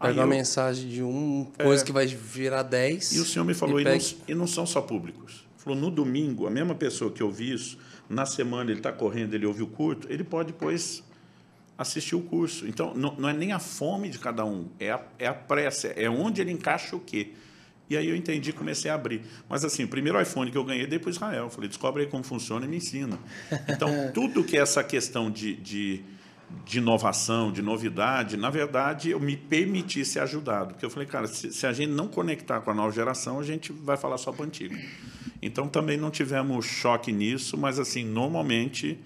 Pega 0.00 0.14
uma 0.14 0.22
eu- 0.24 0.26
mensagem 0.26 0.88
de 0.88 1.04
um, 1.04 1.46
coisa 1.56 1.84
que 1.84 1.92
vai 1.92 2.04
virar 2.04 2.64
10. 2.64 3.12
e 3.12 3.20
o 3.20 3.24
senhor 3.24 3.44
me 3.44 3.54
falou, 3.54 3.80
e, 3.80 3.84
pega- 3.84 3.96
não, 4.04 4.16
e 4.26 4.34
não 4.34 4.46
são 4.48 4.66
só 4.66 4.80
públicos. 4.80 5.46
Falou, 5.56 5.78
no 5.78 5.88
domingo, 5.88 6.44
a 6.44 6.50
mesma 6.50 6.74
pessoa 6.74 7.12
que 7.12 7.22
ouviu 7.22 7.54
isso, 7.54 7.78
na 8.10 8.26
semana 8.26 8.72
ele 8.72 8.80
está 8.80 8.90
correndo, 8.90 9.34
ele 9.34 9.46
ouviu 9.46 9.66
o 9.66 9.68
curto, 9.68 10.08
ele 10.10 10.24
pode 10.24 10.50
depois 10.50 11.04
assistir 11.78 12.16
o 12.16 12.20
curso. 12.22 12.66
Então, 12.66 12.92
não, 12.92 13.14
não 13.14 13.28
é 13.28 13.32
nem 13.32 13.52
a 13.52 13.60
fome 13.60 14.08
de 14.08 14.18
cada 14.18 14.44
um, 14.44 14.66
é 14.80 14.90
a, 14.90 15.00
é 15.16 15.28
a 15.28 15.34
pressa, 15.34 15.86
é 15.88 16.10
onde 16.10 16.40
ele 16.40 16.50
encaixa 16.50 16.96
o 16.96 17.00
quê. 17.00 17.34
E 17.92 17.96
aí 17.98 18.08
eu 18.08 18.16
entendi 18.16 18.48
e 18.48 18.52
comecei 18.54 18.90
a 18.90 18.94
abrir. 18.94 19.20
Mas 19.46 19.66
assim, 19.66 19.84
o 19.84 19.88
primeiro 19.88 20.18
iPhone 20.18 20.50
que 20.50 20.56
eu 20.56 20.64
ganhei, 20.64 20.86
dei 20.86 20.98
para 20.98 21.10
Israel. 21.10 21.50
Falei, 21.50 21.68
descobre 21.68 22.02
aí 22.02 22.08
como 22.08 22.24
funciona 22.24 22.64
e 22.64 22.68
me 22.68 22.78
ensina. 22.78 23.18
Então, 23.68 23.90
tudo 24.14 24.42
que 24.42 24.56
é 24.56 24.60
essa 24.60 24.82
questão 24.82 25.30
de, 25.30 25.54
de, 25.56 26.02
de 26.64 26.78
inovação, 26.78 27.52
de 27.52 27.60
novidade, 27.60 28.38
na 28.38 28.48
verdade, 28.48 29.10
eu 29.10 29.20
me 29.20 29.36
permiti 29.36 30.06
ser 30.06 30.20
ajudado. 30.20 30.72
Porque 30.72 30.86
eu 30.86 30.88
falei, 30.88 31.06
cara, 31.06 31.26
se, 31.26 31.52
se 31.52 31.66
a 31.66 31.72
gente 31.74 31.90
não 31.90 32.08
conectar 32.08 32.62
com 32.62 32.70
a 32.70 32.74
nova 32.74 32.90
geração, 32.90 33.38
a 33.38 33.42
gente 33.42 33.70
vai 33.72 33.98
falar 33.98 34.16
só 34.16 34.32
para 34.32 34.40
o 34.40 34.46
antigo. 34.46 34.74
Então, 35.42 35.68
também 35.68 35.98
não 35.98 36.10
tivemos 36.10 36.64
choque 36.64 37.12
nisso, 37.12 37.58
mas, 37.58 37.78
assim, 37.78 38.06
normalmente, 38.06 38.98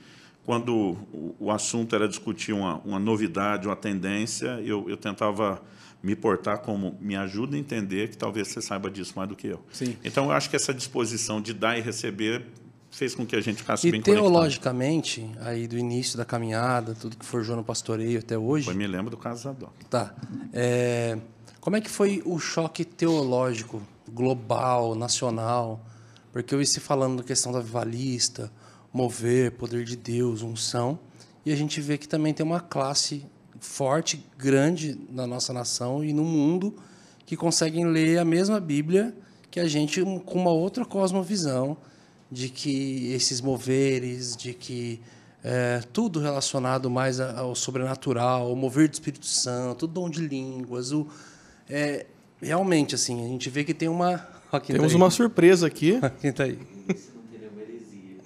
quando 0.44 0.96
o, 1.12 1.34
o 1.40 1.50
assunto 1.50 1.96
era 1.96 2.06
discutir 2.06 2.52
uma, 2.52 2.76
uma 2.84 3.00
novidade, 3.00 3.66
uma 3.66 3.74
tendência, 3.74 4.60
eu, 4.64 4.88
eu 4.88 4.96
tentava 4.96 5.60
me 6.06 6.14
portar 6.14 6.58
como 6.58 6.96
me 7.00 7.16
ajuda 7.16 7.56
a 7.56 7.58
entender 7.58 8.08
que 8.10 8.16
talvez 8.16 8.46
você 8.48 8.62
saiba 8.62 8.88
disso 8.88 9.14
mais 9.16 9.28
do 9.28 9.34
que 9.34 9.48
eu. 9.48 9.60
Sim. 9.72 9.96
Então, 10.04 10.26
eu 10.26 10.30
acho 10.30 10.48
que 10.48 10.54
essa 10.54 10.72
disposição 10.72 11.40
de 11.42 11.52
dar 11.52 11.76
e 11.76 11.80
receber 11.80 12.46
fez 12.92 13.12
com 13.12 13.26
que 13.26 13.34
a 13.34 13.40
gente 13.40 13.56
ficasse 13.58 13.88
E 13.88 13.90
bem 13.90 14.00
conectado. 14.00 14.22
teologicamente, 14.24 15.28
aí 15.40 15.66
do 15.66 15.76
início 15.76 16.16
da 16.16 16.24
caminhada, 16.24 16.94
tudo 16.94 17.16
que 17.16 17.26
forjou 17.26 17.56
no 17.56 17.64
pastoreio 17.64 18.20
até 18.20 18.38
hoje, 18.38 18.68
Eu 18.70 18.74
me 18.76 18.86
lembro 18.86 19.10
do 19.10 19.16
caso 19.16 19.42
Zadok. 19.42 19.72
tá. 19.90 20.14
É, 20.52 21.18
como 21.60 21.74
é 21.76 21.80
que 21.80 21.90
foi 21.90 22.22
o 22.24 22.38
choque 22.38 22.84
teológico, 22.84 23.82
global, 24.08 24.94
nacional? 24.94 25.84
Porque 26.32 26.54
eu 26.54 26.60
ia 26.60 26.66
se 26.66 26.78
falando 26.78 27.16
da 27.18 27.22
questão 27.24 27.50
da 27.50 27.58
avivalista, 27.58 28.50
mover, 28.92 29.50
poder 29.52 29.84
de 29.84 29.96
Deus, 29.96 30.42
unção, 30.42 30.98
e 31.44 31.52
a 31.52 31.56
gente 31.56 31.80
vê 31.80 31.98
que 31.98 32.06
também 32.08 32.32
tem 32.32 32.46
uma 32.46 32.60
classe 32.60 33.26
forte, 33.60 34.24
grande 34.38 34.98
na 35.10 35.26
nossa 35.26 35.52
nação 35.52 36.04
e 36.04 36.12
no 36.12 36.24
mundo 36.24 36.74
que 37.24 37.36
conseguem 37.36 37.86
ler 37.86 38.18
a 38.18 38.24
mesma 38.24 38.60
Bíblia 38.60 39.14
que 39.50 39.58
a 39.58 39.66
gente 39.66 40.02
com 40.24 40.38
uma 40.38 40.50
outra 40.50 40.84
cosmovisão 40.84 41.76
de 42.30 42.48
que 42.48 43.12
esses 43.12 43.40
moveres, 43.40 44.36
de 44.36 44.52
que 44.52 45.00
é, 45.42 45.80
tudo 45.92 46.20
relacionado 46.20 46.90
mais 46.90 47.20
ao 47.20 47.54
sobrenatural, 47.54 48.48
ao 48.48 48.56
mover 48.56 48.88
do 48.88 48.94
Espírito 48.94 49.26
Santo, 49.26 49.84
o 49.84 49.88
dom 49.88 50.10
de 50.10 50.26
línguas, 50.26 50.92
o 50.92 51.06
é, 51.68 52.06
realmente 52.40 52.94
assim 52.94 53.24
a 53.24 53.28
gente 53.28 53.48
vê 53.48 53.64
que 53.64 53.74
tem 53.74 53.88
uma 53.88 54.26
Ó, 54.52 54.60
tá 54.60 54.60
Temos 54.60 54.92
aí. 54.92 54.96
uma 54.96 55.10
surpresa 55.10 55.66
aqui. 55.66 56.00
Quem 56.20 56.32
tá 56.32 56.44
aí? 56.44 56.58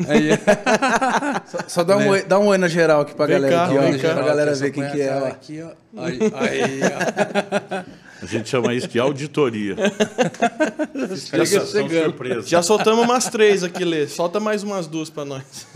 Aí, 0.08 0.30
Só, 1.46 1.58
só 1.66 1.84
dá, 1.84 1.96
um 1.96 2.08
oi, 2.08 2.22
dá 2.22 2.38
um 2.38 2.46
oi 2.46 2.58
na 2.58 2.68
geral 2.68 3.00
aqui 3.02 3.14
pra 3.14 3.26
Vem 3.26 3.40
galera. 3.40 3.54
cá, 3.56 3.64
aqui, 3.64 3.78
ó, 3.78 3.80
vem 3.82 3.98
cá. 3.98 4.14
Pra 4.14 4.22
galera 4.24 4.54
ver 4.54 4.70
quem 4.70 4.90
que 4.90 5.00
é. 5.00 5.14
ó. 5.14 5.26
Aqui, 5.26 5.62
ó. 5.62 5.70
Aí, 6.02 6.18
aí, 6.34 6.80
ó. 6.84 8.00
A 8.22 8.26
gente 8.26 8.50
chama 8.50 8.74
isso 8.74 8.86
de 8.86 8.98
auditoria. 8.98 9.76
Chegando. 11.16 11.66
surpresa. 11.66 12.46
Já 12.46 12.62
soltamos 12.62 13.04
umas 13.04 13.28
três 13.28 13.64
aqui, 13.64 13.82
Lê. 13.84 14.06
Solta 14.06 14.38
mais 14.38 14.62
umas 14.62 14.86
duas 14.86 15.08
pra 15.08 15.24
nós. 15.24 15.66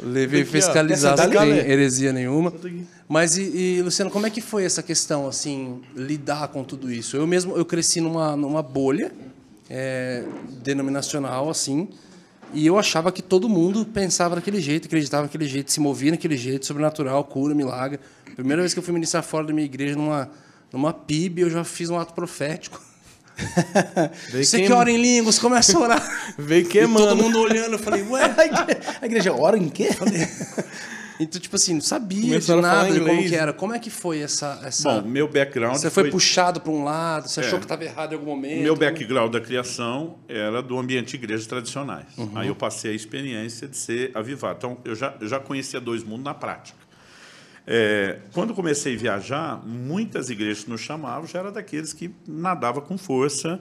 Levei 0.00 0.44
fiscalizar 0.44 1.14
tá 1.14 1.40
ali. 1.42 1.50
heresia 1.58 2.12
nenhuma. 2.12 2.52
Mas 3.06 3.36
e, 3.36 3.42
e, 3.42 3.82
Luciano, 3.82 4.10
como 4.10 4.26
é 4.26 4.30
que 4.30 4.40
foi 4.40 4.64
essa 4.64 4.82
questão, 4.82 5.28
assim, 5.28 5.82
lidar 5.94 6.48
com 6.48 6.64
tudo 6.64 6.90
isso? 6.90 7.16
Eu 7.18 7.26
mesmo, 7.26 7.54
eu 7.54 7.64
cresci 7.66 8.00
numa, 8.00 8.34
numa 8.34 8.62
bolha 8.62 9.12
é, 9.68 10.22
denominacional, 10.62 11.50
assim, 11.50 11.88
e 12.54 12.66
eu 12.66 12.78
achava 12.78 13.10
que 13.12 13.20
todo 13.22 13.48
mundo 13.48 13.84
pensava 13.84 14.36
daquele 14.36 14.60
jeito, 14.60 14.86
acreditava 14.86 15.24
daquele 15.24 15.46
jeito, 15.46 15.70
se 15.72 15.80
movia 15.80 16.12
daquele 16.12 16.36
jeito, 16.36 16.64
sobrenatural, 16.66 17.22
cura, 17.24 17.54
milagre. 17.54 17.98
Primeira 18.36 18.62
vez 18.62 18.72
que 18.72 18.78
eu 18.78 18.82
fui 18.82 18.92
ministrar 18.94 19.22
fora 19.22 19.46
da 19.46 19.52
minha 19.52 19.64
igreja, 19.64 19.94
numa, 19.96 20.30
numa 20.72 20.92
PIB, 20.92 21.42
eu 21.42 21.50
já 21.50 21.64
fiz 21.64 21.90
um 21.90 21.98
ato 21.98 22.14
profético. 22.14 22.80
Você 24.32 24.58
queim... 24.58 24.66
que 24.66 24.72
ora 24.72 24.90
em 24.90 24.96
línguas, 24.96 25.38
começa 25.38 25.76
a 25.76 25.80
orar. 25.80 26.34
Veio 26.38 26.60
E 26.60 26.62
todo 26.64 26.70
queimando. 26.72 27.16
mundo 27.16 27.38
olhando, 27.40 27.72
eu 27.72 27.78
falei, 27.78 28.02
ué, 28.02 28.22
A 29.02 29.06
igreja- 29.06 29.32
ora 29.32 29.58
em 29.58 29.68
quê? 29.68 29.88
Então, 31.20 31.40
tipo 31.40 31.54
assim, 31.56 31.74
não 31.74 31.80
sabia 31.80 32.22
Começaram 32.22 32.60
de 32.60 32.66
nada 32.66 32.92
de 32.92 33.00
como 33.00 33.22
que 33.22 33.34
era. 33.34 33.52
Como 33.52 33.72
é 33.74 33.78
que 33.78 33.90
foi 33.90 34.20
essa... 34.20 34.60
essa... 34.64 34.82
Bom, 34.82 35.08
meu 35.08 35.28
background 35.28 35.76
você 35.76 35.90
foi, 35.90 36.10
puxado 36.10 36.60
para 36.60 36.72
um 36.72 36.82
lado, 36.82 37.28
você 37.28 37.40
achou 37.40 37.58
que 37.58 37.64
estava 37.64 37.84
errado 37.84 38.12
em 38.12 38.14
algum 38.16 38.26
momento? 38.26 38.62
Meu 38.62 38.76
background 38.76 39.32
da 39.32 39.40
criação 39.40 40.16
era 40.28 40.62
do 40.62 40.78
ambiente 40.78 41.10
de 41.10 41.16
igrejas 41.16 41.46
tradicionais. 41.46 42.06
Uhum. 42.16 42.32
Aí 42.34 42.48
eu 42.48 42.54
passei 42.54 42.92
a 42.92 42.94
experiência 42.94 43.68
de 43.68 43.76
ser 43.76 44.10
avivado. 44.14 44.56
Então, 44.58 44.78
eu 44.84 44.94
já, 44.94 45.14
eu 45.20 45.28
já 45.28 45.38
conhecia 45.38 45.80
dois 45.80 46.02
mundos 46.02 46.24
na 46.24 46.34
prática. 46.34 46.84
É, 47.66 48.18
quando 48.32 48.52
comecei 48.52 48.94
a 48.94 48.98
viajar, 48.98 49.62
muitas 49.66 50.28
igrejas 50.28 50.64
que 50.64 50.70
nos 50.70 50.80
chamavam 50.80 51.26
já 51.26 51.38
eram 51.38 51.52
daqueles 51.52 51.92
que 51.92 52.10
nadava 52.26 52.80
com 52.80 52.98
força, 52.98 53.58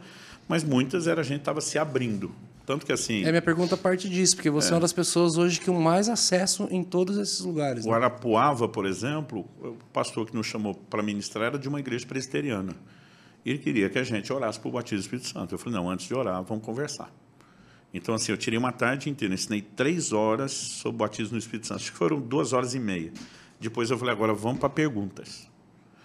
mas 0.47 0.63
muitas 0.63 1.07
era 1.07 1.21
a 1.21 1.23
gente 1.23 1.39
estava 1.39 1.61
se 1.61 1.77
abrindo. 1.77 2.33
Tanto 2.65 2.85
que 2.85 2.93
assim, 2.93 3.23
É, 3.25 3.29
minha 3.29 3.41
pergunta 3.41 3.75
parte 3.75 4.09
disso, 4.09 4.35
porque 4.35 4.49
você 4.49 4.71
é, 4.71 4.75
uma 4.75 4.79
das 4.79 4.93
pessoas 4.93 5.37
hoje 5.37 5.59
que 5.59 5.69
o 5.69 5.79
mais 5.79 6.07
acesso 6.07 6.67
em 6.71 6.83
todos 6.83 7.17
esses 7.17 7.41
lugares. 7.41 7.85
o 7.85 7.89
Né? 7.89 7.95
Arapuava, 7.95 8.67
por 8.69 8.85
exemplo, 8.85 9.45
o 9.61 9.75
pastor 9.91 10.25
que 10.25 10.35
nos 10.35 10.47
chamou 10.47 10.73
para 10.73 11.03
ministrar 11.03 11.47
era 11.47 11.59
de 11.59 11.67
uma 11.67 11.79
igreja 11.79 12.05
presbiteriana. 12.05 12.73
Ele 13.45 13.57
queria 13.57 13.89
que 13.89 13.99
a 13.99 14.03
gente 14.03 14.31
orasse 14.31 14.59
por 14.59 14.71
batismo 14.71 14.99
do 14.99 15.01
Espírito 15.01 15.27
Santo. 15.27 15.53
Eu 15.53 15.59
falei, 15.59 15.77
não, 15.77 15.89
antes 15.89 16.07
de 16.07 16.13
orar, 16.13 16.41
vamos 16.43 16.63
conversar. 16.63 17.13
Então, 17.93 18.15
assim, 18.15 18.31
eu 18.31 18.37
tirei 18.37 18.57
uma 18.57 18.71
tarde 18.71 19.09
inteira, 19.09 19.33
ensinei 19.33 19.61
três 19.61 20.13
horas 20.13 20.51
sobre 20.51 20.95
o 20.95 20.99
batismo 20.99 21.33
no 21.33 21.39
Espírito 21.39 21.67
Santo. 21.67 21.81
Acho 21.81 21.91
que 21.91 21.97
foram 21.97 22.19
duas 22.19 22.53
horas 22.53 22.73
e 22.73 22.79
meia. 22.79 23.11
Depois 23.59 23.91
eu 23.91 23.97
falei, 23.97 24.13
agora 24.13 24.33
vamos 24.33 24.59
para 24.59 24.69
perguntas. 24.69 25.49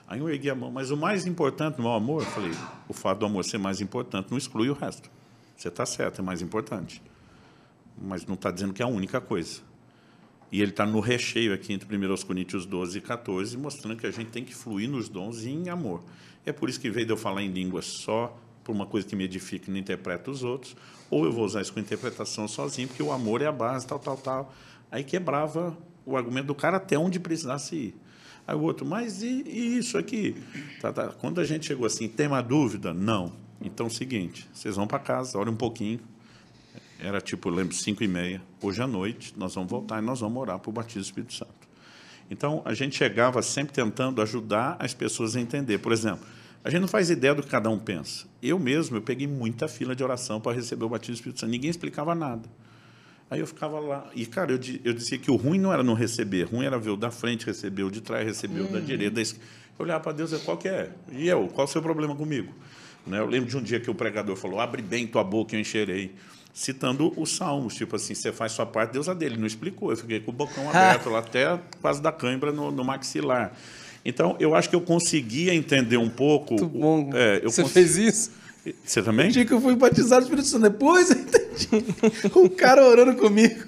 Aí 0.07 0.19
eu 0.21 0.29
ergui 0.29 0.51
a 0.51 0.55
mão, 0.55 0.71
mas 0.71 0.91
o 0.91 0.97
mais 0.97 1.27
importante 1.27 1.79
no 1.79 1.85
meu 1.85 1.93
amor, 1.93 2.23
eu 2.23 2.29
falei, 2.31 2.51
o 2.89 2.93
fato 2.93 3.21
do 3.21 3.27
amor 3.27 3.45
ser 3.45 3.59
mais 3.59 3.81
importante 3.81 4.31
não 4.31 4.39
exclui 4.39 4.69
o 4.69 4.75
resto. 4.75 5.11
Você 5.59 5.67
está 5.67 5.85
certo, 5.85 6.21
é 6.21 6.25
mais 6.25 6.41
importante. 6.41 7.03
Mas 8.01 8.25
não 8.25 8.35
está 8.35 8.49
dizendo 8.49 8.73
que 8.73 8.81
é 8.81 8.85
a 8.85 8.89
única 8.89 9.21
coisa. 9.21 9.61
E 10.53 10.63
ele 10.63 10.71
está 10.71 10.87
no 10.87 11.01
recheio 11.01 11.53
aqui 11.53 11.73
entre 11.73 11.97
1 11.97 12.17
Coríntios 12.25 12.65
12 12.65 12.99
e 12.99 13.01
14, 13.01 13.57
mostrando 13.59 13.99
que 13.99 14.07
a 14.07 14.11
gente 14.13 14.31
tem 14.31 14.45
que 14.45 14.55
fluir 14.55 14.89
nos 14.89 15.09
dons 15.09 15.43
e 15.43 15.51
em 15.51 15.69
amor. 15.69 16.05
É 16.47 16.53
por 16.53 16.69
isso 16.69 16.79
que, 16.81 16.89
vez 16.89 17.05
de 17.05 17.13
eu 17.13 17.17
falar 17.17 17.43
em 17.43 17.51
línguas 17.51 17.87
só, 17.87 18.39
por 18.63 18.71
uma 18.73 18.87
coisa 18.87 19.05
que 19.05 19.17
me 19.17 19.25
edifica 19.25 19.69
e 19.69 19.73
não 19.73 19.81
interpreta 19.81 20.31
os 20.31 20.45
outros, 20.45 20.77
ou 21.11 21.25
eu 21.25 21.33
vou 21.33 21.45
usar 21.45 21.61
isso 21.61 21.73
com 21.73 21.81
interpretação 21.81 22.47
sozinho, 22.47 22.87
porque 22.87 23.03
o 23.03 23.11
amor 23.11 23.43
é 23.43 23.47
a 23.47 23.53
base, 23.53 23.85
tal, 23.85 23.99
tal, 23.99 24.17
tal. 24.17 24.55
Aí 24.93 25.03
quebrava 25.03 25.77
o 26.07 26.17
argumento 26.17 26.47
do 26.47 26.55
cara 26.55 26.77
até 26.77 26.97
onde 26.97 27.19
precisasse 27.19 27.75
ir. 27.75 27.95
Aí 28.47 28.55
o 28.55 28.61
outro, 28.61 28.87
mas 28.87 29.25
e, 29.25 29.43
e 29.45 29.79
isso 29.79 29.99
aqui? 29.99 30.37
Tá, 30.81 30.93
tá. 30.93 31.09
Quando 31.09 31.41
a 31.41 31.45
gente 31.45 31.67
chegou 31.67 31.85
assim, 31.85 32.07
tem 32.09 32.29
uma 32.29 32.43
dúvida? 32.43 32.95
Não. 32.95 33.48
Então, 33.61 33.87
é 33.87 33.89
o 33.89 33.93
seguinte, 33.93 34.49
vocês 34.53 34.77
vão 34.77 34.87
para 34.87 34.99
casa, 34.99 35.39
olhem 35.39 35.53
um 35.53 35.57
pouquinho. 35.57 36.01
Era 37.01 37.21
tipo, 37.21 37.49
lembro, 37.49 37.75
5 37.75 38.03
e 38.03 38.09
meia. 38.09 38.43
Hoje 38.61 38.83
à 38.83 38.87
noite, 38.87 39.35
nós 39.37 39.55
vamos 39.55 39.71
voltar 39.71 40.03
e 40.03 40.05
nós 40.05 40.21
vamos 40.21 40.41
orar 40.41 40.59
para 40.59 40.71
o 40.71 40.73
batismo 40.73 41.03
do 41.03 41.05
Espírito 41.05 41.35
Santo. 41.35 41.69
Então, 42.31 42.63
a 42.65 42.75
gente 42.75 42.97
chegava 42.97 43.41
sempre 43.43 43.73
tentando 43.73 44.21
ajudar 44.21 44.77
as 44.79 44.95
pessoas 44.95 45.37
a 45.37 45.41
entender. 45.41 45.79
Por 45.79 45.93
exemplo, 45.93 46.27
a 46.63 46.71
gente 46.71 46.81
não 46.81 46.89
faz 46.89 47.09
ideia 47.09 47.35
do 47.35 47.43
que 47.43 47.49
cada 47.49 47.71
um 47.71 47.79
pensa. 47.79 48.27
Eu 48.43 48.59
mesmo, 48.59 48.97
eu 48.97 49.03
peguei 49.03 49.27
muita 49.27 49.69
fila 49.69 49.95
de 49.95 50.03
oração 50.03 50.41
para 50.41 50.53
receber 50.53 50.85
o 50.85 50.89
batismo 50.89 51.15
do 51.15 51.17
Espírito 51.17 51.41
Santo. 51.41 51.51
Ninguém 51.51 51.71
explicava 51.71 52.15
nada. 52.15 52.49
Aí 53.31 53.41
eu 53.41 53.47
ficava 53.47 53.79
lá. 53.79 54.11
E, 54.15 54.27
cara, 54.27 54.53
eu, 54.53 54.61
eu 54.85 54.93
dizia 54.93 55.19
que 55.19 55.31
o 55.31 55.37
ruim 55.37 55.59
não 55.59 55.73
era 55.73 55.83
não 55.83 55.95
receber. 55.95 56.45
ruim 56.45 56.65
era 56.65 56.79
ver 56.79 56.91
o 56.91 56.97
da 56.97 57.11
frente 57.11 57.47
receber, 57.47 57.85
o 57.85 57.91
de 57.91 58.01
trás 58.01 58.27
receber, 58.27 58.61
o 58.61 58.69
da 58.69 58.81
direita, 58.81 59.17
da 59.17 59.23
esquerda. 59.23 59.47
Eu 59.79 59.85
olhava 59.85 60.01
para 60.03 60.13
Deus 60.13 60.33
e 60.33 60.39
qual 60.39 60.57
que 60.57 60.69
é? 60.69 60.91
E 61.13 61.29
eu? 61.29 61.47
Qual 61.49 61.67
o 61.67 61.71
seu 61.71 61.81
problema 61.81 62.17
comigo? 62.17 62.53
Né? 63.09 63.19
Eu 63.19 63.27
lembro 63.27 63.49
de 63.49 63.57
um 63.57 63.63
dia 63.63 63.81
que 63.81 63.91
o 63.91 63.95
pregador 63.95 64.37
falou, 64.37 64.61
abre 64.61 64.83
bem 64.83 65.07
tua 65.07 65.25
boca 65.25 65.55
e 65.55 65.57
eu 65.59 65.61
encherei. 65.61 66.13
Citando 66.53 67.13
os 67.17 67.37
salmos, 67.37 67.75
tipo 67.75 67.95
assim, 67.95 68.15
você 68.15 68.33
faz 68.33 68.53
sua 68.53 68.67
parte, 68.67 68.93
Deus 68.93 69.09
a 69.09 69.15
dele. 69.15 69.37
Não 69.37 69.47
explicou. 69.47 69.91
Eu 69.91 69.97
fiquei 69.97 70.19
com 70.21 70.31
o 70.31 70.35
bocão 70.35 70.67
aberto 70.71 71.09
lá, 71.09 71.21
até 71.21 71.59
quase 71.81 72.03
da 72.03 72.11
cãibra 72.11 72.51
no, 72.53 72.71
no 72.73 72.85
maxilar. 72.85 73.53
Então, 74.05 74.37
eu 74.41 74.55
acho 74.55 74.69
que 74.69 74.75
eu 74.77 74.81
conseguia 74.81 75.55
entender 75.55 75.97
um 75.99 76.09
pouco. 76.09 76.55
Muito 76.55 76.67
bom. 76.69 77.11
É, 77.15 77.41
você 77.41 77.63
cons- 77.63 77.73
fez 77.73 77.97
isso? 77.97 78.31
Você 78.85 79.03
também? 79.03 79.29
O 79.29 79.33
dia 79.33 79.45
que 79.45 79.53
eu 79.53 79.61
fui 79.61 79.75
batizado 79.77 80.21
no 80.23 80.27
Espírito 80.27 80.49
Santo, 80.49 80.63
depois 80.63 81.11
eu 81.11 81.17
entendi. 81.19 81.85
O 82.35 82.51
cara 82.51 82.85
orando 82.85 83.15
comigo. 83.17 83.65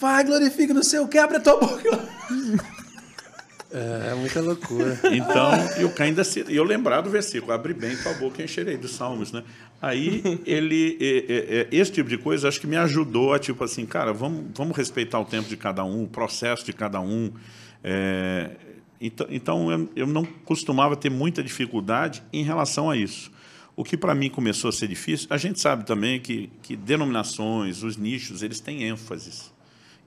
Vai, 0.00 0.22
glorifica 0.24 0.72
no 0.74 0.82
céu, 0.84 1.06
quebra 1.08 1.38
a 1.38 1.40
tua 1.40 1.56
boca. 1.56 2.08
É, 3.70 4.14
muita 4.14 4.40
loucura. 4.40 4.98
Então, 5.12 5.52
e 5.78 5.88
Caim 5.90 6.08
ainda 6.08 6.22
eu 6.48 6.64
lembrar 6.64 7.02
do 7.02 7.10
versículo, 7.10 7.52
abre 7.52 7.74
bem 7.74 7.96
tua 7.96 8.14
boca 8.14 8.40
e 8.40 8.44
encherei 8.44 8.76
dos 8.76 8.92
salmos, 8.92 9.30
né? 9.30 9.44
Aí 9.80 10.22
ele, 10.46 10.96
é, 11.00 11.06
é, 11.06 11.60
é, 11.60 11.68
esse 11.70 11.92
tipo 11.92 12.08
de 12.08 12.16
coisa, 12.16 12.48
acho 12.48 12.60
que 12.60 12.66
me 12.66 12.76
ajudou 12.76 13.34
a 13.34 13.38
tipo 13.38 13.62
assim, 13.62 13.84
cara, 13.84 14.12
vamos, 14.12 14.46
vamos 14.54 14.76
respeitar 14.76 15.20
o 15.20 15.24
tempo 15.24 15.48
de 15.48 15.56
cada 15.56 15.84
um, 15.84 16.04
o 16.04 16.08
processo 16.08 16.64
de 16.64 16.72
cada 16.72 17.00
um. 17.00 17.30
É, 17.84 18.50
então, 19.00 19.26
então 19.30 19.70
eu, 19.70 19.88
eu 19.94 20.06
não 20.06 20.24
costumava 20.24 20.96
ter 20.96 21.10
muita 21.10 21.42
dificuldade 21.42 22.22
em 22.32 22.42
relação 22.42 22.90
a 22.90 22.96
isso. 22.96 23.30
O 23.76 23.84
que 23.84 23.96
para 23.96 24.14
mim 24.14 24.28
começou 24.28 24.70
a 24.70 24.72
ser 24.72 24.88
difícil, 24.88 25.28
a 25.30 25.36
gente 25.36 25.60
sabe 25.60 25.84
também 25.84 26.18
que, 26.18 26.50
que 26.62 26.74
denominações, 26.74 27.82
os 27.84 27.96
nichos, 27.96 28.42
eles 28.42 28.58
têm 28.58 28.82
ênfases. 28.84 29.52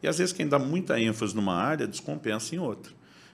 E 0.03 0.07
às 0.07 0.17
vezes 0.17 0.33
quem 0.33 0.47
dá 0.47 0.59
muita 0.59 0.99
ênfase 0.99 1.33
numa 1.35 1.55
área 1.55 1.87
descompensa 1.87 2.55
em 2.55 2.59
outra. 2.59 2.91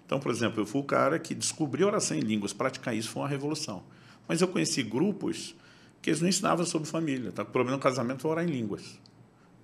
Então, 0.07 0.21
por 0.21 0.31
exemplo, 0.31 0.61
eu 0.61 0.65
fui 0.65 0.79
o 0.79 0.85
cara 0.85 1.19
que 1.19 1.35
descobriu 1.35 1.85
oração 1.85 2.15
em 2.15 2.21
línguas, 2.21 2.53
praticar 2.53 2.95
isso 2.95 3.09
foi 3.09 3.23
uma 3.23 3.27
revolução. 3.27 3.83
Mas 4.25 4.41
eu 4.41 4.47
conheci 4.47 4.81
grupos 4.81 5.53
que 6.01 6.09
eles 6.09 6.21
não 6.21 6.29
ensinavam 6.29 6.65
sobre 6.65 6.87
família. 6.87 7.29
Tá? 7.33 7.43
O 7.43 7.47
problema 7.47 7.75
no 7.75 7.83
casamento 7.83 8.21
foi 8.21 8.31
orar 8.31 8.45
em 8.45 8.47
línguas. 8.49 8.97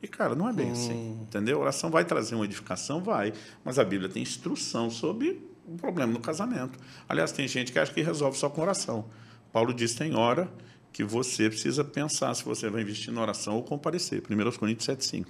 E, 0.01 0.07
cara, 0.07 0.35
não 0.35 0.49
é 0.49 0.51
bem 0.51 0.71
assim. 0.71 1.17
Entendeu? 1.21 1.59
A 1.59 1.61
oração 1.61 1.89
vai 1.89 2.03
trazer 2.03 2.35
uma 2.35 2.43
edificação? 2.43 3.01
Vai. 3.01 3.31
Mas 3.63 3.79
a 3.79 3.85
Bíblia 3.85 4.09
tem 4.09 4.21
instrução 4.21 4.91
sobre 4.91 5.41
o 5.65 5.77
problema 5.77 6.11
no 6.11 6.19
casamento. 6.19 6.77
Aliás, 7.07 7.31
tem 7.31 7.47
gente 7.47 7.71
que 7.71 7.79
acha 7.79 7.93
que 7.93 8.01
resolve 8.01 8.37
só 8.37 8.49
com 8.49 8.61
oração. 8.61 9.05
Paulo 9.53 9.73
diz: 9.73 9.95
tem 9.95 10.13
hora 10.13 10.51
que 10.91 11.05
você 11.05 11.49
precisa 11.49 11.85
pensar 11.85 12.33
se 12.33 12.43
você 12.43 12.69
vai 12.69 12.81
investir 12.81 13.13
na 13.13 13.21
oração 13.21 13.55
ou 13.55 13.63
comparecer. 13.63 14.21
1 14.29 14.51
Coríntios 14.57 14.87
7,5. 14.89 15.27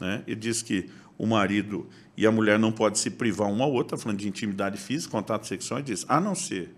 Né? 0.00 0.24
Ele 0.26 0.36
diz 0.36 0.62
que 0.62 0.90
o 1.18 1.26
marido 1.26 1.86
e 2.16 2.26
a 2.26 2.32
mulher 2.32 2.58
não 2.58 2.72
podem 2.72 2.98
se 2.98 3.10
privar 3.10 3.48
um 3.48 3.62
ao 3.62 3.72
outro, 3.72 3.94
está 3.94 4.02
falando 4.02 4.18
de 4.18 4.28
intimidade 4.28 4.78
física, 4.78 5.10
contato 5.10 5.46
sexual, 5.46 5.80
e 5.80 5.82
diz, 5.82 6.04
a 6.08 6.20
não 6.20 6.34
ser 6.34 6.74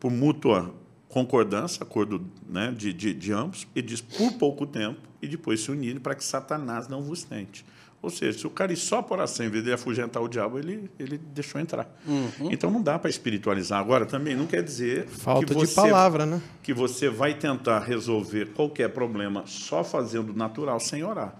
por 0.00 0.10
mútua 0.10 0.74
concordância, 1.08 1.82
acordo 1.82 2.24
né, 2.48 2.72
de, 2.76 2.92
de, 2.92 3.14
de 3.14 3.32
ambos, 3.32 3.66
e 3.74 3.82
diz 3.82 4.00
por 4.00 4.32
pouco 4.32 4.66
tempo, 4.66 5.00
e 5.20 5.26
depois 5.26 5.60
se 5.60 5.70
unirem 5.70 6.00
para 6.00 6.14
que 6.14 6.24
Satanás 6.24 6.88
não 6.88 7.02
vos 7.02 7.24
tente. 7.24 7.64
Ou 8.00 8.10
seja, 8.10 8.38
se 8.38 8.46
o 8.46 8.50
cara 8.50 8.72
ir 8.72 8.76
só 8.76 9.02
por 9.02 9.18
oração, 9.18 9.44
em 9.44 9.48
vez 9.48 9.64
de 9.64 9.72
afugentar 9.72 10.22
o 10.22 10.28
diabo, 10.28 10.56
ele, 10.58 10.88
ele 11.00 11.18
deixou 11.18 11.60
entrar. 11.60 11.92
Uhum. 12.06 12.52
Então 12.52 12.70
não 12.70 12.80
dá 12.80 12.96
para 12.96 13.10
espiritualizar. 13.10 13.80
Agora, 13.80 14.06
também 14.06 14.36
não 14.36 14.46
quer 14.46 14.62
dizer 14.62 15.08
Falta 15.08 15.44
que 15.44 15.52
de 15.52 15.58
você, 15.58 15.74
palavra, 15.74 16.24
né? 16.24 16.40
que 16.62 16.72
você 16.72 17.08
vai 17.08 17.34
tentar 17.34 17.80
resolver 17.80 18.50
qualquer 18.52 18.90
problema 18.90 19.42
só 19.46 19.82
fazendo 19.82 20.32
natural, 20.32 20.78
sem 20.78 21.02
orar. 21.02 21.34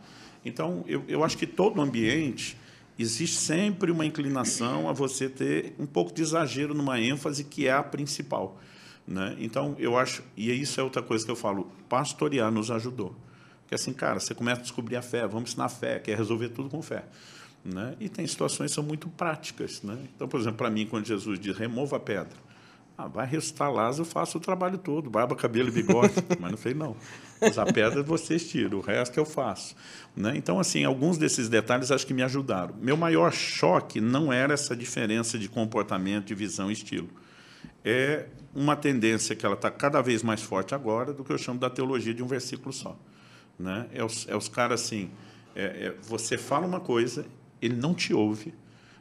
Então, 0.48 0.84
eu, 0.86 1.04
eu 1.06 1.22
acho 1.22 1.36
que 1.36 1.46
todo 1.46 1.80
ambiente 1.80 2.56
existe 2.98 3.36
sempre 3.36 3.90
uma 3.92 4.04
inclinação 4.04 4.88
a 4.88 4.92
você 4.92 5.28
ter 5.28 5.74
um 5.78 5.86
pouco 5.86 6.12
de 6.12 6.22
exagero 6.22 6.74
numa 6.74 7.00
ênfase 7.00 7.44
que 7.44 7.66
é 7.66 7.72
a 7.72 7.82
principal. 7.82 8.58
Né? 9.06 9.36
Então, 9.38 9.76
eu 9.78 9.96
acho, 9.96 10.22
e 10.36 10.50
isso 10.50 10.80
é 10.80 10.82
outra 10.82 11.02
coisa 11.02 11.24
que 11.24 11.30
eu 11.30 11.36
falo, 11.36 11.70
pastorear 11.88 12.50
nos 12.50 12.70
ajudou. 12.70 13.14
Porque 13.62 13.74
assim, 13.74 13.92
cara, 13.92 14.18
você 14.18 14.34
começa 14.34 14.60
a 14.60 14.62
descobrir 14.62 14.96
a 14.96 15.02
fé, 15.02 15.26
vamos 15.26 15.50
ensinar 15.50 15.66
a 15.66 15.68
fé, 15.68 15.98
quer 15.98 16.16
resolver 16.16 16.48
tudo 16.48 16.68
com 16.68 16.82
fé. 16.82 17.04
Né? 17.64 17.94
E 18.00 18.08
tem 18.08 18.26
situações 18.26 18.70
que 18.70 18.74
são 18.74 18.84
muito 18.84 19.08
práticas. 19.08 19.82
Né? 19.82 19.96
Então, 20.14 20.26
por 20.26 20.40
exemplo, 20.40 20.58
para 20.58 20.70
mim, 20.70 20.86
quando 20.86 21.06
Jesus 21.06 21.38
diz 21.38 21.56
remova 21.56 21.96
a 21.96 22.00
pedra, 22.00 22.47
Ah, 23.00 23.06
vai 23.06 23.24
ressuscitar 23.24 23.72
Lázaro, 23.72 24.02
eu 24.02 24.10
faço 24.10 24.38
o 24.38 24.40
trabalho 24.40 24.76
todo, 24.76 25.08
barba, 25.08 25.36
cabelo 25.36 25.68
e 25.68 25.70
bigode. 25.70 26.14
Mas 26.40 26.50
não 26.50 26.58
falei, 26.58 26.76
não. 26.76 26.96
Usar 27.40 27.72
pedra 27.72 28.02
vocês 28.02 28.50
tiram, 28.50 28.78
o 28.78 28.80
resto 28.80 29.16
eu 29.16 29.24
faço. 29.24 29.76
Né? 30.16 30.32
Então, 30.34 30.58
assim, 30.58 30.82
alguns 30.84 31.16
desses 31.16 31.48
detalhes 31.48 31.92
acho 31.92 32.04
que 32.04 32.12
me 32.12 32.24
ajudaram. 32.24 32.74
Meu 32.82 32.96
maior 32.96 33.32
choque 33.32 34.00
não 34.00 34.32
era 34.32 34.52
essa 34.52 34.74
diferença 34.74 35.38
de 35.38 35.48
comportamento, 35.48 36.26
de 36.26 36.34
visão 36.34 36.70
e 36.70 36.72
estilo. 36.72 37.08
É 37.84 38.26
uma 38.52 38.74
tendência 38.74 39.36
que 39.36 39.46
ela 39.46 39.54
está 39.54 39.70
cada 39.70 40.02
vez 40.02 40.24
mais 40.24 40.42
forte 40.42 40.74
agora 40.74 41.12
do 41.12 41.22
que 41.22 41.32
eu 41.32 41.38
chamo 41.38 41.60
da 41.60 41.70
teologia 41.70 42.12
de 42.12 42.24
um 42.24 42.26
versículo 42.26 42.72
só. 42.72 42.98
Né? 43.56 43.86
É, 43.92 44.02
os, 44.02 44.26
é 44.28 44.36
os 44.36 44.48
caras 44.48 44.82
assim, 44.82 45.08
é, 45.54 45.62
é, 45.64 45.94
você 46.02 46.36
fala 46.36 46.66
uma 46.66 46.80
coisa, 46.80 47.24
ele 47.62 47.76
não 47.76 47.94
te 47.94 48.12
ouve. 48.12 48.52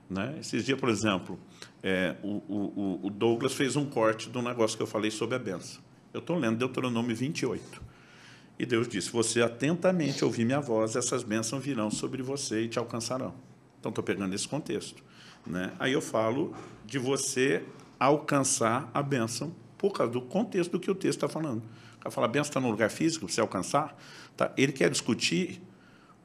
Né? 0.07 0.35
Esses 0.39 0.63
dias, 0.63 0.79
por 0.79 0.87
exemplo, 0.89 1.39
é, 1.87 2.17
o, 2.21 2.43
o, 2.49 2.99
o, 3.03 3.09
Douglas 3.09 3.53
fez 3.53 3.77
um 3.77 3.85
corte 3.85 4.29
do 4.29 4.41
negócio 4.41 4.75
que 4.75 4.83
eu 4.83 4.87
falei 4.87 5.09
sobre 5.09 5.37
a 5.37 5.39
benção. 5.39 5.81
Eu 6.13 6.19
estou 6.19 6.37
lendo 6.37 6.57
Deuteronômio 6.57 7.15
28. 7.15 7.81
E 8.59 8.65
Deus 8.65 8.89
disse: 8.89 9.09
Você 9.09 9.41
atentamente 9.41 10.25
ouvir 10.25 10.43
minha 10.43 10.59
voz, 10.59 10.97
essas 10.97 11.23
bênçãos 11.23 11.63
virão 11.63 11.89
sobre 11.89 12.21
você 12.21 12.63
e 12.63 12.67
te 12.67 12.77
alcançarão. 12.77 13.33
Então, 13.79 13.89
estou 13.89 14.03
pegando 14.03 14.35
esse 14.35 14.45
contexto. 14.45 15.01
Né? 15.45 15.71
Aí 15.79 15.93
eu 15.93 16.01
falo 16.01 16.53
de 16.85 16.99
você 16.99 17.63
alcançar 17.97 18.91
a 18.93 19.01
bênção 19.01 19.55
por 19.77 19.93
causa 19.93 20.11
do 20.11 20.21
contexto 20.21 20.71
do 20.71 20.81
que 20.81 20.91
o 20.91 20.95
texto 20.95 21.19
está 21.19 21.29
falando. 21.29 21.63
O 21.95 21.99
cara 21.99 22.11
fala: 22.11 22.27
a 22.27 22.29
bênção 22.29 22.49
está 22.49 22.59
no 22.59 22.69
lugar 22.69 22.89
físico, 22.89 23.29
você 23.29 23.39
alcançar. 23.39 23.97
Tá? 24.35 24.51
Ele 24.57 24.73
quer 24.73 24.89
discutir 24.89 25.61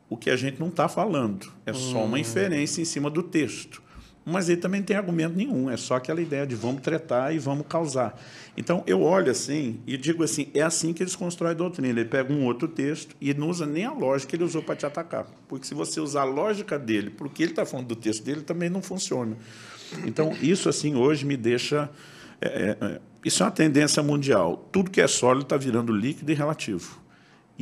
o 0.08 0.16
que 0.16 0.28
a 0.28 0.34
gente 0.34 0.58
não 0.58 0.70
está 0.70 0.88
falando. 0.88 1.52
É 1.64 1.72
só 1.72 2.04
uma 2.04 2.16
hum. 2.16 2.20
inferência 2.20 2.82
em 2.82 2.84
cima 2.84 3.08
do 3.08 3.22
texto. 3.22 3.80
Mas 4.24 4.48
ele 4.48 4.60
também 4.60 4.80
não 4.80 4.86
tem 4.86 4.96
argumento 4.96 5.36
nenhum, 5.36 5.68
é 5.68 5.76
só 5.76 5.96
aquela 5.96 6.20
ideia 6.20 6.46
de 6.46 6.54
vamos 6.54 6.80
tretar 6.82 7.34
e 7.34 7.38
vamos 7.38 7.66
causar. 7.66 8.20
Então, 8.56 8.84
eu 8.86 9.02
olho 9.02 9.30
assim 9.30 9.80
e 9.86 9.96
digo 9.96 10.22
assim, 10.22 10.48
é 10.54 10.62
assim 10.62 10.92
que 10.92 11.02
eles 11.02 11.16
constroem 11.16 11.50
a 11.50 11.54
doutrina. 11.54 11.88
Ele 11.88 12.08
pega 12.08 12.32
um 12.32 12.44
outro 12.44 12.68
texto 12.68 13.16
e 13.20 13.34
não 13.34 13.48
usa 13.48 13.66
nem 13.66 13.84
a 13.84 13.92
lógica 13.92 14.30
que 14.30 14.36
ele 14.36 14.44
usou 14.44 14.62
para 14.62 14.76
te 14.76 14.86
atacar. 14.86 15.26
Porque 15.48 15.66
se 15.66 15.74
você 15.74 16.00
usar 16.00 16.22
a 16.22 16.24
lógica 16.24 16.78
dele, 16.78 17.10
porque 17.10 17.42
ele 17.42 17.52
está 17.52 17.66
falando 17.66 17.88
do 17.88 17.96
texto 17.96 18.22
dele, 18.22 18.42
também 18.42 18.70
não 18.70 18.80
funciona. 18.80 19.36
Então, 20.06 20.32
isso 20.40 20.68
assim 20.68 20.94
hoje 20.94 21.26
me 21.26 21.36
deixa... 21.36 21.90
É, 22.40 22.46
é, 22.46 22.86
é 22.86 23.00
isso 23.24 23.42
é 23.42 23.46
uma 23.46 23.52
tendência 23.52 24.02
mundial. 24.02 24.68
Tudo 24.72 24.90
que 24.90 25.00
é 25.00 25.06
sólido 25.06 25.44
está 25.44 25.56
virando 25.56 25.92
líquido 25.92 26.32
e 26.32 26.34
relativo. 26.34 27.00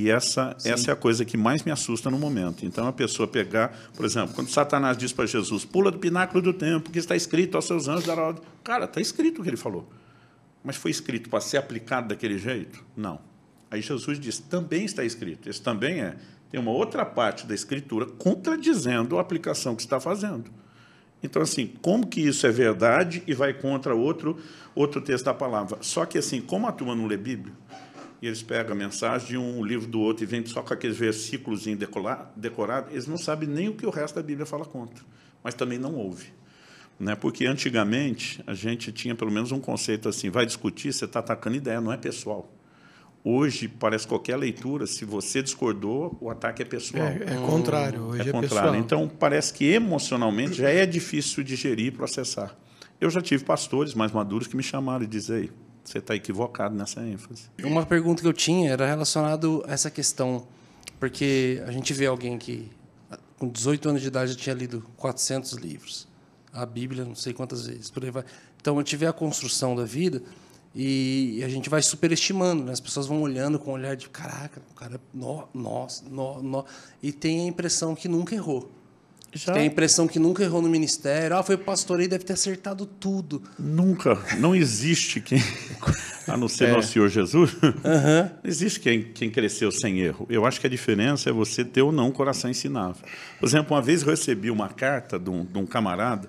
E 0.00 0.10
essa, 0.10 0.56
essa 0.64 0.90
é 0.90 0.94
a 0.94 0.96
coisa 0.96 1.26
que 1.26 1.36
mais 1.36 1.62
me 1.62 1.70
assusta 1.70 2.10
no 2.10 2.18
momento. 2.18 2.64
Então, 2.64 2.88
a 2.88 2.92
pessoa 2.92 3.28
pegar, 3.28 3.78
por 3.94 4.06
exemplo, 4.06 4.34
quando 4.34 4.48
Satanás 4.48 4.96
diz 4.96 5.12
para 5.12 5.26
Jesus, 5.26 5.62
pula 5.62 5.90
do 5.90 5.98
pináculo 5.98 6.40
do 6.40 6.54
templo, 6.54 6.90
que 6.90 6.98
está 6.98 7.14
escrito 7.14 7.54
aos 7.54 7.66
seus 7.66 7.86
anjos 7.86 8.06
dará 8.06 8.22
ordem. 8.22 8.42
Cara, 8.64 8.86
está 8.86 8.98
escrito 8.98 9.40
o 9.40 9.44
que 9.44 9.50
ele 9.50 9.58
falou. 9.58 9.86
Mas 10.64 10.76
foi 10.76 10.90
escrito 10.90 11.28
para 11.28 11.42
ser 11.42 11.58
aplicado 11.58 12.08
daquele 12.08 12.38
jeito? 12.38 12.82
Não. 12.96 13.20
Aí 13.70 13.82
Jesus 13.82 14.18
diz, 14.18 14.38
também 14.38 14.86
está 14.86 15.04
escrito. 15.04 15.50
Esse 15.50 15.60
também 15.60 16.00
é. 16.00 16.16
Tem 16.50 16.58
uma 16.58 16.70
outra 16.70 17.04
parte 17.04 17.46
da 17.46 17.54
escritura 17.54 18.06
contradizendo 18.06 19.18
a 19.18 19.20
aplicação 19.20 19.76
que 19.76 19.82
está 19.82 20.00
fazendo. 20.00 20.50
Então, 21.22 21.42
assim, 21.42 21.74
como 21.82 22.06
que 22.06 22.22
isso 22.22 22.46
é 22.46 22.50
verdade 22.50 23.22
e 23.26 23.34
vai 23.34 23.52
contra 23.52 23.94
outro, 23.94 24.38
outro 24.74 25.02
texto 25.02 25.26
da 25.26 25.34
palavra? 25.34 25.76
Só 25.82 26.06
que, 26.06 26.16
assim, 26.16 26.40
como 26.40 26.66
a 26.66 26.72
turma 26.72 26.94
não 26.94 27.06
lê 27.06 27.18
Bíblia, 27.18 27.52
e 28.22 28.26
eles 28.26 28.42
pegam 28.42 28.72
a 28.72 28.74
mensagem 28.74 29.28
de 29.28 29.36
um 29.36 29.64
livro 29.64 29.86
do 29.86 30.00
outro 30.00 30.24
e 30.24 30.26
vêm 30.26 30.44
só 30.44 30.62
com 30.62 30.74
aqueles 30.74 30.96
versículos 30.96 31.64
decorados, 32.36 32.92
eles 32.92 33.06
não 33.06 33.16
sabem 33.16 33.48
nem 33.48 33.68
o 33.68 33.74
que 33.74 33.86
o 33.86 33.90
resto 33.90 34.16
da 34.16 34.22
Bíblia 34.22 34.44
fala 34.44 34.64
contra, 34.64 35.02
mas 35.42 35.54
também 35.54 35.78
não 35.78 35.94
ouve. 35.94 36.32
Né? 36.98 37.14
Porque 37.14 37.46
antigamente 37.46 38.42
a 38.46 38.52
gente 38.52 38.92
tinha 38.92 39.14
pelo 39.14 39.30
menos 39.30 39.52
um 39.52 39.60
conceito 39.60 40.08
assim, 40.08 40.28
vai 40.28 40.44
discutir, 40.44 40.92
você 40.92 41.06
está 41.06 41.20
atacando 41.20 41.56
ideia, 41.56 41.80
não 41.80 41.92
é 41.92 41.96
pessoal. 41.96 42.52
Hoje, 43.22 43.68
parece 43.68 44.06
qualquer 44.06 44.36
leitura, 44.36 44.86
se 44.86 45.04
você 45.04 45.42
discordou, 45.42 46.16
o 46.20 46.30
ataque 46.30 46.62
é 46.62 46.64
pessoal. 46.64 47.06
É, 47.06 47.34
é 47.34 47.46
contrário, 47.46 48.02
hoje 48.02 48.22
é, 48.22 48.28
é 48.28 48.32
contrário. 48.32 48.48
Pessoal. 48.48 48.76
Então, 48.76 49.08
parece 49.08 49.52
que 49.52 49.66
emocionalmente 49.66 50.54
já 50.54 50.70
é 50.70 50.86
difícil 50.86 51.44
digerir 51.44 51.86
e 51.86 51.90
processar. 51.90 52.56
Eu 52.98 53.10
já 53.10 53.20
tive 53.20 53.44
pastores 53.44 53.94
mais 53.94 54.10
maduros 54.12 54.46
que 54.46 54.56
me 54.56 54.62
chamaram 54.62 55.04
e 55.04 55.06
dizer, 55.06 55.52
você 55.90 55.98
está 55.98 56.14
equivocado 56.14 56.74
nessa 56.74 57.00
ênfase. 57.00 57.44
Uma 57.62 57.84
pergunta 57.84 58.22
que 58.22 58.28
eu 58.28 58.32
tinha 58.32 58.70
era 58.70 58.86
relacionada 58.86 59.46
a 59.66 59.72
essa 59.72 59.90
questão, 59.90 60.46
porque 60.98 61.62
a 61.66 61.72
gente 61.72 61.92
vê 61.92 62.06
alguém 62.06 62.38
que 62.38 62.70
com 63.38 63.48
18 63.48 63.88
anos 63.88 64.02
de 64.02 64.08
idade 64.08 64.32
já 64.32 64.38
tinha 64.38 64.54
lido 64.54 64.84
400 64.96 65.52
livros, 65.54 66.06
a 66.52 66.66
Bíblia 66.66 67.04
não 67.04 67.14
sei 67.14 67.32
quantas 67.32 67.66
vezes, 67.66 67.90
por 67.90 68.04
aí 68.04 68.10
vai. 68.10 68.24
Então 68.60 68.76
gente 68.78 68.96
vê 68.96 69.06
a 69.06 69.12
construção 69.12 69.74
da 69.74 69.84
vida 69.84 70.22
e 70.74 71.42
a 71.44 71.48
gente 71.48 71.68
vai 71.68 71.82
superestimando, 71.82 72.64
né? 72.64 72.72
as 72.72 72.80
pessoas 72.80 73.06
vão 73.06 73.22
olhando 73.22 73.58
com 73.58 73.70
um 73.70 73.74
olhar 73.74 73.96
de 73.96 74.08
caraca, 74.08 74.62
o 74.70 74.74
cara, 74.74 75.00
nó, 75.12 75.46
nossa, 75.52 76.04
e 77.02 77.12
tem 77.12 77.40
a 77.40 77.44
impressão 77.44 77.94
que 77.94 78.06
nunca 78.06 78.34
errou. 78.34 78.70
Já... 79.32 79.52
Tem 79.52 79.62
a 79.62 79.66
impressão 79.66 80.08
que 80.08 80.18
nunca 80.18 80.42
errou 80.42 80.60
no 80.60 80.68
ministério. 80.68 81.36
Ah, 81.36 81.42
foi 81.42 81.56
pastor 81.56 82.00
aí, 82.00 82.08
deve 82.08 82.24
ter 82.24 82.32
acertado 82.32 82.84
tudo. 82.84 83.42
Nunca. 83.58 84.18
Não 84.38 84.56
existe 84.56 85.20
quem, 85.20 85.38
a 86.26 86.36
não 86.36 86.48
ser 86.48 86.68
é. 86.68 86.72
nosso 86.72 86.92
Senhor 86.92 87.08
Jesus, 87.08 87.52
uhum. 87.62 87.70
não 88.42 88.50
existe 88.50 88.80
quem, 88.80 89.02
quem 89.02 89.30
cresceu 89.30 89.70
sem 89.70 90.00
erro. 90.00 90.26
Eu 90.28 90.44
acho 90.44 90.60
que 90.60 90.66
a 90.66 90.70
diferença 90.70 91.30
é 91.30 91.32
você 91.32 91.64
ter 91.64 91.82
ou 91.82 91.92
não 91.92 92.08
um 92.08 92.12
coração 92.12 92.50
ensinável. 92.50 93.02
Por 93.38 93.46
exemplo, 93.46 93.76
uma 93.76 93.82
vez 93.82 94.02
eu 94.02 94.08
recebi 94.08 94.50
uma 94.50 94.68
carta 94.68 95.18
de 95.18 95.30
um, 95.30 95.44
de 95.44 95.58
um 95.58 95.66
camarada 95.66 96.28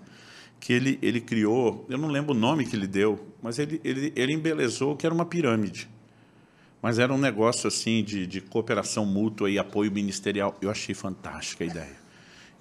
que 0.59 0.71
ele, 0.71 0.99
ele 1.01 1.19
criou, 1.19 1.87
eu 1.89 1.97
não 1.97 2.07
lembro 2.07 2.35
o 2.35 2.37
nome 2.37 2.67
que 2.67 2.75
ele 2.75 2.85
deu, 2.85 3.19
mas 3.41 3.57
ele, 3.57 3.81
ele, 3.83 4.13
ele 4.15 4.33
embelezou 4.35 4.95
que 4.95 5.07
era 5.07 5.15
uma 5.15 5.25
pirâmide. 5.25 5.89
Mas 6.81 6.99
era 6.99 7.11
um 7.11 7.17
negócio 7.17 7.67
assim 7.67 8.03
de, 8.03 8.27
de 8.27 8.41
cooperação 8.41 9.05
mútua 9.05 9.49
e 9.49 9.57
apoio 9.57 9.91
ministerial. 9.91 10.55
Eu 10.61 10.69
achei 10.69 10.95
fantástica 10.95 11.63
a 11.63 11.67
ideia. 11.67 12.00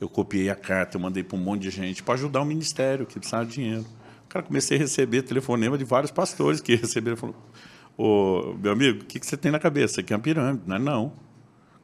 Eu 0.01 0.09
copiei 0.09 0.49
a 0.49 0.55
carta, 0.55 0.97
eu 0.97 1.01
mandei 1.01 1.23
para 1.23 1.37
um 1.37 1.41
monte 1.41 1.63
de 1.63 1.71
gente 1.71 2.03
para 2.03 2.15
ajudar 2.15 2.41
o 2.41 2.45
ministério, 2.45 3.05
que 3.05 3.19
precisava 3.19 3.45
de 3.45 3.53
dinheiro. 3.53 3.85
Cara, 4.29 4.45
comecei 4.45 4.79
a 4.79 4.81
receber 4.81 5.23
telefonema 5.23 5.77
de 5.77 5.85
vários 5.85 6.11
pastores 6.11 6.61
que 6.61 6.75
receberam. 6.77 7.17
Falou, 7.17 7.37
Ô, 7.99 8.55
meu 8.55 8.73
amigo, 8.73 9.03
o 9.03 9.05
que, 9.05 9.21
que 9.21 9.27
você 9.27 9.37
tem 9.37 9.53
na 9.53 9.59
cabeça? 9.59 9.93
Isso 9.93 10.01
aqui 10.01 10.15
é 10.15 10.17
uma 10.17 10.23
pirâmide. 10.23 10.63
Não 10.67 10.77
é 10.77 10.79
não. 10.79 11.13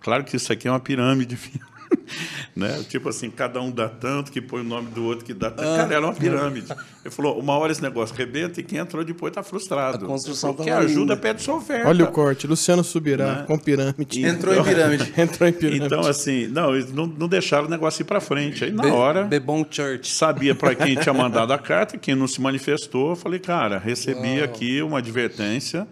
Claro 0.01 0.25
que 0.25 0.35
isso 0.37 0.51
aqui 0.51 0.67
é 0.67 0.71
uma 0.71 0.81
pirâmide, 0.81 1.37
filho. 1.37 1.67
né? 2.55 2.85
Tipo 2.89 3.09
assim, 3.09 3.31
cada 3.31 3.61
um 3.61 3.71
dá 3.71 3.89
tanto, 3.89 4.31
que 4.33 4.41
põe 4.41 4.61
o 4.61 4.65
nome 4.65 4.91
do 4.91 5.05
outro 5.05 5.25
que 5.25 5.35
dá 5.35 5.51
tanto. 5.51 5.69
Ah, 5.69 5.77
Cara, 5.79 5.95
era 5.95 6.07
uma 6.07 6.15
pirâmide. 6.15 6.73
Ele 7.05 7.15
falou, 7.15 7.39
uma 7.39 7.57
hora 7.57 7.73
esse 7.73 7.83
negócio 7.83 8.15
rebenta 8.15 8.61
e 8.61 8.65
quem 8.65 8.79
entrou 8.79 9.05
depois 9.05 9.31
está 9.31 9.43
frustrado. 9.43 10.05
A 10.05 10.09
construção 10.09 10.55
Quem 10.55 10.73
ajuda 10.73 11.01
linda. 11.01 11.17
pede 11.17 11.43
sua 11.43 11.57
oferta. 11.57 11.89
Olha 11.89 12.05
o 12.05 12.13
corte, 12.13 12.47
Luciano 12.47 12.83
subirá 12.83 13.37
né? 13.37 13.45
com 13.47 13.59
pirâmide. 13.59 14.25
Entrou 14.25 14.53
então, 14.53 14.65
em 14.65 14.69
pirâmide. 14.69 15.13
Entrou 15.21 15.49
em 15.49 15.53
pirâmide. 15.53 15.87
Então, 15.87 16.01
assim, 16.01 16.47
não, 16.49 16.75
eles 16.75 16.93
não, 16.93 17.07
não 17.07 17.29
deixaram 17.29 17.67
o 17.67 17.71
negócio 17.71 18.03
ir 18.03 18.05
para 18.05 18.21
frente. 18.21 18.65
Aí, 18.65 18.73
na 18.73 18.83
Be 18.83 18.91
hora, 18.91 19.25
Bebon 19.25 19.65
Church. 19.69 20.11
sabia 20.11 20.55
para 20.55 20.75
quem 20.75 20.97
tinha 20.97 21.13
mandado 21.15 21.53
a 21.53 21.59
carta, 21.59 21.97
quem 21.99 22.15
não 22.15 22.27
se 22.27 22.41
manifestou, 22.41 23.11
eu 23.11 23.17
falei, 23.17 23.39
cara, 23.39 23.79
recebi 23.79 24.37
Uau. 24.37 24.45
aqui 24.45 24.83
uma 24.83 24.99
advertência 24.99 25.87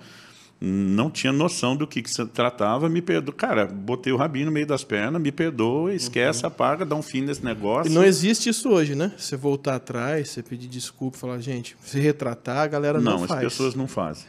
não 0.60 1.10
tinha 1.10 1.32
noção 1.32 1.76
do 1.76 1.86
que, 1.86 2.02
que 2.02 2.10
se 2.10 2.24
tratava, 2.26 2.88
me 2.88 3.02
perdoa. 3.02 3.34
Cara, 3.34 3.66
botei 3.66 4.12
o 4.12 4.16
rabinho 4.16 4.46
no 4.46 4.52
meio 4.52 4.66
das 4.66 4.82
pernas, 4.84 5.20
me 5.20 5.30
perdoa, 5.30 5.94
esquece, 5.94 6.42
uhum. 6.42 6.48
apaga, 6.48 6.84
dá 6.84 6.94
um 6.94 7.02
fim 7.02 7.22
nesse 7.22 7.44
negócio. 7.44 7.90
E 7.90 7.94
não 7.94 8.04
existe 8.04 8.48
isso 8.48 8.70
hoje, 8.70 8.94
né? 8.94 9.12
Você 9.18 9.36
voltar 9.36 9.76
atrás, 9.76 10.30
você 10.30 10.42
pedir 10.42 10.68
desculpa, 10.68 11.18
falar, 11.18 11.40
gente, 11.40 11.76
se 11.82 11.98
retratar, 11.98 12.58
a 12.58 12.66
galera 12.66 13.00
não, 13.00 13.12
não 13.12 13.18
faz. 13.26 13.30
Não, 13.30 13.36
as 13.46 13.52
pessoas 13.52 13.74
não 13.74 13.86
fazem. 13.86 14.26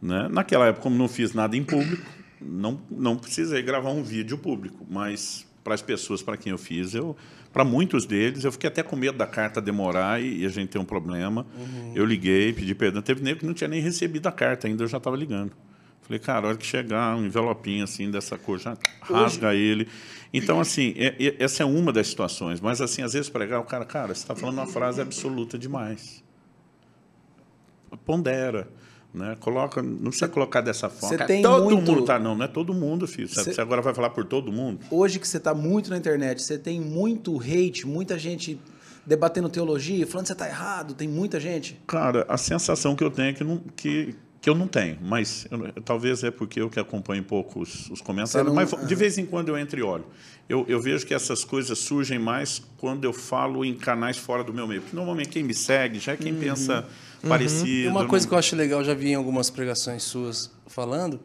Né? 0.00 0.28
Naquela 0.30 0.66
época, 0.66 0.82
como 0.82 0.96
não 0.96 1.08
fiz 1.08 1.32
nada 1.32 1.56
em 1.56 1.64
público, 1.64 2.04
não, 2.40 2.80
não 2.90 3.16
precisei 3.16 3.62
gravar 3.62 3.90
um 3.90 4.02
vídeo 4.02 4.38
público, 4.38 4.86
mas 4.88 5.46
para 5.64 5.74
as 5.74 5.82
pessoas 5.82 6.22
para 6.22 6.36
quem 6.36 6.52
eu 6.52 6.58
fiz, 6.58 6.94
eu 6.94 7.16
para 7.52 7.64
muitos 7.64 8.04
deles, 8.04 8.44
eu 8.44 8.52
fiquei 8.52 8.68
até 8.68 8.82
com 8.82 8.96
medo 8.96 9.16
da 9.16 9.26
carta 9.26 9.60
demorar 9.60 10.20
e, 10.20 10.40
e 10.40 10.46
a 10.46 10.48
gente 10.48 10.70
ter 10.70 10.78
um 10.78 10.84
problema. 10.84 11.46
Uhum. 11.56 11.92
Eu 11.94 12.04
liguei, 12.04 12.52
pedi 12.52 12.74
perdão. 12.74 13.00
Teve 13.00 13.22
nego 13.22 13.40
que 13.40 13.46
não 13.46 13.54
tinha 13.54 13.68
nem 13.68 13.80
recebido 13.80 14.26
a 14.26 14.32
carta 14.32 14.66
ainda, 14.66 14.82
eu 14.82 14.88
já 14.88 14.98
estava 14.98 15.16
ligando. 15.16 15.52
Falei, 16.02 16.18
cara, 16.18 16.46
a 16.46 16.48
hora 16.50 16.58
que 16.58 16.66
chegar 16.66 17.16
um 17.16 17.24
envelopinho 17.24 17.84
assim 17.84 18.10
dessa 18.10 18.36
cor, 18.36 18.58
já 18.58 18.76
rasga 19.00 19.50
Hoje... 19.50 19.58
ele. 19.58 19.88
Então, 20.32 20.60
assim, 20.60 20.94
é, 20.96 21.14
é, 21.18 21.36
essa 21.38 21.62
é 21.62 21.66
uma 21.66 21.92
das 21.92 22.08
situações. 22.08 22.60
Mas, 22.60 22.80
assim, 22.80 23.02
às 23.02 23.12
vezes 23.12 23.30
pregar, 23.30 23.60
o 23.60 23.64
cara, 23.64 23.84
cara, 23.84 24.08
você 24.08 24.22
está 24.22 24.34
falando 24.34 24.58
uma 24.58 24.66
frase 24.66 25.00
absoluta 25.00 25.56
demais. 25.56 26.22
Pondera. 28.04 28.68
Né? 29.14 29.36
Coloca, 29.38 29.80
não 29.80 30.10
precisa 30.10 30.26
colocar 30.26 30.60
dessa 30.60 30.90
forma. 30.90 31.16
Cara, 31.16 31.40
todo 31.40 31.64
muito... 31.64 31.92
mundo 31.92 32.04
tá, 32.04 32.18
não, 32.18 32.34
não 32.34 32.44
é 32.44 32.48
todo 32.48 32.74
mundo, 32.74 33.06
filho. 33.06 33.28
Você, 33.28 33.60
agora 33.60 33.80
vai 33.80 33.94
falar 33.94 34.10
por 34.10 34.24
todo 34.24 34.50
mundo? 34.50 34.80
Hoje 34.90 35.20
que 35.20 35.28
você 35.28 35.36
está 35.36 35.54
muito 35.54 35.88
na 35.88 35.96
internet, 35.96 36.42
você 36.42 36.58
tem 36.58 36.80
muito 36.80 37.38
hate, 37.40 37.86
muita 37.86 38.18
gente 38.18 38.60
debatendo 39.06 39.48
teologia, 39.48 40.04
falando 40.06 40.24
que 40.24 40.28
você 40.28 40.32
está 40.32 40.48
errado, 40.48 40.94
tem 40.94 41.06
muita 41.06 41.38
gente. 41.38 41.80
Cara, 41.86 42.24
a 42.28 42.36
sensação 42.36 42.96
que 42.96 43.04
eu 43.04 43.10
tenho 43.10 43.28
é 43.28 43.32
que, 43.34 43.44
não, 43.44 43.58
que 43.76 44.16
que 44.44 44.50
eu 44.50 44.54
não 44.54 44.68
tenho, 44.68 44.98
mas 45.00 45.46
eu, 45.50 45.72
talvez 45.82 46.22
é 46.22 46.30
porque 46.30 46.60
eu 46.60 46.68
que 46.68 46.78
acompanho 46.78 47.22
um 47.22 47.24
pouco 47.24 47.60
os, 47.60 47.88
os 47.88 48.02
comentários, 48.02 48.46
não- 48.46 48.54
mas 48.54 48.70
de 48.86 48.94
vez 48.94 49.16
em 49.16 49.24
quando 49.24 49.48
eu 49.48 49.56
entro 49.56 49.80
e 49.80 49.82
olho. 49.82 50.04
Eu, 50.46 50.66
eu 50.68 50.78
vejo 50.78 51.06
que 51.06 51.14
essas 51.14 51.42
coisas 51.46 51.78
surgem 51.78 52.18
mais 52.18 52.60
quando 52.76 53.04
eu 53.04 53.12
falo 53.14 53.64
em 53.64 53.74
canais 53.74 54.18
fora 54.18 54.44
do 54.44 54.52
meu 54.52 54.66
meio. 54.68 54.82
Porque 54.82 54.94
normalmente 54.94 55.30
quem 55.30 55.42
me 55.42 55.54
segue 55.54 55.98
já 55.98 56.12
é 56.12 56.16
quem 56.18 56.34
pensa 56.34 56.86
parecido. 57.26 57.88
Uma 57.88 58.02
não- 58.02 58.08
coisa 58.08 58.28
que 58.28 58.34
eu 58.34 58.38
acho 58.38 58.54
legal, 58.54 58.84
já 58.84 58.92
vi 58.92 59.08
em 59.12 59.14
algumas 59.14 59.48
pregações 59.48 60.02
suas 60.02 60.50
falando, 60.66 61.18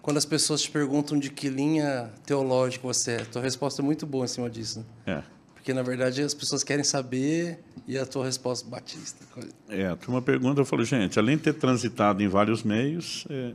quando 0.00 0.16
as 0.16 0.24
pessoas 0.24 0.62
te 0.62 0.70
perguntam 0.70 1.18
de 1.18 1.28
que 1.28 1.50
linha 1.50 2.10
teológica 2.24 2.82
você 2.86 3.10
é. 3.12 3.16
Tua 3.18 3.42
resposta 3.42 3.82
é 3.82 3.84
muito 3.84 4.06
boa 4.06 4.24
em 4.24 4.28
cima 4.28 4.48
disso. 4.48 4.78
Né? 5.06 5.18
É. 5.18 5.22
Porque, 5.62 5.72
na 5.72 5.82
verdade, 5.82 6.20
as 6.22 6.34
pessoas 6.34 6.64
querem 6.64 6.82
saber 6.82 7.60
e 7.86 7.96
a 7.96 8.04
tua 8.04 8.24
resposta 8.24 8.68
batista. 8.68 9.24
É, 9.68 9.86
a 9.86 9.94
turma 9.94 10.20
pergunta, 10.20 10.60
eu 10.60 10.64
falo, 10.64 10.84
gente, 10.84 11.20
além 11.20 11.36
de 11.36 11.44
ter 11.44 11.52
transitado 11.52 12.20
em 12.20 12.26
vários 12.26 12.64
meios, 12.64 13.24
é, 13.30 13.52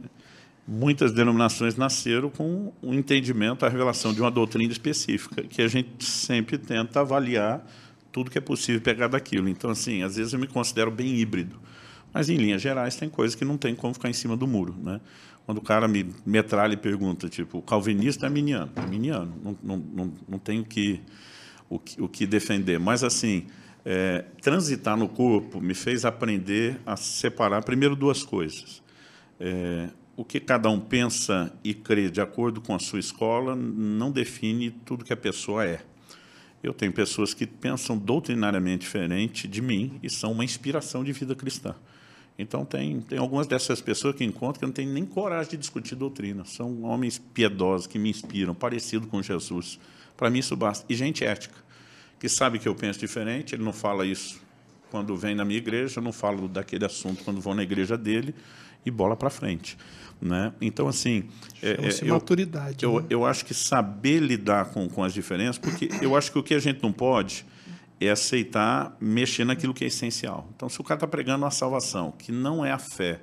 muitas 0.65 1.11
denominações 1.11 1.75
nasceram 1.75 2.29
com 2.29 2.71
o 2.81 2.93
entendimento, 2.93 3.65
a 3.65 3.69
revelação 3.69 4.13
de 4.13 4.21
uma 4.21 4.31
doutrina 4.31 4.71
específica, 4.71 5.43
que 5.43 5.61
a 5.61 5.67
gente 5.67 6.05
sempre 6.05 6.57
tenta 6.57 7.01
avaliar 7.01 7.61
tudo 8.09 8.31
que 8.31 8.37
é 8.37 8.41
possível 8.41 8.79
pegar 8.79 9.09
daquilo. 9.09 9.49
Então, 9.49 9.69
assim, 9.69 10.01
às 10.01 10.15
vezes 10.15 10.31
eu 10.31 10.39
me 10.39 10.47
considero 10.47 10.89
bem 10.89 11.13
híbrido, 11.13 11.59
mas 12.13 12.29
em 12.29 12.37
linhas 12.37 12.61
gerais 12.61 12.95
tem 12.95 13.09
coisas 13.09 13.35
que 13.35 13.43
não 13.43 13.57
tem 13.57 13.75
como 13.75 13.93
ficar 13.93 14.09
em 14.09 14.13
cima 14.13 14.37
do 14.37 14.47
muro, 14.47 14.73
né? 14.81 15.01
Quando 15.45 15.57
o 15.57 15.61
cara 15.61 15.87
me 15.87 16.13
metralha 16.25 16.73
e 16.73 16.77
pergunta, 16.77 17.29
tipo, 17.29 17.61
calvinista 17.61 18.27
é 18.27 18.29
miniano? 18.29 18.71
É 18.75 18.85
miniano, 18.85 19.33
não, 19.43 19.57
não, 19.61 19.77
não, 19.77 20.13
não 20.27 20.39
tenho 20.39 20.63
que, 20.65 21.01
o, 21.69 21.79
que, 21.79 22.01
o 22.01 22.07
que 22.07 22.25
defender. 22.25 22.79
Mas, 22.79 23.03
assim, 23.03 23.47
é, 23.85 24.25
transitar 24.41 24.97
no 24.97 25.07
corpo 25.07 25.61
me 25.61 25.73
fez 25.73 26.05
aprender 26.05 26.79
a 26.85 26.95
separar, 26.95 27.63
primeiro, 27.63 27.95
duas 27.95 28.23
coisas. 28.23 28.81
É, 29.39 29.89
o 30.15 30.25
que 30.25 30.39
cada 30.39 30.69
um 30.69 30.79
pensa 30.79 31.53
e 31.63 31.73
crê 31.73 32.09
de 32.09 32.19
acordo 32.19 32.59
com 32.59 32.73
a 32.73 32.79
sua 32.79 32.99
escola 32.99 33.55
não 33.55 34.11
define 34.11 34.71
tudo 34.71 35.05
que 35.05 35.13
a 35.13 35.17
pessoa 35.17 35.63
é. 35.63 35.81
Eu 36.63 36.73
tenho 36.73 36.91
pessoas 36.91 37.33
que 37.33 37.45
pensam 37.45 37.97
doutrinariamente 37.97 38.79
diferente 38.79 39.47
de 39.47 39.61
mim 39.61 39.99
e 40.01 40.09
são 40.09 40.31
uma 40.31 40.43
inspiração 40.43 41.03
de 41.03 41.13
vida 41.13 41.35
cristã. 41.35 41.75
Então, 42.37 42.65
tem, 42.65 42.99
tem 43.01 43.17
algumas 43.17 43.47
dessas 43.47 43.79
pessoas 43.79 44.15
que 44.15 44.23
encontro 44.23 44.59
que 44.59 44.65
não 44.65 44.73
tenho 44.73 44.91
nem 44.91 45.05
coragem 45.05 45.51
de 45.51 45.57
discutir 45.57 45.95
doutrina. 45.95 46.45
São 46.45 46.83
homens 46.83 47.17
piedosos 47.17 47.87
que 47.87 47.97
me 47.97 48.09
inspiram, 48.09 48.53
parecido 48.53 49.07
com 49.07 49.21
Jesus. 49.21 49.79
Para 50.17 50.29
mim, 50.29 50.39
isso 50.39 50.55
basta. 50.55 50.85
E 50.89 50.95
gente 50.95 51.23
ética, 51.23 51.55
que 52.19 52.27
sabe 52.27 52.59
que 52.59 52.67
eu 52.67 52.75
penso 52.75 52.99
diferente, 52.99 53.55
ele 53.55 53.63
não 53.63 53.71
fala 53.71 54.05
isso 54.05 54.41
quando 54.89 55.15
vem 55.15 55.35
na 55.35 55.45
minha 55.45 55.57
igreja, 55.57 55.99
eu 55.99 56.03
não 56.03 56.11
falo 56.11 56.47
daquele 56.47 56.85
assunto 56.85 57.23
quando 57.23 57.39
vou 57.39 57.53
na 57.53 57.63
igreja 57.63 57.97
dele, 57.97 58.33
e 58.85 58.91
bola 58.91 59.15
para 59.15 59.29
frente. 59.29 59.77
Né? 60.19 60.51
Então, 60.59 60.87
assim. 60.87 61.25
é, 61.61 61.71
é, 61.71 61.89
eu- 62.01 62.15
maturidade. 62.15 62.83
eu, 62.83 62.99
né? 63.01 63.05
eu 63.09 63.25
acho 63.25 63.45
que 63.45 63.53
saber 63.53 64.19
lidar 64.19 64.65
com, 64.65 64.89
com 64.89 65.03
as 65.03 65.13
diferenças, 65.13 65.59
porque 65.59 65.89
eu 66.01 66.15
acho 66.15 66.31
que 66.31 66.39
o 66.39 66.43
que 66.43 66.55
a 66.55 66.59
gente 66.59 66.81
não 66.81 66.91
pode 66.91 67.45
é 67.99 68.09
aceitar 68.09 68.95
mexer 68.99 69.45
naquilo 69.45 69.73
que 69.73 69.83
é 69.83 69.87
essencial. 69.87 70.49
Então, 70.55 70.69
se 70.69 70.79
o 70.79 70.83
cara 70.83 70.97
está 70.97 71.07
pregando 71.07 71.43
uma 71.43 71.51
salvação, 71.51 72.11
que 72.11 72.31
não 72.31 72.65
é 72.65 72.71
a 72.71 72.79
fé 72.79 73.19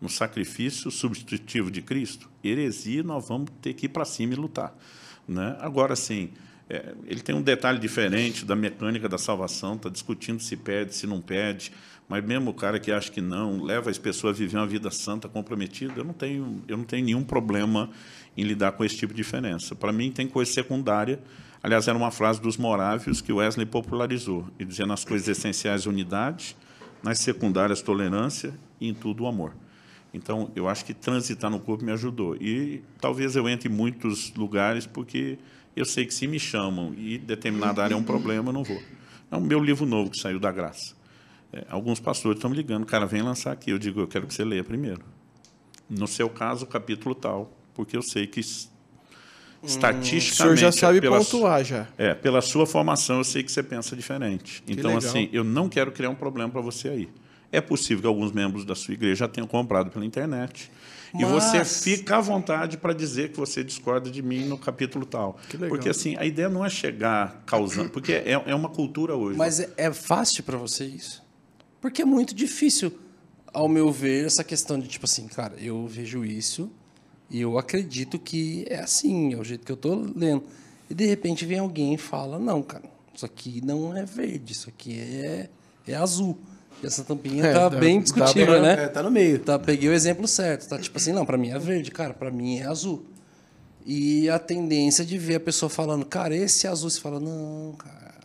no 0.00 0.08
sacrifício 0.08 0.90
substitutivo 0.90 1.70
de 1.70 1.82
Cristo, 1.82 2.30
heresia, 2.42 3.02
nós 3.02 3.28
vamos 3.28 3.50
ter 3.60 3.74
que 3.74 3.86
ir 3.86 3.90
para 3.90 4.04
cima 4.04 4.32
e 4.32 4.36
lutar. 4.36 4.74
Né? 5.30 5.56
Agora, 5.60 5.94
sim, 5.94 6.30
é, 6.68 6.92
ele 7.06 7.20
tem 7.20 7.32
um 7.36 7.40
detalhe 7.40 7.78
diferente 7.78 8.44
da 8.44 8.56
mecânica 8.56 9.08
da 9.08 9.16
salvação, 9.16 9.74
está 9.74 9.88
discutindo 9.88 10.42
se 10.42 10.56
perde, 10.56 10.92
se 10.92 11.06
não 11.06 11.20
perde, 11.20 11.70
mas 12.08 12.24
mesmo 12.24 12.50
o 12.50 12.54
cara 12.54 12.80
que 12.80 12.90
acha 12.90 13.12
que 13.12 13.20
não, 13.20 13.62
leva 13.62 13.90
as 13.90 13.96
pessoas 13.96 14.34
a 14.34 14.38
viver 14.40 14.56
uma 14.56 14.66
vida 14.66 14.90
santa, 14.90 15.28
comprometida, 15.28 15.94
eu 15.96 16.02
não 16.02 16.12
tenho, 16.12 16.64
eu 16.66 16.76
não 16.76 16.82
tenho 16.82 17.04
nenhum 17.04 17.22
problema 17.22 17.88
em 18.36 18.42
lidar 18.42 18.72
com 18.72 18.84
esse 18.84 18.96
tipo 18.96 19.14
de 19.14 19.18
diferença. 19.18 19.76
Para 19.76 19.92
mim, 19.92 20.10
tem 20.10 20.26
coisa 20.26 20.50
secundária. 20.50 21.20
Aliás, 21.62 21.86
era 21.86 21.96
uma 21.96 22.10
frase 22.10 22.40
dos 22.40 22.56
Morávios 22.56 23.20
que 23.20 23.32
Wesley 23.32 23.66
popularizou, 23.66 24.48
e 24.58 24.64
dizia 24.64 24.86
nas 24.86 25.04
coisas 25.04 25.28
essenciais 25.28 25.86
unidade, 25.86 26.56
nas 27.04 27.20
secundárias 27.20 27.80
tolerância 27.80 28.52
e 28.80 28.88
em 28.88 28.94
tudo 28.94 29.22
o 29.22 29.26
amor. 29.28 29.54
Então, 30.12 30.50
eu 30.56 30.68
acho 30.68 30.84
que 30.84 30.92
transitar 30.92 31.50
no 31.50 31.60
corpo 31.60 31.84
me 31.84 31.92
ajudou. 31.92 32.36
E 32.36 32.82
talvez 33.00 33.36
eu 33.36 33.48
entre 33.48 33.68
em 33.68 33.72
muitos 33.72 34.32
lugares 34.34 34.86
porque 34.86 35.38
eu 35.76 35.84
sei 35.84 36.04
que 36.04 36.12
se 36.12 36.26
me 36.26 36.38
chamam 36.38 36.92
e 36.94 37.16
determinada 37.18 37.82
área 37.82 37.94
é 37.94 37.96
um 37.96 38.02
problema, 38.02 38.48
eu 38.48 38.52
não 38.52 38.64
vou. 38.64 38.80
É 39.30 39.36
o 39.36 39.40
meu 39.40 39.62
livro 39.62 39.86
novo 39.86 40.10
que 40.10 40.18
saiu 40.18 40.40
da 40.40 40.50
graça. 40.50 40.94
É, 41.52 41.64
alguns 41.68 42.00
pastores 42.00 42.38
estão 42.38 42.50
me 42.50 42.56
ligando, 42.56 42.84
cara, 42.86 43.06
vem 43.06 43.22
lançar 43.22 43.52
aqui. 43.52 43.70
Eu 43.70 43.78
digo, 43.78 44.00
eu 44.00 44.08
quero 44.08 44.26
que 44.26 44.34
você 44.34 44.44
leia 44.44 44.64
primeiro. 44.64 45.02
No 45.88 46.06
seu 46.06 46.28
caso, 46.28 46.64
o 46.64 46.68
capítulo 46.68 47.14
tal, 47.14 47.52
porque 47.74 47.96
eu 47.96 48.02
sei 48.02 48.26
que 48.26 48.40
O 48.40 49.66
estatisticamente... 49.66 50.36
senhor 50.36 50.56
já 50.56 50.72
sabe 50.72 51.00
pela 51.00 51.18
pontuar 51.18 51.64
já. 51.64 51.88
é, 51.98 52.14
pela 52.14 52.40
sua 52.40 52.66
formação, 52.66 53.18
eu 53.18 53.24
sei 53.24 53.42
que 53.42 53.50
você 53.50 53.62
pensa 53.62 53.96
diferente. 53.96 54.62
então, 54.68 54.94
legal. 54.94 55.08
assim, 55.08 55.28
eu 55.32 55.42
não 55.44 55.68
quero 55.68 55.90
criar 55.92 56.10
um 56.10 56.14
problema 56.14 56.50
para 56.50 56.60
você 56.60 56.88
aí. 56.88 57.08
É 57.52 57.60
possível 57.60 58.00
que 58.02 58.06
alguns 58.06 58.32
membros 58.32 58.64
da 58.64 58.74
sua 58.74 58.94
igreja 58.94 59.16
já 59.16 59.28
tenham 59.28 59.46
comprado 59.46 59.90
pela 59.90 60.04
internet. 60.04 60.70
E 61.18 61.24
você 61.24 61.58
Mas- 61.58 61.82
fica 61.82 62.18
à 62.18 62.20
vontade 62.20 62.76
para 62.76 62.92
dizer 62.92 63.32
que 63.32 63.36
você 63.36 63.64
discorda 63.64 64.08
de 64.08 64.22
mim 64.22 64.44
no 64.44 64.56
capítulo 64.56 65.04
tal. 65.04 65.36
legal. 65.52 65.68
Porque, 65.68 65.88
assim, 65.88 66.16
a 66.16 66.24
ideia 66.24 66.48
não 66.48 66.64
é 66.64 66.70
chegar 66.70 67.42
causando... 67.44 67.90
Porque 67.90 68.12
é, 68.12 68.40
é 68.46 68.54
uma 68.54 68.68
cultura 68.68 69.16
hoje. 69.16 69.36
Mas 69.36 69.58
é, 69.58 69.68
é 69.76 69.92
fácil 69.92 70.44
para 70.44 70.56
você 70.56 70.84
isso? 70.84 71.22
Porque 71.80 72.02
é 72.02 72.04
muito 72.04 72.32
difícil, 72.32 72.92
ao 73.52 73.68
meu 73.68 73.90
ver, 73.90 74.24
essa 74.26 74.44
questão 74.44 74.78
de 74.78 74.86
tipo 74.86 75.06
assim, 75.06 75.26
cara, 75.26 75.54
eu 75.58 75.86
vejo 75.88 76.24
isso 76.24 76.70
e 77.28 77.40
eu 77.40 77.58
acredito 77.58 78.18
que 78.18 78.64
é 78.68 78.78
assim, 78.80 79.32
é 79.32 79.36
o 79.36 79.42
jeito 79.42 79.64
que 79.66 79.72
eu 79.72 79.76
tô 79.76 80.06
lendo. 80.14 80.44
E 80.88 80.94
de 80.94 81.06
repente 81.06 81.44
vem 81.44 81.58
alguém 81.58 81.94
e 81.94 81.98
fala, 81.98 82.38
não, 82.38 82.62
cara, 82.62 82.84
isso 83.12 83.26
aqui 83.26 83.60
não 83.64 83.96
é 83.96 84.04
verde, 84.04 84.52
isso 84.52 84.68
aqui 84.68 84.98
é, 85.00 85.48
é 85.88 85.94
azul. 85.94 86.38
E 86.82 86.86
essa 86.86 87.04
tampinha 87.04 87.44
É, 87.44 87.52
tá 87.52 87.68
dá- 87.68 87.78
bem 87.78 88.00
discutível, 88.00 88.46
pra- 88.46 88.62
né? 88.62 88.84
É, 88.84 88.88
tá 88.88 89.02
no 89.02 89.10
meio. 89.10 89.38
Tá, 89.40 89.58
peguei 89.58 89.88
o 89.88 89.92
exemplo 89.92 90.26
certo. 90.26 90.68
Tá 90.68 90.78
tipo 90.78 90.96
assim, 90.96 91.12
não, 91.12 91.26
para 91.26 91.36
mim 91.36 91.50
é 91.50 91.58
verde, 91.58 91.90
cara, 91.90 92.14
para 92.14 92.30
mim 92.30 92.58
é 92.58 92.66
azul. 92.66 93.04
E 93.84 94.28
a 94.30 94.38
tendência 94.38 95.04
de 95.04 95.18
ver 95.18 95.36
a 95.36 95.40
pessoa 95.40 95.68
falando, 95.68 96.04
cara, 96.06 96.34
esse 96.34 96.66
azul, 96.66 96.88
você 96.90 97.00
fala, 97.00 97.18
não, 97.20 97.74
cara. 97.78 98.20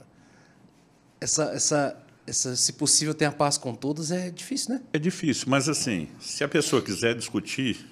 Essa, 1.19 1.45
essa, 1.53 1.98
essa, 2.27 2.56
se 2.56 2.73
possível, 2.73 3.14
ter 3.14 3.26
a 3.26 3.32
paz 3.32 3.57
com 3.57 3.73
todos 3.73 4.11
é 4.11 4.30
difícil, 4.30 4.76
né? 4.76 4.82
É 4.94 4.99
difícil, 4.99 5.45
mas 5.49 5.68
assim, 5.69 6.07
se 6.19 6.44
a 6.44 6.48
pessoa 6.48 6.82
quiser 6.82 7.15
discutir, 7.15 7.86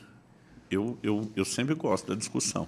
eu, 0.69 0.97
eu, 1.01 1.29
eu 1.35 1.45
sempre 1.45 1.73
gosto 1.73 2.07
da 2.07 2.15
discussão. 2.15 2.67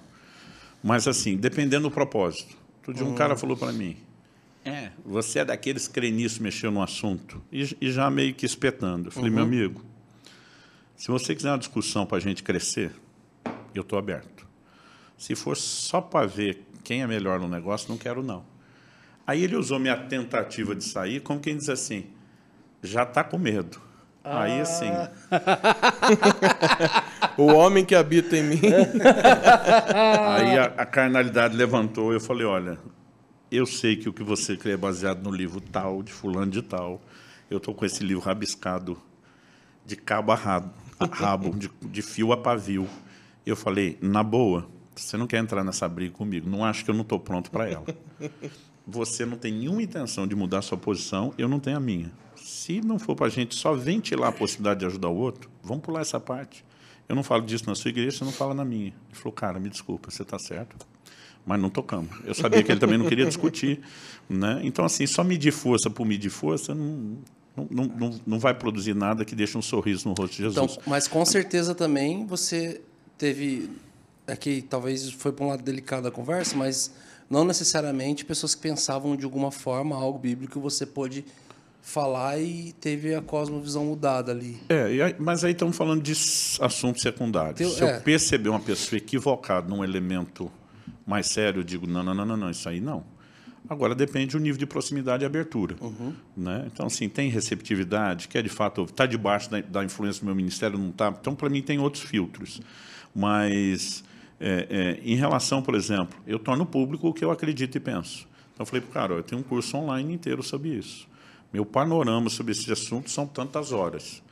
Mas 0.82 1.06
assim, 1.08 1.36
dependendo 1.36 1.88
do 1.88 1.90
propósito. 1.90 2.56
Outro 2.78 2.94
dia 2.94 3.04
um 3.04 3.14
cara 3.14 3.36
falou 3.36 3.56
para 3.56 3.72
mim, 3.72 3.96
é, 4.66 4.90
você 5.04 5.38
é 5.38 5.44
daqueles 5.44 5.86
que 5.86 5.94
crê 5.94 6.10
nisso, 6.10 6.42
mexeu 6.42 6.72
no 6.72 6.82
assunto, 6.82 7.40
e, 7.52 7.76
e 7.80 7.90
já 7.90 8.10
meio 8.10 8.34
que 8.34 8.44
espetando. 8.44 9.08
Eu 9.08 9.12
falei, 9.12 9.30
meu 9.30 9.44
amigo, 9.44 9.80
se 10.96 11.08
você 11.08 11.36
quiser 11.36 11.50
uma 11.50 11.58
discussão 11.58 12.04
para 12.04 12.18
a 12.18 12.20
gente 12.20 12.42
crescer, 12.42 12.90
eu 13.72 13.82
estou 13.82 13.96
aberto. 13.96 14.44
Se 15.16 15.36
for 15.36 15.56
só 15.56 16.00
para 16.00 16.26
ver 16.26 16.66
quem 16.82 17.02
é 17.02 17.06
melhor 17.06 17.38
no 17.38 17.46
negócio, 17.46 17.88
não 17.88 17.96
quero 17.96 18.24
não. 18.24 18.44
Aí 19.24 19.44
ele 19.44 19.54
usou 19.54 19.78
minha 19.78 19.96
tentativa 19.96 20.74
de 20.74 20.82
sair 20.82 21.20
como 21.20 21.38
quem 21.38 21.56
diz 21.56 21.68
assim, 21.68 22.06
já 22.82 23.04
está 23.04 23.22
com 23.22 23.38
medo. 23.38 23.80
Aí 24.24 24.60
assim, 24.60 24.90
O 27.38 27.52
homem 27.52 27.84
que 27.84 27.94
habita 27.94 28.36
em 28.36 28.42
mim. 28.42 28.60
aí 30.26 30.58
a, 30.58 30.64
a 30.76 30.86
carnalidade 30.86 31.56
levantou 31.56 32.12
eu 32.12 32.20
falei, 32.20 32.44
olha, 32.44 32.78
eu 33.56 33.66
sei 33.66 33.96
que 33.96 34.08
o 34.08 34.12
que 34.12 34.22
você 34.22 34.56
crê 34.56 34.72
é 34.72 34.76
baseado 34.76 35.22
no 35.22 35.30
livro 35.30 35.60
tal, 35.60 36.02
de 36.02 36.12
fulano 36.12 36.50
de 36.50 36.62
tal. 36.62 37.00
Eu 37.50 37.58
estou 37.58 37.74
com 37.74 37.84
esse 37.84 38.04
livro 38.04 38.22
rabiscado 38.22 39.00
de 39.84 39.96
cabo 39.96 40.32
a 40.32 40.34
rabo, 40.34 40.72
a 40.98 41.06
rabo 41.06 41.56
de, 41.56 41.70
de 41.82 42.02
fio 42.02 42.32
a 42.32 42.36
pavio. 42.36 42.88
Eu 43.44 43.56
falei, 43.56 43.96
na 44.00 44.22
boa, 44.22 44.68
você 44.94 45.16
não 45.16 45.26
quer 45.26 45.38
entrar 45.38 45.62
nessa 45.62 45.88
briga 45.88 46.14
comigo. 46.14 46.48
Não 46.48 46.64
acho 46.64 46.84
que 46.84 46.90
eu 46.90 46.94
não 46.94 47.02
estou 47.02 47.20
pronto 47.20 47.50
para 47.50 47.68
ela. 47.68 47.84
Você 48.88 49.26
não 49.26 49.36
tem 49.36 49.52
nenhuma 49.52 49.82
intenção 49.82 50.28
de 50.28 50.36
mudar 50.36 50.62
sua 50.62 50.78
posição, 50.78 51.34
eu 51.36 51.48
não 51.48 51.58
tenho 51.58 51.76
a 51.76 51.80
minha. 51.80 52.12
Se 52.36 52.80
não 52.80 53.00
for 53.00 53.16
para 53.16 53.26
a 53.26 53.28
gente 53.28 53.52
só 53.56 53.74
ventilar 53.74 54.28
a 54.28 54.32
possibilidade 54.32 54.78
de 54.78 54.86
ajudar 54.86 55.08
o 55.08 55.16
outro, 55.16 55.50
vamos 55.60 55.82
pular 55.82 56.02
essa 56.02 56.20
parte. 56.20 56.64
Eu 57.08 57.16
não 57.16 57.24
falo 57.24 57.42
disso 57.42 57.66
na 57.66 57.74
sua 57.74 57.88
igreja, 57.88 58.18
você 58.18 58.24
não 58.24 58.30
fala 58.30 58.54
na 58.54 58.64
minha. 58.64 58.94
Ele 59.08 59.14
falou, 59.14 59.32
cara, 59.32 59.58
me 59.58 59.68
desculpa, 59.68 60.08
você 60.08 60.22
está 60.22 60.38
certo. 60.38 60.86
Mas 61.46 61.60
não 61.60 61.70
tocamos. 61.70 62.10
Eu 62.24 62.34
sabia 62.34 62.60
que 62.62 62.72
ele 62.72 62.80
também 62.80 62.98
não 62.98 63.06
queria 63.06 63.24
discutir. 63.24 63.80
Né? 64.28 64.60
Então, 64.64 64.84
assim, 64.84 65.06
só 65.06 65.22
medir 65.22 65.52
força 65.52 65.88
por 65.88 66.04
medir 66.04 66.28
força 66.30 66.74
não, 66.74 67.18
não, 67.70 67.84
não, 67.86 68.20
não, 68.26 68.38
vai 68.40 68.52
produzir 68.52 68.94
nada 68.94 69.24
que 69.24 69.34
deixe 69.36 69.56
um 69.56 69.62
sorriso 69.62 70.08
no 70.08 70.14
rosto 70.14 70.36
de 70.36 70.46
Então, 70.48 70.66
Jesus. 70.66 70.84
mas 70.86 71.06
com 71.06 71.24
certeza 71.24 71.72
também 71.74 72.26
você 72.26 72.80
teve. 73.16 73.70
Aqui 74.26 74.60
talvez 74.68 75.08
foi 75.12 75.30
para 75.30 75.44
um 75.44 75.48
lado 75.48 75.62
delicado 75.62 76.02
da 76.02 76.10
conversa, 76.10 76.56
mas 76.56 76.92
não 77.30 77.44
necessariamente 77.44 78.24
pessoas 78.24 78.56
que 78.56 78.60
pensavam 78.62 79.14
de 79.14 79.24
alguma 79.24 79.52
forma 79.52 79.94
algo 79.94 80.18
bíblico 80.18 80.58
você 80.60 80.84
pôde 80.84 81.24
falar 81.80 82.40
e 82.40 82.72
teve 82.80 83.14
a 83.14 83.22
cosmovisão 83.22 83.84
mudada 83.84 84.32
ali. 84.32 84.56
É, 84.68 84.82
aí- 85.04 85.14
mas 85.20 85.44
aí 85.44 85.52
estamos 85.52 85.76
falando 85.76 86.02
de 86.02 86.10
assuntos 86.60 87.00
secundários. 87.02 87.56
Teu- 87.58 87.70
Se 87.70 87.80
eu 87.80 87.86
é. 87.86 88.00
perceber 88.00 88.48
uma 88.48 88.58
pessoa 88.58 88.98
equivocada 88.98 89.68
num 89.68 89.84
elemento 89.84 90.50
mais 91.06 91.26
sério, 91.26 91.60
eu 91.60 91.64
digo, 91.64 91.86
não, 91.86 92.02
não, 92.02 92.14
não, 92.14 92.26
não, 92.26 92.36
não, 92.36 92.50
isso 92.50 92.68
aí 92.68 92.80
não. 92.80 93.04
Agora 93.68 93.94
depende 93.94 94.36
do 94.36 94.40
nível 94.40 94.58
de 94.58 94.66
proximidade 94.66 95.24
e 95.24 95.26
abertura. 95.26 95.76
Né? 96.36 96.64
Então, 96.72 96.86
assim, 96.86 97.08
tem 97.08 97.28
receptividade, 97.28 98.28
que 98.28 98.38
é 98.38 98.42
de 98.42 98.48
fato, 98.48 98.84
está 98.84 99.06
debaixo 99.06 99.50
da, 99.50 99.60
da 99.60 99.84
influência 99.84 100.20
do 100.20 100.26
meu 100.26 100.34
ministério, 100.34 100.78
não 100.78 100.90
está. 100.90 101.08
Então, 101.08 101.34
para 101.34 101.48
mim, 101.48 101.62
tem 101.62 101.78
outros 101.78 102.04
filtros. 102.04 102.60
Mas, 103.14 104.04
é, 104.40 104.66
é, 104.70 105.00
em 105.04 105.16
relação, 105.16 105.62
por 105.62 105.74
exemplo, 105.74 106.18
eu 106.26 106.38
torno 106.38 106.64
público 106.64 107.08
o 107.08 107.14
que 107.14 107.24
eu 107.24 107.30
acredito 107.30 107.76
e 107.76 107.80
penso. 107.80 108.28
Então, 108.54 108.62
eu 108.62 108.66
falei 108.66 108.80
para 108.80 108.90
o 108.90 108.92
cara, 108.92 109.14
ó, 109.14 109.16
eu 109.18 109.22
tenho 109.22 109.40
um 109.40 109.44
curso 109.44 109.76
online 109.76 110.14
inteiro 110.14 110.42
sobre 110.42 110.70
isso. 110.70 111.08
Meu 111.52 111.64
panorama 111.64 112.30
sobre 112.30 112.52
esse 112.52 112.70
assunto 112.70 113.10
são 113.10 113.26
tantas 113.26 113.72
horas. 113.72 114.22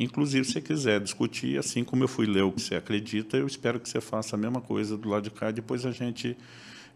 Inclusive, 0.00 0.46
se 0.46 0.62
quiser 0.62 0.98
discutir, 0.98 1.58
assim 1.58 1.84
como 1.84 2.02
eu 2.02 2.08
fui 2.08 2.24
ler 2.24 2.42
o 2.42 2.50
que 2.50 2.62
você 2.62 2.74
acredita, 2.74 3.36
eu 3.36 3.46
espero 3.46 3.78
que 3.78 3.86
você 3.86 4.00
faça 4.00 4.34
a 4.34 4.38
mesma 4.38 4.58
coisa 4.58 4.96
do 4.96 5.10
lado 5.10 5.24
de 5.24 5.30
cá, 5.30 5.50
depois 5.50 5.84
a 5.84 5.90
gente, 5.90 6.38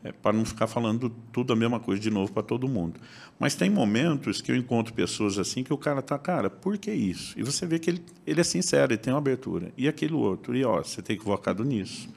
é, 0.02 0.10
para 0.10 0.34
não 0.34 0.42
ficar 0.42 0.66
falando 0.66 1.10
tudo 1.30 1.52
a 1.52 1.56
mesma 1.56 1.78
coisa 1.78 2.00
de 2.00 2.08
novo 2.08 2.32
para 2.32 2.42
todo 2.42 2.66
mundo. 2.66 2.98
Mas 3.38 3.54
tem 3.54 3.68
momentos 3.68 4.40
que 4.40 4.50
eu 4.50 4.56
encontro 4.56 4.94
pessoas 4.94 5.38
assim 5.38 5.62
que 5.62 5.70
o 5.70 5.76
cara 5.76 6.00
tá, 6.00 6.18
cara, 6.18 6.48
por 6.48 6.78
que 6.78 6.90
isso? 6.90 7.38
E 7.38 7.42
você 7.42 7.66
vê 7.66 7.78
que 7.78 7.90
ele, 7.90 8.02
ele 8.26 8.40
é 8.40 8.44
sincero, 8.44 8.90
ele 8.90 8.98
tem 8.98 9.12
uma 9.12 9.18
abertura. 9.18 9.70
E 9.76 9.86
aquele 9.86 10.14
outro, 10.14 10.56
e 10.56 10.64
ó, 10.64 10.82
você 10.82 11.02
tem 11.02 11.14
equivocado 11.14 11.62
nisso, 11.62 12.08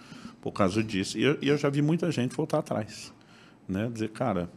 por 0.41 0.53
causa 0.53 0.81
disso. 0.81 1.17
E 1.17 1.23
eu, 1.23 1.37
e 1.41 1.49
eu 1.49 1.57
já 1.57 1.69
vi 1.69 1.81
muita 1.81 2.09
gente 2.11 2.33
voltar 2.33 2.59
atrás, 2.59 3.13
né? 3.67 3.89
Dizer, 3.91 4.11
cara, 4.11 4.49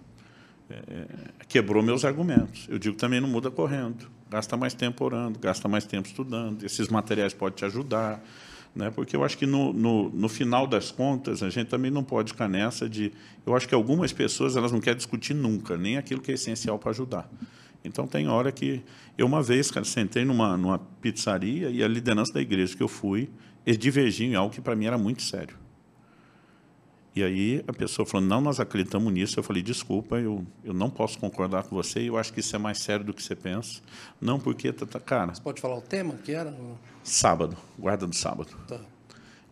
é, 0.70 1.06
quebrou 1.48 1.82
meus 1.82 2.04
argumentos. 2.04 2.68
Eu 2.68 2.78
digo 2.78 2.96
também 2.96 3.20
não 3.20 3.28
muda 3.28 3.50
correndo. 3.50 4.19
Gasta 4.30 4.56
mais 4.56 4.74
tempo 4.74 5.04
orando, 5.04 5.40
gasta 5.40 5.66
mais 5.66 5.84
tempo 5.84 6.06
estudando. 6.06 6.64
Esses 6.64 6.88
materiais 6.88 7.34
podem 7.34 7.56
te 7.56 7.64
ajudar. 7.64 8.22
Né? 8.74 8.88
Porque 8.88 9.16
eu 9.16 9.24
acho 9.24 9.36
que, 9.36 9.44
no, 9.44 9.72
no, 9.72 10.08
no 10.10 10.28
final 10.28 10.68
das 10.68 10.92
contas, 10.92 11.42
a 11.42 11.50
gente 11.50 11.66
também 11.66 11.90
não 11.90 12.04
pode 12.04 12.32
ficar 12.32 12.48
nessa 12.48 12.88
de... 12.88 13.12
Eu 13.44 13.56
acho 13.56 13.68
que 13.68 13.74
algumas 13.74 14.12
pessoas 14.12 14.56
elas 14.56 14.70
não 14.70 14.80
querem 14.80 14.96
discutir 14.96 15.34
nunca, 15.34 15.76
nem 15.76 15.96
aquilo 15.98 16.20
que 16.20 16.30
é 16.30 16.34
essencial 16.34 16.78
para 16.78 16.90
ajudar. 16.90 17.28
Então, 17.84 18.06
tem 18.06 18.28
hora 18.28 18.52
que... 18.52 18.82
Eu, 19.18 19.26
uma 19.26 19.42
vez, 19.42 19.68
cara, 19.68 19.84
sentei 19.84 20.24
numa, 20.24 20.56
numa 20.56 20.78
pizzaria 20.78 21.68
e 21.68 21.82
a 21.82 21.88
liderança 21.88 22.32
da 22.32 22.40
igreja 22.40 22.76
que 22.76 22.82
eu 22.82 22.88
fui, 22.88 23.28
eles 23.66 23.78
divergiam 23.78 24.30
em 24.30 24.34
algo 24.36 24.54
que, 24.54 24.60
para 24.60 24.76
mim, 24.76 24.86
era 24.86 24.96
muito 24.96 25.22
sério. 25.22 25.56
E 27.14 27.24
aí 27.24 27.64
a 27.66 27.72
pessoa 27.72 28.06
falou, 28.06 28.26
não, 28.26 28.40
nós 28.40 28.60
acreditamos 28.60 29.12
nisso. 29.12 29.38
Eu 29.38 29.42
falei, 29.42 29.62
desculpa, 29.62 30.16
eu, 30.16 30.46
eu 30.64 30.72
não 30.72 30.88
posso 30.88 31.18
concordar 31.18 31.64
com 31.64 31.74
você, 31.74 32.08
eu 32.08 32.16
acho 32.16 32.32
que 32.32 32.40
isso 32.40 32.54
é 32.54 32.58
mais 32.58 32.78
sério 32.78 33.04
do 33.04 33.12
que 33.12 33.22
você 33.22 33.34
pensa. 33.34 33.80
Não, 34.20 34.38
porque, 34.38 34.72
tá, 34.72 34.86
tá, 34.86 35.00
cara, 35.00 35.34
Você 35.34 35.42
pode 35.42 35.60
falar 35.60 35.76
o 35.76 35.82
tema 35.82 36.14
que 36.14 36.32
era? 36.32 36.54
sábado, 37.02 37.56
guarda 37.78 38.06
do 38.06 38.14
sábado. 38.14 38.50
Tá. 38.68 38.80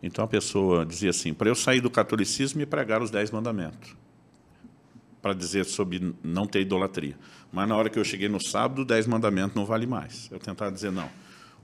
Então 0.01 0.23
a 0.23 0.27
pessoa 0.27 0.85
dizia 0.85 1.09
assim, 1.09 1.33
para 1.33 1.49
eu 1.49 1.55
sair 1.55 1.81
do 1.81 1.89
catolicismo 1.89 2.61
e 2.61 2.65
pregar 2.65 3.01
os 3.01 3.11
dez 3.11 3.29
mandamentos, 3.31 3.93
para 5.21 5.33
dizer 5.33 5.65
sobre 5.65 6.15
não 6.23 6.45
ter 6.47 6.61
idolatria. 6.61 7.17
Mas 7.51 7.67
na 7.67 7.75
hora 7.75 7.89
que 7.89 7.99
eu 7.99 8.05
cheguei 8.05 8.29
no 8.29 8.41
sábado, 8.41 8.85
dez 8.85 9.05
mandamentos 9.05 9.55
não 9.55 9.65
vale 9.65 9.85
mais. 9.85 10.29
Eu 10.31 10.39
tentava 10.39 10.71
dizer, 10.71 10.91
não, 10.91 11.09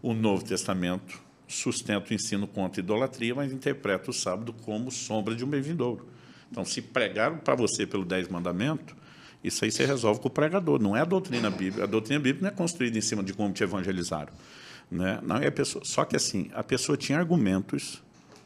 o 0.02 0.14
Novo 0.14 0.44
Testamento 0.44 1.24
sustenta 1.48 2.12
o 2.12 2.14
ensino 2.14 2.48
contra 2.48 2.82
a 2.82 2.84
idolatria, 2.84 3.36
mas 3.36 3.52
interpreta 3.52 4.10
o 4.10 4.14
sábado 4.14 4.54
como 4.64 4.92
sombra 4.92 5.36
de 5.36 5.44
um 5.44 5.48
bem 5.48 5.62
vindouro. 5.62 6.08
Então, 6.50 6.64
se 6.64 6.82
pregaram 6.82 7.38
para 7.38 7.56
você 7.56 7.86
pelo 7.86 8.06
dez 8.06 8.28
mandamentos, 8.28 8.96
isso 9.44 9.64
aí 9.64 9.72
você 9.72 9.86
resolve 9.86 10.20
com 10.20 10.28
o 10.28 10.32
pregador, 10.32 10.82
não 10.82 10.96
é 10.96 11.02
a 11.02 11.06
doutrina 11.06 11.50
bíblica. 11.50 11.84
A 11.84 11.88
doutrina 11.88 12.20
bíblica 12.20 12.48
não 12.48 12.52
é 12.52 12.56
construída 12.56 12.98
em 12.98 13.02
cima 13.02 13.24
de 13.24 13.34
como 13.34 13.54
te 13.54 13.64
evangelizaram. 13.64 14.34
Né? 14.90 15.20
Não 15.24 15.38
é 15.38 15.52
pessoa. 15.52 15.84
Só 15.86 16.04
que 16.06 16.16
assim, 16.16 16.50
a 16.54 16.64
pessoa 16.64 16.98
tinha 16.98 17.18
argumentos 17.18 18.02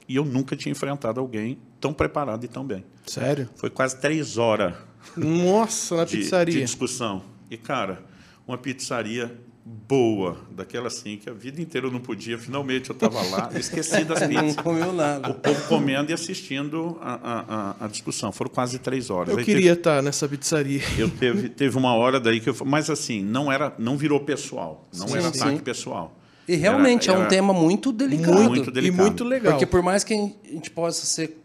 e 0.07 0.15
eu 0.15 0.25
nunca 0.25 0.55
tinha 0.55 0.71
enfrentado 0.71 1.19
alguém 1.19 1.57
tão 1.79 1.93
preparado 1.93 2.43
e 2.43 2.47
tão 2.47 2.65
bem. 2.65 2.83
Sério? 3.05 3.49
Foi 3.55 3.69
quase 3.69 3.99
três 3.99 4.37
horas 4.37 4.75
Nossa, 5.15 5.97
na 5.97 6.05
de, 6.05 6.17
pizzaria. 6.17 6.53
de 6.53 6.61
discussão. 6.61 7.23
E, 7.49 7.57
cara, 7.57 8.03
uma 8.47 8.57
pizzaria 8.57 9.39
boa, 9.87 10.37
daquela 10.51 10.87
assim, 10.87 11.17
que 11.17 11.29
a 11.29 11.33
vida 11.33 11.61
inteira 11.61 11.87
eu 11.87 11.91
não 11.91 11.99
podia, 11.99 12.37
finalmente 12.37 12.89
eu 12.89 12.93
estava 12.93 13.21
lá, 13.21 13.49
esqueci 13.57 14.03
das 14.03 14.21
Não 14.21 14.27
pizzas. 14.29 14.55
comeu 14.55 14.89
O 14.89 14.93
nada. 14.93 15.33
povo 15.33 15.67
comendo 15.67 16.09
e 16.11 16.13
assistindo 16.13 16.97
a, 17.01 17.13
a, 17.13 17.75
a, 17.81 17.85
a 17.85 17.87
discussão. 17.87 18.31
Foram 18.31 18.49
quase 18.51 18.79
três 18.79 19.09
horas. 19.09 19.29
Eu 19.33 19.37
Aí 19.39 19.45
queria 19.45 19.73
estar 19.73 20.01
nessa 20.01 20.27
pizzaria. 20.27 20.79
Teve, 20.79 21.01
eu 21.01 21.09
teve, 21.09 21.49
teve 21.49 21.77
uma 21.77 21.93
hora 21.93 22.19
daí 22.19 22.39
que 22.39 22.49
eu... 22.49 22.55
Mas, 22.65 22.89
assim, 22.89 23.23
não, 23.23 23.51
era, 23.51 23.73
não 23.77 23.95
virou 23.97 24.19
pessoal. 24.21 24.87
Não 24.97 25.07
Sim, 25.07 25.17
era 25.17 25.31
sim. 25.33 25.41
ataque 25.41 25.61
pessoal. 25.61 26.15
E 26.47 26.55
realmente 26.55 27.09
Era- 27.09 27.17
é 27.17 27.19
um 27.19 27.21
era- 27.23 27.29
tema 27.29 27.53
muito 27.53 27.91
delicado. 27.91 28.41
Muito 28.43 28.69
E 28.69 28.73
delicado. 28.73 29.01
muito 29.01 29.23
legal. 29.23 29.53
Porque 29.53 29.65
por 29.67 29.83
mais 29.83 30.03
que 30.03 30.13
a 30.15 30.17
gente 30.51 30.71
possa 30.71 31.05
ser, 31.05 31.37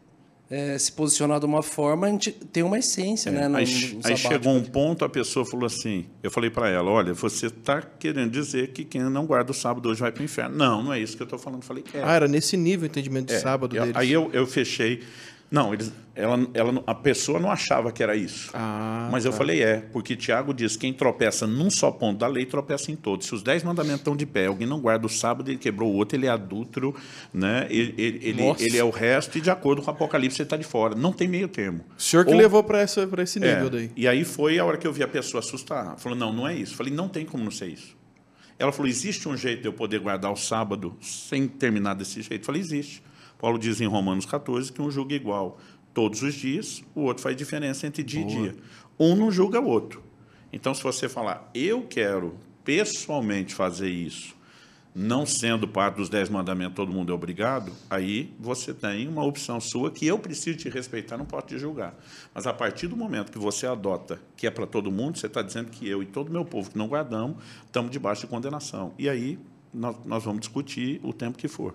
é, 0.51 0.77
se 0.79 0.93
posicionar 0.93 1.41
de 1.41 1.47
uma 1.47 1.62
forma, 1.62 2.07
a 2.07 2.11
gente 2.11 2.31
tem 2.31 2.62
uma 2.62 2.79
essência, 2.79 3.33
né? 3.33 3.49
no- 3.49 3.57
É, 3.59 3.61
aí 3.62 3.95
no 3.95 4.01
aí 4.07 4.16
chegou 4.16 4.53
um 4.55 4.62
ponto, 4.62 5.05
a 5.05 5.09
pessoa 5.09 5.45
falou 5.45 5.66
assim, 5.66 6.07
eu 6.23 6.31
falei 6.31 6.51
para 6.51 6.69
ela, 6.69 6.91
olha, 6.91 7.15
você 7.15 7.47
está 7.47 7.81
querendo 7.81 8.31
dizer 8.31 8.69
que 8.73 8.85
quem 8.85 9.03
não 9.03 9.25
guarda 9.27 9.51
o 9.53 9.55
sábado 9.55 9.89
hoje 9.89 10.01
vai 10.01 10.12
para 10.12 10.21
o 10.21 10.25
inferno. 10.25 10.55
Não, 10.57 10.83
não 10.83 10.93
é 10.93 11.01
isso 11.01 11.16
que 11.16 11.23
eu 11.23 11.25
estou 11.25 11.39
falando. 11.39 11.61
Eu 11.62 11.66
falei, 11.66 11.83
é. 11.95 12.03
Ah, 12.03 12.12
era 12.15 12.29
nesse 12.29 12.57
nível 12.57 12.85
o 12.85 12.87
entendimento 12.87 13.29
de 13.29 13.35
É, 13.35 13.39
sábado 13.41 13.75
eu- 13.75 13.83
deles. 13.83 13.97
Aí 13.97 14.12
eu, 14.12 14.31
eu 14.33 14.47
fechei. 14.47 15.03
Não, 15.55 15.72
eles, 15.72 15.93
ela, 16.16 16.48
ela, 16.52 16.82
a 16.85 16.94
pessoa 16.97 17.39
não 17.39 17.48
achava 17.48 17.93
que 17.93 18.02
era 18.02 18.16
isso. 18.16 18.51
Ah, 18.52 19.09
Mas 19.12 19.24
eu 19.24 19.32
falei, 19.32 19.62
é, 19.62 19.76
porque 19.93 20.16
Tiago 20.16 20.52
diz: 20.52 20.76
quem 20.76 20.93
tropeça 20.93 21.47
num 21.47 21.70
só 21.70 21.93
ponto 21.93 22.18
da 22.18 22.26
lei, 22.26 22.44
tropeça 22.44 22.90
em 22.90 22.97
todos. 22.97 23.28
Se 23.28 23.35
os 23.36 23.40
dez 23.40 23.62
mandamentos 23.62 24.01
estão 24.01 24.16
de 24.16 24.26
pé, 24.26 24.47
alguém 24.47 24.66
não 24.66 24.81
guarda 24.81 25.06
o 25.06 25.09
sábado, 25.09 25.48
ele 25.48 25.59
quebrou 25.59 25.93
o 25.93 25.94
outro, 25.94 26.18
ele 26.18 26.26
é 26.26 26.28
adúltero, 26.28 26.93
né? 27.32 27.68
ele, 27.70 27.94
ele, 27.97 28.20
ele, 28.20 28.55
ele 28.59 28.76
é 28.76 28.82
o 28.82 28.90
resto, 28.90 29.39
e 29.39 29.40
de 29.40 29.48
acordo 29.48 29.81
com 29.81 29.86
o 29.86 29.94
Apocalipse, 29.94 30.39
você 30.39 30.43
está 30.43 30.56
de 30.56 30.64
fora. 30.64 30.97
Não 30.97 31.12
tem 31.12 31.28
meio 31.28 31.47
termo. 31.47 31.85
O 31.97 32.02
senhor 32.02 32.24
que 32.24 32.32
Ou- 32.32 32.36
levou 32.36 32.64
para 32.64 32.82
esse 32.82 32.98
é, 33.01 33.55
nível 33.55 33.70
daí. 33.70 33.93
E 33.94 34.09
aí 34.09 34.24
foi 34.24 34.59
a 34.59 34.64
hora 34.64 34.76
que 34.76 34.89
eu 34.89 34.93
vi 34.93 35.05
a 35.05 35.09
pessoa 35.09 35.39
assustar. 35.39 35.97
Falou, 35.98 36.18
não, 36.18 36.32
não 36.32 36.48
é 36.48 36.56
isso. 36.56 36.74
Falei, 36.74 36.93
não 36.93 37.09
tem 37.09 37.24
como 37.24 37.44
não 37.44 37.52
ser 37.52 37.68
isso. 37.68 37.97
Ela 38.59 38.72
falou, 38.72 38.89
existe 38.89 39.28
um 39.28 39.36
jeito 39.36 39.62
de 39.62 39.68
eu 39.68 39.72
poder 39.72 40.01
guardar 40.01 40.32
o 40.32 40.36
sábado 40.36 40.97
sem 41.01 41.47
terminar 41.47 41.94
desse 41.94 42.22
jeito? 42.22 42.44
Falei, 42.44 42.60
existe. 42.60 43.01
Paulo 43.45 43.59
diz 43.59 43.79
em 43.79 43.87
Romanos 43.87 44.25
14 44.25 44.73
que 44.73 44.81
um 44.81 44.91
julga 44.91 45.15
igual 45.15 45.59
todos 45.93 46.23
os 46.23 46.33
dias, 46.33 46.83
o 46.95 47.03
outro 47.03 47.23
faz 47.23 47.37
diferença 47.37 47.87
entre 47.87 48.03
dia 48.03 48.23
e 48.23 48.25
dia. 48.25 48.57
Um 48.99 49.15
não 49.15 49.31
julga 49.31 49.61
o 49.61 49.66
outro. 49.66 50.03
Então, 50.51 50.73
se 50.73 50.83
você 50.83 51.11
falar, 51.11 51.51
eu 51.55 51.83
quero 51.83 52.39
pessoalmente 52.65 53.55
fazer 53.55 53.91
isso, 53.91 54.35
não 54.95 55.27
sendo 55.27 55.69
parte 55.69 55.97
dos 55.97 56.09
dez 56.09 56.31
mandamentos, 56.31 56.75
todo 56.75 56.91
mundo 56.91 57.12
é 57.12 57.15
obrigado, 57.15 57.71
aí 57.91 58.33
você 58.41 58.73
tem 58.73 59.07
uma 59.07 59.23
opção 59.23 59.61
sua 59.61 59.91
que 59.91 60.07
eu 60.07 60.19
preciso 60.19 60.57
te 60.57 60.71
respeitar, 60.71 61.19
não 61.19 61.27
posso 61.27 61.49
te 61.49 61.59
julgar. 61.59 61.95
Mas 62.33 62.47
a 62.47 62.53
partir 62.55 62.87
do 62.87 62.97
momento 62.97 63.31
que 63.31 63.39
você 63.39 63.66
adota 63.66 64.19
que 64.39 64.47
é 64.47 64.51
para 64.51 64.66
todo 64.66 64.91
mundo, 64.91 65.19
você 65.19 65.27
está 65.27 65.43
dizendo 65.43 65.71
que 65.71 65.87
eu 65.87 66.03
e 66.03 66.07
todo 66.07 66.31
o 66.31 66.33
meu 66.33 66.47
povo 66.47 66.71
que 66.71 66.79
não 66.79 66.89
guardamos, 66.89 67.37
estamos 67.66 67.91
debaixo 67.91 68.23
de 68.23 68.27
condenação. 68.27 68.95
E 68.99 69.07
aí 69.07 69.39
nós, 69.71 69.97
nós 70.07 70.25
vamos 70.25 70.41
discutir 70.41 70.99
o 71.03 71.12
tempo 71.12 71.37
que 71.37 71.47
for. 71.47 71.75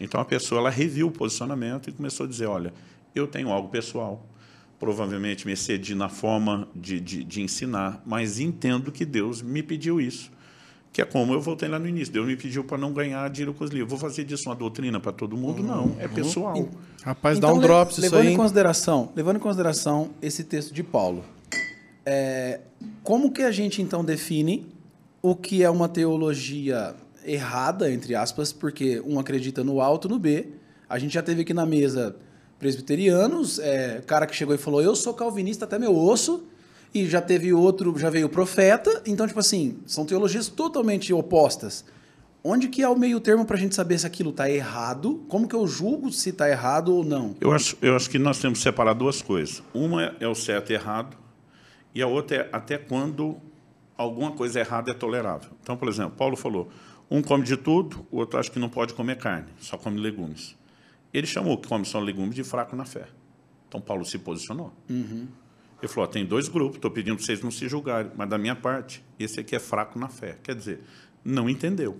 Então 0.00 0.20
a 0.20 0.24
pessoa 0.24 0.60
ela 0.60 0.70
reviu 0.70 1.06
o 1.08 1.10
posicionamento 1.10 1.88
e 1.88 1.92
começou 1.92 2.26
a 2.26 2.28
dizer, 2.28 2.46
olha, 2.46 2.72
eu 3.14 3.26
tenho 3.26 3.50
algo 3.50 3.68
pessoal, 3.68 4.24
provavelmente 4.78 5.46
me 5.46 5.52
excedi 5.52 5.94
na 5.94 6.08
forma 6.08 6.68
de, 6.74 7.00
de, 7.00 7.24
de 7.24 7.40
ensinar, 7.42 8.02
mas 8.04 8.38
entendo 8.38 8.92
que 8.92 9.04
Deus 9.04 9.40
me 9.42 9.62
pediu 9.62 10.00
isso 10.00 10.30
que 10.92 11.02
é 11.02 11.04
como 11.04 11.34
eu 11.34 11.42
voltei 11.42 11.68
lá 11.68 11.78
no 11.78 11.86
início. 11.86 12.10
Deus 12.10 12.26
me 12.26 12.36
pediu 12.38 12.64
para 12.64 12.78
não 12.78 12.90
ganhar 12.90 13.28
dinheiro 13.28 13.52
com 13.52 13.62
os 13.62 13.70
livros. 13.70 13.90
Vou 13.90 13.98
fazer 13.98 14.24
disso 14.24 14.48
uma 14.48 14.54
doutrina 14.54 14.98
para 14.98 15.12
todo 15.12 15.36
mundo? 15.36 15.62
Não, 15.62 15.94
é 15.98 16.08
pessoal. 16.08 16.70
Rapaz, 17.04 17.38
dá 17.38 17.48
Então, 17.48 17.58
um 17.58 17.60
le- 17.60 17.66
drops 17.66 17.92
isso 17.98 18.00
levando 18.00 18.26
aí. 18.26 18.32
em 18.32 18.36
consideração, 18.36 19.12
levando 19.14 19.36
em 19.36 19.40
consideração 19.40 20.08
esse 20.22 20.42
texto 20.42 20.72
de 20.72 20.82
Paulo, 20.82 21.22
é, 22.06 22.60
como 23.02 23.30
que 23.30 23.42
a 23.42 23.50
gente 23.50 23.82
então 23.82 24.02
define 24.02 24.66
o 25.20 25.36
que 25.36 25.62
é 25.62 25.68
uma 25.68 25.86
teologia 25.86 26.94
errada 27.26 27.90
entre 27.90 28.14
aspas, 28.14 28.52
porque 28.52 29.02
um 29.04 29.18
acredita 29.18 29.64
no 29.64 29.80
A, 29.80 29.90
outro 29.90 30.10
no 30.10 30.18
B. 30.18 30.46
A 30.88 30.98
gente 30.98 31.14
já 31.14 31.22
teve 31.22 31.42
aqui 31.42 31.52
na 31.52 31.66
mesa 31.66 32.16
presbiterianos, 32.58 33.58
é, 33.58 34.02
cara 34.06 34.26
que 34.26 34.34
chegou 34.34 34.54
e 34.54 34.58
falou: 34.58 34.80
"Eu 34.80 34.94
sou 34.94 35.12
calvinista 35.14 35.64
até 35.64 35.78
meu 35.78 35.96
osso". 35.96 36.44
E 36.94 37.04
já 37.06 37.20
teve 37.20 37.52
outro, 37.52 37.98
já 37.98 38.08
veio 38.08 38.26
o 38.26 38.30
profeta. 38.30 39.02
Então, 39.04 39.26
tipo 39.26 39.40
assim, 39.40 39.78
são 39.86 40.06
teologias 40.06 40.48
totalmente 40.48 41.12
opostas. 41.12 41.84
Onde 42.48 42.68
que 42.68 42.80
é 42.80 42.88
o 42.88 42.96
meio 42.96 43.18
termo 43.18 43.44
para 43.44 43.56
a 43.56 43.58
gente 43.58 43.74
saber 43.74 43.98
se 43.98 44.06
aquilo 44.06 44.30
está 44.30 44.48
errado? 44.48 45.24
Como 45.28 45.48
que 45.48 45.54
eu 45.56 45.66
julgo 45.66 46.12
se 46.12 46.30
está 46.30 46.48
errado 46.48 46.94
ou 46.94 47.04
não? 47.04 47.34
Eu 47.40 47.52
acho, 47.52 47.76
eu 47.82 47.96
acho 47.96 48.08
que 48.08 48.20
nós 48.20 48.38
temos 48.38 48.60
que 48.60 48.62
separar 48.62 48.92
duas 48.92 49.20
coisas. 49.20 49.62
Uma 49.74 50.14
é 50.20 50.28
o 50.28 50.34
certo 50.34 50.70
e 50.70 50.74
errado, 50.74 51.16
e 51.92 52.00
a 52.00 52.06
outra 52.06 52.36
é 52.36 52.48
até 52.52 52.78
quando 52.78 53.36
alguma 53.98 54.30
coisa 54.30 54.60
errada 54.60 54.92
é 54.92 54.94
tolerável. 54.94 55.50
Então, 55.60 55.76
por 55.76 55.88
exemplo, 55.88 56.12
Paulo 56.12 56.36
falou: 56.36 56.68
um 57.10 57.22
come 57.22 57.44
de 57.44 57.56
tudo, 57.56 58.06
o 58.10 58.18
outro 58.18 58.38
acha 58.38 58.50
que 58.50 58.58
não 58.58 58.68
pode 58.68 58.94
comer 58.94 59.16
carne, 59.18 59.48
só 59.58 59.76
come 59.78 60.00
legumes. 60.00 60.56
Ele 61.12 61.26
chamou 61.26 61.54
o 61.54 61.58
que 61.58 61.68
come 61.68 61.84
só 61.84 61.98
legumes 62.00 62.34
de 62.34 62.44
fraco 62.44 62.74
na 62.74 62.84
fé. 62.84 63.06
Então, 63.68 63.80
Paulo 63.80 64.04
se 64.04 64.18
posicionou. 64.18 64.72
Ele 65.80 65.88
falou: 65.88 66.08
ó, 66.08 66.12
tem 66.12 66.24
dois 66.24 66.48
grupos, 66.48 66.76
estou 66.76 66.90
pedindo 66.90 67.16
para 67.16 67.24
vocês 67.24 67.40
não 67.42 67.50
se 67.50 67.68
julgarem, 67.68 68.10
mas 68.16 68.28
da 68.28 68.38
minha 68.38 68.56
parte, 68.56 69.04
esse 69.18 69.40
aqui 69.40 69.54
é 69.54 69.58
fraco 69.58 69.98
na 69.98 70.08
fé. 70.08 70.38
Quer 70.42 70.54
dizer, 70.54 70.80
não 71.24 71.48
entendeu. 71.48 71.98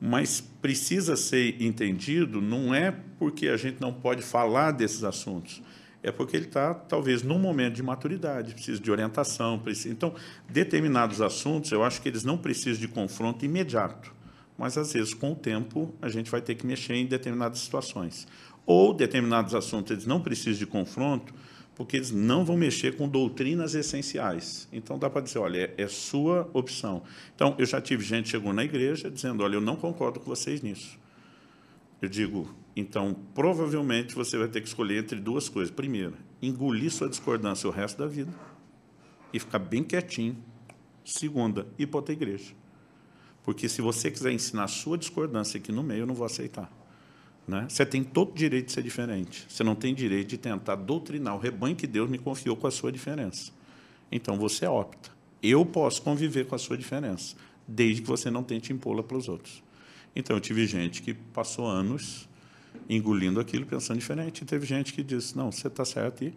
Mas 0.00 0.40
precisa 0.40 1.14
ser 1.14 1.60
entendido, 1.62 2.40
não 2.40 2.74
é 2.74 2.90
porque 3.18 3.48
a 3.48 3.56
gente 3.56 3.80
não 3.80 3.92
pode 3.92 4.22
falar 4.22 4.70
desses 4.70 5.04
assuntos, 5.04 5.62
é 6.02 6.10
porque 6.10 6.36
ele 6.36 6.46
está, 6.46 6.72
talvez, 6.72 7.22
num 7.22 7.38
momento 7.38 7.74
de 7.74 7.82
maturidade, 7.82 8.54
precisa 8.54 8.80
de 8.80 8.90
orientação. 8.90 9.58
Precisa... 9.58 9.90
Então, 9.90 10.14
determinados 10.48 11.20
assuntos, 11.20 11.70
eu 11.72 11.84
acho 11.84 12.00
que 12.00 12.08
eles 12.08 12.24
não 12.24 12.38
precisam 12.38 12.80
de 12.80 12.88
confronto 12.88 13.44
imediato, 13.44 14.14
mas, 14.56 14.78
às 14.78 14.92
vezes, 14.92 15.12
com 15.12 15.32
o 15.32 15.34
tempo, 15.34 15.94
a 16.00 16.08
gente 16.08 16.30
vai 16.30 16.40
ter 16.40 16.54
que 16.54 16.66
mexer 16.66 16.94
em 16.94 17.06
determinadas 17.06 17.60
situações. 17.60 18.26
Ou 18.66 18.94
determinados 18.94 19.54
assuntos, 19.54 19.90
eles 19.92 20.06
não 20.06 20.20
precisam 20.20 20.58
de 20.58 20.66
confronto, 20.66 21.34
porque 21.74 21.96
eles 21.96 22.10
não 22.10 22.44
vão 22.44 22.56
mexer 22.56 22.96
com 22.96 23.08
doutrinas 23.08 23.74
essenciais. 23.74 24.68
Então, 24.70 24.98
dá 24.98 25.08
para 25.08 25.22
dizer, 25.22 25.38
olha, 25.38 25.72
é, 25.78 25.82
é 25.82 25.88
sua 25.88 26.48
opção. 26.52 27.02
Então, 27.34 27.54
eu 27.58 27.64
já 27.64 27.80
tive 27.80 28.04
gente 28.04 28.24
que 28.24 28.30
chegou 28.30 28.52
na 28.52 28.64
igreja 28.64 29.10
dizendo, 29.10 29.42
olha, 29.42 29.54
eu 29.54 29.62
não 29.62 29.76
concordo 29.76 30.20
com 30.20 30.26
vocês 30.26 30.60
nisso. 30.60 30.98
Eu 32.02 32.08
digo, 32.08 32.54
então, 32.74 33.16
provavelmente 33.34 34.14
você 34.14 34.38
vai 34.38 34.48
ter 34.48 34.60
que 34.60 34.68
escolher 34.68 35.02
entre 35.02 35.18
duas 35.18 35.48
coisas. 35.48 35.74
Primeiro, 35.74 36.14
engolir 36.40 36.90
sua 36.90 37.08
discordância 37.08 37.68
o 37.68 37.72
resto 37.72 37.98
da 37.98 38.06
vida 38.06 38.32
e 39.32 39.38
ficar 39.38 39.58
bem 39.58 39.82
quietinho. 39.82 40.36
Segunda, 41.04 41.66
ir 41.78 41.86
para 41.86 41.98
outra 41.98 42.12
igreja. 42.12 42.54
Porque 43.42 43.68
se 43.68 43.82
você 43.82 44.10
quiser 44.10 44.32
ensinar 44.32 44.68
sua 44.68 44.96
discordância 44.96 45.58
aqui 45.58 45.72
no 45.72 45.82
meio, 45.82 46.00
eu 46.02 46.06
não 46.06 46.14
vou 46.14 46.26
aceitar. 46.26 46.70
Né? 47.48 47.66
Você 47.68 47.84
tem 47.84 48.04
todo 48.04 48.30
o 48.30 48.34
direito 48.34 48.66
de 48.66 48.72
ser 48.72 48.82
diferente. 48.82 49.44
Você 49.48 49.64
não 49.64 49.74
tem 49.74 49.94
direito 49.94 50.28
de 50.28 50.38
tentar 50.38 50.76
doutrinar 50.76 51.34
o 51.34 51.38
rebanho 51.38 51.74
que 51.74 51.86
Deus 51.86 52.08
me 52.08 52.18
confiou 52.18 52.56
com 52.56 52.66
a 52.66 52.70
sua 52.70 52.92
diferença. 52.92 53.50
Então, 54.12 54.36
você 54.36 54.66
opta. 54.66 55.10
Eu 55.42 55.64
posso 55.64 56.02
conviver 56.02 56.46
com 56.46 56.54
a 56.54 56.58
sua 56.58 56.76
diferença, 56.76 57.34
desde 57.66 58.02
que 58.02 58.08
você 58.08 58.30
não 58.30 58.42
tente 58.42 58.72
impô-la 58.72 59.02
para 59.02 59.16
os 59.16 59.28
outros. 59.28 59.62
Então, 60.14 60.36
eu 60.36 60.40
tive 60.40 60.66
gente 60.66 61.02
que 61.02 61.14
passou 61.14 61.66
anos 61.66 62.28
engolindo 62.88 63.40
aquilo, 63.40 63.66
pensando 63.66 63.98
diferente. 63.98 64.42
E 64.42 64.44
teve 64.44 64.66
gente 64.66 64.92
que 64.92 65.02
disse, 65.02 65.36
não, 65.36 65.50
você 65.50 65.68
está 65.68 65.84
certo, 65.84 66.24
e 66.24 66.34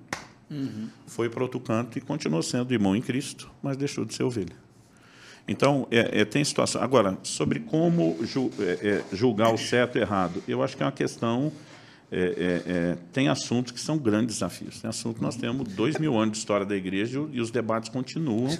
uhum. 0.49 0.87
foi 1.07 1.29
para 1.29 1.43
outro 1.43 1.59
canto 1.59 1.97
e 1.97 2.01
continuou 2.01 2.43
sendo 2.43 2.73
irmão 2.73 2.95
em 2.95 3.01
Cristo, 3.01 3.49
mas 3.61 3.77
deixou 3.77 4.05
de 4.05 4.13
ser 4.13 4.23
ovelha. 4.23 4.55
Então, 5.47 5.87
é, 5.91 6.21
é, 6.21 6.25
tem 6.25 6.43
situação. 6.43 6.81
Agora, 6.81 7.17
sobre 7.23 7.59
como 7.59 8.17
ju, 8.25 8.49
é, 8.59 9.03
é 9.11 9.15
julgar 9.15 9.53
o 9.53 9.57
certo 9.57 9.97
e 9.97 10.01
errado, 10.01 10.41
eu 10.47 10.63
acho 10.63 10.77
que 10.77 10.83
é 10.83 10.85
uma 10.85 10.91
questão. 10.91 11.51
É, 12.15 12.61
é, 12.67 12.97
tem 13.11 13.27
assuntos 13.27 13.71
que 13.71 13.79
são 13.79 13.97
grandes 13.97 14.35
desafios. 14.35 14.79
Tem 14.79 14.87
assuntos 14.87 15.17
que 15.17 15.23
nós 15.23 15.35
temos 15.35 15.67
dois 15.73 15.97
mil 15.97 16.15
anos 16.15 16.33
de 16.33 16.37
história 16.37 16.63
da 16.63 16.75
igreja 16.75 17.27
e 17.31 17.41
os 17.41 17.49
debates 17.49 17.89
continuam. 17.89 18.55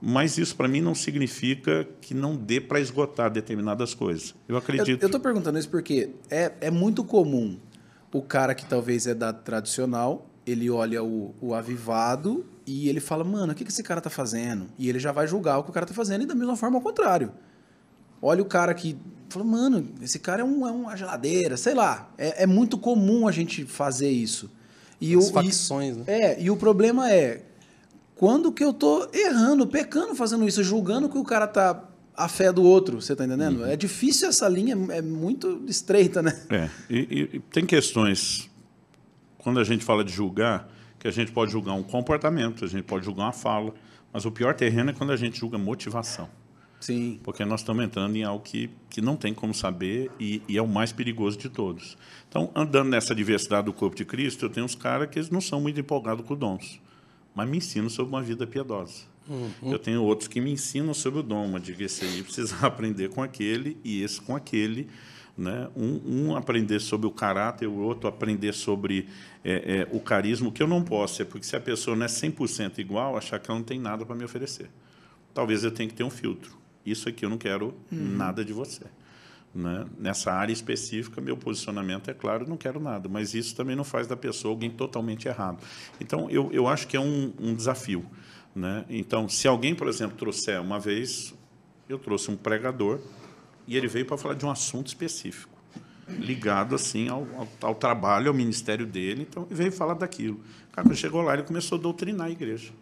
Mas 0.00 0.38
isso, 0.38 0.54
para 0.54 0.68
mim, 0.68 0.80
não 0.80 0.94
significa 0.94 1.86
que 2.00 2.14
não 2.14 2.36
dê 2.36 2.60
para 2.60 2.80
esgotar 2.80 3.30
determinadas 3.30 3.94
coisas. 3.94 4.34
Eu 4.48 4.56
acredito. 4.56 5.02
Eu 5.02 5.06
estou 5.06 5.20
perguntando 5.20 5.58
isso 5.58 5.68
porque 5.68 6.10
é, 6.30 6.52
é 6.60 6.70
muito 6.70 7.02
comum 7.02 7.58
o 8.12 8.22
cara 8.22 8.54
que 8.54 8.64
talvez 8.64 9.06
é 9.06 9.14
da 9.14 9.32
tradicional, 9.32 10.26
ele 10.46 10.70
olha 10.70 11.02
o, 11.02 11.34
o 11.40 11.54
avivado 11.54 12.46
e 12.66 12.88
ele 12.88 13.00
fala, 13.00 13.24
mano, 13.24 13.52
o 13.52 13.54
que, 13.54 13.64
que 13.64 13.70
esse 13.70 13.82
cara 13.82 14.00
tá 14.00 14.10
fazendo? 14.10 14.68
E 14.78 14.88
ele 14.88 14.98
já 14.98 15.12
vai 15.12 15.26
julgar 15.26 15.58
o 15.58 15.64
que 15.64 15.70
o 15.70 15.72
cara 15.72 15.84
tá 15.84 15.94
fazendo, 15.94 16.22
e 16.22 16.26
da 16.26 16.34
mesma 16.34 16.56
forma 16.56 16.76
ao 16.76 16.82
contrário. 16.82 17.32
Olha 18.20 18.42
o 18.42 18.46
cara 18.46 18.72
que 18.74 18.96
fala, 19.28 19.44
mano, 19.44 19.88
esse 20.00 20.18
cara 20.18 20.42
é, 20.42 20.44
um, 20.44 20.66
é 20.66 20.70
uma 20.70 20.96
geladeira, 20.96 21.56
sei 21.56 21.74
lá. 21.74 22.10
É, 22.16 22.44
é 22.44 22.46
muito 22.46 22.78
comum 22.78 23.28
a 23.28 23.32
gente 23.32 23.64
fazer 23.64 24.10
isso. 24.10 24.50
E 25.00 25.14
As 25.14 25.28
o, 25.28 25.32
facções, 25.32 25.96
e, 25.96 25.98
né? 25.98 26.04
É, 26.06 26.42
e 26.42 26.50
o 26.50 26.56
problema 26.56 27.10
é, 27.10 27.42
quando 28.18 28.52
que 28.52 28.64
eu 28.64 28.72
tô 28.72 29.08
errando, 29.14 29.66
pecando 29.66 30.14
fazendo 30.14 30.46
isso, 30.46 30.62
julgando 30.62 31.08
que 31.08 31.16
o 31.16 31.24
cara 31.24 31.46
tá 31.46 31.84
a 32.16 32.28
fé 32.28 32.52
do 32.52 32.64
outro, 32.64 33.00
você 33.00 33.14
tá 33.14 33.24
entendendo? 33.24 33.60
Uhum. 33.60 33.66
É 33.66 33.76
difícil 33.76 34.28
essa 34.28 34.48
linha, 34.48 34.76
é 34.90 35.00
muito 35.00 35.62
estreita, 35.68 36.20
né? 36.20 36.36
É, 36.50 36.68
e, 36.90 37.30
e 37.34 37.38
tem 37.38 37.64
questões, 37.64 38.50
quando 39.38 39.60
a 39.60 39.64
gente 39.64 39.84
fala 39.84 40.02
de 40.02 40.12
julgar, 40.12 40.68
que 40.98 41.06
a 41.06 41.12
gente 41.12 41.30
pode 41.30 41.52
julgar 41.52 41.74
um 41.74 41.82
comportamento, 41.84 42.64
a 42.64 42.68
gente 42.68 42.82
pode 42.82 43.04
julgar 43.04 43.26
uma 43.26 43.32
fala, 43.32 43.72
mas 44.12 44.24
o 44.24 44.32
pior 44.32 44.52
terreno 44.52 44.90
é 44.90 44.92
quando 44.92 45.12
a 45.12 45.16
gente 45.16 45.38
julga 45.38 45.56
motivação. 45.56 46.28
Sim. 46.80 47.20
Porque 47.22 47.44
nós 47.44 47.60
estamos 47.60 47.84
entrando 47.84 48.16
em 48.16 48.24
algo 48.24 48.42
que, 48.42 48.68
que 48.90 49.00
não 49.00 49.14
tem 49.14 49.32
como 49.32 49.54
saber 49.54 50.10
e, 50.18 50.42
e, 50.48 50.58
é 50.58 50.62
o 50.62 50.66
mais 50.66 50.90
perigoso 50.90 51.38
de 51.38 51.48
todos. 51.48 51.96
Então, 52.28 52.50
andando 52.52 52.88
nessa 52.88 53.14
diversidade 53.14 53.66
do 53.66 53.72
corpo 53.72 53.96
de 53.96 54.04
Cristo, 54.04 54.44
eu 54.44 54.50
tenho 54.50 54.66
uns 54.66 54.74
caras 54.74 55.08
que 55.08 55.20
eles 55.20 55.30
não 55.30 55.40
são 55.40 55.60
muito 55.60 55.78
empolgados 55.78 56.26
com 56.26 56.34
dons, 56.34 56.80
mas 57.34 57.48
me 57.48 57.58
ensinam 57.58 57.88
sobre 57.88 58.14
uma 58.14 58.22
vida 58.22 58.46
piedosa. 58.46 59.04
Uhum. 59.28 59.72
Eu 59.72 59.78
tenho 59.78 60.02
outros 60.02 60.26
que 60.26 60.40
me 60.40 60.50
ensinam 60.50 60.94
sobre 60.94 61.20
o 61.20 61.22
dom, 61.22 61.48
mas 61.48 61.62
diga 61.62 61.84
esse 61.84 62.04
aí 62.04 62.22
precisa 62.22 62.56
aprender 62.66 63.10
com 63.10 63.22
aquele 63.22 63.76
e 63.84 64.02
esse 64.02 64.20
com 64.20 64.34
aquele, 64.34 64.88
né? 65.36 65.68
Um, 65.76 66.30
um, 66.30 66.36
aprender 66.36 66.80
sobre 66.80 67.06
o 67.06 67.10
caráter, 67.10 67.66
o 67.66 67.76
outro 67.76 68.08
aprender 68.08 68.52
sobre 68.52 69.06
é, 69.44 69.80
é, 69.80 69.96
o 69.96 70.00
carisma. 70.00 70.48
O 70.48 70.52
que 70.52 70.62
eu 70.62 70.66
não 70.66 70.82
posso 70.82 71.22
é 71.22 71.24
porque 71.24 71.46
se 71.46 71.54
a 71.54 71.60
pessoa 71.60 71.94
não 71.94 72.04
é 72.04 72.08
100% 72.08 72.78
igual, 72.78 73.16
achar 73.16 73.38
que 73.38 73.50
ela 73.50 73.58
não 73.58 73.64
tem 73.64 73.78
nada 73.78 74.04
para 74.04 74.16
me 74.16 74.24
oferecer. 74.24 74.68
Talvez 75.32 75.62
eu 75.62 75.70
tenha 75.70 75.88
que 75.88 75.94
ter 75.94 76.04
um 76.04 76.10
filtro. 76.10 76.56
Isso 76.84 77.08
aqui 77.08 77.24
eu 77.24 77.30
não 77.30 77.38
quero 77.38 77.74
uhum. 77.92 78.16
nada 78.16 78.44
de 78.44 78.52
você. 78.52 78.84
Né? 79.54 79.86
Nessa 79.98 80.32
área 80.32 80.52
específica, 80.52 81.20
meu 81.20 81.36
posicionamento 81.36 82.10
é 82.10 82.14
claro, 82.14 82.48
não 82.48 82.56
quero 82.56 82.78
nada, 82.78 83.08
mas 83.08 83.34
isso 83.34 83.56
também 83.56 83.74
não 83.74 83.84
faz 83.84 84.06
da 84.06 84.16
pessoa 84.16 84.52
alguém 84.52 84.70
totalmente 84.70 85.26
errado. 85.26 85.58
Então, 86.00 86.30
eu, 86.30 86.50
eu 86.52 86.68
acho 86.68 86.86
que 86.86 86.96
é 86.96 87.00
um, 87.00 87.32
um 87.40 87.54
desafio. 87.54 88.04
Né? 88.54 88.84
Então, 88.88 89.28
se 89.28 89.48
alguém, 89.48 89.74
por 89.74 89.88
exemplo, 89.88 90.16
trouxer 90.16 90.60
uma 90.60 90.78
vez, 90.78 91.34
eu 91.88 91.98
trouxe 91.98 92.30
um 92.30 92.36
pregador, 92.36 93.00
e 93.66 93.76
ele 93.76 93.86
veio 93.86 94.06
para 94.06 94.16
falar 94.16 94.34
de 94.34 94.46
um 94.46 94.50
assunto 94.50 94.86
específico, 94.86 95.56
ligado 96.08 96.74
assim 96.74 97.08
ao, 97.08 97.26
ao, 97.36 97.48
ao, 97.60 97.74
trabalho, 97.74 98.28
ao 98.28 98.34
ministério 98.34 98.86
dele. 98.86 99.26
Então, 99.28 99.46
veio 99.50 99.70
falar 99.70 99.94
daquilo. 99.94 100.40
Cara 100.72 100.94
chegou 100.94 101.20
lá, 101.20 101.34
ele 101.34 101.42
começou 101.42 101.78
a 101.78 101.80
doutrinar 101.80 102.28
a 102.28 102.30
igreja. 102.30 102.72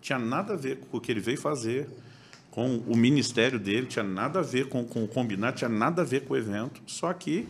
Tinha 0.00 0.18
nada 0.18 0.54
a 0.54 0.56
ver 0.56 0.78
com 0.78 0.98
o 0.98 1.00
que 1.00 1.10
ele 1.10 1.20
veio 1.20 1.38
fazer, 1.38 1.88
com 2.56 2.78
o 2.86 2.96
ministério 2.96 3.60
dele, 3.60 3.86
tinha 3.86 4.02
nada 4.02 4.38
a 4.38 4.42
ver 4.42 4.70
com, 4.70 4.82
com 4.82 5.04
o 5.04 5.06
combinado, 5.06 5.58
tinha 5.58 5.68
nada 5.68 6.00
a 6.00 6.04
ver 6.06 6.24
com 6.24 6.32
o 6.32 6.36
evento. 6.38 6.80
Só 6.86 7.12
que 7.12 7.46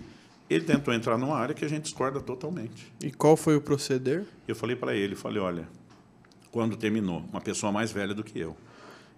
ele 0.51 0.65
tentou 0.65 0.93
entrar 0.93 1.17
numa 1.17 1.37
área 1.37 1.55
que 1.55 1.65
a 1.65 1.69
gente 1.69 1.85
discorda 1.85 2.21
totalmente. 2.21 2.93
E 3.01 3.13
qual 3.13 3.37
foi 3.37 3.55
o 3.55 3.61
proceder? 3.61 4.25
Eu 4.49 4.57
falei 4.57 4.75
para 4.75 4.97
ele, 4.97 5.15
falei, 5.15 5.41
olha, 5.41 5.69
quando 6.51 6.77
terminou, 6.77 7.25
uma 7.31 7.41
pessoa 7.41 7.71
mais 7.71 7.93
velha 7.93 8.13
do 8.15 8.25
que 8.25 8.37
eu, 8.37 8.57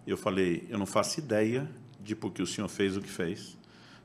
eu 0.06 0.18
falei, 0.18 0.66
eu 0.68 0.76
não 0.76 0.84
faço 0.84 1.20
ideia 1.20 1.66
de 1.98 2.14
por 2.14 2.32
que 2.32 2.42
o 2.42 2.46
senhor 2.46 2.68
fez 2.68 2.94
o 2.94 3.00
que 3.00 3.08
fez. 3.08 3.56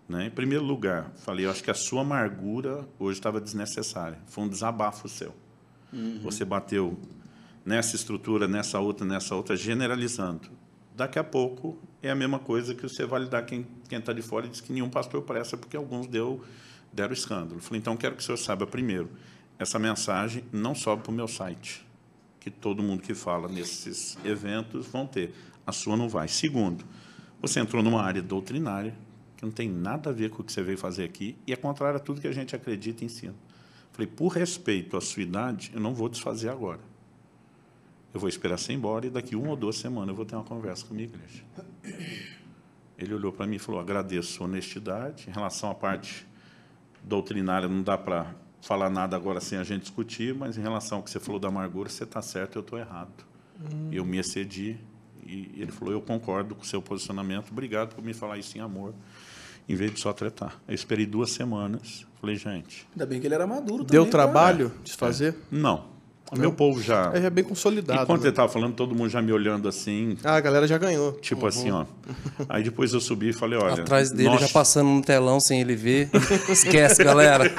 Né? 0.07 0.27
Em 0.27 0.31
primeiro 0.31 0.63
lugar, 0.63 1.11
falei, 1.17 1.45
eu 1.45 1.51
acho 1.51 1.61
que 1.61 1.71
a 1.71 1.73
sua 1.73 1.99
amargura 1.99 2.87
hoje 2.97 3.19
estava 3.19 3.41
desnecessária. 3.41 4.19
Foi 4.27 4.45
um 4.45 4.47
desabafo 4.47 5.09
seu. 5.09 5.35
Uhum. 5.91 6.21
Você 6.23 6.45
bateu 6.45 6.97
nessa 7.65 7.97
estrutura, 7.97 8.47
nessa 8.47 8.79
outra, 8.79 9.05
nessa 9.05 9.35
outra, 9.35 9.57
generalizando. 9.57 10.62
Daqui 10.95 11.17
a 11.17 11.23
pouco 11.23 11.77
é 12.03 12.11
a 12.11 12.15
mesma 12.15 12.37
coisa 12.37 12.75
que 12.75 12.83
você 12.83 13.05
validar 13.05 13.45
quem 13.45 13.65
está 13.89 14.13
de 14.13 14.21
fora 14.21 14.45
e 14.45 14.49
diz 14.49 14.61
que 14.61 14.71
nenhum 14.71 14.89
pastor 14.89 15.23
presta 15.23 15.57
porque 15.57 15.75
alguns 15.75 16.05
deu, 16.05 16.43
deram 16.91 17.13
escândalo. 17.13 17.59
Falei, 17.59 17.79
então 17.79 17.97
quero 17.97 18.15
que 18.15 18.21
o 18.21 18.25
senhor 18.25 18.37
saiba 18.37 18.67
primeiro, 18.67 19.09
essa 19.57 19.79
mensagem 19.79 20.43
não 20.51 20.75
sobe 20.75 21.01
para 21.01 21.11
o 21.11 21.13
meu 21.13 21.27
site, 21.27 21.85
que 22.39 22.51
todo 22.51 22.83
mundo 22.83 23.01
que 23.01 23.15
fala 23.15 23.47
nesses 23.47 24.17
eventos 24.23 24.85
vão 24.87 25.07
ter. 25.07 25.33
A 25.65 25.71
sua 25.71 25.97
não 25.97 26.09
vai. 26.09 26.27
Segundo, 26.27 26.85
você 27.41 27.59
entrou 27.59 27.81
numa 27.81 28.01
área 28.01 28.21
doutrinária, 28.21 28.93
que 29.35 29.43
não 29.43 29.51
tem 29.51 29.69
nada 29.69 30.11
a 30.11 30.13
ver 30.13 30.29
com 30.29 30.41
o 30.41 30.45
que 30.45 30.51
você 30.51 30.61
veio 30.61 30.77
fazer 30.77 31.05
aqui 31.05 31.35
e 31.47 31.53
é 31.53 31.55
contrário 31.55 31.97
a 31.97 31.99
tudo 31.99 32.21
que 32.21 32.27
a 32.27 32.31
gente 32.31 32.55
acredita 32.55 33.03
e 33.03 33.05
ensina. 33.05 33.33
Falei, 33.93 34.07
por 34.07 34.29
respeito 34.29 34.95
à 34.95 35.01
sua 35.01 35.23
idade, 35.23 35.71
eu 35.73 35.79
não 35.79 35.93
vou 35.93 36.09
desfazer 36.09 36.49
agora. 36.49 36.79
Eu 38.13 38.19
vou 38.19 38.29
esperar 38.29 38.57
você 38.57 38.73
ir 38.73 38.75
embora 38.75 39.07
e 39.07 39.09
daqui 39.09 39.35
uma 39.35 39.49
ou 39.49 39.55
duas 39.55 39.75
semanas 39.77 40.09
eu 40.09 40.15
vou 40.15 40.25
ter 40.25 40.35
uma 40.35 40.43
conversa 40.43 40.85
com 40.85 40.93
a 40.93 40.95
minha 40.95 41.07
igreja. 41.07 41.43
Ele 42.97 43.13
olhou 43.13 43.31
para 43.31 43.47
mim 43.47 43.55
e 43.55 43.59
falou, 43.59 43.81
agradeço 43.81 44.43
a 44.43 44.45
honestidade. 44.45 45.25
Em 45.27 45.31
relação 45.31 45.71
à 45.71 45.75
parte 45.75 46.27
doutrinária, 47.03 47.67
não 47.67 47.81
dá 47.81 47.97
para 47.97 48.35
falar 48.61 48.89
nada 48.89 49.15
agora 49.15 49.41
sem 49.41 49.57
a 49.57 49.63
gente 49.63 49.81
discutir, 49.81 50.33
mas 50.33 50.57
em 50.57 50.61
relação 50.61 50.99
ao 50.99 51.03
que 51.03 51.09
você 51.09 51.19
falou 51.19 51.39
da 51.39 51.47
amargura, 51.47 51.89
você 51.89 52.03
está 52.03 52.21
certo, 52.21 52.57
eu 52.57 52.61
estou 52.61 52.77
errado. 52.77 53.25
Hum. 53.59 53.89
Eu 53.91 54.05
me 54.05 54.17
excedi 54.17 54.77
e 55.25 55.51
ele 55.57 55.71
falou, 55.71 55.93
eu 55.93 56.01
concordo 56.01 56.53
com 56.53 56.61
o 56.61 56.65
seu 56.65 56.81
posicionamento, 56.81 57.49
obrigado 57.51 57.95
por 57.95 58.03
me 58.03 58.13
falar 58.13 58.37
isso 58.37 58.57
em 58.57 58.61
amor 58.61 58.93
em 59.67 59.75
vez 59.75 59.93
de 59.93 59.99
só 59.99 60.11
tretar. 60.13 60.61
Eu 60.67 60.73
esperei 60.73 61.05
duas 61.05 61.31
semanas. 61.31 62.05
Falei, 62.19 62.35
gente. 62.35 62.87
Ainda 62.91 63.05
bem 63.05 63.19
que 63.19 63.27
ele 63.27 63.35
era 63.35 63.47
maduro 63.47 63.83
Deu 63.83 64.03
também, 64.03 64.11
trabalho 64.11 64.69
cara. 64.69 64.81
de 64.83 64.93
fazer? 64.93 65.33
É. 65.33 65.55
Não. 65.55 65.92
O 66.35 66.39
meu 66.39 66.51
povo 66.51 66.81
já. 66.81 67.11
É, 67.13 67.21
já 67.21 67.29
bem 67.29 67.43
consolidado. 67.43 68.03
Enquanto 68.03 68.21
né? 68.21 68.27
ele 68.27 68.31
estava 68.31 68.49
falando, 68.51 68.73
todo 68.73 68.95
mundo 68.95 69.09
já 69.09 69.21
me 69.21 69.31
olhando 69.31 69.67
assim. 69.67 70.17
Ah, 70.23 70.35
a 70.35 70.39
galera 70.41 70.67
já 70.67 70.77
ganhou. 70.77 71.13
Tipo 71.13 71.41
uhum. 71.41 71.47
assim, 71.47 71.71
ó. 71.71 71.85
Aí 72.49 72.63
depois 72.63 72.93
eu 72.93 73.01
subi 73.01 73.29
e 73.29 73.33
falei, 73.33 73.59
olha. 73.59 73.81
Atrás 73.81 74.11
dele, 74.11 74.29
nós... 74.29 74.41
já 74.41 74.49
passando 74.49 74.89
no 74.89 75.01
telão 75.01 75.39
sem 75.39 75.61
ele 75.61 75.75
ver. 75.75 76.09
Esquece, 76.49 77.03
galera. 77.03 77.51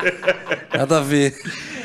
Nada 0.76 0.98
a 0.98 1.00
ver. 1.00 1.34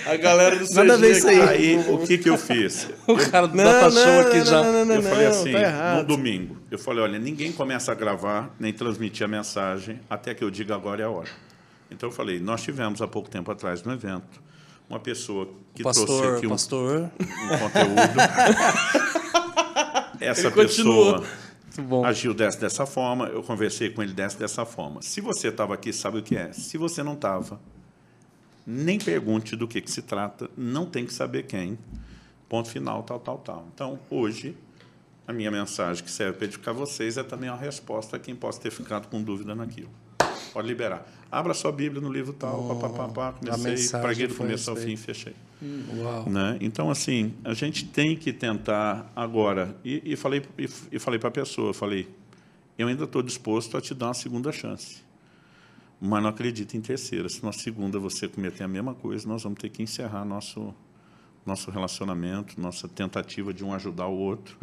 A 0.05 0.15
galera 0.15 0.55
do 0.55 0.73
Nada 0.73 0.95
a 0.95 0.97
ver 0.97 1.11
isso 1.11 1.27
aí. 1.27 1.41
Aí, 1.41 1.77
o 1.87 1.99
que, 1.99 2.17
que 2.17 2.29
eu 2.29 2.37
fiz? 2.37 2.89
O 3.07 3.15
cara 3.15 3.47
do 3.47 3.55
Não, 3.55 3.63
Data 3.63 3.91
Show 3.91 4.19
aqui 4.21 4.37
não, 4.39 4.45
já. 4.45 4.63
não, 4.63 4.73
não, 4.73 4.85
não, 4.85 4.95
eu 4.95 5.03
falei 5.03 5.25
não, 5.25 5.31
assim, 5.31 5.51
tá 5.51 5.95
no 5.97 6.03
domingo, 6.03 6.57
eu 6.71 6.79
falei, 6.79 7.03
olha, 7.03 7.19
ninguém 7.19 7.51
começa 7.51 7.91
a 7.91 7.95
gravar 7.95 8.55
nem 8.59 8.73
transmitir 8.73 9.25
a 9.25 9.27
mensagem 9.27 9.99
até 10.09 10.33
que 10.33 10.43
eu 10.43 10.49
diga 10.49 10.73
agora 10.73 11.03
é 11.03 11.05
a 11.05 11.09
hora. 11.09 11.29
Então 11.91 12.09
eu 12.09 12.13
falei, 12.13 12.39
nós 12.39 12.63
tivemos 12.63 13.01
há 13.01 13.07
pouco 13.07 13.29
tempo 13.29 13.51
atrás 13.51 13.83
no 13.83 13.93
evento 13.93 14.48
uma 14.89 14.99
pessoa 14.99 15.47
que 15.73 15.83
trouxe 15.83 15.99
Pastor, 15.99 16.37
aqui 16.37 16.47
um, 16.47 16.49
pastor. 16.49 17.01
um 17.01 17.57
conteúdo. 17.59 18.19
Essa 20.19 20.47
Ele 20.47 20.55
pessoa 20.55 21.23
agiu 22.05 22.33
dessa, 22.33 22.59
dessa 22.59 22.85
forma, 22.85 23.27
eu 23.27 23.41
conversei 23.43 23.89
com 23.89 24.03
ele 24.03 24.13
dessa, 24.13 24.37
dessa 24.37 24.65
forma. 24.65 25.01
Se 25.01 25.21
você 25.21 25.47
estava 25.47 25.73
aqui, 25.73 25.93
sabe 25.93 26.19
o 26.19 26.23
que 26.23 26.35
é. 26.35 26.51
Se 26.51 26.77
você 26.77 27.01
não 27.03 27.13
estava, 27.13 27.59
nem 28.65 28.99
pergunte 28.99 29.55
do 29.55 29.67
que, 29.67 29.79
que 29.79 29.89
se 29.89 30.01
trata, 30.01 30.49
não 30.57 30.85
tem 30.85 31.05
que 31.05 31.13
saber 31.13 31.43
quem. 31.43 31.77
Ponto 32.49 32.67
final, 32.67 33.03
tal, 33.03 33.19
tal, 33.19 33.37
tal. 33.37 33.67
Então, 33.73 33.99
hoje, 34.09 34.57
a 35.27 35.31
minha 35.31 35.51
mensagem 35.51 36.03
que 36.03 36.11
serve 36.11 36.37
para 36.37 36.45
edificar 36.45 36.73
vocês 36.73 37.17
é 37.17 37.23
também 37.23 37.49
uma 37.49 37.57
resposta 37.57 38.17
a 38.17 38.19
quem 38.19 38.35
possa 38.35 38.59
ter 38.59 38.71
ficado 38.71 39.07
com 39.07 39.21
dúvida 39.21 39.53
naquilo. 39.53 39.91
Pode 40.53 40.67
liberar. 40.67 41.05
Abra 41.31 41.53
sua 41.53 41.71
Bíblia 41.71 42.01
no 42.01 42.11
livro 42.11 42.33
tal, 42.33 42.67
Oh, 42.69 42.75
pá, 42.75 42.89
pá, 42.89 43.07
pá, 43.07 43.33
pá, 43.33 43.55
comecei, 43.55 43.99
preguei 43.99 44.27
do 44.27 44.35
começo 44.35 44.69
ao 44.69 44.75
fim 44.75 44.93
e 44.93 44.97
fechei. 44.97 45.35
Uau. 45.95 46.29
Né? 46.29 46.57
Então, 46.61 46.89
assim, 46.89 47.33
a 47.43 47.53
gente 47.53 47.85
tem 47.85 48.15
que 48.15 48.33
tentar 48.33 49.11
agora. 49.15 49.75
E, 49.83 50.01
e 50.13 50.15
falei, 50.15 50.41
e, 50.57 50.69
e 50.93 50.99
falei 50.99 51.19
para 51.19 51.29
a 51.29 51.31
pessoa, 51.31 51.73
falei, 51.73 52.07
eu 52.77 52.87
ainda 52.87 53.03
estou 53.03 53.21
disposto 53.21 53.77
a 53.77 53.81
te 53.81 53.93
dar 53.93 54.07
uma 54.07 54.13
segunda 54.13 54.51
chance. 54.51 55.03
Mas 56.01 56.23
não 56.23 56.29
acredito 56.29 56.75
em 56.75 56.81
terceira. 56.81 57.27
Se 57.27 57.43
na 57.43 57.51
segunda 57.51 57.99
você 57.99 58.27
cometer 58.27 58.63
a 58.63 58.67
mesma 58.67 58.93
coisa, 58.93 59.27
nós 59.27 59.43
vamos 59.43 59.59
ter 59.59 59.69
que 59.69 59.83
encerrar 59.83 60.23
nosso 60.23 60.73
nosso 61.45 61.71
relacionamento, 61.71 62.59
nossa 62.61 62.87
tentativa 62.87 63.53
de 63.53 63.63
um 63.63 63.73
ajudar 63.73 64.07
o 64.07 64.15
outro. 64.15 64.55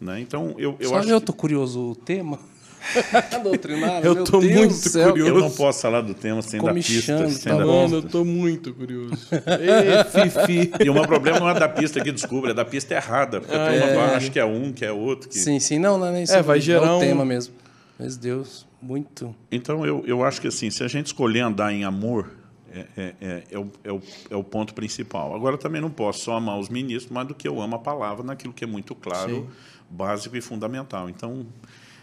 Né? 0.00 0.20
Então, 0.20 0.54
eu, 0.56 0.76
eu 0.80 0.88
Sabe, 0.88 1.00
acho 1.00 1.10
eu 1.10 1.20
que 1.20 1.26
tô 1.26 1.32
curioso 1.32 1.90
o 1.90 1.94
tema? 1.94 2.38
Doutrinário, 3.42 4.06
Eu 4.06 4.14
meu 4.14 4.24
tô 4.24 4.40
Deus 4.40 4.54
muito 4.54 4.74
céu. 4.74 5.10
curioso. 5.10 5.32
eu 5.32 5.40
não 5.40 5.50
posso 5.50 5.80
falar 5.82 6.00
do 6.00 6.14
tema 6.14 6.42
sem 6.42 6.60
dar 6.60 6.68
Comichando, 6.68 7.24
pistas. 7.24 7.42
Sem 7.42 7.52
tá 7.52 7.58
dar 7.58 7.64
bom. 7.66 7.82
Mano, 7.82 7.96
eu 7.96 8.02
tô 8.02 8.24
muito 8.24 8.72
curioso. 8.74 9.14
Ei, 9.32 10.04
Fifi. 10.30 10.72
E 10.84 10.90
o 10.90 10.94
meu 10.94 11.06
problema 11.06 11.40
não 11.40 11.48
é 11.50 11.54
da 11.54 11.68
pista 11.68 12.00
que 12.02 12.10
descubra, 12.10 12.50
é 12.52 12.54
da 12.54 12.64
pista 12.64 12.94
errada. 12.94 13.40
Porque 13.40 13.54
a 13.54 13.64
Ah, 13.66 13.70
turma 13.70 14.02
é. 14.12 14.14
acha 14.16 14.30
que 14.30 14.38
é 14.38 14.44
um, 14.44 14.72
que 14.72 14.84
é 14.84 14.92
outro. 14.92 15.28
Que... 15.28 15.38
Sim, 15.38 15.60
sim, 15.60 15.78
não, 15.78 15.98
não 15.98 16.06
é 16.06 16.22
isso. 16.22 16.32
É, 16.34 16.42
vai 16.42 16.60
gerar 16.60 16.94
o 16.94 16.96
um- 16.96 17.00
tema 17.00 17.24
mesmo. 17.24 17.54
Mas 17.98 18.16
Deus, 18.16 18.66
muito. 18.80 19.34
Então, 19.52 19.84
eu, 19.84 20.02
eu 20.06 20.24
acho 20.24 20.40
que 20.40 20.48
assim, 20.48 20.70
se 20.70 20.82
a 20.82 20.88
gente 20.88 21.06
escolher 21.06 21.40
andar 21.40 21.70
em 21.72 21.84
amor, 21.84 22.30
é, 22.72 22.86
é, 22.96 23.14
é, 23.20 23.42
é, 23.50 23.58
o, 23.58 23.70
é, 23.84 23.92
o, 23.92 24.00
é 24.30 24.36
o 24.36 24.42
ponto 24.42 24.72
principal. 24.72 25.34
Agora, 25.34 25.58
também 25.58 25.82
não 25.82 25.90
posso 25.90 26.20
só 26.20 26.36
amar 26.36 26.58
os 26.58 26.68
ministros, 26.70 27.12
mais 27.12 27.28
do 27.28 27.34
que 27.34 27.46
eu 27.46 27.60
amo 27.60 27.76
a 27.76 27.78
palavra 27.78 28.24
naquilo 28.24 28.54
que 28.54 28.64
é 28.64 28.66
muito 28.66 28.94
claro, 28.94 29.30
Sim. 29.30 29.46
básico 29.90 30.34
e 30.36 30.40
fundamental. 30.40 31.10
Então, 31.10 31.44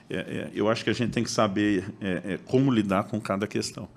é, 0.09 0.15
é, 0.17 0.51
eu 0.53 0.69
acho 0.69 0.83
que 0.83 0.89
a 0.89 0.93
gente 0.93 1.11
tem 1.11 1.23
que 1.23 1.31
saber 1.31 1.83
é, 2.01 2.33
é, 2.33 2.39
como 2.45 2.71
lidar 2.71 3.03
com 3.05 3.19
cada 3.19 3.45
questão. 3.47 3.87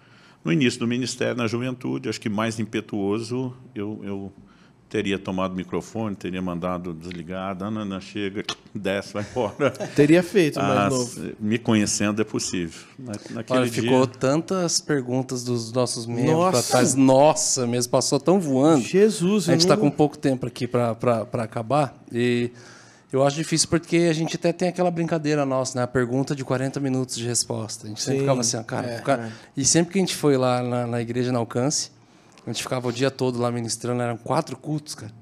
No 0.45 0.53
início 0.53 0.81
do 0.81 0.87
ministério, 0.87 1.37
na 1.37 1.47
juventude, 1.47 2.09
acho 2.09 2.21
que 2.21 2.29
mais 2.29 2.59
impetuoso, 2.59 3.55
eu, 3.75 4.01
eu 4.03 4.33
teria 4.89 5.19
tomado 5.19 5.53
o 5.53 5.55
microfone, 5.55 6.17
teria 6.17 6.41
mandado 6.43 6.93
desligar, 6.95 7.57
a 7.63 7.67
Ana 7.67 8.01
chega, 8.01 8.43
desce, 8.75 9.13
vai 9.13 9.25
embora. 9.31 9.71
Teria 9.95 10.21
feito 10.23 10.59
Ah, 10.59 10.89
novo. 10.91 11.33
me 11.39 11.59
conhecendo 11.59 12.21
é 12.23 12.25
possível. 12.25 12.81
Na, 12.99 13.13
naquele 13.31 13.59
Olha, 13.61 13.71
dia, 13.71 13.83
ficou 13.83 14.07
tantas 14.07 14.81
perguntas 14.81 15.45
dos 15.45 15.71
nossos 15.71 16.07
membros 16.07 16.33
Nossa. 16.33 16.51
pra 16.51 16.63
trás. 16.63 16.95
Nossa, 16.97 17.67
mesmo 17.69 17.93
passou 17.93 18.19
tão 18.19 18.41
voando. 18.41 18.83
Jesus, 18.83 19.49
A 19.49 19.53
gente 19.53 19.61
está 19.61 19.77
não- 19.77 19.83
com 19.83 19.91
pouco 19.91 20.19
tempo 20.19 20.47
aqui 20.47 20.67
para 20.67 20.97
acabar. 21.35 22.03
E 22.11 22.51
eu 23.13 23.25
acho 23.27 23.37
difícil 23.37 23.69
porque 23.69 24.09
a 24.11 24.13
gente 24.13 24.37
até 24.37 24.53
tem 24.53 24.69
aquela 24.69 24.91
brincadeira 24.91 25.45
nossa, 25.45 25.79
né? 25.79 25.85
A 25.85 25.87
pergunta 25.87 26.35
de 26.35 26.45
40 26.45 26.79
minutos 26.81 27.17
de 27.17 27.27
resposta. 27.27 27.87
A 27.87 27.89
gente 27.89 28.01
sempre 28.01 28.19
Sim, 28.19 28.21
ficava 28.21 28.41
assim, 28.41 28.57
ó, 28.57 28.63
cara, 28.63 28.87
é, 28.91 29.01
cara- 29.01 29.33
E 29.57 29.65
sempre 29.65 29.93
que 29.93 29.99
a 29.99 30.03
gente 30.03 30.15
foi 30.15 30.37
lá 30.37 30.63
na, 30.63 30.87
na 30.87 31.01
igreja 31.01 31.33
na 31.33 31.39
Alcance, 31.39 31.91
a 32.47 32.51
gente 32.51 32.63
ficava 32.63 32.89
o 32.89 32.93
dia 32.93 33.11
todo 33.11 33.39
lá 33.39 33.51
ministrando, 33.51 34.03
eram 34.03 34.17
quatro 34.17 34.57
cultos, 34.57 34.95
cara. 34.95 35.13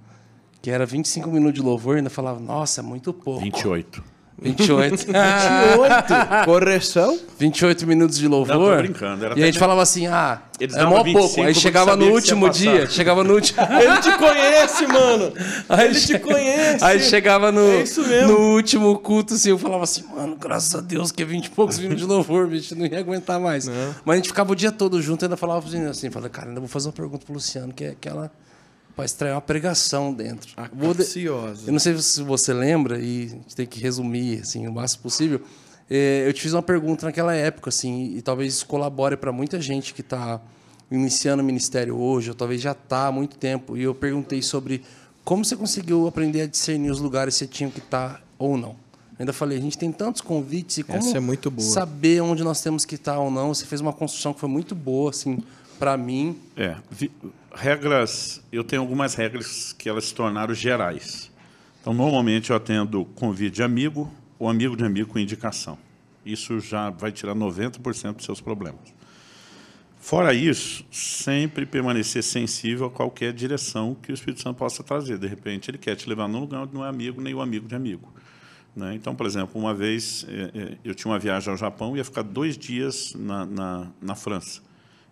Que 0.60 0.70
era 0.70 0.85
25 0.85 1.31
minutos 1.31 1.55
de 1.55 1.62
louvor, 1.62 1.94
e 1.94 1.98
ainda 1.98 2.10
falava, 2.10 2.40
nossa, 2.40 2.81
é 2.81 2.82
muito 2.82 3.12
pouco. 3.12 3.40
28. 3.40 4.02
28. 4.40 4.97
28. 5.06 5.15
Correção? 6.47 7.19
28 7.39 7.86
minutos 7.86 8.19
de 8.19 8.28
louvor. 8.28 8.56
Não, 8.56 8.77
tô 8.77 8.77
brincando, 8.77 9.24
era 9.24 9.39
e 9.39 9.43
a 9.43 9.47
gente 9.47 9.59
falava 9.59 9.82
assim, 9.82 10.06
ah, 10.06 10.40
Eles 10.60 10.77
é 10.77 10.85
mó 10.85 11.02
25 11.02 11.19
pouco. 11.19 11.43
Aí 11.43 11.55
chegava 11.55 11.97
no 11.97 12.06
último 12.12 12.48
dia, 12.48 12.89
chegava 12.89 13.24
no 13.24 13.35
último... 13.35 13.60
Ele 13.81 14.01
te 14.01 14.16
conhece, 14.16 14.86
mano. 14.86 15.32
Aí 15.69 15.86
Ele 15.86 15.94
che- 15.94 16.06
te 16.15 16.19
conhece. 16.20 16.85
Aí 16.85 17.01
chegava 17.01 17.51
no, 17.51 17.60
É 17.62 17.82
isso 17.82 18.02
mesmo. 18.06 18.28
no 18.32 18.55
último 18.55 18.97
culto, 18.98 19.35
assim, 19.35 19.51
eu 19.51 19.59
falava 19.59 19.85
assim, 19.85 20.05
mano, 20.05 20.36
graças 20.36 20.74
a 20.74 20.81
Deus 20.81 21.10
que 21.10 21.23
é 21.23 21.27
20 21.27 21.47
e 21.47 21.51
poucos 21.51 21.78
minutos 21.78 22.01
de 22.01 22.06
louvor, 22.09 22.47
bicho, 22.47 22.77
não 22.77 22.86
ia 22.86 22.98
aguentar 23.01 23.40
mais. 23.40 23.69
Mas 24.05 24.12
a 24.12 24.16
gente 24.16 24.28
ficava 24.28 24.52
o 24.52 24.56
dia 24.56 24.70
todo 24.70 25.02
junto 25.02 25.23
e 25.23 25.27
ainda 25.27 25.36
falava 25.36 25.66
assim, 25.66 25.85
assim 25.86 26.10
falei, 26.10 26.31
cara, 26.31 26.48
ainda 26.48 26.60
vou 26.60 26.69
fazer 26.69 26.89
uma 26.89 26.93
pergunta 26.94 27.24
pro 27.24 27.35
Luciano, 27.35 27.73
que 27.73 27.85
é 27.85 27.89
aquela 27.90 28.31
para 28.98 29.04
estrear 29.04 29.34
uma 29.36 29.40
pregação 29.40 30.12
dentro. 30.12 30.50
Ah, 30.56 30.68
Capciosa. 30.68 31.68
Eu 31.68 31.72
não 31.72 31.78
sei 31.78 31.96
se 31.98 32.20
você 32.20 32.52
lembra, 32.52 32.98
e 32.98 33.26
a 33.26 33.28
gente 33.28 33.54
tem 33.54 33.64
que 33.64 33.78
resumir 33.78 34.40
assim, 34.40 34.66
o 34.66 34.72
máximo 34.72 35.04
possível. 35.04 35.40
É, 35.88 36.24
eu 36.26 36.32
te 36.32 36.42
fiz 36.42 36.52
uma 36.52 36.62
pergunta 36.64 37.06
naquela 37.06 37.32
época, 37.32 37.68
assim, 37.68 38.16
e 38.16 38.20
talvez 38.20 38.54
isso 38.54 38.66
colabore 38.66 39.16
para 39.16 39.30
muita 39.30 39.60
gente 39.60 39.94
que 39.94 40.00
está 40.00 40.40
iniciando 40.90 41.44
o 41.44 41.46
ministério 41.46 41.96
hoje, 41.96 42.30
ou 42.30 42.34
talvez 42.34 42.60
já 42.60 42.72
está 42.72 43.06
há 43.06 43.12
muito 43.12 43.36
tempo. 43.38 43.76
E 43.76 43.84
eu 43.84 43.94
perguntei 43.94 44.42
sobre 44.42 44.82
como 45.24 45.44
você 45.44 45.54
conseguiu 45.54 46.08
aprender 46.08 46.40
a 46.40 46.46
discernir 46.46 46.90
os 46.90 46.98
lugares 46.98 47.34
que 47.34 47.38
você 47.38 47.46
tinha 47.46 47.70
que 47.70 47.78
estar 47.78 48.20
ou 48.36 48.56
não. 48.56 48.74
Ainda 49.16 49.32
falei, 49.32 49.58
a 49.58 49.60
gente 49.60 49.78
tem 49.78 49.92
tantos 49.92 50.20
convites 50.22 50.78
e 50.78 50.82
como 50.82 50.98
Essa 50.98 51.18
é 51.18 51.20
muito 51.20 51.52
boa. 51.52 51.68
saber 51.68 52.20
onde 52.20 52.42
nós 52.42 52.60
temos 52.60 52.84
que 52.84 52.96
estar 52.96 53.18
ou 53.20 53.30
não. 53.30 53.54
Você 53.54 53.64
fez 53.64 53.80
uma 53.80 53.92
construção 53.92 54.34
que 54.34 54.40
foi 54.40 54.48
muito 54.48 54.74
boa, 54.74 55.10
assim, 55.10 55.38
para 55.78 55.96
mim. 55.96 56.36
É, 56.56 56.74
vi- 56.90 57.12
regras, 57.54 58.42
eu 58.52 58.62
tenho 58.62 58.82
algumas 58.82 59.14
regras 59.14 59.72
que 59.72 59.88
elas 59.88 60.06
se 60.06 60.14
tornaram 60.14 60.54
gerais. 60.54 61.30
Então, 61.80 61.94
normalmente 61.94 62.50
eu 62.50 62.56
atendo 62.56 63.04
convite 63.14 63.56
de 63.56 63.62
amigo 63.62 64.12
ou 64.38 64.48
amigo 64.48 64.76
de 64.76 64.84
amigo 64.84 65.10
com 65.10 65.18
indicação. 65.18 65.78
Isso 66.24 66.60
já 66.60 66.90
vai 66.90 67.10
tirar 67.10 67.34
90% 67.34 68.16
dos 68.16 68.24
seus 68.24 68.40
problemas. 68.40 68.94
Fora 70.00 70.32
isso, 70.32 70.84
sempre 70.90 71.66
permanecer 71.66 72.22
sensível 72.22 72.86
a 72.86 72.90
qualquer 72.90 73.32
direção 73.32 73.94
que 73.94 74.12
o 74.12 74.14
Espírito 74.14 74.42
Santo 74.42 74.56
possa 74.56 74.82
trazer. 74.82 75.18
De 75.18 75.26
repente, 75.26 75.70
ele 75.70 75.78
quer 75.78 75.96
te 75.96 76.08
levar 76.08 76.28
num 76.28 76.40
lugar 76.40 76.62
onde 76.62 76.74
não 76.74 76.84
é 76.84 76.88
amigo 76.88 77.20
nem 77.20 77.34
o 77.34 77.40
amigo 77.40 77.66
de 77.66 77.74
amigo. 77.74 78.12
né? 78.74 78.94
Então, 78.94 79.14
por 79.14 79.26
exemplo, 79.26 79.60
uma 79.60 79.74
vez 79.74 80.24
eh, 80.28 80.50
eh, 80.54 80.78
eu 80.84 80.94
tinha 80.94 81.10
uma 81.10 81.18
viagem 81.18 81.50
ao 81.50 81.56
Japão 81.56 81.96
e 81.96 81.98
ia 81.98 82.04
ficar 82.04 82.22
dois 82.22 82.56
dias 82.56 83.12
na, 83.14 83.44
na, 83.44 83.86
na 84.00 84.14
França. 84.14 84.62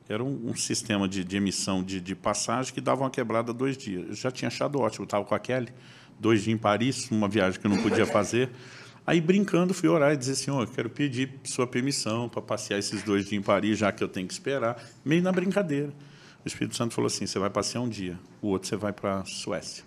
Era 0.08 0.22
um, 0.22 0.50
um 0.50 0.56
sistema 0.56 1.08
de, 1.08 1.24
de 1.24 1.36
emissão 1.36 1.82
de, 1.82 2.00
de 2.00 2.14
passagem 2.14 2.72
que 2.72 2.80
dava 2.80 3.02
uma 3.02 3.10
quebrada 3.10 3.52
dois 3.52 3.76
dias. 3.76 4.06
Eu 4.08 4.14
já 4.14 4.30
tinha 4.30 4.48
achado 4.48 4.78
ótimo, 4.78 5.04
estava 5.04 5.24
com 5.24 5.34
a 5.34 5.38
Kelly, 5.38 5.68
dois 6.18 6.44
dias 6.44 6.54
em 6.54 6.58
Paris, 6.58 7.10
uma 7.10 7.28
viagem 7.28 7.60
que 7.60 7.66
eu 7.66 7.70
não 7.70 7.82
podia 7.82 8.06
fazer. 8.06 8.50
Aí, 9.06 9.20
brincando, 9.20 9.72
fui 9.72 9.88
orar 9.88 10.12
e 10.12 10.16
dizer, 10.16 10.34
Senhor, 10.34 10.60
eu 10.62 10.66
quero 10.66 10.90
pedir 10.90 11.38
sua 11.44 11.66
permissão 11.66 12.28
para 12.28 12.42
passear 12.42 12.78
esses 12.78 13.02
dois 13.02 13.24
dias 13.26 13.40
em 13.40 13.42
Paris, 13.42 13.78
já 13.78 13.92
que 13.92 14.02
eu 14.02 14.08
tenho 14.08 14.26
que 14.26 14.32
esperar, 14.32 14.82
meio 15.04 15.22
na 15.22 15.30
brincadeira. 15.30 15.92
O 16.44 16.48
Espírito 16.48 16.76
Santo 16.76 16.94
falou 16.94 17.06
assim, 17.06 17.26
você 17.26 17.38
vai 17.38 17.50
passear 17.50 17.80
um 17.80 17.88
dia, 17.88 18.18
o 18.42 18.48
outro 18.48 18.68
você 18.68 18.76
vai 18.76 18.92
para 18.92 19.20
a 19.20 19.24
Suécia. 19.24 19.84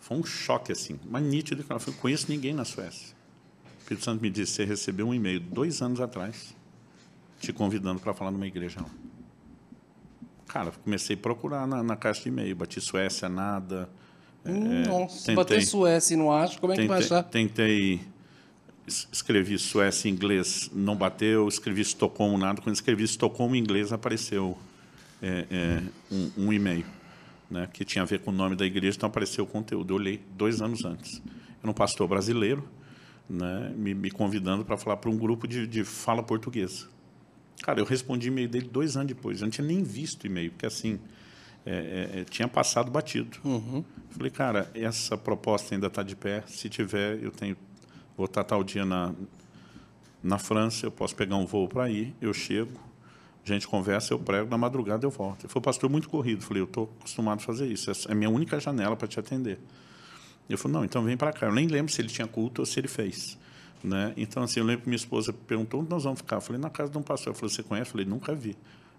Foi 0.00 0.16
um 0.16 0.24
choque, 0.24 0.72
assim, 0.72 0.98
mas 1.10 1.22
nítido. 1.22 1.62
Eu 1.68 1.78
falei, 1.78 2.00
conheço 2.00 2.26
ninguém 2.30 2.54
na 2.54 2.64
Suécia. 2.64 3.14
O 3.76 3.80
Espírito 3.80 4.04
Santo 4.04 4.22
me 4.22 4.30
disse, 4.30 4.52
você 4.52 4.64
recebeu 4.64 5.06
um 5.06 5.14
e-mail 5.14 5.38
dois 5.38 5.82
anos 5.82 6.00
atrás, 6.00 6.54
te 7.38 7.52
convidando 7.52 8.00
para 8.00 8.12
falar 8.14 8.30
numa 8.30 8.46
igreja. 8.46 8.80
Cara, 10.46 10.70
comecei 10.84 11.14
a 11.14 11.18
procurar 11.18 11.66
na, 11.66 11.82
na 11.82 11.96
caixa 11.96 12.22
de 12.22 12.28
e-mail, 12.28 12.56
bati 12.56 12.80
Suécia, 12.80 13.28
nada. 13.28 13.88
Hum, 14.46 14.82
Nossa, 14.86 15.14
se 15.18 15.20
tentei. 15.26 15.34
bater 15.36 15.62
Suécia 15.62 16.14
e 16.14 16.16
não 16.16 16.32
acho, 16.32 16.58
como 16.58 16.72
é 16.72 16.76
que 16.76 16.86
vai 16.86 16.98
achar? 17.00 17.22
tentei 17.24 18.00
es- 18.86 19.06
escrevi 19.12 19.58
Suécia 19.58 20.08
em 20.08 20.12
inglês, 20.12 20.70
não 20.72 20.96
bateu, 20.96 21.46
escrevi 21.48 21.82
Estocolmo, 21.82 22.38
nada. 22.38 22.62
Quando 22.62 22.74
escrevi 22.74 23.04
Estocolmo 23.04 23.54
em 23.54 23.58
inglês, 23.58 23.92
apareceu 23.92 24.56
é, 25.20 25.46
é, 25.50 25.82
um, 26.10 26.46
um 26.46 26.52
e-mail, 26.52 26.86
né, 27.50 27.68
que 27.70 27.84
tinha 27.84 28.02
a 28.02 28.06
ver 28.06 28.20
com 28.20 28.30
o 28.30 28.34
nome 28.34 28.56
da 28.56 28.64
igreja, 28.64 28.96
então 28.96 29.08
apareceu 29.08 29.44
o 29.44 29.46
conteúdo. 29.46 29.92
Eu 29.92 29.96
olhei 29.96 30.20
dois 30.36 30.62
anos 30.62 30.84
antes. 30.84 31.20
Era 31.62 31.70
um 31.70 31.74
pastor 31.74 32.08
brasileiro, 32.08 32.66
né, 33.28 33.70
me, 33.76 33.92
me 33.92 34.10
convidando 34.10 34.64
para 34.64 34.78
falar 34.78 34.96
para 34.96 35.10
um 35.10 35.18
grupo 35.18 35.46
de, 35.46 35.66
de 35.66 35.84
fala 35.84 36.22
portuguesa. 36.22 36.86
Cara, 37.62 37.80
eu 37.80 37.84
respondi 37.84 38.28
e-mail 38.28 38.48
dele 38.48 38.68
dois 38.68 38.96
anos 38.96 39.08
depois. 39.08 39.40
Eu 39.40 39.46
não 39.46 39.50
tinha 39.50 39.66
nem 39.66 39.82
visto 39.82 40.24
o 40.24 40.26
e-mail, 40.26 40.50
porque 40.52 40.66
assim, 40.66 40.98
é, 41.66 41.70
é, 42.16 42.20
é, 42.20 42.24
tinha 42.24 42.48
passado 42.48 42.90
batido. 42.90 43.36
Falei, 44.10 44.30
cara, 44.30 44.70
essa 44.74 45.16
proposta 45.16 45.74
ainda 45.74 45.88
está 45.88 46.02
de 46.02 46.16
pé. 46.16 46.42
Se 46.46 46.68
tiver, 46.68 47.22
eu 47.22 47.30
tenho, 47.30 47.56
vou 48.16 48.26
estar 48.26 48.44
tal 48.44 48.64
dia 48.64 48.84
na, 48.84 49.12
na 50.22 50.38
França, 50.38 50.86
eu 50.86 50.90
posso 50.90 51.14
pegar 51.14 51.36
um 51.36 51.44
voo 51.44 51.68
para 51.68 51.90
ir. 51.90 52.14
Eu 52.20 52.32
chego, 52.32 52.72
A 53.44 53.48
gente 53.48 53.66
conversa, 53.66 54.14
eu 54.14 54.18
prego, 54.18 54.48
na 54.48 54.58
madrugada 54.58 55.04
eu 55.04 55.10
volto. 55.10 55.42
Ele 55.44 55.48
falou, 55.48 55.62
pastor, 55.62 55.90
muito 55.90 56.08
corrido. 56.08 56.42
Eu 56.42 56.46
falei, 56.46 56.62
eu 56.62 56.66
estou 56.66 56.90
acostumado 57.00 57.38
a 57.38 57.42
fazer 57.42 57.66
isso. 57.66 57.90
Essa 57.90 58.08
é 58.08 58.12
a 58.12 58.14
minha 58.14 58.30
única 58.30 58.58
janela 58.60 58.96
para 58.96 59.08
te 59.08 59.18
atender. 59.18 59.58
Ele 60.48 60.56
falou, 60.56 60.78
não, 60.78 60.84
então 60.84 61.02
vem 61.02 61.16
para 61.16 61.32
cá. 61.32 61.46
Eu 61.46 61.52
nem 61.52 61.66
lembro 61.66 61.92
se 61.92 62.00
ele 62.00 62.08
tinha 62.08 62.26
culto 62.26 62.62
ou 62.62 62.66
se 62.66 62.80
ele 62.80 62.88
fez. 62.88 63.38
Né? 63.82 64.12
Então, 64.16 64.42
assim, 64.42 64.60
eu 64.60 64.66
lembro 64.66 64.82
que 64.82 64.88
minha 64.88 64.96
esposa 64.96 65.32
perguntou 65.32 65.80
onde 65.80 65.90
nós 65.90 66.04
vamos 66.04 66.18
ficar. 66.20 66.36
Eu 66.36 66.40
falei, 66.40 66.60
na 66.60 66.70
casa 66.70 66.90
de 66.90 66.98
um 66.98 67.02
pastor. 67.02 67.28
Ela 67.28 67.36
falou, 67.36 67.48
você 67.50 67.62
conhece? 67.62 67.88
Eu 67.88 67.92
falei, 67.92 68.06
nunca 68.06 68.34
vi. 68.34 68.56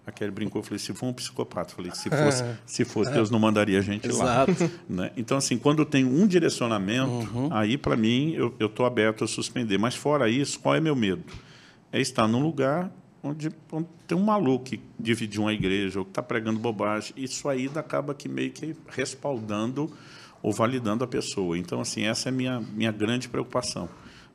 A 0.08 0.12
Kelly 0.12 0.32
brincou, 0.32 0.62
eu 0.62 0.64
falei, 0.64 0.80
se 0.80 0.94
for 0.94 1.08
um 1.08 1.14
psicopata. 1.14 1.72
Eu 1.72 1.76
falei, 1.76 1.92
se 1.94 2.10
fosse, 2.10 2.44
se 2.66 2.86
fosse 2.86 3.12
Deus 3.12 3.30
não 3.30 3.38
mandaria 3.40 3.78
a 3.78 3.82
gente 3.82 4.08
lá. 4.12 4.46
Né? 4.90 5.12
Então, 5.18 5.38
assim, 5.38 5.58
quando 5.58 5.86
tenho 5.86 6.08
um 6.08 6.26
direcionamento, 6.26 7.10
Uhum. 7.10 7.50
aí, 7.52 7.78
para 7.78 7.96
mim, 7.96 8.34
eu 8.34 8.56
estou 8.66 8.86
aberto 8.86 9.24
a 9.24 9.28
suspender. 9.28 9.78
Mas, 9.78 9.96
fora 9.96 10.30
isso, 10.30 10.60
qual 10.60 10.76
é 10.76 10.80
meu 10.80 10.96
medo? 10.96 11.24
É 11.92 12.00
estar 12.00 12.28
num 12.28 12.42
lugar 12.42 12.92
onde, 13.22 13.52
onde 13.72 13.88
tem 14.08 14.18
um 14.18 14.24
maluco 14.24 14.66
que 14.66 14.80
dividiu 15.00 15.42
uma 15.44 15.54
igreja 15.54 16.00
ou 16.00 16.06
que 16.06 16.12
está 16.12 16.24
pregando 16.24 16.60
bobagem. 16.60 17.14
Isso 17.18 17.48
aí 17.50 17.70
acaba 17.76 18.14
que 18.14 18.30
meio 18.30 18.52
que 18.52 18.76
respaldando 18.90 19.92
ou 20.42 20.54
validando 20.54 21.04
a 21.04 21.08
pessoa. 21.08 21.58
Então, 21.58 21.82
assim, 21.82 22.04
essa 22.04 22.30
é 22.30 22.32
a 22.32 22.34
minha, 22.34 22.60
minha 22.60 22.92
grande 22.92 23.28
preocupação. 23.28 23.90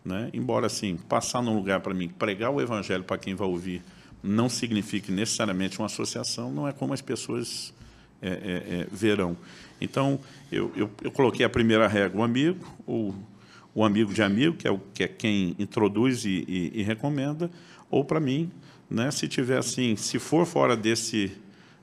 Né? 0.04 0.30
Embora, 0.32 0.66
assim, 0.66 0.96
passar 1.08 1.42
num 1.42 1.54
lugar 1.54 1.80
para 1.80 1.94
mim, 1.94 2.08
pregar 2.08 2.50
o 2.50 2.60
evangelho 2.60 3.04
para 3.04 3.16
quem 3.16 3.34
vai 3.34 3.48
ouvir, 3.48 3.82
não 4.22 4.48
signifique 4.48 5.10
necessariamente 5.10 5.78
uma 5.78 5.86
associação, 5.86 6.52
não 6.52 6.68
é 6.68 6.72
como 6.72 6.92
as 6.92 7.00
pessoas 7.00 7.72
é, 8.20 8.28
é, 8.28 8.32
é, 8.32 8.86
verão. 8.90 9.36
Então, 9.80 10.18
eu, 10.50 10.72
eu, 10.76 10.90
eu, 11.02 11.10
coloquei 11.10 11.44
a 11.44 11.48
primeira 11.48 11.86
regra, 11.86 12.18
o 12.18 12.22
amigo, 12.22 12.64
o, 12.86 13.84
amigo 13.84 14.14
de 14.14 14.22
amigo, 14.22 14.56
que 14.56 14.66
é, 14.66 14.70
o, 14.70 14.78
que 14.92 15.04
é 15.04 15.08
quem 15.08 15.54
introduz 15.58 16.24
e, 16.24 16.44
e, 16.48 16.80
e 16.80 16.82
recomenda, 16.82 17.50
ou 17.90 18.04
para 18.04 18.20
mim, 18.20 18.50
né, 18.88 19.10
se 19.10 19.28
tiver 19.28 19.58
assim, 19.58 19.96
se 19.96 20.18
for 20.18 20.46
fora 20.46 20.76
desse 20.76 21.32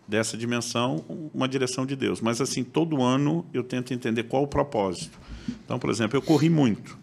dessa 0.08 0.36
dimensão, 0.36 1.06
uma 1.34 1.48
direção 1.48 1.86
de 1.86 1.96
Deus. 1.96 2.20
Mas 2.20 2.42
assim, 2.42 2.66
todo 2.66 3.02
ano 3.02 3.46
eu 3.54 3.64
tento 3.64 3.94
entender 3.94 4.24
qual 4.24 4.44
o 4.44 4.48
propósito. 4.48 5.18
Então, 5.64 5.80
por 5.80 5.90
exemplo, 5.90 6.18
eu 6.18 6.22
corri 6.22 6.50
muito, 6.50 7.00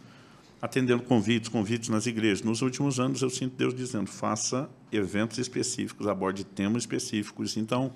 atendendo 0.60 1.02
convites, 1.02 1.48
convites 1.48 1.88
nas 1.88 2.06
igrejas. 2.06 2.42
Nos 2.42 2.62
últimos 2.62 2.98
anos 2.98 3.22
eu 3.22 3.30
sinto 3.30 3.56
Deus 3.56 3.74
dizendo: 3.74 4.08
faça 4.08 4.68
eventos 4.90 5.38
específicos, 5.38 6.06
aborde 6.06 6.44
temas 6.44 6.82
específicos. 6.82 7.56
Então, 7.56 7.92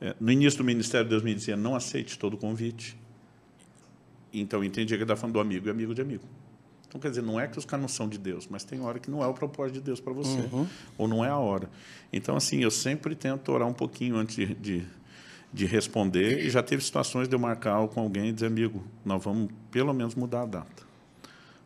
é, 0.00 0.14
no 0.20 0.30
início 0.30 0.58
do 0.58 0.64
ministério, 0.64 1.08
Deus 1.08 1.22
me 1.22 1.34
dizia: 1.34 1.56
não 1.56 1.74
aceite 1.74 2.18
todo 2.18 2.36
convite. 2.36 2.96
Então, 4.32 4.60
eu 4.60 4.64
entendi 4.64 4.88
que 4.88 4.94
ele 4.94 5.04
está 5.04 5.16
falando 5.16 5.34
do 5.34 5.40
amigo 5.40 5.68
e 5.68 5.70
amigo 5.70 5.94
de 5.94 6.02
amigo. 6.02 6.24
Então, 6.86 7.00
quer 7.00 7.10
dizer, 7.10 7.22
não 7.22 7.38
é 7.38 7.46
que 7.46 7.58
os 7.58 7.66
caras 7.66 7.82
não 7.82 7.88
são 7.88 8.08
de 8.08 8.18
Deus, 8.18 8.48
mas 8.48 8.64
tem 8.64 8.80
hora 8.80 8.98
que 8.98 9.10
não 9.10 9.22
é 9.22 9.26
o 9.26 9.34
propósito 9.34 9.74
de 9.74 9.80
Deus 9.82 10.00
para 10.00 10.12
você, 10.12 10.38
uhum. 10.52 10.66
ou 10.96 11.06
não 11.06 11.22
é 11.22 11.28
a 11.28 11.36
hora. 11.36 11.68
Então, 12.10 12.34
assim, 12.34 12.62
eu 12.62 12.70
sempre 12.70 13.14
tento 13.14 13.52
orar 13.52 13.68
um 13.68 13.74
pouquinho 13.74 14.16
antes 14.16 14.36
de, 14.36 14.54
de, 14.54 14.86
de, 15.52 15.66
responder, 15.66 16.46
e 16.46 16.48
já 16.48 16.62
teve 16.62 16.82
situações 16.82 17.28
de 17.28 17.34
eu 17.34 17.38
marcar 17.38 17.72
algo 17.72 17.92
com 17.92 18.00
alguém 18.00 18.28
e 18.30 18.32
dizer, 18.32 18.46
amigo, 18.46 18.82
nós 19.04 19.22
vamos 19.22 19.50
pelo 19.70 19.92
menos 19.92 20.14
mudar 20.14 20.42
a 20.42 20.46
data. 20.46 20.87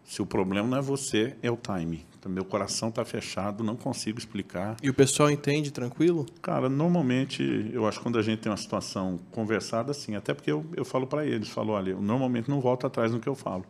Se 0.04 0.20
o 0.20 0.26
problema 0.26 0.68
não 0.68 0.78
é 0.78 0.82
você, 0.82 1.36
é 1.42 1.50
o 1.50 1.56
time. 1.56 2.04
Então, 2.18 2.30
meu 2.30 2.44
coração 2.44 2.88
está 2.88 3.04
fechado, 3.04 3.64
não 3.64 3.76
consigo 3.76 4.18
explicar. 4.18 4.76
E 4.82 4.88
o 4.88 4.94
pessoal 4.94 5.30
entende 5.30 5.70
tranquilo? 5.70 6.26
Cara, 6.40 6.68
normalmente, 6.68 7.70
eu 7.72 7.86
acho 7.86 7.98
que 7.98 8.02
quando 8.04 8.18
a 8.18 8.22
gente 8.22 8.40
tem 8.40 8.50
uma 8.50 8.56
situação 8.56 9.18
conversada, 9.30 9.90
assim, 9.90 10.14
até 10.14 10.32
porque 10.34 10.52
eu, 10.52 10.64
eu 10.76 10.84
falo 10.84 11.06
para 11.06 11.26
eles, 11.26 11.48
falo, 11.48 11.72
olha, 11.72 11.90
eu 11.90 12.00
normalmente 12.00 12.48
não 12.48 12.60
volto 12.60 12.86
atrás 12.86 13.12
no 13.12 13.20
que 13.20 13.28
eu 13.28 13.34
falo 13.34 13.64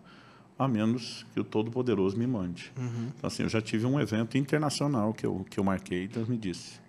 a 0.58 0.68
menos 0.68 1.26
que 1.32 1.40
o 1.40 1.44
Todo-Poderoso 1.44 2.16
me 2.16 2.26
mande. 2.26 2.72
Uhum. 2.76 3.10
Então, 3.16 3.26
assim, 3.26 3.42
eu 3.42 3.48
já 3.48 3.60
tive 3.60 3.86
um 3.86 3.98
evento 3.98 4.38
internacional 4.38 5.12
que 5.12 5.26
eu, 5.26 5.44
que 5.50 5.58
eu 5.58 5.64
marquei 5.64 6.04
e 6.04 6.08
Deus 6.08 6.28
me 6.28 6.36
disse, 6.36 6.80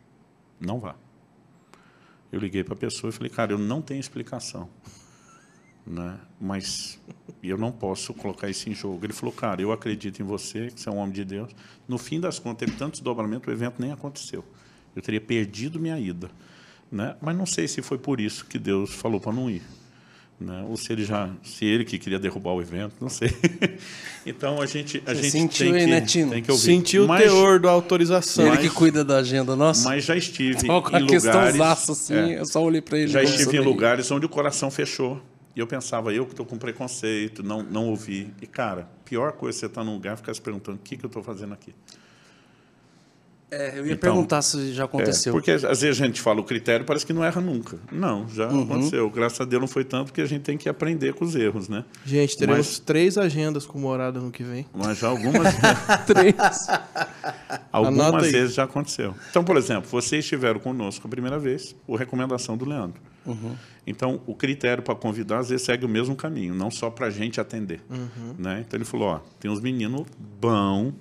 não 0.59 0.79
vá. 0.79 0.95
Eu 2.31 2.39
liguei 2.39 2.63
para 2.63 2.73
a 2.73 2.77
pessoa 2.77 3.09
e 3.09 3.13
falei, 3.13 3.29
cara, 3.29 3.53
eu 3.53 3.57
não 3.57 3.81
tenho 3.81 3.99
explicação, 3.99 4.69
né? 5.85 6.17
mas 6.39 6.99
eu 7.41 7.57
não 7.57 7.71
posso 7.71 8.13
colocar 8.13 8.49
isso 8.49 8.69
em 8.69 8.73
jogo. 8.73 9.05
Ele 9.05 9.13
falou, 9.13 9.33
cara, 9.33 9.61
eu 9.61 9.71
acredito 9.71 10.21
em 10.21 10.25
você, 10.25 10.67
que 10.67 10.79
você 10.79 10.89
é 10.89 10.91
um 10.91 10.97
homem 10.97 11.13
de 11.13 11.25
Deus. 11.25 11.51
No 11.87 11.97
fim 11.97 12.19
das 12.19 12.39
contas, 12.39 12.65
teve 12.65 12.77
tanto 12.77 12.93
desdobramento, 12.93 13.49
o 13.49 13.53
evento 13.53 13.75
nem 13.79 13.91
aconteceu. 13.91 14.43
Eu 14.95 15.01
teria 15.01 15.21
perdido 15.21 15.79
minha 15.79 15.99
ida. 15.99 16.29
Né? 16.91 17.15
Mas 17.21 17.35
não 17.35 17.45
sei 17.45 17.67
se 17.67 17.81
foi 17.81 17.97
por 17.97 18.21
isso 18.21 18.45
que 18.45 18.59
Deus 18.59 18.93
falou 18.93 19.19
para 19.19 19.33
não 19.33 19.49
ir. 19.49 19.61
Né? 20.39 20.65
Ou 20.69 20.75
se 20.77 20.91
ele 20.91 21.05
já, 21.05 21.29
se 21.43 21.65
ele 21.65 21.85
que 21.85 21.97
queria 21.97 22.19
derrubar 22.19 22.51
o 22.51 22.61
evento, 22.61 22.95
não 22.99 23.09
sei. 23.09 23.29
então 24.25 24.61
a 24.61 24.65
gente, 24.65 25.01
a 25.05 25.13
Você 25.13 25.23
gente 25.23 25.31
sentiu 25.31 25.71
tem, 25.71 25.75
aí, 25.75 25.85
que, 25.85 25.91
né, 25.91 26.01
Tino? 26.01 26.31
tem 26.31 26.43
que 26.43 26.51
ouvir. 26.51 26.63
Sentiu 26.63 27.07
mas, 27.07 27.21
o 27.21 27.23
teor 27.23 27.59
da 27.59 27.71
autorização. 27.71 28.47
Ele 28.47 28.57
que 28.57 28.69
cuida 28.69 29.03
da 29.03 29.17
agenda 29.17 29.55
nossa. 29.55 29.87
Mas 29.87 30.03
já 30.03 30.15
estive 30.15 30.57
em 30.67 31.07
questão 31.07 31.31
lugares, 31.33 31.57
zaço, 31.57 31.91
assim, 31.93 32.15
é, 32.15 32.39
eu 32.39 32.45
só 32.45 32.61
olhei 32.61 32.81
para 32.81 32.99
ele. 32.99 33.07
já 33.07 33.23
estive 33.23 33.57
em 33.57 33.61
lugares 33.61 34.09
onde 34.11 34.25
o 34.25 34.29
coração 34.29 34.69
fechou. 34.69 35.21
E 35.55 35.59
eu 35.59 35.67
pensava, 35.67 36.13
eu 36.13 36.25
que 36.25 36.31
estou 36.33 36.45
com 36.45 36.57
preconceito, 36.57 37.43
não, 37.43 37.61
não 37.61 37.89
ouvi. 37.89 38.33
E, 38.41 38.47
cara, 38.47 38.89
pior 39.05 39.33
coisa 39.33 39.57
é 39.57 39.59
você 39.59 39.65
estar 39.67 39.81
tá 39.81 39.85
num 39.85 39.93
lugar 39.93 40.15
e 40.15 40.17
ficar 40.17 40.33
se 40.33 40.41
perguntando 40.41 40.77
o 40.77 40.81
que, 40.81 40.97
que 40.97 41.05
eu 41.05 41.07
estou 41.07 41.21
fazendo 41.21 41.53
aqui. 41.53 41.73
É, 43.55 43.73
eu 43.79 43.85
ia 43.85 43.93
Então, 43.93 44.11
perguntar 44.11 44.41
se 44.41 44.73
já 44.73 44.83
É, 44.83 44.85
aconteceu. 44.85 45.31
porque 45.33 45.51
às 45.51 45.61
vezes 45.81 46.01
a 46.01 46.05
gente 46.05 46.19
fala 46.21 46.39
o 46.41 46.43
critério, 46.43 46.85
parece 46.85 47.05
que 47.05 47.13
não 47.13 47.23
erra 47.23 47.39
nunca. 47.41 47.77
Não, 47.91 48.27
já 48.29 48.47
Uhum. 48.49 48.63
aconteceu. 48.63 49.09
Graças 49.09 49.39
a 49.41 49.45
Deus 49.45 49.61
não 49.61 49.67
foi 49.67 49.83
tanto, 49.83 50.05
porque 50.07 50.21
a 50.21 50.25
gente 50.25 50.41
tem 50.41 50.57
que 50.57 50.67
aprender 50.67 51.13
com 51.13 51.23
os 51.25 51.35
erros, 51.35 51.69
né? 51.69 51.83
Gente, 52.05 52.35
teremos 52.37 52.67
Mas- 52.67 52.79
três 52.79 53.17
agendas 53.17 53.65
com 53.65 53.77
morada 53.77 54.19
no 54.19 54.31
que 54.31 54.43
vem. 54.43 54.65
Mas 54.73 54.97
já 54.99 55.07
algumas, 55.09 55.53
três. 56.07 56.35
algumas 57.71 58.31
vezes 58.31 58.55
já 58.55 58.63
aconteceu. 58.63 59.13
Então, 59.29 59.43
por 59.43 59.57
exemplo, 59.57 59.89
vocês 59.89 60.23
estiveram 60.23 60.59
conosco 60.59 61.07
a 61.07 61.09
primeira 61.09 61.37
vez, 61.39 61.73
por 61.85 61.95
recomendação 61.97 62.57
do 62.57 62.65
Leandro. 62.65 63.01
Uhum. 63.25 63.55
Então, 63.85 64.21
o 64.25 64.35
critério 64.35 64.83
para 64.83 64.95
convidar, 64.95 65.39
às 65.39 65.49
vezes, 65.49 65.65
segue 65.65 65.85
o 65.85 65.89
mesmo 65.89 66.15
caminho, 66.15 66.53
não 66.53 66.69
só 66.71 66.89
para 66.89 67.07
a 67.07 67.09
gente 67.09 67.39
atender. 67.39 67.81
Uhum. 67.89 68.35
Né? 68.37 68.63
Então, 68.65 68.77
ele 68.77 68.85
falou, 68.85 69.07
ó, 69.09 69.19
tem 69.39 69.49
uns 69.49 69.61
meninos 69.61 70.05
bons, 70.41 70.93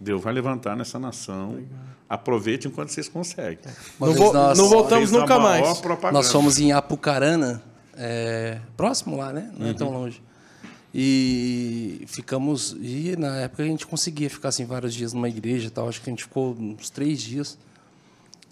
Deus 0.00 0.22
vai 0.22 0.32
levantar 0.32 0.76
nessa 0.76 0.98
nação, 0.98 1.60
aproveite 2.08 2.68
enquanto 2.68 2.90
vocês 2.90 3.08
conseguem. 3.08 3.58
Uma 3.98 4.06
Não, 4.08 4.14
vo- 4.14 4.32
nós, 4.32 4.58
não 4.58 4.68
voltamos 4.68 5.10
nunca 5.10 5.38
mais. 5.38 5.78
propaganda. 5.80 6.12
nós 6.12 6.30
fomos 6.30 6.58
em 6.58 6.72
Apucarana, 6.72 7.62
é, 7.96 8.58
próximo 8.76 9.16
lá, 9.16 9.32
né? 9.32 9.50
Não 9.58 9.66
é 9.66 9.70
Uhum. 9.70 9.76
tão 9.76 9.90
longe. 9.90 10.22
E 10.94 12.02
ficamos. 12.06 12.74
E 12.80 13.14
na 13.18 13.36
época 13.36 13.62
a 13.62 13.66
gente 13.66 13.86
conseguia 13.86 14.30
ficar 14.30 14.48
assim 14.48 14.64
vários 14.64 14.94
dias 14.94 15.12
numa 15.12 15.28
igreja 15.28 15.66
e 15.66 15.70
tal. 15.70 15.88
Acho 15.88 16.00
que 16.00 16.08
a 16.08 16.12
gente 16.12 16.24
ficou 16.24 16.54
uns 16.58 16.88
três 16.90 17.20
dias. 17.20 17.58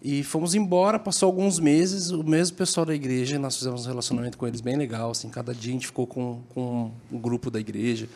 E 0.02 0.22
fomos 0.22 0.54
embora, 0.54 0.98
passou 0.98 1.26
alguns 1.26 1.58
meses, 1.58 2.10
o 2.10 2.22
mesmo 2.22 2.56
pessoal 2.56 2.84
da 2.84 2.94
igreja, 2.94 3.38
nós 3.38 3.56
fizemos 3.56 3.86
um 3.86 3.88
relacionamento 3.88 4.36
com 4.36 4.46
eles 4.46 4.60
bem 4.60 4.76
legal, 4.76 5.10
assim, 5.10 5.28
cada 5.30 5.54
dia 5.54 5.70
a 5.70 5.72
gente 5.72 5.86
ficou 5.86 6.06
com, 6.06 6.42
com 6.54 6.92
um 7.10 7.18
grupo 7.18 7.50
da 7.50 7.58
igreja. 7.58 8.06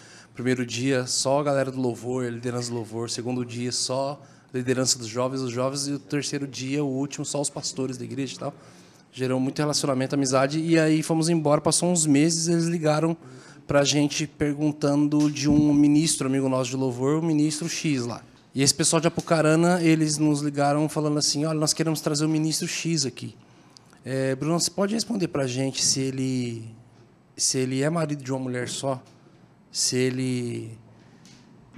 Primeiro 0.40 0.64
dia, 0.64 1.06
só 1.06 1.40
a 1.40 1.42
galera 1.42 1.70
do 1.70 1.78
louvor, 1.78 2.24
a 2.24 2.30
liderança 2.30 2.70
do 2.70 2.74
louvor. 2.76 3.10
Segundo 3.10 3.44
dia, 3.44 3.70
só 3.70 4.18
a 4.50 4.56
liderança 4.56 4.98
dos 4.98 5.06
jovens, 5.06 5.42
os 5.42 5.52
jovens. 5.52 5.86
E 5.86 5.92
o 5.92 5.98
terceiro 5.98 6.46
dia, 6.46 6.82
o 6.82 6.88
último, 6.88 7.26
só 7.26 7.42
os 7.42 7.50
pastores 7.50 7.98
da 7.98 8.06
igreja 8.06 8.36
e 8.36 8.38
tal. 8.38 8.54
Gerou 9.12 9.38
muito 9.38 9.58
relacionamento, 9.58 10.14
amizade. 10.14 10.58
E 10.58 10.78
aí 10.78 11.02
fomos 11.02 11.28
embora, 11.28 11.60
passou 11.60 11.92
uns 11.92 12.06
meses, 12.06 12.48
eles 12.48 12.64
ligaram 12.64 13.14
pra 13.66 13.84
gente 13.84 14.26
perguntando 14.26 15.30
de 15.30 15.46
um 15.46 15.74
ministro, 15.74 16.26
amigo 16.26 16.48
nosso 16.48 16.70
de 16.70 16.76
louvor, 16.76 17.18
o 17.18 17.22
ministro 17.22 17.68
X 17.68 18.06
lá. 18.06 18.22
E 18.54 18.62
esse 18.62 18.74
pessoal 18.74 18.98
de 18.98 19.08
Apucarana, 19.08 19.82
eles 19.82 20.16
nos 20.16 20.40
ligaram 20.40 20.88
falando 20.88 21.18
assim, 21.18 21.44
olha, 21.44 21.60
nós 21.60 21.74
queremos 21.74 22.00
trazer 22.00 22.24
o 22.24 22.28
ministro 22.30 22.66
X 22.66 23.04
aqui. 23.04 23.36
É, 24.02 24.34
Bruno, 24.34 24.58
você 24.58 24.70
pode 24.70 24.94
responder 24.94 25.28
pra 25.28 25.46
gente 25.46 25.84
se 25.84 26.00
ele, 26.00 26.64
se 27.36 27.58
ele 27.58 27.82
é 27.82 27.90
marido 27.90 28.24
de 28.24 28.32
uma 28.32 28.40
mulher 28.40 28.70
só? 28.70 29.02
Se 29.70 29.96
ele, 29.96 30.78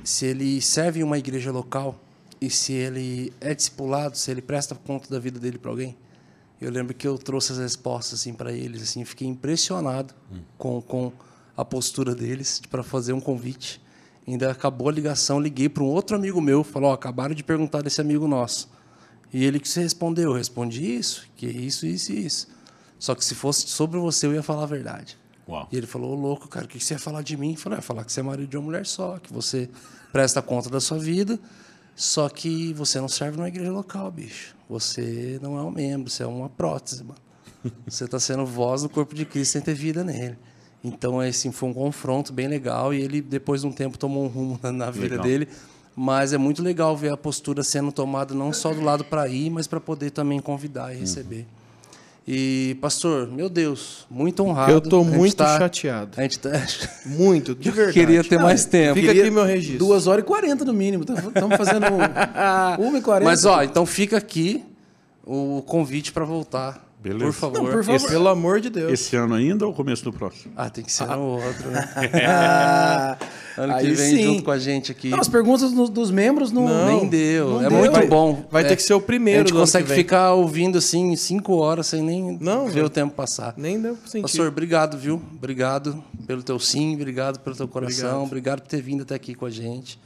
se 0.02 0.26
ele 0.26 0.60
serve 0.60 1.00
em 1.00 1.02
uma 1.02 1.18
igreja 1.18 1.52
local? 1.52 1.98
E 2.40 2.50
se 2.50 2.72
ele 2.72 3.32
é 3.40 3.54
discipulado? 3.54 4.16
Se 4.16 4.30
ele 4.30 4.42
presta 4.42 4.74
conta 4.74 5.08
da 5.08 5.18
vida 5.18 5.38
dele 5.38 5.58
para 5.58 5.70
alguém? 5.70 5.96
Eu 6.60 6.70
lembro 6.70 6.94
que 6.94 7.06
eu 7.06 7.18
trouxe 7.18 7.52
as 7.52 7.58
respostas 7.58 8.20
assim 8.20 8.32
para 8.32 8.52
eles, 8.52 8.82
assim, 8.82 9.04
fiquei 9.04 9.26
impressionado 9.26 10.14
com, 10.56 10.80
com 10.80 11.12
a 11.56 11.64
postura 11.64 12.14
deles 12.14 12.62
para 12.70 12.82
fazer 12.82 13.12
um 13.12 13.20
convite. 13.20 13.80
Ainda 14.26 14.50
acabou 14.50 14.88
a 14.88 14.92
ligação, 14.92 15.40
liguei 15.40 15.68
para 15.68 15.82
um 15.82 15.86
outro 15.86 16.16
amigo 16.16 16.40
meu, 16.40 16.62
falou: 16.62 16.90
ó, 16.90 16.92
acabaram 16.94 17.34
de 17.34 17.42
perguntar 17.42 17.82
desse 17.82 18.00
amigo 18.00 18.28
nosso. 18.28 18.70
E 19.32 19.44
ele 19.44 19.58
que 19.58 19.68
você 19.68 19.80
respondeu, 19.80 20.30
eu 20.30 20.36
respondi 20.36 20.96
isso, 20.96 21.26
que 21.36 21.46
isso, 21.46 21.86
isso 21.86 22.12
e 22.12 22.26
isso. 22.26 22.48
Só 22.98 23.14
que 23.14 23.24
se 23.24 23.34
fosse 23.34 23.66
sobre 23.68 23.98
você, 23.98 24.26
eu 24.26 24.34
ia 24.34 24.42
falar 24.42 24.62
a 24.62 24.66
verdade. 24.66 25.18
Uau. 25.48 25.68
E 25.70 25.76
ele 25.76 25.86
falou: 25.86 26.12
Ô 26.12 26.14
louco, 26.14 26.48
cara, 26.48 26.66
o 26.66 26.68
que 26.68 26.78
você 26.78 26.94
ia 26.94 26.98
falar 26.98 27.22
de 27.22 27.36
mim? 27.36 27.52
Eu 27.52 27.58
falei: 27.58 27.78
ia 27.78 27.82
falar 27.82 28.04
que 28.04 28.12
você 28.12 28.20
é 28.20 28.22
marido 28.22 28.48
de 28.48 28.56
uma 28.56 28.64
mulher 28.64 28.86
só, 28.86 29.18
que 29.18 29.32
você 29.32 29.68
presta 30.12 30.40
conta 30.42 30.68
da 30.70 30.80
sua 30.80 30.98
vida, 30.98 31.38
só 31.96 32.28
que 32.28 32.72
você 32.74 33.00
não 33.00 33.08
serve 33.08 33.36
numa 33.36 33.48
igreja 33.48 33.72
local, 33.72 34.10
bicho. 34.10 34.54
Você 34.68 35.38
não 35.42 35.58
é 35.58 35.62
um 35.62 35.70
membro, 35.70 36.10
você 36.10 36.22
é 36.22 36.26
uma 36.26 36.48
prótese, 36.48 37.04
mano. 37.04 37.20
Você 37.86 38.04
está 38.04 38.18
sendo 38.18 38.44
voz 38.44 38.82
do 38.82 38.88
corpo 38.88 39.14
de 39.14 39.24
Cristo 39.24 39.52
sem 39.52 39.62
ter 39.62 39.74
vida 39.74 40.02
nele. 40.02 40.36
Então, 40.82 41.20
assim, 41.20 41.52
foi 41.52 41.68
um 41.68 41.74
confronto 41.74 42.32
bem 42.32 42.48
legal 42.48 42.92
e 42.92 43.00
ele, 43.00 43.20
depois 43.20 43.60
de 43.60 43.68
um 43.68 43.72
tempo, 43.72 43.96
tomou 43.96 44.24
um 44.24 44.26
rumo 44.26 44.58
na, 44.60 44.72
na 44.72 44.90
vida 44.90 45.10
Legal. 45.10 45.24
dele. 45.24 45.48
Mas 45.94 46.32
é 46.32 46.38
muito 46.38 46.62
legal 46.62 46.96
ver 46.96 47.12
a 47.12 47.16
postura 47.16 47.62
sendo 47.62 47.92
tomada 47.92 48.34
não 48.34 48.52
só 48.52 48.72
do 48.72 48.80
lado 48.80 49.04
para 49.04 49.28
ir, 49.28 49.50
mas 49.50 49.66
para 49.66 49.78
poder 49.78 50.10
também 50.10 50.40
convidar 50.40 50.92
e 50.94 50.98
receber. 50.98 51.46
E, 52.26 52.76
pastor, 52.80 53.26
meu 53.26 53.48
Deus, 53.48 54.06
muito 54.08 54.44
honrado. 54.44 54.70
Eu 54.70 54.80
gente 54.80 55.16
muito 55.18 55.36
tá- 55.36 55.58
chateado. 55.58 56.12
A 56.16 56.22
gente 56.22 56.38
tá... 56.38 56.50
Muito, 57.04 57.52
de 57.54 57.70
verdade. 57.70 57.98
queria 57.98 58.22
ter 58.22 58.38
mais 58.38 58.64
tempo. 58.64 58.94
Fica 58.94 59.10
aqui 59.10 59.28
meu 59.30 59.44
registro. 59.44 59.78
2 59.86 60.06
horas 60.06 60.22
e 60.22 60.26
40 60.26 60.64
no 60.64 60.72
mínimo. 60.72 61.02
Estamos 61.02 61.56
fazendo 61.56 61.86
1 62.78 62.96
e 62.96 63.00
40. 63.02 63.24
Mas, 63.28 63.44
ó, 63.44 63.62
então 63.62 63.84
fica 63.84 64.16
aqui 64.16 64.64
o 65.24 65.62
convite 65.66 66.12
para 66.12 66.24
voltar. 66.24 66.91
Beleza. 67.02 67.24
Por 67.24 67.32
favor. 67.32 67.62
Não, 67.62 67.70
por 67.72 67.84
favor. 67.84 68.08
Pelo 68.08 68.28
amor 68.28 68.60
de 68.60 68.70
Deus. 68.70 68.92
Esse 68.92 69.16
ano 69.16 69.34
ainda 69.34 69.66
ou 69.66 69.72
começo 69.72 70.04
do 70.04 70.12
próximo? 70.12 70.52
Ah, 70.56 70.70
tem 70.70 70.84
que 70.84 70.92
ser 70.92 71.06
no 71.08 71.22
outro, 71.42 71.68
né? 71.70 71.88
Ah, 72.28 73.18
Ano 73.58 73.74
aí 73.74 73.86
que 73.88 73.92
vem 73.94 74.16
sim. 74.16 74.22
junto 74.22 74.42
com 74.44 74.50
a 74.50 74.58
gente 74.58 74.90
aqui. 74.92 75.08
Não, 75.10 75.18
as 75.20 75.28
perguntas 75.28 75.72
dos, 75.72 75.90
dos 75.90 76.10
membros 76.10 76.50
não, 76.50 76.66
Não, 76.66 76.86
Nem 77.00 77.08
deu. 77.08 77.50
não 77.50 77.60
é 77.62 77.68
deu. 77.68 77.78
muito 77.78 77.92
Vai- 77.92 78.06
bom. 78.06 78.46
vai 78.50 78.64
É. 78.64 78.68
ter 78.68 78.76
que 78.76 78.82
ser 78.82 78.94
o 78.94 79.00
primeiro 79.00 79.42
A 79.42 79.46
gente 79.46 79.52
consegue 79.58 79.92
ficar 79.92 80.32
ouvindo 80.32 80.78
assim 80.78 81.14
cinco 81.16 81.56
horas 81.56 81.86
sem 81.88 82.00
nem 82.02 82.38
Não, 82.40 82.68
ver 82.68 82.82
o 82.84 82.88
tempo 82.88 83.12
passar. 83.14 83.52
Nem 83.56 83.78
deu 83.80 83.94
pra 83.96 84.08
sentir. 84.10 84.22
Pastor, 84.22 84.48
obrigado, 84.48 84.96
viu? 84.96 85.20
Obrigado 85.36 86.02
pelo 86.26 86.42
teu 86.42 86.58
sim, 86.58 86.94
obrigado 86.94 87.40
pelo 87.40 87.54
teu 87.54 87.68
coração, 87.68 88.06
Obrigado. 88.22 88.26
obrigado, 88.26 88.60
por 88.62 88.68
ter 88.68 88.80
vindo 88.80 89.02
até 89.02 89.14
aqui 89.16 89.34
com 89.34 89.44
a 89.44 89.50
gente. 89.50 89.98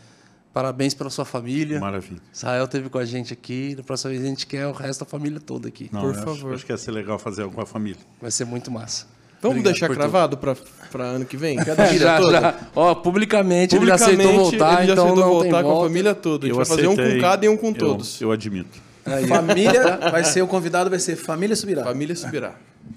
Parabéns 0.56 0.94
pela 0.94 1.10
sua 1.10 1.26
família. 1.26 1.78
Maravilha. 1.78 2.18
Israel 2.32 2.64
esteve 2.64 2.88
com 2.88 2.96
a 2.96 3.04
gente 3.04 3.30
aqui. 3.30 3.74
Da 3.74 3.82
próxima 3.82 4.12
vez 4.12 4.24
a 4.24 4.26
gente 4.26 4.46
quer 4.46 4.66
o 4.66 4.72
resto 4.72 5.00
da 5.04 5.06
família 5.10 5.38
toda 5.38 5.68
aqui. 5.68 5.90
Não, 5.92 6.00
Por 6.00 6.06
eu 6.06 6.12
acho- 6.14 6.22
favor. 6.24 6.54
Acho, 6.54 6.64
que 6.64 6.72
ia 6.72 6.78
ser 6.78 6.92
legal 6.92 7.18
fazer 7.18 7.42
algo 7.42 7.54
com 7.54 7.60
a 7.60 7.66
família. 7.66 8.00
Vai 8.22 8.30
ser 8.30 8.46
muito 8.46 8.70
massa. 8.70 9.04
Vamos 9.42 9.58
Obrigado 9.58 9.72
deixar 9.74 9.90
cravado 9.90 10.38
pra 10.38 10.56
ano 11.04 11.26
que 11.26 11.36
vem? 11.36 11.56
Cada 11.62 11.84
família 11.84 11.98
Já, 12.06 12.16
toda? 12.22 12.40
já. 12.40 12.54
Ó, 12.74 12.94
publicamente, 12.94 13.76
ele 13.76 13.84
já 13.84 13.98
Publicamente, 13.98 14.22
aceitou 14.30 14.50
voltar, 14.50 14.78
ele 14.78 14.86
já 14.86 14.92
então 14.94 15.04
aceitou 15.04 15.24
não 15.26 15.30
voltar 15.34 15.50
com 15.50 15.56
a 15.68 15.72
volta. 15.74 15.88
família 15.88 16.14
toda. 16.14 16.46
A 16.46 16.48
gente 16.48 16.50
Eu 16.50 16.56
vai 16.56 16.64
fazer 16.64 16.86
um 16.88 16.94
com 16.96 17.00
aceitei, 17.02 17.20
cada 17.20 17.44
e 17.44 17.48
um 17.50 17.56
com 17.58 17.66
eu- 17.68 17.74
todos. 17.74 18.20
Eu 18.22 18.32
admito. 18.32 18.80
Família 19.28 19.98
vai 20.10 20.24
ser 20.24 20.40
o 20.40 20.46
convidado, 20.48 20.88
vai 20.88 20.98
ser 20.98 21.16
Família 21.16 21.54
Subirá. 21.54 21.84
Família 21.84 22.16
subirá. 22.16 22.54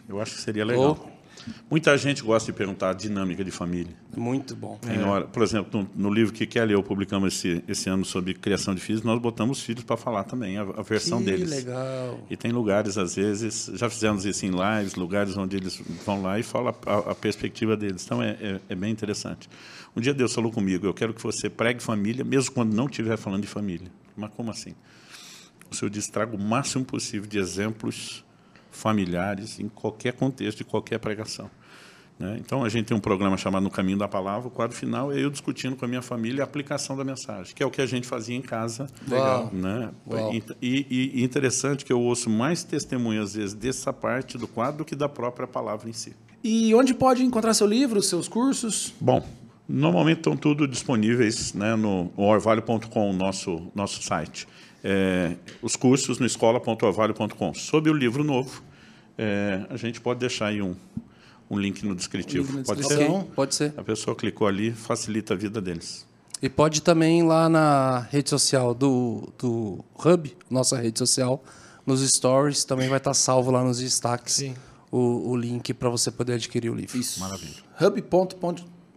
Eu 0.08 0.22
acho 0.22 0.36
que 0.36 0.42
seria 0.42 0.64
legal. 0.64 0.98
Oh. 0.98 1.19
Muita 1.70 1.98
gente 1.98 2.22
gosta 2.24 2.52
de 2.52 2.58
perguntar 2.58 2.90
a 2.90 2.94
dinâmica 2.94 3.44
de 3.44 3.52
família. 3.52 3.94
Muito 4.16 4.56
bom. 4.56 4.78
Tem 4.82 5.02
hora, 5.04 5.26
por 5.26 5.44
exemplo, 5.44 5.88
no, 5.96 6.10
no 6.10 6.14
livro 6.14 6.34
que 6.34 6.46
Kelly 6.46 6.72
e 6.72 6.74
eu 6.74 6.84
publicamos 6.84 7.34
esse, 7.34 7.64
esse 7.68 7.90
ano 7.90 8.04
sobre 8.04 8.34
criação 8.34 8.74
de 8.74 8.82
filhos, 8.82 9.04
nós 9.04 9.20
botamos 9.20 9.60
os 9.60 9.64
filhos 9.64 9.84
para 9.84 9.98
falar 9.98 10.24
também, 10.24 10.58
a, 10.58 10.62
a 10.62 10.82
versão 10.82 11.20
que 11.20 11.26
deles. 11.26 11.50
legal. 11.50 12.20
E 12.30 12.36
tem 12.36 12.52
lugares, 12.52 12.98
às 12.98 13.16
vezes, 13.16 13.72
já 13.74 13.90
fizemos 13.90 14.26
isso 14.26 14.46
em 14.46 14.52
lives, 14.52 14.96
lugares 14.96 15.38
onde 15.38 15.58
eles 15.58 15.82
vão 16.06 16.22
lá 16.22 16.40
e 16.40 16.44
falam 16.44 16.76
a, 16.86 17.12
a 17.12 17.16
perspectiva 17.16 17.76
deles. 17.78 18.04
Então, 18.06 18.22
é, 18.22 18.38
é, 18.42 18.60
é 18.70 18.76
bem 18.76 18.92
interessante. 18.92 19.50
Um 19.96 20.02
dia 20.02 20.14
Deus 20.14 20.34
falou 20.34 20.52
comigo, 20.52 20.86
eu 20.86 20.94
quero 20.94 21.14
que 21.14 21.22
você 21.22 21.50
pregue 21.50 21.82
família, 21.82 22.24
mesmo 22.24 22.54
quando 22.54 22.74
não 22.74 22.86
estiver 22.86 23.18
falando 23.18 23.42
de 23.42 23.48
família. 23.48 23.92
Mas 24.16 24.32
como 24.36 24.52
assim? 24.52 24.74
O 25.72 25.76
Senhor 25.76 25.90
diz, 25.90 26.08
traga 26.08 26.36
o 26.36 26.40
máximo 26.40 26.84
possível 26.84 27.30
de 27.30 27.38
exemplos 27.38 28.24
familiares 28.80 29.60
em 29.60 29.68
qualquer 29.70 30.14
contexto, 30.14 30.60
de 30.60 30.64
qualquer 30.64 30.98
pregação. 31.00 31.50
né? 32.18 32.38
Então, 32.40 32.64
a 32.64 32.70
gente 32.70 32.86
tem 32.88 32.98
um 32.98 33.00
programa 33.00 33.38
chamado 33.38 33.64
No 33.64 33.70
Caminho 33.70 33.98
da 33.98 34.08
Palavra, 34.08 34.48
o 34.48 34.52
quadro 34.52 34.76
final 34.76 35.12
é 35.12 35.24
eu 35.24 35.30
discutindo 35.30 35.76
com 35.76 35.86
a 35.86 35.88
minha 35.88 36.02
família 36.02 36.44
a 36.44 36.46
aplicação 36.46 36.98
da 36.98 37.04
mensagem, 37.04 37.54
que 37.56 37.62
é 37.64 37.66
o 37.66 37.72
que 37.72 37.82
a 37.82 37.86
gente 37.86 38.08
fazia 38.08 38.36
em 38.36 38.42
casa. 38.42 38.88
Legal. 39.08 39.50
Né? 39.54 39.90
E, 40.62 40.86
e- 40.90 41.12
e 41.20 41.24
interessante 41.24 41.86
que 41.86 41.94
eu 41.94 42.02
ouço 42.02 42.30
mais 42.30 42.64
testemunhas, 42.64 43.30
às 43.30 43.36
vezes, 43.36 43.54
dessa 43.54 43.94
parte 43.94 44.38
do 44.38 44.48
quadro 44.48 44.80
do 44.80 44.86
que 44.86 44.96
da 44.96 45.08
própria 45.08 45.48
palavra 45.48 45.90
em 45.90 45.94
si. 45.94 46.14
E 46.44 46.74
onde 46.74 46.94
pode 46.94 47.24
encontrar 47.24 47.54
seu 47.54 47.68
livro, 47.68 48.02
seus 48.02 48.28
cursos? 48.28 48.94
Bom, 49.00 49.26
normalmente 49.68 50.18
estão 50.20 50.36
tudo 50.38 50.68
disponíveis 50.68 51.54
né, 51.54 51.76
no 51.76 52.12
orvalho.com, 52.18 53.14
nosso, 53.14 53.68
nosso 53.76 54.02
site. 54.04 54.48
É, 54.84 55.36
os 55.62 55.76
cursos 55.76 56.20
no 56.20 56.26
escola.orvalho.com. 56.26 57.54
Sobre 57.54 57.90
o 57.92 57.94
livro 57.94 58.24
novo, 58.24 58.62
é, 59.22 59.66
a 59.70 59.76
gente 59.76 60.00
pode 60.00 60.22
deixar 60.22 60.48
aí 60.48 60.62
um, 60.62 60.74
um 61.50 61.60
link 61.60 61.86
no 61.86 61.94
descritivo. 61.94 62.56
Link 62.56 62.66
pode 62.66 62.88
ser? 62.88 63.10
Pode 63.36 63.54
ser. 63.54 63.74
A 63.76 63.84
pessoa 63.84 64.16
clicou 64.16 64.48
ali, 64.48 64.72
facilita 64.72 65.34
a 65.34 65.38
vida 65.38 65.60
deles. 65.60 66.08
E 66.42 66.48
pode 66.48 66.82
também 66.82 67.20
ir 67.20 67.24
lá 67.24 67.50
na 67.50 68.00
rede 68.10 68.30
social 68.30 68.74
do, 68.74 69.28
do 69.38 69.84
Hub, 69.94 70.38
nossa 70.50 70.78
rede 70.78 70.98
social, 70.98 71.44
nos 71.86 72.00
stories, 72.08 72.64
também 72.64 72.88
vai 72.88 72.98
estar 72.98 73.14
salvo 73.14 73.52
lá 73.52 73.62
nos 73.62 73.80
destaques 73.80 74.36
Sim. 74.36 74.56
O, 74.90 75.32
o 75.32 75.36
link 75.36 75.74
para 75.74 75.90
você 75.90 76.10
poder 76.10 76.34
adquirir 76.34 76.70
o 76.70 76.74
livro. 76.74 76.98
Isso. 76.98 77.20
Maravilha. 77.20 77.58
Hub. 77.82 78.02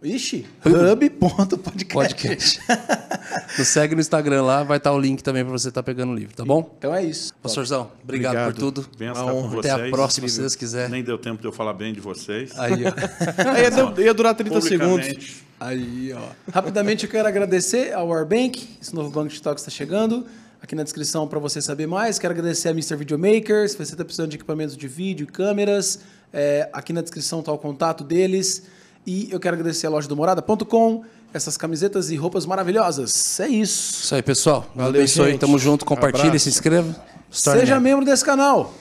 Ixi, 0.03 0.45
hub.podcast. 0.65 1.93
Podcast. 1.93 2.59
Nos 3.57 3.67
segue 3.69 3.95
no 3.95 4.01
Instagram 4.01 4.43
lá, 4.43 4.61
vai 4.61 4.75
estar 4.75 4.91
o 4.91 4.99
link 4.99 5.21
também 5.23 5.43
para 5.45 5.53
você 5.53 5.69
estar 5.69 5.81
pegando 5.81 6.11
o 6.11 6.15
livro, 6.15 6.35
tá 6.35 6.43
bom? 6.43 6.75
Então 6.77 6.93
é 6.93 7.05
isso. 7.05 7.33
Pastorzão, 7.41 7.89
obrigado, 8.03 8.33
Obrigado. 8.33 8.53
por 8.53 8.59
tudo. 8.59 8.89
Venha 8.97 9.13
Uma 9.13 9.21
estar 9.21 9.31
com 9.31 9.37
honra. 9.39 9.55
vocês. 9.55 9.73
Até 9.73 9.87
a 9.87 9.89
próxima, 9.89 10.27
se 10.27 10.39
Deus 10.41 10.55
quiser. 10.55 10.89
Nem 10.89 11.01
deu 11.01 11.17
tempo 11.17 11.39
de 11.41 11.47
eu 11.47 11.53
falar 11.53 11.73
bem 11.73 11.93
de 11.93 12.01
vocês. 12.01 12.51
Aí, 12.59 12.83
ó. 12.85 12.91
Aí 13.95 14.01
ia, 14.01 14.05
ia 14.07 14.13
durar 14.13 14.35
30 14.35 14.59
segundos. 14.59 15.41
Aí, 15.57 16.11
ó. 16.11 16.51
Rapidamente 16.51 17.05
eu 17.05 17.09
quero 17.09 17.25
agradecer 17.27 17.93
ao 17.93 18.09
Warbank, 18.09 18.77
esse 18.81 18.93
novo 18.93 19.09
banco 19.09 19.29
de 19.29 19.41
toque 19.41 19.61
está 19.61 19.71
chegando. 19.71 20.25
Aqui 20.61 20.75
na 20.75 20.83
descrição 20.83 21.27
para 21.29 21.39
você 21.39 21.61
saber 21.61 21.87
mais. 21.87 22.19
Quero 22.19 22.33
agradecer 22.33 22.67
a 22.67 22.71
Mr. 22.71 22.97
Videomaker, 22.97 23.69
se 23.69 23.77
você 23.77 23.93
está 23.93 24.03
precisando 24.03 24.29
de 24.31 24.35
equipamentos 24.35 24.75
de 24.75 24.87
vídeo 24.87 25.23
e 25.23 25.27
câmeras. 25.27 25.99
é, 26.33 26.69
aqui 26.73 26.91
na 26.91 27.01
descrição 27.01 27.39
está 27.39 27.53
o 27.53 27.57
contato 27.57 28.03
deles. 28.03 28.63
E 29.05 29.27
eu 29.31 29.39
quero 29.39 29.55
agradecer 29.55 29.85
a 29.87 29.89
loja 29.89 30.07
do 30.07 30.15
Morada.com, 30.15 31.03
essas 31.33 31.57
camisetas 31.57 32.09
e 32.09 32.15
roupas 32.15 32.45
maravilhosas. 32.45 33.39
É 33.39 33.47
isso. 33.47 34.03
Isso 34.03 34.15
aí, 34.15 34.21
pessoal. 34.21 34.65
Valeu, 34.75 35.01
abençoe. 35.01 35.31
gente. 35.31 35.39
Tamo 35.41 35.57
junto. 35.59 35.83
Compartilhe, 35.85 36.27
Abraço. 36.27 36.43
se 36.43 36.49
inscreva. 36.49 36.95
Se 37.29 37.43
torne 37.43 37.59
Seja 37.61 37.75
membro. 37.75 37.89
membro 37.89 38.05
desse 38.05 38.23
canal. 38.23 38.73